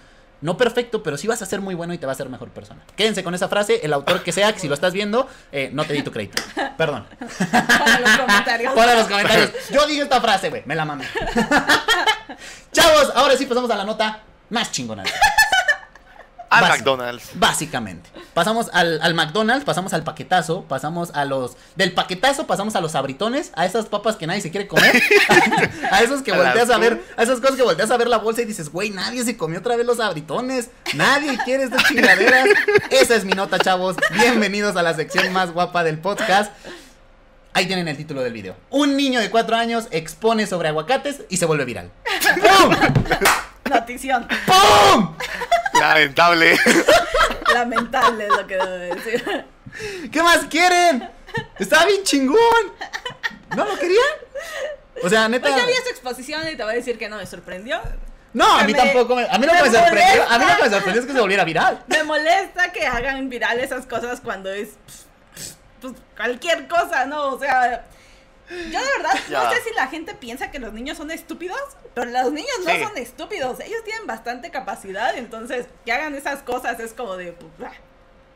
No 0.41 0.57
perfecto, 0.57 1.01
pero 1.03 1.15
sí 1.15 1.25
vas 1.25 1.41
a 1.41 1.45
ser 1.45 1.61
muy 1.61 1.73
bueno 1.73 1.93
y 1.93 1.97
te 1.97 2.05
vas 2.05 2.17
a 2.17 2.17
ser 2.17 2.29
mejor 2.29 2.49
persona. 2.49 2.81
Quédense 2.97 3.23
con 3.23 3.33
esa 3.33 3.47
frase. 3.47 3.79
El 3.81 3.93
autor 3.93 4.23
que 4.23 4.33
sea, 4.33 4.51
que 4.51 4.59
si 4.59 4.67
lo 4.67 4.73
estás 4.73 4.91
viendo, 4.91 5.25
eh, 5.53 5.69
no 5.71 5.85
te 5.85 5.93
di 5.93 6.01
tu 6.01 6.11
crédito. 6.11 6.43
Perdón. 6.77 7.05
En 7.21 8.01
los 8.01 8.17
comentarios. 8.17 8.73
Pon 8.73 8.89
en 8.89 8.97
los 8.97 9.07
comentarios. 9.07 9.51
Yo 9.71 9.87
dije 9.87 10.01
esta 10.01 10.19
frase, 10.19 10.49
güey. 10.49 10.63
Me 10.65 10.75
la 10.75 10.83
mamé. 10.83 11.05
Chavos, 12.73 13.11
ahora 13.15 13.37
sí 13.37 13.45
pasamos 13.45 13.69
a 13.71 13.75
la 13.77 13.85
nota 13.85 14.21
más 14.49 14.69
chingona. 14.71 15.03
Al. 16.53 16.69
McDonald's. 16.69 17.29
Básicamente. 17.35 18.09
Pasamos 18.33 18.69
al, 18.73 18.99
al 19.01 19.13
McDonald's, 19.13 19.65
pasamos 19.65 19.93
al 19.93 20.03
paquetazo, 20.03 20.63
pasamos 20.63 21.11
a 21.13 21.25
los. 21.25 21.55
Del 21.75 21.93
paquetazo 21.93 22.47
pasamos 22.47 22.75
a 22.75 22.81
los 22.81 22.95
abritones, 22.95 23.51
a 23.55 23.65
esas 23.65 23.85
papas 23.87 24.15
que 24.15 24.27
nadie 24.27 24.41
se 24.41 24.51
quiere 24.51 24.67
comer. 24.67 25.01
a 25.91 26.01
esos 26.01 26.21
que 26.21 26.31
A 26.31 26.37
volteas 26.37 26.69
a 26.69 26.77
ver, 26.77 27.03
a 27.17 27.23
esas 27.23 27.39
cosas 27.39 27.55
que 27.55 27.63
volteas 27.63 27.91
a 27.91 27.97
ver 27.97 28.07
la 28.07 28.17
bolsa 28.17 28.41
y 28.41 28.45
dices, 28.45 28.69
güey, 28.69 28.89
nadie 28.89 29.23
se 29.23 29.37
comió 29.37 29.59
otra 29.59 29.75
vez 29.75 29.85
los 29.85 29.99
abritones. 29.99 30.69
Nadie 30.93 31.37
quiere 31.43 31.63
estas 31.63 31.83
chingaderas. 31.85 32.47
Esa 32.89 33.15
es 33.15 33.25
mi 33.25 33.33
nota, 33.33 33.59
chavos. 33.59 33.95
Bienvenidos 34.11 34.75
a 34.75 34.83
la 34.83 34.93
sección 34.93 35.31
más 35.33 35.51
guapa 35.51 35.83
del 35.83 35.99
podcast. 35.99 36.51
Ahí 37.53 37.67
tienen 37.67 37.87
el 37.87 37.95
título 37.95 38.21
del 38.21 38.33
video. 38.33 38.55
Un 38.71 38.97
niño 38.97 39.19
de 39.19 39.29
4 39.29 39.55
años 39.55 39.87
expone 39.91 40.47
sobre 40.47 40.69
aguacates 40.69 41.21
y 41.29 41.37
se 41.37 41.45
vuelve 41.45 41.65
viral. 41.65 41.91
¡Pum! 42.41 42.75
Notición. 43.69 44.27
¡Pum! 44.47 45.15
Lamentable. 45.79 46.57
Lamentable 47.53 48.25
es 48.25 48.29
lo 48.31 48.47
que 48.47 48.55
debo 48.55 48.95
decir. 48.95 49.45
¿Qué 50.11 50.23
más 50.23 50.39
quieren? 50.49 51.09
Estaba 51.59 51.85
bien 51.85 52.03
chingón. 52.03 52.37
¿No 53.55 53.65
lo 53.65 53.75
querían? 53.77 54.01
O 55.03 55.09
sea, 55.09 55.27
neta. 55.27 55.49
Pues 55.51 55.65
vi 55.65 55.73
su 55.83 55.89
exposición 55.89 56.47
y 56.47 56.55
te 56.55 56.63
voy 56.63 56.73
a 56.73 56.75
decir 56.77 56.97
que 56.97 57.09
no 57.09 57.17
me 57.17 57.25
sorprendió. 57.25 57.81
No, 58.33 58.45
a 58.59 58.63
mí 58.63 58.73
Me- 58.73 58.77
tampoco. 58.79 59.15
me- 59.15 59.27
a 59.29 59.37
mí 59.37 59.45
no 59.45 59.53
me 59.53 59.61
me 59.63 59.69
sorprendió. 59.71 60.23
A 60.29 60.39
mí 60.39 60.45
lo 60.45 60.55
que 60.57 60.63
me 60.63 60.69
sorprendió 60.69 61.01
es 61.01 61.07
que 61.07 61.13
se 61.13 61.19
volviera 61.19 61.43
viral. 61.43 61.83
Me 61.87 62.03
molesta 62.03 62.71
que 62.71 62.85
hagan 62.85 63.29
viral 63.29 63.59
esas 63.59 63.85
cosas 63.85 64.21
cuando 64.21 64.49
es 64.51 64.69
pues, 64.85 65.57
pues, 65.81 65.93
cualquier 66.15 66.67
cosa, 66.67 67.05
¿no? 67.05 67.29
O 67.33 67.39
sea, 67.39 67.85
yo 68.71 68.79
de 68.79 68.87
verdad 68.97 69.19
Ya. 69.29 69.43
no 69.43 69.51
sé 69.51 69.61
si 69.63 69.73
la 69.75 69.87
gente 69.87 70.13
piensa 70.15 70.51
que 70.51 70.59
los 70.59 70.73
niños 70.73 70.97
son 70.97 71.11
estúpidos, 71.11 71.59
pero 71.93 72.09
los 72.09 72.31
niños 72.31 72.51
no 72.65 72.71
Sí. 72.71 72.83
son 72.83 72.97
estúpidos, 72.97 73.59
ellos 73.59 73.83
tienen 73.83 74.07
bastante 74.07 74.51
capacidad, 74.51 75.15
entonces 75.17 75.67
que 75.85 75.91
hagan 75.91 76.15
esas 76.15 76.41
cosas 76.43 76.79
es 76.79 76.93
como 76.93 77.15
de 77.17 77.33
pues, 77.33 77.71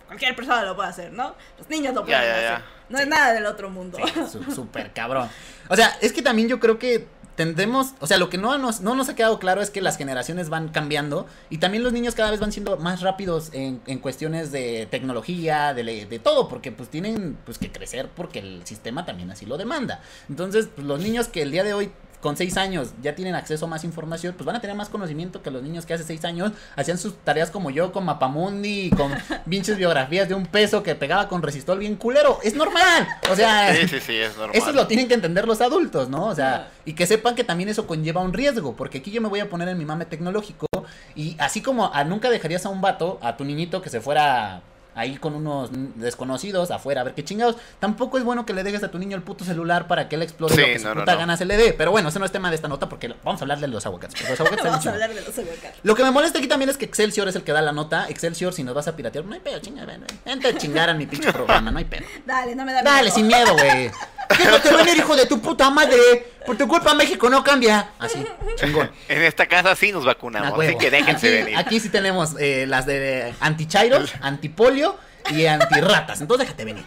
cualquier 0.08 0.36
persona 0.36 0.64
lo 0.64 0.76
puede 0.76 0.90
hacer, 0.90 1.12
¿no? 1.12 1.36
Los 1.58 1.70
niños 1.70 1.94
lo 1.94 2.04
pueden 2.06 2.22
ya, 2.22 2.42
ya. 2.42 2.56
hacer. 2.56 2.66
No 2.90 3.00
es 3.00 3.08
nada 3.08 3.34
del 3.34 3.46
otro 3.46 3.70
mundo. 3.70 3.98
Sí, 4.32 4.40
súper 4.56 4.94
cabrón. 4.94 5.30
O 5.70 5.76
sea, 5.76 5.98
es 6.02 6.14
que 6.14 6.22
también 6.22 6.48
yo 6.48 6.60
creo 6.60 6.80
que 6.80 7.06
tendemos, 7.38 7.94
o 8.00 8.08
sea, 8.08 8.18
lo 8.18 8.32
que 8.32 8.40
no 8.40 8.58
nos, 8.58 8.82
no 8.82 9.00
ha 9.00 9.16
quedado 9.16 9.38
claro 9.38 9.62
es 9.62 9.70
que 9.70 9.80
las 9.80 9.96
generaciones 9.96 10.50
van 10.50 10.70
cambiando 10.70 11.28
y 11.52 11.60
también 11.60 11.84
los 11.84 11.94
niños 11.94 12.16
cada 12.16 12.32
vez 12.32 12.40
van 12.40 12.52
siendo 12.52 12.78
más 12.78 13.02
rápidos 13.02 13.52
en, 13.54 13.80
en 13.86 14.00
cuestiones 14.00 14.52
de 14.52 14.88
tecnología, 14.90 15.76
de, 15.76 16.08
de 16.08 16.20
todo, 16.20 16.50
porque 16.50 16.72
pues 16.72 16.90
tienen 16.90 17.38
pues 17.46 17.60
que 17.60 17.72
crecer 17.72 18.10
porque 18.16 18.40
el 18.40 18.66
sistema 18.66 19.06
también 19.06 19.30
así 19.30 19.46
lo 19.46 19.56
demanda. 19.58 20.02
Entonces, 20.28 20.68
pues, 20.74 20.86
los 20.88 21.00
niños 21.00 21.28
que 21.28 21.44
el 21.44 21.52
día 21.52 21.64
de 21.64 21.76
hoy 21.76 21.92
con 22.28 22.36
seis 22.36 22.58
años 22.58 22.90
ya 23.02 23.16
tienen 23.16 23.36
acceso 23.36 23.64
a 23.64 23.68
más 23.70 23.86
información, 23.86 24.34
pues 24.38 24.46
van 24.46 24.58
a 24.58 24.60
tener 24.60 24.76
más 24.76 24.90
conocimiento 24.90 25.42
que 25.42 25.50
los 25.50 25.64
niños 25.64 25.86
que 25.86 25.94
hace 25.94 26.04
seis 26.04 26.26
años 26.26 26.52
hacían 26.76 26.98
sus 26.98 27.16
tareas 27.20 27.52
como 27.52 27.70
yo, 27.70 27.94
con 27.94 28.04
Mapamundi 28.04 28.88
y 28.88 28.90
con 28.90 29.14
pinches 29.50 29.78
biografías 29.78 30.28
de 30.28 30.36
un 30.36 30.46
peso 30.46 30.84
que 30.84 30.94
pegaba 30.94 31.30
con 31.30 31.42
resistol 31.42 31.80
bien 31.80 31.96
culero. 31.96 32.40
Es 32.44 32.54
normal. 32.54 33.08
O 33.32 33.36
sea, 33.38 33.74
Sí, 33.74 33.88
sí, 33.88 34.02
sí, 34.02 34.16
es 34.18 34.36
normal. 34.36 34.58
eso 34.58 34.74
lo 34.74 34.88
tienen 34.88 35.08
que 35.08 35.14
entender 35.14 35.48
los 35.48 35.62
adultos, 35.62 36.10
¿no? 36.10 36.26
O 36.26 36.36
sea, 36.36 36.70
y 36.84 36.96
que 36.96 37.08
sepan 37.08 37.34
que 37.34 37.46
también 37.46 37.70
eso 37.70 37.88
conlleva 37.88 38.20
un 38.20 38.34
riesgo, 38.34 38.76
porque 38.76 38.98
aquí 38.98 39.10
yo 39.10 39.22
me 39.22 39.30
voy 39.30 39.40
a 39.40 39.50
poner 39.50 39.70
en 39.70 39.78
mi 39.78 39.86
mame 39.86 40.04
tecnológico 40.04 40.68
y 41.16 41.38
así 41.40 41.62
como 41.62 41.94
a, 41.94 42.04
nunca 42.04 42.30
dejarías 42.30 42.66
a 42.66 42.70
un 42.70 42.82
vato, 42.82 43.20
a 43.22 43.38
tu 43.38 43.46
niñito 43.46 43.82
que 43.82 43.90
se 43.90 44.02
fuera 44.02 44.64
ahí 44.98 45.18
con 45.18 45.34
unos 45.36 45.70
desconocidos 45.96 46.72
afuera 46.72 47.02
a 47.02 47.04
ver 47.06 47.14
qué 47.14 47.24
chingados, 47.24 47.56
tampoco 47.80 48.18
es 48.18 48.24
bueno 48.24 48.46
que 48.46 48.54
le 48.54 48.64
dejes 48.64 48.84
a 48.84 48.92
tu 48.92 49.00
niño 49.00 49.16
el 49.16 49.24
puto 49.24 49.46
celular 49.46 49.88
para 49.88 50.10
que 50.10 50.16
él 50.16 50.22
explore 50.24 50.54
Sí, 50.54 50.60
lo 50.62 50.68
que 50.68 50.80
su 50.80 50.86
no, 50.88 50.96
no, 50.96 51.02
puta 51.02 51.14
no. 51.14 51.20
gana 51.20 51.38
se 51.38 51.46
le 51.46 51.56
dé. 51.58 51.74
Pero 51.74 51.92
bueno, 51.92 52.10
ese 52.10 52.20
no 52.20 52.26
es 52.26 52.32
tema 52.32 52.50
de 52.50 52.56
esta 52.56 52.68
nota 52.68 52.90
porque 52.90 53.14
vamos 53.24 53.40
a 53.42 53.44
hablar 53.46 53.60
de 53.60 53.68
los 53.68 53.86
aguacates. 53.86 54.30
los 54.30 54.40
aguacates 54.40 54.66
Vamos 54.66 54.86
a 54.86 54.92
hablar 54.92 55.10
de 55.14 55.22
los 55.22 55.38
aguacates. 55.38 55.80
lo 55.84 55.96
que 55.96 56.04
me 56.04 56.12
molesta 56.12 56.40
aquí 56.40 56.48
también 56.48 56.70
es 56.70 56.78
que 56.78 56.86
Excelsior 56.86 57.28
es 57.28 57.36
el 57.36 57.44
que 57.44 57.52
da 57.54 57.62
la 57.62 57.72
nota. 57.72 58.08
Excelsior, 58.10 58.54
si 58.54 58.64
nos 58.64 58.74
vas 58.76 58.88
a 58.88 58.96
piratear, 58.96 59.24
no 59.26 59.34
hay 59.34 59.40
pedo, 59.40 59.60
chinga, 59.60 59.86
ven, 59.86 60.02
ven, 60.02 60.20
vente 60.26 60.48
a 60.48 60.58
chingar 60.58 60.90
a 60.90 60.94
mi 60.94 61.06
pinche 61.06 61.32
programa, 61.32 61.72
no 61.72 61.78
hay 61.78 61.86
pedo. 61.86 62.04
Dale, 62.26 62.56
no 62.56 62.66
me 62.66 62.74
da 62.74 62.82
Dale, 62.82 63.04
miedo. 63.04 63.16
sin 63.16 63.28
miedo, 63.28 63.54
güey. 63.54 63.92
Déjate 64.38 64.76
venir, 64.76 64.98
hijo 64.98 65.16
de 65.16 65.26
tu 65.26 65.40
puta 65.42 65.70
madre. 65.70 65.98
Por 66.46 66.58
tu 66.58 66.68
culpa 66.68 66.94
México 66.94 67.30
no 67.30 67.44
cambia. 67.44 67.90
Así, 68.00 68.26
chingón. 68.56 68.90
En 69.08 69.22
esta 69.24 69.48
casa 69.48 69.76
sí 69.76 69.92
nos 69.92 70.06
vacunamos, 70.06 70.60
así 70.60 70.78
que 70.78 70.90
déjense 70.90 71.28
aquí, 71.28 71.38
venir. 71.38 71.58
aquí 71.58 71.80
sí 71.80 71.90
tenemos 71.90 72.36
eh, 72.40 72.66
las 72.68 72.86
de 72.86 73.34
antichairos, 73.40 74.14
antipolio 74.22 74.98
y 75.32 75.46
antirratas. 75.46 76.22
Entonces 76.22 76.48
déjate 76.48 76.66
venir. 76.66 76.86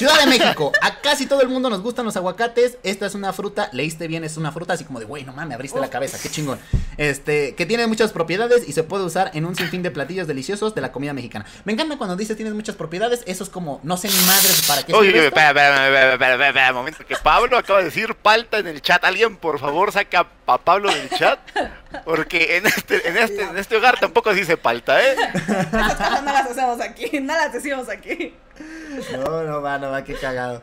Ciudad 0.00 0.18
de 0.18 0.26
México, 0.28 0.72
a 0.80 1.02
casi 1.02 1.26
todo 1.26 1.42
el 1.42 1.48
mundo 1.48 1.68
nos 1.68 1.82
gustan 1.82 2.06
los 2.06 2.16
aguacates. 2.16 2.78
Esta 2.82 3.04
es 3.04 3.14
una 3.14 3.34
fruta, 3.34 3.68
leíste 3.74 4.08
bien, 4.08 4.24
es 4.24 4.38
una 4.38 4.50
fruta 4.50 4.72
así 4.72 4.84
como 4.84 4.98
de, 4.98 5.04
güey, 5.04 5.24
no 5.24 5.34
mames, 5.34 5.56
abriste 5.56 5.78
la 5.78 5.90
cabeza, 5.90 6.16
qué 6.22 6.30
chingón. 6.30 6.58
Este, 6.96 7.54
que 7.54 7.66
tiene 7.66 7.86
muchas 7.86 8.10
propiedades 8.10 8.66
y 8.66 8.72
se 8.72 8.82
puede 8.82 9.04
usar 9.04 9.30
en 9.34 9.44
un 9.44 9.56
sinfín 9.56 9.82
de 9.82 9.90
platillos 9.90 10.26
deliciosos 10.26 10.74
de 10.74 10.80
la 10.80 10.90
comida 10.90 11.12
mexicana. 11.12 11.44
Me 11.66 11.74
encanta 11.74 11.98
cuando 11.98 12.16
dices 12.16 12.34
tienes 12.34 12.54
muchas 12.54 12.76
propiedades, 12.76 13.22
eso 13.26 13.44
es 13.44 13.50
como, 13.50 13.78
no 13.82 13.98
sé 13.98 14.08
ni 14.08 14.16
madres 14.24 14.64
para 14.66 14.84
qué 14.84 14.94
Oye, 14.94 15.26
espera, 15.26 15.48
espera, 15.48 16.12
espera, 16.14 16.46
espera, 16.48 16.72
momento, 16.72 17.04
que 17.04 17.16
Pablo 17.16 17.58
acaba 17.58 17.80
de 17.80 17.84
decir 17.84 18.14
palta 18.14 18.56
en 18.56 18.68
el 18.68 18.80
chat. 18.80 19.04
Alguien, 19.04 19.36
por 19.36 19.58
favor, 19.58 19.92
saca 19.92 20.26
a 20.46 20.56
Pablo 20.56 20.90
del 20.90 21.10
chat. 21.10 21.38
Porque 22.04 22.56
en 22.56 22.66
este, 22.66 23.08
en 23.08 23.16
este, 23.16 23.42
en 23.42 23.58
este 23.58 23.76
hogar 23.76 23.98
tampoco 23.98 24.32
se 24.32 24.40
dice 24.40 24.56
palta, 24.56 25.02
¿eh? 25.02 25.16
Esas 25.34 25.94
cosas 25.96 26.22
no 26.22 26.32
las 26.32 26.46
hacemos 26.50 26.80
aquí, 26.80 27.20
no 27.20 27.34
las 27.34 27.52
decimos 27.52 27.88
aquí. 27.88 28.34
No, 29.12 29.42
no 29.42 29.62
va, 29.62 29.78
no 29.78 29.90
va, 29.90 30.04
qué 30.04 30.14
cagado. 30.14 30.62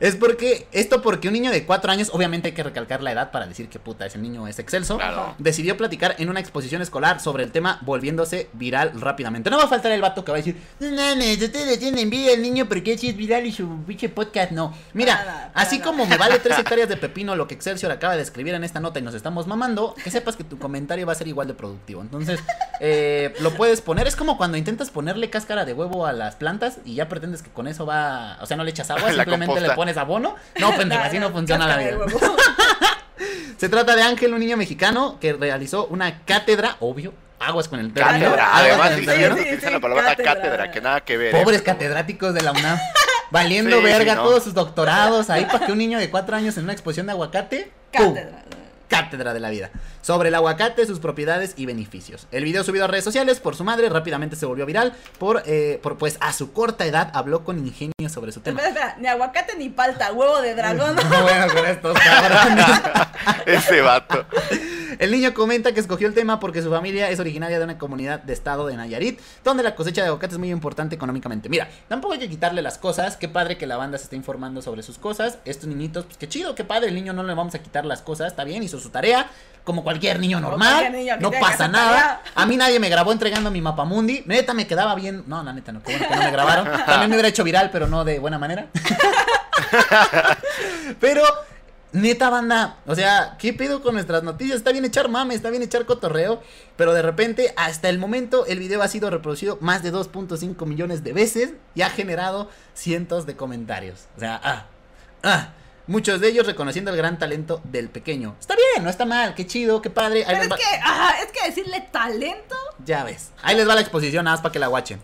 Es 0.00 0.14
porque, 0.16 0.66
esto 0.72 1.02
porque 1.02 1.28
un 1.28 1.34
niño 1.34 1.50
de 1.50 1.64
cuatro 1.66 1.90
años, 1.90 2.10
obviamente 2.12 2.48
hay 2.48 2.54
que 2.54 2.62
recalcar 2.62 3.02
la 3.02 3.12
edad 3.12 3.30
para 3.32 3.46
decir 3.46 3.68
que 3.68 3.78
puta, 3.78 4.06
ese 4.06 4.18
niño 4.18 4.46
es 4.46 4.58
excelso, 4.58 4.96
Claro. 4.96 5.34
decidió 5.38 5.76
platicar 5.76 6.14
en 6.18 6.28
una 6.30 6.38
exposición 6.40 6.82
escolar 6.82 7.20
sobre 7.20 7.42
el 7.44 7.50
tema 7.50 7.78
volviéndose 7.82 8.48
viral 8.52 8.92
rápidamente. 9.00 9.50
No 9.50 9.56
va 9.58 9.64
a 9.64 9.68
faltar 9.68 9.90
el 9.92 10.00
vato 10.00 10.24
que 10.24 10.30
va 10.30 10.36
a 10.36 10.40
decir, 10.40 10.56
no 10.80 10.90
mames, 10.92 11.42
ustedes 11.42 11.78
tienen 11.78 11.98
envidia 11.98 12.34
al 12.34 12.42
niño 12.42 12.66
porque 12.68 12.96
si 12.96 13.08
es 13.08 13.16
viral 13.16 13.46
y 13.46 13.52
su 13.52 13.68
pinche 13.84 14.08
podcast 14.08 14.52
no. 14.52 14.72
Mira, 14.92 15.16
Nada, 15.16 15.50
así 15.54 15.78
nada. 15.78 15.90
como 15.90 16.06
me 16.06 16.16
vale 16.16 16.38
tres 16.38 16.58
hectáreas 16.58 16.88
de 16.88 16.96
pepino 16.96 17.34
lo 17.34 17.48
que 17.48 17.54
Excelsior 17.54 17.90
acaba 17.90 18.14
de 18.16 18.22
escribir 18.22 18.54
en 18.54 18.62
esta 18.62 18.78
nota 18.78 19.00
y 19.00 19.02
nos 19.02 19.14
estamos 19.14 19.48
mamando, 19.48 19.94
que 20.04 20.10
sepas 20.12 20.36
que 20.36 20.44
tu 20.44 20.58
comentario 20.58 21.06
va 21.06 21.12
a 21.12 21.16
ser 21.16 21.26
igual 21.26 21.48
de 21.48 21.54
productivo. 21.54 22.02
Entonces, 22.02 22.38
eh, 22.80 23.34
lo 23.40 23.52
puedes 23.54 23.80
poner, 23.80 24.06
es 24.06 24.14
como 24.14 24.36
cuando 24.36 24.56
intentas 24.56 24.90
ponerle 24.90 25.28
cáscara 25.30 25.64
de 25.64 25.72
huevo 25.72 26.06
a 26.06 26.12
las 26.12 26.36
plantas 26.36 26.78
y 26.84 26.94
ya 26.94 27.08
pretendes 27.08 27.42
que 27.42 27.50
con 27.50 27.66
eso 27.66 27.84
va, 27.84 28.38
o 28.40 28.46
sea, 28.46 28.56
no 28.56 28.62
le 28.64 28.70
echas 28.70 28.90
agua, 28.90 29.08
simplemente 29.12 29.54
le 29.54 29.66
composta. 29.66 29.74
Pones 29.88 29.96
abono. 29.96 30.36
No, 30.60 30.74
pendejo, 30.76 31.02
así 31.04 31.18
no 31.18 31.30
funciona 31.30 31.66
la 31.66 31.76
vida. 31.78 31.92
Se 33.56 33.68
trata 33.68 33.96
de 33.96 34.02
Ángel, 34.02 34.32
un 34.32 34.40
niño 34.40 34.56
mexicano 34.56 35.18
que 35.20 35.32
realizó 35.32 35.86
una 35.86 36.20
cátedra, 36.24 36.76
obvio, 36.78 37.12
aguas 37.40 37.66
con 37.68 37.80
el 37.80 37.92
término. 37.92 38.26
Cátedra, 38.26 38.56
además, 38.56 38.92
sí, 38.96 39.70
la 39.70 39.80
palabra 39.80 40.04
cátedra. 40.10 40.34
cátedra, 40.34 40.70
que 40.70 40.80
nada 40.80 41.00
que 41.00 41.16
ver. 41.16 41.34
¿eh? 41.34 41.42
Pobres 41.42 41.62
catedráticos 41.62 42.34
de 42.34 42.42
la 42.42 42.52
UNAM. 42.52 42.78
Valiendo 43.30 43.76
Sí, 43.76 43.76
sí, 43.78 43.82
verga 43.92 44.14
no. 44.14 44.22
todos 44.22 44.44
sus 44.44 44.54
doctorados 44.54 45.28
ahí 45.28 45.44
para 45.44 45.66
que 45.66 45.72
un 45.72 45.78
niño 45.78 45.98
de 45.98 46.08
cuatro 46.08 46.34
años 46.36 46.56
en 46.56 46.64
una 46.64 46.72
exposición 46.72 47.06
de 47.06 47.12
aguacate. 47.12 47.72
¡pum! 47.92 48.14
Cátedra. 48.14 48.44
Cátedra 48.88 49.34
de 49.34 49.40
la 49.40 49.50
vida. 49.50 49.70
Sobre 50.00 50.28
el 50.28 50.34
aguacate, 50.34 50.86
sus 50.86 50.98
propiedades 50.98 51.54
y 51.56 51.66
beneficios. 51.66 52.26
El 52.32 52.44
video 52.44 52.64
subido 52.64 52.84
a 52.84 52.88
redes 52.88 53.04
sociales 53.04 53.40
por 53.40 53.54
su 53.54 53.64
madre 53.64 53.88
rápidamente 53.88 54.36
se 54.36 54.46
volvió 54.46 54.66
viral. 54.66 54.94
Por, 55.18 55.42
eh, 55.46 55.78
por 55.82 55.98
pues 55.98 56.16
a 56.20 56.32
su 56.32 56.52
corta 56.52 56.86
edad 56.86 57.10
habló 57.14 57.44
con 57.44 57.58
ingenio 57.58 57.92
sobre 58.08 58.32
su 58.32 58.40
tema. 58.40 58.60
Espera, 58.60 58.86
espera, 58.86 59.00
ni 59.00 59.08
aguacate 59.08 59.56
ni 59.56 59.68
palta, 59.68 60.12
huevo 60.12 60.40
de 60.40 60.54
dragón. 60.54 60.96
No, 60.96 61.02
bueno, 61.22 61.52
con 61.52 61.66
estos 61.66 61.98
cabrones. 61.98 62.66
Ese 63.46 63.80
vato. 63.80 64.26
El 64.98 65.10
niño 65.10 65.32
comenta 65.34 65.72
que 65.72 65.80
escogió 65.80 66.08
el 66.08 66.14
tema 66.14 66.40
porque 66.40 66.62
su 66.62 66.70
familia 66.70 67.10
es 67.10 67.20
originaria 67.20 67.58
de 67.58 67.64
una 67.64 67.78
comunidad 67.78 68.20
de 68.20 68.32
estado 68.32 68.66
de 68.66 68.76
Nayarit, 68.76 69.20
donde 69.44 69.62
la 69.62 69.74
cosecha 69.74 70.02
de 70.02 70.08
aguacate 70.08 70.34
es 70.34 70.38
muy 70.38 70.50
importante 70.50 70.94
económicamente. 70.94 71.48
Mira, 71.48 71.68
tampoco 71.88 72.14
hay 72.14 72.18
que 72.18 72.28
quitarle 72.28 72.62
las 72.62 72.78
cosas. 72.78 73.16
Qué 73.16 73.28
padre 73.28 73.56
que 73.56 73.66
la 73.66 73.76
banda 73.76 73.98
se 73.98 74.04
esté 74.04 74.16
informando 74.16 74.62
sobre 74.62 74.82
sus 74.82 74.98
cosas. 74.98 75.38
Estos 75.44 75.68
niñitos, 75.68 76.04
pues 76.04 76.16
qué 76.16 76.28
chido, 76.28 76.54
qué 76.54 76.64
padre. 76.64 76.88
El 76.88 76.94
niño 76.94 77.12
no 77.12 77.22
le 77.22 77.34
vamos 77.34 77.54
a 77.54 77.60
quitar 77.60 77.84
las 77.86 78.02
cosas, 78.02 78.28
está 78.28 78.44
bien, 78.44 78.62
hizo 78.62 78.78
su 78.80 78.90
tarea. 78.90 79.30
Como 79.64 79.84
cualquier 79.84 80.18
niño 80.18 80.40
normal, 80.40 80.90
niño 80.92 81.16
no 81.20 81.30
pasa 81.30 81.68
nada. 81.68 82.22
A 82.34 82.46
mí 82.46 82.56
nadie 82.56 82.80
me 82.80 82.88
grabó 82.88 83.12
entregando 83.12 83.50
mi 83.50 83.60
mapamundi. 83.60 84.22
Neta, 84.24 84.54
me 84.54 84.66
quedaba 84.66 84.94
bien. 84.94 85.24
No, 85.26 85.42
la 85.42 85.52
neta, 85.52 85.72
no, 85.72 85.82
qué 85.82 85.92
bueno 85.92 86.08
que 86.08 86.16
no 86.16 86.22
me 86.22 86.30
grabaron. 86.30 86.66
También 86.86 87.10
me 87.10 87.16
hubiera 87.16 87.28
hecho 87.28 87.44
viral, 87.44 87.68
pero 87.70 87.86
no 87.86 88.02
de 88.04 88.18
buena 88.18 88.38
manera. 88.38 88.68
Pero, 91.00 91.22
neta 91.92 92.30
banda, 92.30 92.76
o 92.86 92.94
sea, 92.94 93.36
¿qué 93.38 93.52
pedo 93.52 93.82
con 93.82 93.94
nuestras 93.94 94.22
noticias? 94.22 94.58
Está 94.58 94.72
bien 94.72 94.84
echar 94.84 95.08
mame, 95.08 95.34
está 95.34 95.50
bien 95.50 95.62
echar 95.62 95.86
cotorreo, 95.86 96.42
pero 96.76 96.92
de 96.92 97.02
repente, 97.02 97.52
hasta 97.56 97.88
el 97.88 97.98
momento, 97.98 98.46
el 98.46 98.58
video 98.58 98.82
ha 98.82 98.88
sido 98.88 99.08
reproducido 99.10 99.58
más 99.60 99.82
de 99.82 99.92
2.5 99.92 100.66
millones 100.66 101.02
de 101.04 101.12
veces 101.12 101.52
y 101.74 101.82
ha 101.82 101.90
generado 101.90 102.50
cientos 102.74 103.26
de 103.26 103.36
comentarios. 103.36 104.06
O 104.16 104.20
sea, 104.20 104.40
ah, 104.42 104.66
ah. 105.22 105.48
Muchos 105.86 106.20
de 106.20 106.28
ellos 106.28 106.46
reconociendo 106.46 106.90
el 106.90 106.98
gran 106.98 107.18
talento 107.18 107.62
del 107.64 107.88
pequeño. 107.88 108.36
Está 108.38 108.54
bien, 108.54 108.84
no 108.84 108.90
está 108.90 109.06
mal, 109.06 109.34
qué 109.34 109.46
chido, 109.46 109.80
qué 109.80 109.88
padre. 109.88 110.18
Ahí 110.26 110.34
Pero 110.34 110.42
es 110.42 110.50
va- 110.50 110.56
que, 110.58 110.64
ajá, 110.82 111.22
es 111.22 111.32
que 111.32 111.46
decirle 111.48 111.80
talento. 111.90 112.54
Ya 112.84 113.04
ves. 113.04 113.30
Ahí 113.42 113.56
les 113.56 113.66
va 113.66 113.74
la 113.74 113.80
exposición, 113.80 114.26
nada 114.26 114.34
más 114.36 114.42
para 114.42 114.52
que 114.52 114.58
la 114.58 114.66
guachen. 114.66 115.00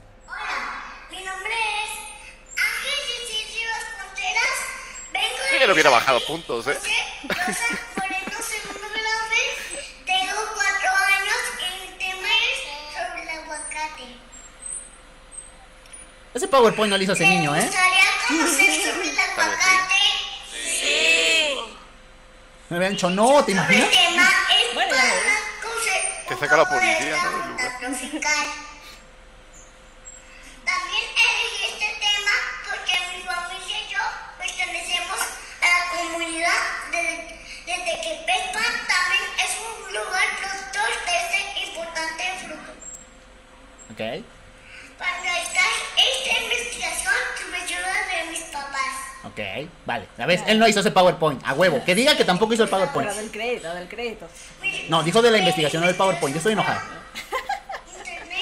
Ya 5.67 5.73
hubiera 5.73 5.91
bajado 5.91 6.21
puntos, 6.27 6.67
¿eh? 6.67 6.79
Yo 6.79 7.35
soy 7.35 7.79
Moreno, 7.97 8.39
segundo 8.43 8.89
grado. 8.93 9.25
Tengo 10.05 10.33
cuatro 10.55 10.91
años 10.91 11.37
y 11.59 11.91
mi 11.91 11.99
tema 11.99 12.29
es 12.29 12.59
sobre 12.93 13.23
el 13.23 13.29
aguacate. 13.29 14.05
Ese 16.35 16.49
PowerPoint 16.49 16.91
no 16.91 16.97
lo 16.99 17.03
hizo 17.03 17.13
ese 17.13 17.27
niño, 17.27 17.55
¿Te 17.55 17.61
¿eh? 17.61 17.71
sobre 17.71 19.09
el 19.11 19.19
aguacate? 19.19 19.95
Me 22.69 22.77
habían 22.77 22.93
dicho, 22.93 23.09
no, 23.11 23.45
¿te 23.45 23.53
El 23.53 23.59
imaginas? 23.59 23.89
saca 26.41 26.57
la 26.57 26.69
policía, 26.69 27.17
¿no? 27.17 27.31
del 27.31 27.41
onda 27.41 27.47
lugar. 27.49 27.79
tropical. 27.79 28.47
También 30.65 31.05
elegí 31.25 31.65
este 31.73 31.89
tema 32.01 32.35
porque 32.69 32.93
mi 33.17 33.23
familia 33.23 33.79
y 33.79 33.93
yo 33.93 34.01
pertenecemos 34.39 35.19
que 38.05 38.15
Peppa 38.27 38.61
también 38.87 39.25
es 39.45 39.53
un 39.61 39.95
lugar 39.95 40.29
productor 40.39 40.89
de 41.07 41.15
este 41.17 41.61
importante 41.67 42.25
fruto. 42.45 42.73
Ok, 43.95 44.01
Para 44.99 45.23
realizar 45.23 45.71
esta 45.97 46.43
investigación 46.43 47.15
tuve 47.39 47.57
ayuda 47.57 47.95
de 48.25 48.31
mis 48.31 48.41
papás. 48.41 48.95
ok, 49.25 49.71
vale. 49.87 50.09
A 50.19 50.27
ver, 50.27 50.43
él 50.49 50.59
no 50.59 50.67
hizo 50.67 50.81
ese 50.81 50.91
PowerPoint, 50.91 51.41
a 51.47 51.53
huevo. 51.55 51.85
Que 51.85 51.95
diga 51.95 52.17
que 52.17 52.25
tampoco 52.25 52.55
hizo 52.55 52.65
el 52.65 52.69
PowerPoint. 52.69 53.09
Pero 53.09 53.21
del 53.23 53.31
crédito, 53.31 53.73
del 53.75 53.89
crédito. 53.89 54.29
No, 54.89 55.03
dijo 55.05 55.23
de 55.23 55.31
la 55.31 55.39
investigación, 55.39 55.81
no 55.83 55.87
del 55.87 55.97
PowerPoint. 55.97 56.35
Yo 56.35 56.39
estoy 56.39 56.55
enojado. 56.55 56.81
Internet. 57.97 58.35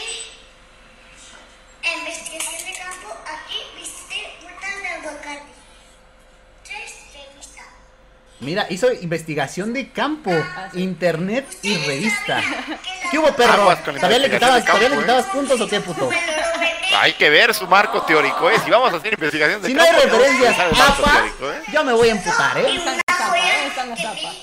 Investigación 1.98 2.64
de 2.64 2.72
campo. 2.78 3.16
Aquí 3.26 3.56
visité 3.78 4.80
de 4.80 4.88
aguacate. 4.88 5.42
Tres 6.64 6.92
revistas. 7.12 7.66
Mira, 8.40 8.66
hizo 8.70 8.90
investigación 8.92 9.72
de 9.74 9.90
campo, 9.90 10.30
Ah, 10.32 10.70
internet 10.74 11.46
y 11.62 11.76
revista. 11.76 12.40
¿Qué 13.12 13.18
hubo, 13.18 13.30
perro? 13.36 13.76
¿Todavía 13.76 14.18
le 14.20 14.30
quitabas, 14.30 14.64
campo, 14.64 14.78
todavía 14.78 14.88
le 14.88 14.94
eh. 14.96 14.98
quitabas 15.00 15.26
puntos 15.26 15.60
o 15.60 15.68
qué, 15.68 15.80
puto? 15.82 16.08
Hay 16.98 17.12
que 17.12 17.28
ver 17.28 17.52
su 17.52 17.66
marco 17.66 18.00
teórico, 18.02 18.48
¿eh? 18.48 18.58
Si 18.64 18.70
vamos 18.70 18.90
a 18.90 18.96
hacer 18.96 19.12
investigación 19.12 19.60
de 19.60 19.68
Si 19.68 19.74
no 19.74 19.82
hay 19.82 19.90
campo, 19.90 20.02
tenemos 20.02 20.26
que 20.28 20.48
referencias, 20.48 20.88
apa, 20.88 21.12
teórico, 21.12 21.52
¿eh? 21.52 21.62
yo 21.70 21.84
me 21.84 21.92
voy 21.92 22.08
a 22.08 22.12
emputar, 22.12 22.56
¿eh? 22.56 22.74
Están 22.74 22.96
las 22.96 23.04
tapas, 23.04 23.36
¿eh? 23.36 23.66
Están 23.66 23.90
las 23.90 24.02
tapas. 24.02 24.36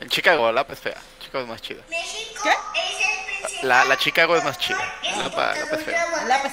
En 0.00 0.08
Chicago, 0.08 0.50
la 0.50 0.66
es 0.68 0.80
fea. 0.80 0.96
Chicago 1.20 1.44
es 1.44 1.48
más 1.48 1.62
chida. 1.62 1.82
México 1.88 2.42
¿Qué? 2.42 2.50
es 2.50 3.06
el 3.06 3.17
La- 3.62 3.84
la 3.84 3.96
Chicago 3.96 4.36
es 4.36 4.44
más 4.44 4.58
chida. 4.58 4.78
La 5.16 5.30
pa- 5.30 5.54
la 5.54 5.66
pa 5.66 5.76
es 5.76 5.82
fea. 5.82 6.04
La 6.26 6.42
pa. 6.42 6.50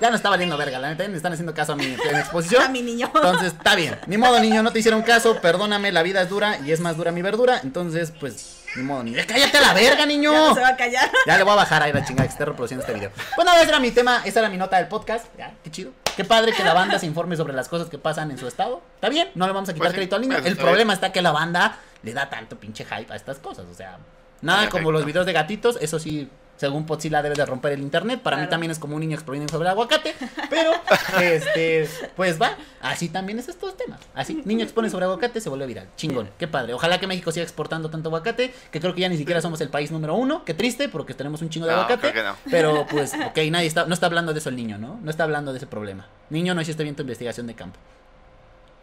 Ya 0.00 0.10
no 0.10 0.16
está 0.16 0.30
valiendo 0.30 0.56
verga, 0.56 0.78
la 0.78 0.88
neta, 0.88 1.06
me 1.08 1.16
están 1.16 1.32
haciendo 1.32 1.54
caso 1.54 1.72
a 1.72 1.76
mi 1.76 1.84
en 1.86 2.16
exposición. 2.16 2.62
A 2.66 2.68
mi 2.68 2.82
niño. 2.82 3.10
Entonces, 3.14 3.52
está 3.52 3.74
bien. 3.76 3.98
Ni 4.06 4.16
modo, 4.18 4.40
niño, 4.40 4.62
no 4.62 4.72
te 4.72 4.78
hicieron 4.80 5.02
caso, 5.02 5.40
perdóname, 5.40 5.92
la 5.92 6.02
vida 6.02 6.22
es 6.22 6.28
dura 6.28 6.58
y 6.64 6.72
es 6.72 6.80
más 6.80 6.96
dura 6.96 7.12
mi 7.12 7.22
verdura. 7.22 7.60
Entonces, 7.62 8.12
pues, 8.18 8.58
ni 8.76 8.82
modo, 8.82 9.02
niño. 9.04 9.20
¡Cállate 9.26 9.58
a 9.58 9.60
la 9.60 9.74
verga, 9.74 10.04
niño! 10.06 10.32
Ya 10.32 10.38
no 10.48 10.54
se 10.54 10.60
va 10.60 10.68
a 10.68 10.76
callar. 10.76 11.10
Ya 11.26 11.36
le 11.36 11.44
voy 11.44 11.52
a 11.52 11.56
bajar 11.56 11.82
ahí 11.82 11.92
la 11.92 12.04
chingada 12.04 12.26
que 12.26 12.32
esté 12.32 12.44
reproduciendo 12.44 12.84
este 12.84 12.94
video. 12.98 13.10
Bueno, 13.36 13.52
ese 13.54 13.68
era 13.68 13.78
mi 13.78 13.90
tema, 13.92 14.22
esa 14.24 14.40
era 14.40 14.48
mi 14.48 14.56
nota 14.56 14.76
del 14.78 14.88
podcast. 14.88 15.26
Ya, 15.38 15.52
qué 15.62 15.70
chido. 15.70 15.92
Qué 16.16 16.24
padre 16.24 16.52
que 16.52 16.64
la 16.64 16.74
banda 16.74 16.98
se 16.98 17.06
informe 17.06 17.36
sobre 17.36 17.52
las 17.54 17.68
cosas 17.68 17.88
que 17.88 17.98
pasan 17.98 18.30
en 18.30 18.38
su 18.38 18.46
estado. 18.48 18.82
Está 18.96 19.08
bien, 19.08 19.30
no 19.34 19.46
le 19.46 19.52
vamos 19.52 19.68
a 19.68 19.72
quitar 19.72 19.86
Pues 19.88 19.92
sí, 19.92 19.96
crédito 19.96 20.16
al 20.16 20.22
niño. 20.22 20.36
eso 20.36 20.46
El 20.48 20.56
problema 20.56 20.92
está 20.92 21.10
que 21.12 21.22
la 21.22 21.30
banda 21.32 21.78
le 22.02 22.12
da 22.12 22.28
tanto 22.28 22.56
pinche 22.56 22.84
hype 22.84 23.12
a 23.12 23.16
estas 23.16 23.38
cosas. 23.38 23.64
O 23.70 23.74
sea, 23.74 23.98
nada 24.42 24.68
como 24.68 24.92
los 24.92 25.04
videos 25.04 25.24
de 25.26 25.32
gatitos, 25.32 25.78
eso 25.80 25.98
sí. 25.98 26.28
Según 26.54 26.86
Potzilla 26.86 27.22
debe 27.22 27.34
de 27.34 27.44
romper 27.44 27.72
el 27.72 27.80
internet. 27.80 28.20
Para 28.22 28.36
mí 28.36 28.46
también 28.48 28.70
es 28.70 28.78
como 28.78 28.94
un 28.94 29.00
niño 29.00 29.14
explodiendo 29.14 29.50
sobre 29.50 29.66
el 29.66 29.70
aguacate. 29.72 30.14
Pero, 30.48 30.70
este, 31.20 31.88
pues 32.14 32.40
va. 32.40 32.56
Así 32.80 33.08
también 33.08 33.40
es 33.40 33.48
estos 33.48 33.76
temas. 33.76 33.98
Así, 34.14 34.42
niño 34.44 34.62
expone 34.62 34.88
sobre 34.88 35.06
aguacate, 35.06 35.40
se 35.40 35.48
vuelve 35.48 35.66
viral. 35.66 35.88
Chingón, 35.96 36.30
qué 36.38 36.46
padre. 36.46 36.74
Ojalá 36.74 37.00
que 37.00 37.08
México 37.08 37.32
siga 37.32 37.42
exportando 37.42 37.90
tanto 37.90 38.10
aguacate, 38.10 38.54
que 38.70 38.80
creo 38.80 38.94
que 38.94 39.00
ya 39.00 39.08
ni 39.08 39.16
siquiera 39.16 39.40
somos 39.40 39.60
el 39.60 39.70
país 39.70 39.90
número 39.90 40.14
uno. 40.14 40.44
Qué 40.44 40.54
triste, 40.54 40.88
porque 40.88 41.14
tenemos 41.14 41.42
un 41.42 41.48
chingo 41.48 41.66
de 41.66 41.72
No, 41.72 41.78
aguacate. 41.80 42.12
creo 42.12 42.12
que 42.12 42.22
no. 42.28 42.36
Pero 42.48 42.86
pues, 42.90 43.12
ok, 43.14 43.38
nadie 43.50 43.66
está, 43.66 43.86
no 43.86 43.94
está 43.94 44.06
hablando 44.06 44.32
de 44.32 44.38
eso 44.38 44.48
el 44.50 44.54
niño, 44.56 44.78
¿no? 44.78 45.00
No 45.02 45.10
está 45.10 45.24
hablando 45.24 45.52
de 45.52 45.56
ese 45.56 45.66
problema. 45.66 46.06
Niño, 46.30 46.54
no 46.54 46.60
hiciste 46.60 46.84
bien 46.84 46.94
tu 46.94 47.02
investigación 47.02 47.48
de 47.48 47.54
campo. 47.54 47.78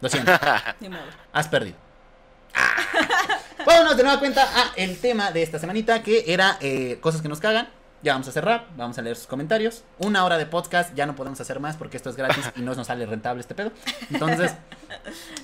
Lo 0.02 0.08
siento, 0.10 0.32
Ni 0.80 0.90
modo. 0.90 1.00
has 1.32 1.48
perdido. 1.48 1.76
Vámonos 3.66 3.96
de 3.96 4.02
nueva 4.02 4.18
cuenta 4.18 4.42
a 4.42 4.72
el 4.76 4.98
tema 4.98 5.30
de 5.32 5.42
esta 5.42 5.58
semanita, 5.58 6.02
que 6.02 6.24
era 6.26 6.56
eh, 6.60 6.98
cosas 7.00 7.22
que 7.22 7.28
nos 7.28 7.40
cagan. 7.40 7.68
Ya 8.02 8.12
vamos 8.14 8.28
a 8.28 8.32
cerrar, 8.32 8.64
vamos 8.76 8.96
a 8.96 9.02
leer 9.02 9.14
sus 9.14 9.26
comentarios. 9.26 9.82
Una 9.98 10.24
hora 10.24 10.38
de 10.38 10.46
podcast, 10.46 10.94
ya 10.94 11.04
no 11.04 11.14
podemos 11.14 11.38
hacer 11.38 11.60
más 11.60 11.76
porque 11.76 11.98
esto 11.98 12.08
es 12.08 12.16
gratis 12.16 12.46
y 12.56 12.62
no 12.62 12.74
nos 12.74 12.86
sale 12.86 13.04
rentable 13.04 13.42
este 13.42 13.54
pedo. 13.54 13.72
Entonces, 14.10 14.52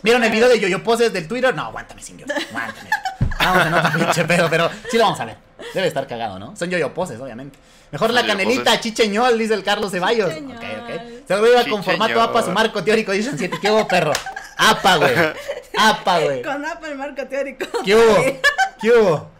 ¿vieron 0.02 0.24
el 0.24 0.30
video 0.32 0.48
de 0.48 0.58
Yoyo 0.58 0.82
Poses 0.82 1.12
del 1.12 1.28
Twitter? 1.28 1.54
No, 1.54 1.64
aguántame 1.64 2.02
sin 2.02 2.16
yo, 2.16 2.24
aguántame. 2.50 2.88
Vamos 3.38 3.66
en 3.66 3.74
otro 3.74 3.90
pinche 3.98 4.24
pedo, 4.24 4.48
pero 4.48 4.70
sí 4.90 4.96
lo 4.96 5.04
vamos 5.04 5.20
a 5.20 5.26
ver. 5.26 5.36
Debe 5.74 5.86
estar 5.88 6.06
cagado, 6.06 6.38
¿no? 6.38 6.56
Son 6.56 6.70
Yoyo 6.70 6.94
Poses, 6.94 7.20
obviamente. 7.20 7.58
Mejor 7.92 8.10
la 8.14 8.26
canelita, 8.26 8.80
chicheñol, 8.80 9.36
dice 9.38 9.52
el 9.52 9.62
Carlos 9.62 9.92
Ceballos. 9.92 10.30
Ok, 10.30 10.34
Chicheñol. 10.36 10.56
ok. 10.56 11.28
Se 11.28 11.36
lo 11.36 11.46
iba 11.46 11.64
con 11.66 11.84
formato. 11.84 12.22
APA, 12.22 12.42
su 12.42 12.52
marco 12.52 12.82
teórico, 12.82 13.12
dicen 13.12 13.36
7. 13.36 13.58
¿Qué 13.60 13.70
hubo, 13.70 13.86
perro? 13.86 14.12
APA, 14.56 14.96
güey. 14.96 15.14
APA, 15.78 16.20
güey. 16.20 16.42
Con 16.42 16.64
Apple 16.64 16.94
marco 16.94 17.26
teórico. 17.26 17.66
¿Qué 17.84 17.94
hubo? 17.94 18.40
¿Qué 18.80 18.90
hubo? 18.90 19.30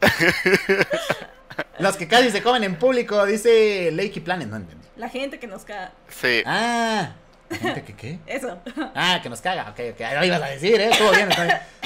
Los 1.78 1.96
que 1.96 2.06
casi 2.08 2.30
se 2.30 2.42
comen 2.42 2.64
en 2.64 2.76
público, 2.76 3.24
dice 3.26 3.90
Lakey 3.92 4.20
Planet, 4.20 4.48
no 4.48 4.56
entendí. 4.56 4.86
La 4.96 5.08
gente 5.08 5.38
que 5.38 5.46
nos 5.46 5.64
caga. 5.64 5.92
Sí. 6.08 6.42
Ah, 6.46 7.10
¿la 7.50 7.56
gente 7.56 7.82
que 7.84 7.94
qué? 7.94 8.18
Eso. 8.26 8.58
Ah, 8.94 9.20
que 9.22 9.28
nos 9.28 9.40
caga, 9.40 9.70
ok, 9.70 9.80
ok. 9.92 10.00
Ahí 10.00 10.26
ibas 10.28 10.42
a 10.42 10.46
decir, 10.46 10.80
¿eh? 10.80 10.90
Estuvo 10.90 11.10
bien. 11.12 11.28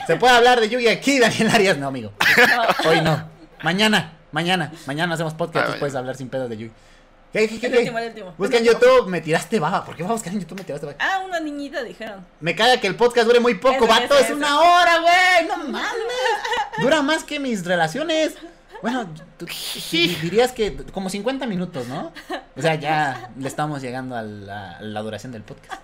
Se 0.06 0.16
puede 0.16 0.34
hablar 0.34 0.60
de 0.60 0.68
Yugi 0.68 0.88
aquí, 0.88 1.18
Daniel 1.18 1.50
Arias, 1.52 1.76
no, 1.78 1.88
amigo. 1.88 2.12
Hoy 2.84 3.00
no. 3.00 3.28
Mañana, 3.62 4.12
mañana, 4.32 4.72
mañana 4.86 5.14
hacemos 5.14 5.34
podcast, 5.34 5.56
Ah, 5.56 5.60
después 5.72 5.80
puedes 5.80 5.94
hablar 5.96 6.16
sin 6.16 6.28
pedos 6.28 6.48
de 6.48 6.56
Yugi. 6.56 6.72
¿Qué, 7.32 7.48
qué, 7.48 7.60
qué, 7.60 7.66
El 7.68 7.78
último, 7.78 7.98
el 7.98 8.08
último. 8.08 8.34
Busca 8.36 8.56
en. 8.56 8.64
YouTube, 8.64 9.06
me 9.08 9.20
tiraste 9.20 9.60
baba. 9.60 9.84
¿Por 9.84 9.94
qué 9.96 10.02
vas 10.02 10.10
a 10.10 10.14
buscar 10.14 10.32
en 10.32 10.40
YouTube, 10.40 10.58
me 10.58 10.64
tiraste 10.64 10.86
baba? 10.86 10.98
Ah, 11.00 11.22
una 11.24 11.38
niñita 11.40 11.82
dijeron. 11.84 12.26
Me 12.40 12.56
caga 12.56 12.80
que 12.80 12.86
el 12.88 12.96
podcast 12.96 13.26
dure 13.26 13.38
muy 13.40 13.54
poco, 13.54 13.76
Eso, 13.84 13.86
vato. 13.86 14.04
eso, 14.04 14.14
es 14.18 14.24
eso. 14.26 14.34
una 14.36 14.60
hora, 14.60 14.98
güey. 15.00 15.46
No 15.48 15.56
mames. 15.68 15.92
Dura 16.78 17.02
más 17.02 17.22
que 17.24 17.38
mis 17.38 17.64
relaciones. 17.64 18.34
Bueno, 18.82 19.06
tú- 19.36 19.46
di- 19.92 20.16
dirías 20.22 20.52
que 20.52 20.74
como 20.92 21.10
50 21.10 21.46
minutos, 21.46 21.86
¿no? 21.86 22.12
O 22.56 22.62
sea, 22.62 22.74
ya 22.76 23.30
le 23.38 23.46
estamos 23.46 23.82
llegando 23.82 24.16
a 24.16 24.22
la, 24.22 24.72
a 24.78 24.80
la 24.82 25.00
duración 25.02 25.30
del 25.32 25.42
podcast. 25.42 25.80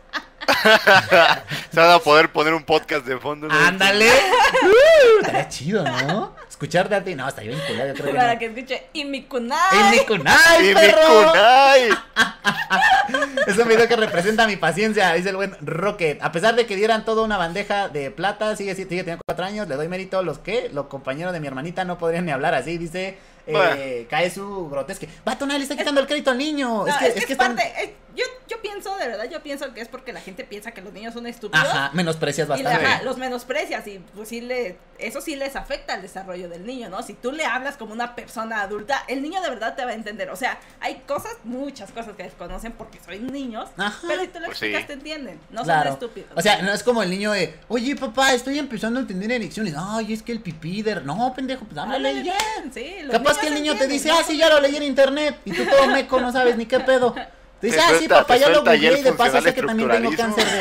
Se 1.72 1.80
van 1.80 1.90
a 1.90 1.98
poder 1.98 2.30
poner 2.30 2.54
un 2.54 2.64
podcast 2.64 3.04
de 3.06 3.18
fondo. 3.18 3.48
¡Ándale! 3.50 4.08
Uh, 4.08 5.20
estaría 5.20 5.48
chido, 5.48 5.84
¿no? 5.84 6.34
Escuchar 6.48 6.88
de 6.88 7.00
ti. 7.02 7.14
No, 7.14 7.28
estaría 7.28 7.50
bien 7.50 7.62
yo 7.68 7.94
creo 7.94 8.06
que 8.06 8.14
Para 8.14 8.32
no. 8.34 8.38
que 8.38 8.46
escuche. 8.46 8.86
Y 8.92 9.04
mi 9.04 9.18
¡En 9.18 9.24
kunai. 9.24 9.90
mi 9.90 9.98
kunai, 10.06 10.70
¡Y 10.70 10.74
mi 10.74 10.92
kunai! 10.92 11.88
Es 13.46 13.56
un 13.58 13.68
video 13.68 13.86
que 13.86 13.94
representa 13.94 14.46
mi 14.48 14.56
paciencia, 14.56 15.12
dice 15.12 15.30
el 15.30 15.36
buen 15.36 15.56
Rocket. 15.60 16.20
A 16.22 16.32
pesar 16.32 16.56
de 16.56 16.66
que 16.66 16.74
dieran 16.74 17.04
toda 17.04 17.22
una 17.22 17.36
bandeja 17.36 17.88
de 17.88 18.10
plata, 18.10 18.56
sigue, 18.56 18.74
sigue 18.74 18.86
teniendo 18.86 19.22
cuatro 19.24 19.44
años, 19.44 19.68
le 19.68 19.76
doy 19.76 19.86
mérito. 19.88 20.22
Los 20.24 20.38
que, 20.40 20.70
los 20.72 20.86
compañeros 20.86 21.32
de 21.32 21.38
mi 21.40 21.46
hermanita 21.46 21.84
no 21.84 21.98
podrían 21.98 22.24
ni 22.24 22.32
hablar 22.32 22.54
así, 22.54 22.76
dice 22.78 23.16
eh, 23.46 24.06
Kaesu 24.10 24.68
Grotesque. 24.68 25.08
Vato, 25.24 25.46
nadie 25.46 25.58
le 25.60 25.62
está 25.64 25.76
quitando 25.76 26.00
el 26.00 26.06
crédito 26.08 26.32
al 26.32 26.38
niño. 26.38 26.84
No, 26.84 26.86
es 26.88 26.96
que, 26.96 27.06
es 27.20 27.26
que 27.26 27.32
están- 27.34 27.54
parte. 27.54 27.72
es- 27.84 27.90
yo, 28.16 28.24
yo 28.48 28.60
pienso, 28.62 28.96
de 28.96 29.06
verdad, 29.08 29.24
yo 29.30 29.42
pienso 29.42 29.72
que 29.74 29.80
es 29.80 29.88
porque 29.88 30.12
la 30.12 30.20
gente 30.20 30.44
piensa 30.44 30.72
que 30.72 30.80
los 30.80 30.92
niños 30.92 31.14
son 31.14 31.26
estúpidos. 31.26 31.66
Ajá, 31.66 31.90
menosprecias 31.92 32.46
Y 32.48 32.62
la- 32.62 32.70
bastante. 32.70 32.86
ajá, 32.86 33.02
los 33.02 33.16
menosprecias 33.18 33.86
y 33.86 33.98
pues 34.14 34.28
sí 34.28 34.40
le, 34.40 34.78
eso 34.98 35.20
sí 35.20 35.36
les 35.36 35.54
afecta 35.56 35.94
al 35.94 36.02
desarrollo 36.02 36.48
del 36.48 36.64
niño, 36.66 36.88
¿no? 36.88 37.02
Si 37.02 37.12
tú 37.14 37.30
le 37.32 37.44
hablas 37.44 37.76
como 37.76 37.92
una 37.92 38.14
persona 38.14 38.62
adulta, 38.62 39.04
el 39.08 39.22
niño 39.22 39.40
de 39.42 39.50
verdad 39.50 39.76
te 39.76 39.84
va 39.84 39.90
a 39.90 39.94
entender. 39.94 40.30
O 40.30 40.36
sea, 40.36 40.58
hay 40.80 40.96
cosas, 41.06 41.32
muchas 41.44 41.90
cosas 41.92 42.16
que 42.16 42.22
desconocen 42.24 42.72
porque 42.72 42.98
son 43.04 43.26
niños, 43.32 43.68
Ajá. 43.76 44.00
pero 44.08 44.22
si 44.22 44.28
tú 44.28 44.40
le 44.40 44.46
Pues 44.46 44.58
sí. 44.58 44.66
explicas 44.66 44.86
te 44.86 44.92
entienden, 44.94 45.38
no 45.50 45.62
Claro. 45.62 45.84
son 45.84 45.92
estúpidos. 45.94 46.30
O 46.34 46.40
sea, 46.40 46.62
no 46.62 46.72
es 46.72 46.82
como 46.82 47.02
el 47.02 47.10
niño 47.10 47.32
de, 47.32 47.54
oye 47.68 47.94
papá, 47.96 48.32
estoy 48.32 48.58
empezando 48.58 49.00
a 49.00 49.06
tener 49.06 49.30
erecciones. 49.30 49.74
Ay, 49.76 50.12
es 50.12 50.22
que 50.22 50.32
el 50.32 50.40
pipí 50.40 50.82
de... 50.82 50.96
No, 50.96 51.32
pendejo, 51.34 51.64
pues 51.66 51.74
ya. 51.74 51.84
bien, 51.98 52.72
sí, 52.72 52.96
Capaz 53.10 53.38
que 53.38 53.48
el 53.48 53.54
niño 53.54 53.76
te 53.76 53.86
dice, 53.86 54.10
ah, 54.10 54.22
sí, 54.26 54.36
ya 54.36 54.48
lo 54.48 54.60
leí 54.60 54.76
en 54.76 54.82
internet. 54.82 55.36
Y 55.44 55.52
tú 55.52 55.64
todo 55.66 55.86
meco, 55.88 56.20
no 56.20 56.32
sabes 56.32 56.56
ni 56.56 56.66
qué 56.66 56.80
pedo. 56.80 57.14
Dice, 57.60 57.80
ah, 57.80 57.92
sí, 57.98 58.08
papá, 58.08 58.36
ya 58.36 58.48
lo 58.50 58.62
googleé 58.62 58.88
el 58.88 58.98
y 58.98 59.02
de 59.02 59.12
paso 59.12 59.40
sé 59.40 59.54
que 59.54 59.62
también 59.62 59.88
tengo 59.88 60.12
cáncer 60.16 60.44
de... 60.44 60.58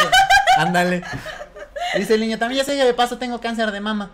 Ándale. 0.58 1.04
Dice 1.98 2.16
el 2.16 2.22
niño, 2.22 2.40
también 2.40 2.60
ya 2.60 2.66
sé 2.66 2.78
que 2.78 2.84
de 2.84 2.94
paso 2.94 3.18
tengo 3.18 3.40
cáncer 3.40 3.72
de 3.72 3.80
mama. 3.80 4.12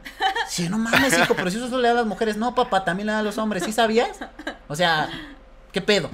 Sí, 0.47 0.67
no 0.67 0.77
mames, 0.77 1.17
hijo, 1.17 1.35
pero 1.35 1.49
si 1.49 1.57
eso 1.57 1.67
solo 1.67 1.81
le 1.81 1.87
da 1.87 1.93
a 1.93 1.97
las 1.97 2.05
mujeres. 2.05 2.37
No, 2.37 2.53
papá, 2.53 2.83
también 2.83 3.07
le 3.07 3.13
da 3.13 3.19
a 3.19 3.23
los 3.23 3.37
hombres. 3.37 3.63
¿Sí 3.63 3.71
sabías? 3.71 4.19
O 4.67 4.75
sea, 4.75 5.09
¿qué 5.71 5.81
pedo? 5.81 6.09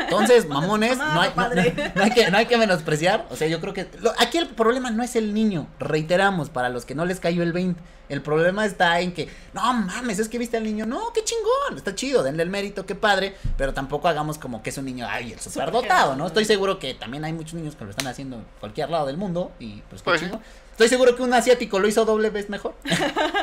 Entonces, 0.00 0.46
mamones, 0.48 0.98
no 0.98 1.20
hay, 1.20 1.30
no, 1.36 2.02
hay 2.02 2.10
que, 2.10 2.30
no 2.30 2.38
hay 2.38 2.46
que 2.46 2.56
menospreciar. 2.56 3.26
O 3.30 3.36
sea, 3.36 3.46
yo 3.48 3.60
creo 3.60 3.72
que... 3.72 3.88
lo- 4.00 4.12
aquí 4.18 4.38
el 4.38 4.48
problema 4.48 4.90
no 4.90 5.02
es 5.02 5.16
el 5.16 5.32
niño. 5.34 5.68
Reiteramos, 5.78 6.50
para 6.50 6.68
los 6.68 6.84
que 6.84 6.94
no 6.94 7.04
les 7.04 7.20
cayó 7.20 7.42
el 7.42 7.52
20. 7.52 7.80
El 8.08 8.22
problema 8.22 8.66
está 8.66 8.98
en 8.98 9.12
que, 9.12 9.28
no 9.52 9.72
mames, 9.72 10.18
es 10.18 10.28
que 10.28 10.36
viste 10.36 10.56
al 10.56 10.64
niño. 10.64 10.84
No, 10.84 11.12
qué 11.14 11.22
chingón, 11.22 11.76
está 11.76 11.94
chido, 11.94 12.24
denle 12.24 12.42
el 12.42 12.50
mérito, 12.50 12.84
qué 12.84 12.96
padre. 12.96 13.36
Pero 13.56 13.72
tampoco 13.72 14.08
hagamos 14.08 14.36
como 14.36 14.62
que 14.64 14.70
es 14.70 14.78
un 14.78 14.86
niño, 14.86 15.06
ay, 15.08 15.32
el 15.34 15.38
superdotado, 15.40 16.16
¿no? 16.16 16.26
Estoy 16.26 16.44
seguro 16.44 16.80
que 16.80 16.94
también 16.94 17.24
hay 17.24 17.32
muchos 17.32 17.54
niños 17.54 17.76
que 17.76 17.84
lo 17.84 17.90
están 17.90 18.08
haciendo 18.08 18.36
en 18.38 18.44
cualquier 18.58 18.90
lado 18.90 19.06
del 19.06 19.16
mundo. 19.16 19.52
Y 19.60 19.82
pues 19.88 20.02
qué 20.02 20.04
Pues 20.10 20.20
sí. 20.22 20.26
Estoy 20.72 20.88
seguro 20.88 21.14
que 21.14 21.22
un 21.22 21.34
asiático 21.34 21.78
lo 21.78 21.88
hizo 21.88 22.06
doble 22.06 22.30
vez 22.30 22.48
mejor. 22.48 22.74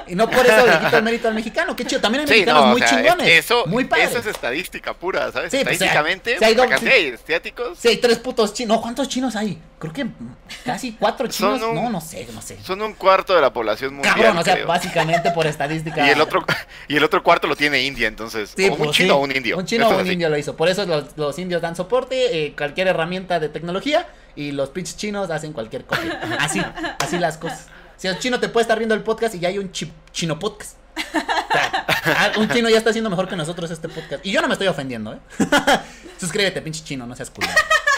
y 0.08 0.16
no 0.16 0.28
por 0.28 0.44
eso 0.44 0.66
le 0.66 0.80
quito 0.80 0.98
el 0.98 1.04
mérito 1.04 1.28
al 1.28 1.36
mexicano. 1.36 1.76
Qué 1.76 1.86
chido. 1.86 2.02
También 2.02 2.22
hay 2.22 2.28
Sí, 2.28 2.34
mexicanos 2.34 2.62
no, 2.64 2.68
o 2.70 2.72
muy 2.72 2.80
sea, 2.82 2.90
chingones. 2.90 3.28
Eso, 3.28 3.66
muy 3.68 3.86
padres. 3.86 4.10
eso 4.10 4.18
es 4.20 4.26
estadística 4.26 4.94
pura, 4.96 5.32
¿sabes? 5.32 5.52
Sí, 5.52 5.60
pues, 5.62 5.74
Estadísticamente, 5.74 6.40
si 6.40 6.44
hay 6.44 6.56
doble- 6.56 6.70
cantidad 6.70 6.94
de 6.96 7.14
asiáticos 7.14 7.78
Sí, 7.78 7.90
hay 7.90 7.98
tres 7.98 8.18
putos 8.18 8.54
chinos. 8.56 8.78
No, 8.78 8.82
¿cuántos 8.82 9.08
chinos 9.08 9.36
hay? 9.36 9.60
Creo 9.78 9.94
que 9.94 10.08
casi 10.66 10.94
cuatro 10.94 11.28
chinos. 11.28 11.62
Un- 11.62 11.76
No, 11.76 11.90
no 11.92 12.02
sé, 12.02 12.28
no 12.34 12.42
sé. 12.42 12.58
son 12.64 12.82
un 12.82 12.94
cuarto 12.96 13.36
de 13.36 13.42
la 13.42 13.54
población 13.54 13.94
mundial. 13.94 14.16
Cabrón, 14.16 14.38
o 14.40 14.44
sea, 14.44 14.56
creo. 14.56 14.66
básicamente 14.68 15.30
por 15.30 15.46
estadística. 15.46 16.08
Y 16.08 16.10
el 16.10 16.22
otro 16.22 16.44
y 16.88 16.96
el 16.98 17.04
otro 17.04 17.22
cuarto 17.22 17.46
lo 17.48 17.56
tiene 17.56 17.84
India, 17.84 18.08
entonces. 18.08 18.52
Sí, 18.58 18.68
o 18.68 18.72
un 18.72 18.78
pues, 18.80 18.92
chino 18.92 19.10
sí. 19.10 19.12
o 19.12 19.18
un 19.18 19.36
indio. 19.36 19.58
Un 19.60 19.66
chino 19.68 19.84
Esto 19.86 19.98
o 19.98 20.02
un 20.02 20.12
indio 20.12 20.30
lo 20.30 20.38
hizo. 20.40 20.56
Por 20.56 20.70
eso 20.70 20.88
los, 20.88 21.16
los 21.18 21.38
indios 21.38 21.62
dan 21.62 21.76
soporte, 21.76 22.46
eh, 22.48 22.54
cualquier 22.58 22.88
herramienta 22.88 23.40
de 23.40 23.50
tecnología. 23.50 24.08
Y 24.38 24.52
los 24.52 24.70
pinches 24.70 24.96
chinos 24.96 25.30
hacen 25.32 25.52
cualquier 25.52 25.84
cosa. 25.86 26.04
Así, 26.40 26.62
así 27.00 27.18
las 27.18 27.38
cosas. 27.38 27.66
Si 27.98 28.08
el 28.08 28.20
chino 28.20 28.40
te 28.40 28.50
puede 28.50 28.62
estar 28.62 28.78
viendo 28.78 28.94
el 28.94 29.02
podcast 29.02 29.34
y 29.34 29.40
ya 29.40 29.50
hay 29.50 29.58
un 29.58 29.72
chi- 29.72 29.92
chino 30.12 30.38
podcast. 30.38 30.78
O 30.96 31.02
sea, 31.12 31.86
ah, 32.06 32.32
un 32.38 32.48
chino 32.50 32.70
ya 32.70 32.78
está 32.78 32.92
haciendo 32.92 33.10
mejor 33.10 33.28
que 33.28 33.36
nosotros 33.36 33.72
este 33.72 33.90
podcast. 33.90 34.24
Y 34.26 34.32
yo 34.32 34.42
no 34.42 34.48
me 34.48 34.54
estoy 34.54 34.68
ofendiendo, 34.68 35.14
¿eh? 35.14 35.20
Suscríbete, 36.20 36.62
pinche 36.62 36.84
chino, 36.84 37.08
no 37.08 37.16
seas 37.16 37.32
culo. 37.32 37.48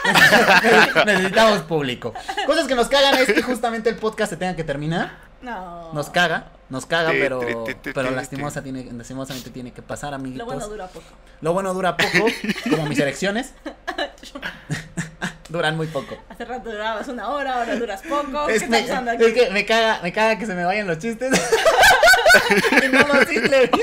Necesitamos 1.05 1.59
público. 1.63 2.13
Cosas 2.45 2.67
que 2.67 2.75
nos 2.75 2.87
cagan 2.87 3.15
es 3.15 3.27
que 3.33 3.41
justamente 3.41 3.89
el 3.89 3.97
podcast 3.97 4.31
se 4.31 4.37
tenga 4.37 4.55
que 4.55 4.63
terminar. 4.63 5.17
No. 5.41 5.91
Nos 5.93 6.09
caga, 6.09 6.51
nos 6.69 6.85
caga, 6.85 7.11
pero, 7.11 7.39
pero 7.39 8.09
ti, 8.09 8.15
lastimosa 8.15 8.61
tiene, 8.61 8.89
lastimosamente 8.91 9.49
tiene 9.49 9.71
que 9.71 9.81
pasar, 9.81 10.13
amiguitos. 10.13 10.45
Lo 10.47 10.53
bueno 10.53 10.67
dura 10.67 10.87
poco. 10.87 11.05
Lo 11.41 11.53
bueno 11.53 11.73
dura 11.73 11.97
poco, 11.97 12.27
como 12.69 12.85
mis 12.85 12.99
elecciones. 12.99 13.53
Duran 15.49 15.75
muy 15.75 15.87
poco. 15.87 16.15
Hace 16.29 16.45
rato 16.45 16.69
durabas 16.71 17.07
una 17.07 17.29
hora, 17.29 17.59
ahora 17.59 17.75
duras 17.75 18.01
poco. 18.07 18.45
¿Qué 18.47 18.55
Es, 18.55 18.61
está 18.61 18.77
me, 18.77 18.81
pasando 18.83 19.11
aquí? 19.11 19.25
es 19.25 19.33
que 19.33 19.49
me 19.49 19.65
caga, 19.65 19.99
me 20.03 20.13
caga 20.13 20.37
que 20.37 20.45
se 20.45 20.53
me 20.53 20.63
vayan 20.63 20.87
los 20.87 20.99
chistes. 20.99 21.31
y 22.85 22.87
no 22.89 22.99
los 23.07 23.27
sirve. 23.27 23.69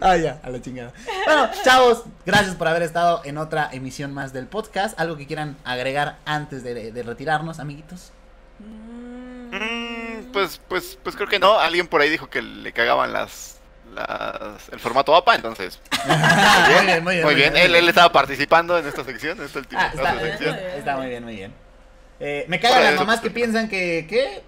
Ah, 0.00 0.16
ya, 0.16 0.40
a 0.42 0.50
la 0.50 0.60
chingada. 0.60 0.92
Bueno, 1.26 1.48
chavos, 1.62 2.04
gracias 2.26 2.56
por 2.56 2.66
haber 2.66 2.82
estado 2.82 3.20
en 3.24 3.38
otra 3.38 3.68
emisión 3.72 4.12
más 4.12 4.32
del 4.32 4.46
podcast. 4.48 4.98
¿Algo 4.98 5.16
que 5.16 5.28
quieran 5.28 5.56
agregar 5.64 6.16
antes 6.24 6.64
de, 6.64 6.90
de 6.90 7.02
retirarnos, 7.04 7.60
amiguitos? 7.60 8.10
Mm, 8.58 10.32
pues, 10.32 10.60
pues, 10.68 10.98
pues 11.00 11.14
creo 11.14 11.28
que 11.28 11.38
no. 11.38 11.56
Alguien 11.58 11.86
por 11.86 12.00
ahí 12.00 12.10
dijo 12.10 12.28
que 12.28 12.42
le 12.42 12.72
cagaban 12.72 13.12
las, 13.12 13.60
las 13.92 14.68
el 14.70 14.78
formato 14.80 15.14
APA, 15.14 15.34
entonces. 15.36 15.80
muy 16.06 16.84
bien, 16.86 17.04
muy 17.04 17.14
bien. 17.14 17.24
Muy 17.26 17.34
bien, 17.34 17.56
él, 17.56 17.74
él 17.74 17.88
estaba 17.88 18.10
participando 18.12 18.78
en 18.78 18.86
esta 18.86 19.04
sección, 19.04 19.38
en 19.38 19.44
esta 19.46 19.58
última 19.60 19.82
Ah, 19.84 19.90
está, 19.94 20.20
sección. 20.20 20.56
está 20.76 20.96
muy 20.96 21.06
bien, 21.08 21.24
muy 21.24 21.36
bien. 21.36 21.54
Eh, 22.20 22.44
me 22.48 22.60
cagan 22.60 22.82
las 22.84 22.94
mamás 22.96 23.16
que 23.20 23.30
pues, 23.30 23.34
piensan 23.34 23.68
que, 23.68 24.06
¿qué? 24.08 24.42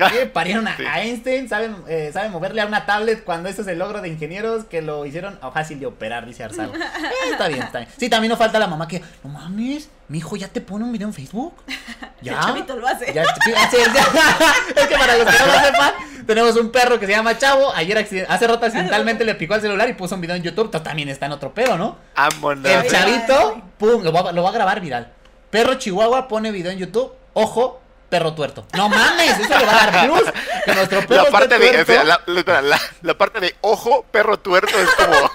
Ah, 0.00 0.10
¿Qué? 0.12 0.26
Parieron 0.26 0.66
a, 0.68 0.76
sí. 0.76 0.84
a 0.84 1.02
Einstein, 1.02 1.48
saben, 1.48 1.76
eh, 1.88 2.10
saben 2.12 2.30
moverle 2.32 2.60
a 2.60 2.66
una 2.66 2.86
tablet 2.86 3.24
cuando 3.24 3.48
ese 3.48 3.62
es 3.62 3.68
el 3.68 3.78
logro 3.78 4.00
de 4.00 4.08
ingenieros 4.08 4.64
que 4.64 4.82
lo 4.82 5.06
hicieron 5.06 5.38
oh, 5.42 5.50
fácil 5.52 5.80
de 5.80 5.86
operar, 5.86 6.26
dice 6.26 6.44
Arzago. 6.44 6.72
Eh, 7.16 7.30
está 7.30 7.48
bien, 7.48 7.62
está 7.62 7.78
bien. 7.78 7.90
Sí, 7.96 8.08
también 8.08 8.30
nos 8.30 8.38
falta 8.38 8.58
la 8.58 8.66
mamá 8.66 8.88
que, 8.88 9.02
no 9.22 9.30
mames, 9.30 9.88
mi 10.08 10.18
hijo 10.18 10.36
ya 10.36 10.48
te 10.48 10.60
pone 10.60 10.84
un 10.84 10.92
video 10.92 11.08
en 11.08 11.14
Facebook. 11.14 11.54
Ya. 12.22 12.32
El 12.32 12.40
chavito 12.40 12.76
lo 12.76 12.88
hace. 12.88 13.12
Ya, 13.12 13.24
sí, 13.24 13.52
así 13.54 13.76
es, 13.76 14.88
que 14.88 14.96
para 14.96 15.16
los 15.16 15.26
que 15.26 15.38
no 15.38 15.46
lo 15.46 15.60
sepan, 15.60 15.92
tenemos 16.26 16.56
un 16.56 16.72
perro 16.72 16.98
que 16.98 17.06
se 17.06 17.12
llama 17.12 17.36
Chavo. 17.36 17.72
Ayer 17.74 17.98
hace 17.98 18.46
rato 18.46 18.64
accidentalmente 18.66 19.24
le 19.24 19.34
picó 19.34 19.52
al 19.52 19.60
celular 19.60 19.88
y 19.90 19.92
puso 19.92 20.14
un 20.14 20.22
video 20.22 20.34
en 20.34 20.42
YouTube. 20.42 20.64
Entonces 20.64 20.88
también 20.88 21.10
está 21.10 21.26
en 21.26 21.32
otro 21.32 21.52
pedo, 21.52 21.76
¿no? 21.76 21.98
Vámonos. 22.16 22.64
El 22.64 22.80
Ay, 22.80 22.88
chavito, 22.88 23.62
pum, 23.78 24.02
lo 24.02 24.12
va, 24.12 24.32
lo 24.32 24.42
va 24.42 24.48
a 24.48 24.52
grabar 24.52 24.80
viral. 24.80 25.12
Perro 25.50 25.74
Chihuahua 25.74 26.26
pone 26.26 26.50
video 26.50 26.72
en 26.72 26.78
YouTube. 26.78 27.12
Ojo, 27.34 27.80
perro 28.16 28.32
tuerto. 28.32 28.66
No 28.72 28.88
mames, 28.88 29.38
eso 29.40 29.58
le 29.58 29.66
va 29.66 29.72
a 29.82 29.90
dar 29.90 30.06
views. 30.06 30.22
Que 30.64 30.74
nuestro 30.74 31.06
perro 31.06 31.24
La 31.24 31.30
parte 31.30 31.58
de, 31.58 31.84
tuerto, 31.84 32.04
la, 32.04 32.62
la- 32.62 32.80
la 33.02 33.14
parte 33.18 33.40
de 33.40 33.54
ojo, 33.60 34.06
perro 34.10 34.38
tuerto 34.38 34.72
es 34.78 34.88
como 34.94 35.30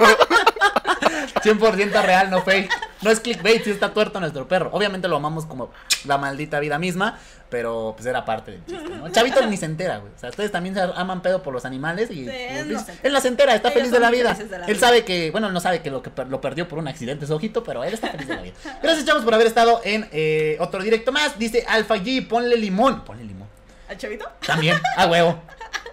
100% 1.43 2.03
real, 2.03 2.29
no 2.29 2.41
fake. 2.43 2.71
No 3.01 3.09
es 3.09 3.19
clickbait, 3.19 3.63
sí 3.63 3.71
está 3.71 3.93
tuerto 3.93 4.19
nuestro 4.19 4.47
perro. 4.47 4.69
Obviamente 4.73 5.07
lo 5.07 5.15
amamos 5.15 5.45
como 5.45 5.71
la 6.05 6.17
maldita 6.17 6.59
vida 6.59 6.77
misma, 6.77 7.17
pero 7.49 7.93
pues 7.97 8.05
era 8.05 8.23
parte 8.25 8.51
del 8.51 8.65
chiste, 8.65 8.89
¿no? 8.89 9.09
Chavito 9.09 9.45
ni 9.47 9.57
se 9.57 9.65
entera, 9.65 9.97
güey. 9.97 10.13
O 10.15 10.19
sea, 10.19 10.29
ustedes 10.29 10.51
también 10.51 10.75
se 10.75 10.81
aman 10.81 11.21
pedo 11.21 11.41
por 11.41 11.51
los 11.53 11.65
animales 11.65 12.11
y 12.11 12.25
Sí, 12.25 12.29
él 12.29 12.71
no 12.71 12.79
se 12.79 12.91
entera. 12.91 12.99
él 13.07 13.13
no 13.13 13.21
se 13.21 13.27
entera, 13.27 13.55
está 13.55 13.69
Ellos 13.69 13.79
feliz 13.79 13.91
de 13.91 13.99
la 13.99 14.11
vida. 14.11 14.29
felices 14.35 14.51
de 14.51 14.59
la 14.59 14.65
Él 14.67 14.73
vida. 14.75 14.87
sabe 14.87 15.03
que, 15.03 15.31
bueno, 15.31 15.51
no 15.51 15.59
sabe 15.59 15.81
que 15.81 15.89
lo 15.89 16.01
que 16.03 16.11
per- 16.11 16.27
lo 16.27 16.39
perdió 16.41 16.67
por 16.67 16.77
un 16.79 16.87
accidente 16.87 17.25
su 17.25 17.33
ojito, 17.33 17.63
pero 17.63 17.83
él 17.83 17.93
está 17.93 18.09
feliz 18.09 18.27
de 18.27 18.35
la 18.35 18.41
vida. 18.43 18.53
Gracias, 18.83 19.05
chavos, 19.05 19.23
por 19.23 19.33
haber 19.33 19.47
estado 19.47 19.81
en 19.83 20.07
eh, 20.11 20.57
otro 20.59 20.81
directo 20.83 21.11
más. 21.11 21.39
Dice 21.39 21.65
Alpha 21.67 21.95
G, 21.97 22.27
ponle 22.27 22.55
limón. 22.55 23.03
Ponle 23.03 23.23
limón. 23.23 23.47
¿Al 23.89 23.97
chavito? 23.97 24.29
También, 24.45 24.77
a 24.95 25.07
huevo. 25.07 25.41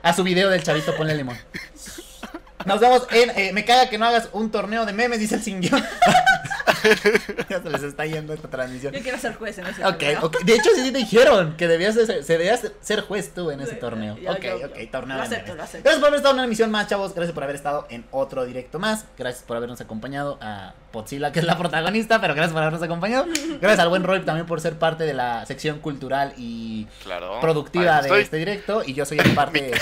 A 0.03 0.12
su 0.12 0.22
video 0.22 0.51
del 0.51 0.62
chavito, 0.62 0.94
ponle 0.94 1.14
limón. 1.14 1.36
Nos 2.67 2.81
vemos 2.81 3.07
en. 3.13 3.31
eh, 3.39 3.53
me 3.53 3.65
caga 3.65 3.89
que 3.89 3.99
no 3.99 4.07
hagas 4.07 4.29
un 4.33 4.51
torneo 4.51 4.85
de 4.87 4.93
memes, 4.93 5.19
dice 5.21 5.37
el 5.37 5.43
sin 5.43 5.61
guion. 5.61 5.83
ya 7.49 7.63
se 7.63 7.71
les 7.71 7.83
está 7.83 8.05
yendo 8.07 8.33
esta 8.33 8.49
transmisión. 8.49 8.93
Yo 8.93 9.01
quiero 9.03 9.19
ser 9.19 9.35
juez 9.35 9.59
en 9.59 9.67
ese 9.67 9.85
Ok, 9.85 9.99
torneo. 9.99 10.21
ok. 10.25 10.41
De 10.45 10.55
hecho, 10.55 10.71
sí 10.75 10.91
te 10.93 10.99
dijeron 10.99 11.57
que 11.57 11.67
debías 11.69 11.95
de 11.95 12.07
ser, 12.07 12.25
se 12.25 12.33
debías 12.39 12.67
ser 12.81 13.03
juez 13.03 13.33
tú 13.35 13.51
en 13.51 13.61
ese 13.61 13.75
Sí, 13.75 13.81
torneo. 13.81 14.15
ok, 14.15 14.21
yo- 14.43 14.57
ok, 14.67 14.79
yo- 14.79 14.91
torneo 14.91 15.17
lo 15.17 15.23
de 15.23 15.27
acepto, 15.27 15.43
memes. 15.45 15.57
lo 15.57 15.63
acepto. 15.63 15.83
Gracias 15.85 15.99
por 16.01 16.09
haber 16.09 16.17
estado 16.19 16.33
en 16.35 16.39
una 16.39 16.45
emisión 16.47 16.71
más, 16.71 16.87
chavos. 16.89 17.15
Gracias 17.15 17.35
por 17.35 17.43
haber 17.45 17.57
estado 17.57 17.87
en 17.91 18.05
otro 18.11 18.45
directo 18.45 18.79
más. 18.79 19.05
Gracias 19.17 19.45
por 19.45 19.57
habernos 19.57 19.81
acompañado 19.81 20.39
a 20.41 20.75
Potzilla, 20.93 21.33
que 21.33 21.41
es 21.41 21.45
la 21.47 21.57
protagonista, 21.59 22.21
pero 22.21 22.35
gracias 22.35 22.53
por 22.53 22.63
habernos 22.63 22.83
acompañado. 22.83 23.27
Gracias 23.61 23.79
al 23.81 23.89
buen 23.89 24.05
Roy 24.05 24.21
también 24.25 24.47
por 24.47 24.61
ser 24.61 24.79
parte 24.79 25.05
de 25.05 25.15
la 25.15 25.45
sección 25.47 25.79
cultural 25.81 26.33
y 26.37 26.87
claro. 27.05 27.41
productiva 27.41 27.97
de 28.01 28.09
estoy. 28.09 28.23
este 28.23 28.37
directo. 28.37 28.83
Y 28.85 28.95
yo 28.95 29.05
soy 29.05 29.19
en 29.21 29.35
parte. 29.35 29.73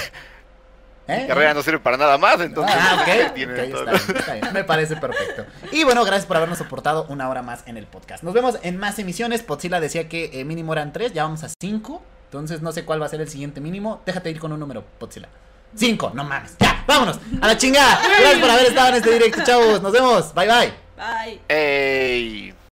¿Eh? 1.09 1.22
Mi 1.22 1.28
carrera 1.28 1.54
no 1.54 1.62
sirve 1.62 1.78
para 1.78 1.96
nada 1.96 2.18
más, 2.18 2.40
entonces. 2.40 2.74
Ah, 2.78 2.98
ok, 3.00 3.32
tiene 3.34 3.52
ok, 3.62 3.70
todo. 3.70 3.90
está 3.92 4.07
bien, 4.07 4.18
está 4.18 4.32
bien. 4.34 4.52
Me 4.52 4.64
parece 4.64 4.96
perfecto. 4.96 5.46
Y 5.72 5.84
bueno, 5.84 6.04
gracias 6.04 6.26
por 6.26 6.36
habernos 6.36 6.59
soportado 6.59 7.07
una 7.09 7.28
hora 7.28 7.42
más 7.42 7.62
en 7.66 7.76
el 7.76 7.86
podcast. 7.86 8.24
Nos 8.24 8.34
vemos 8.34 8.59
en 8.62 8.76
más 8.76 8.98
emisiones. 8.98 9.42
Potzilla 9.42 9.78
decía 9.80 10.09
que 10.09 10.30
eh, 10.40 10.44
mínimo 10.44 10.72
eran 10.72 10.92
tres, 10.92 11.12
ya 11.12 11.22
vamos 11.22 11.44
a 11.44 11.48
cinco. 11.61 12.02
Entonces 12.24 12.61
no 12.61 12.72
sé 12.72 12.84
cuál 12.84 13.00
va 13.00 13.07
a 13.07 13.09
ser 13.09 13.20
el 13.20 13.28
siguiente 13.28 13.61
mínimo. 13.61 14.02
Déjate 14.04 14.30
ir 14.30 14.40
con 14.40 14.52
un 14.52 14.59
número, 14.59 14.84
Potzilla. 14.98 15.28
Cinco, 15.76 16.11
no 16.14 16.24
mames. 16.24 16.57
Ya, 16.59 16.84
vámonos. 16.86 17.18
A 17.40 17.46
la 17.48 17.57
chingada. 17.57 18.00
Gracias 18.18 18.40
por 18.40 18.50
haber 18.50 18.66
estado 18.66 18.88
en 18.88 18.94
este 18.96 19.11
directo, 19.12 19.42
chavos. 19.44 19.82
Nos 19.82 19.92
vemos. 19.92 20.34
Bye 20.34 20.46
bye. 20.48 20.72
Bye. 20.96 21.40
Ey. 21.48 22.65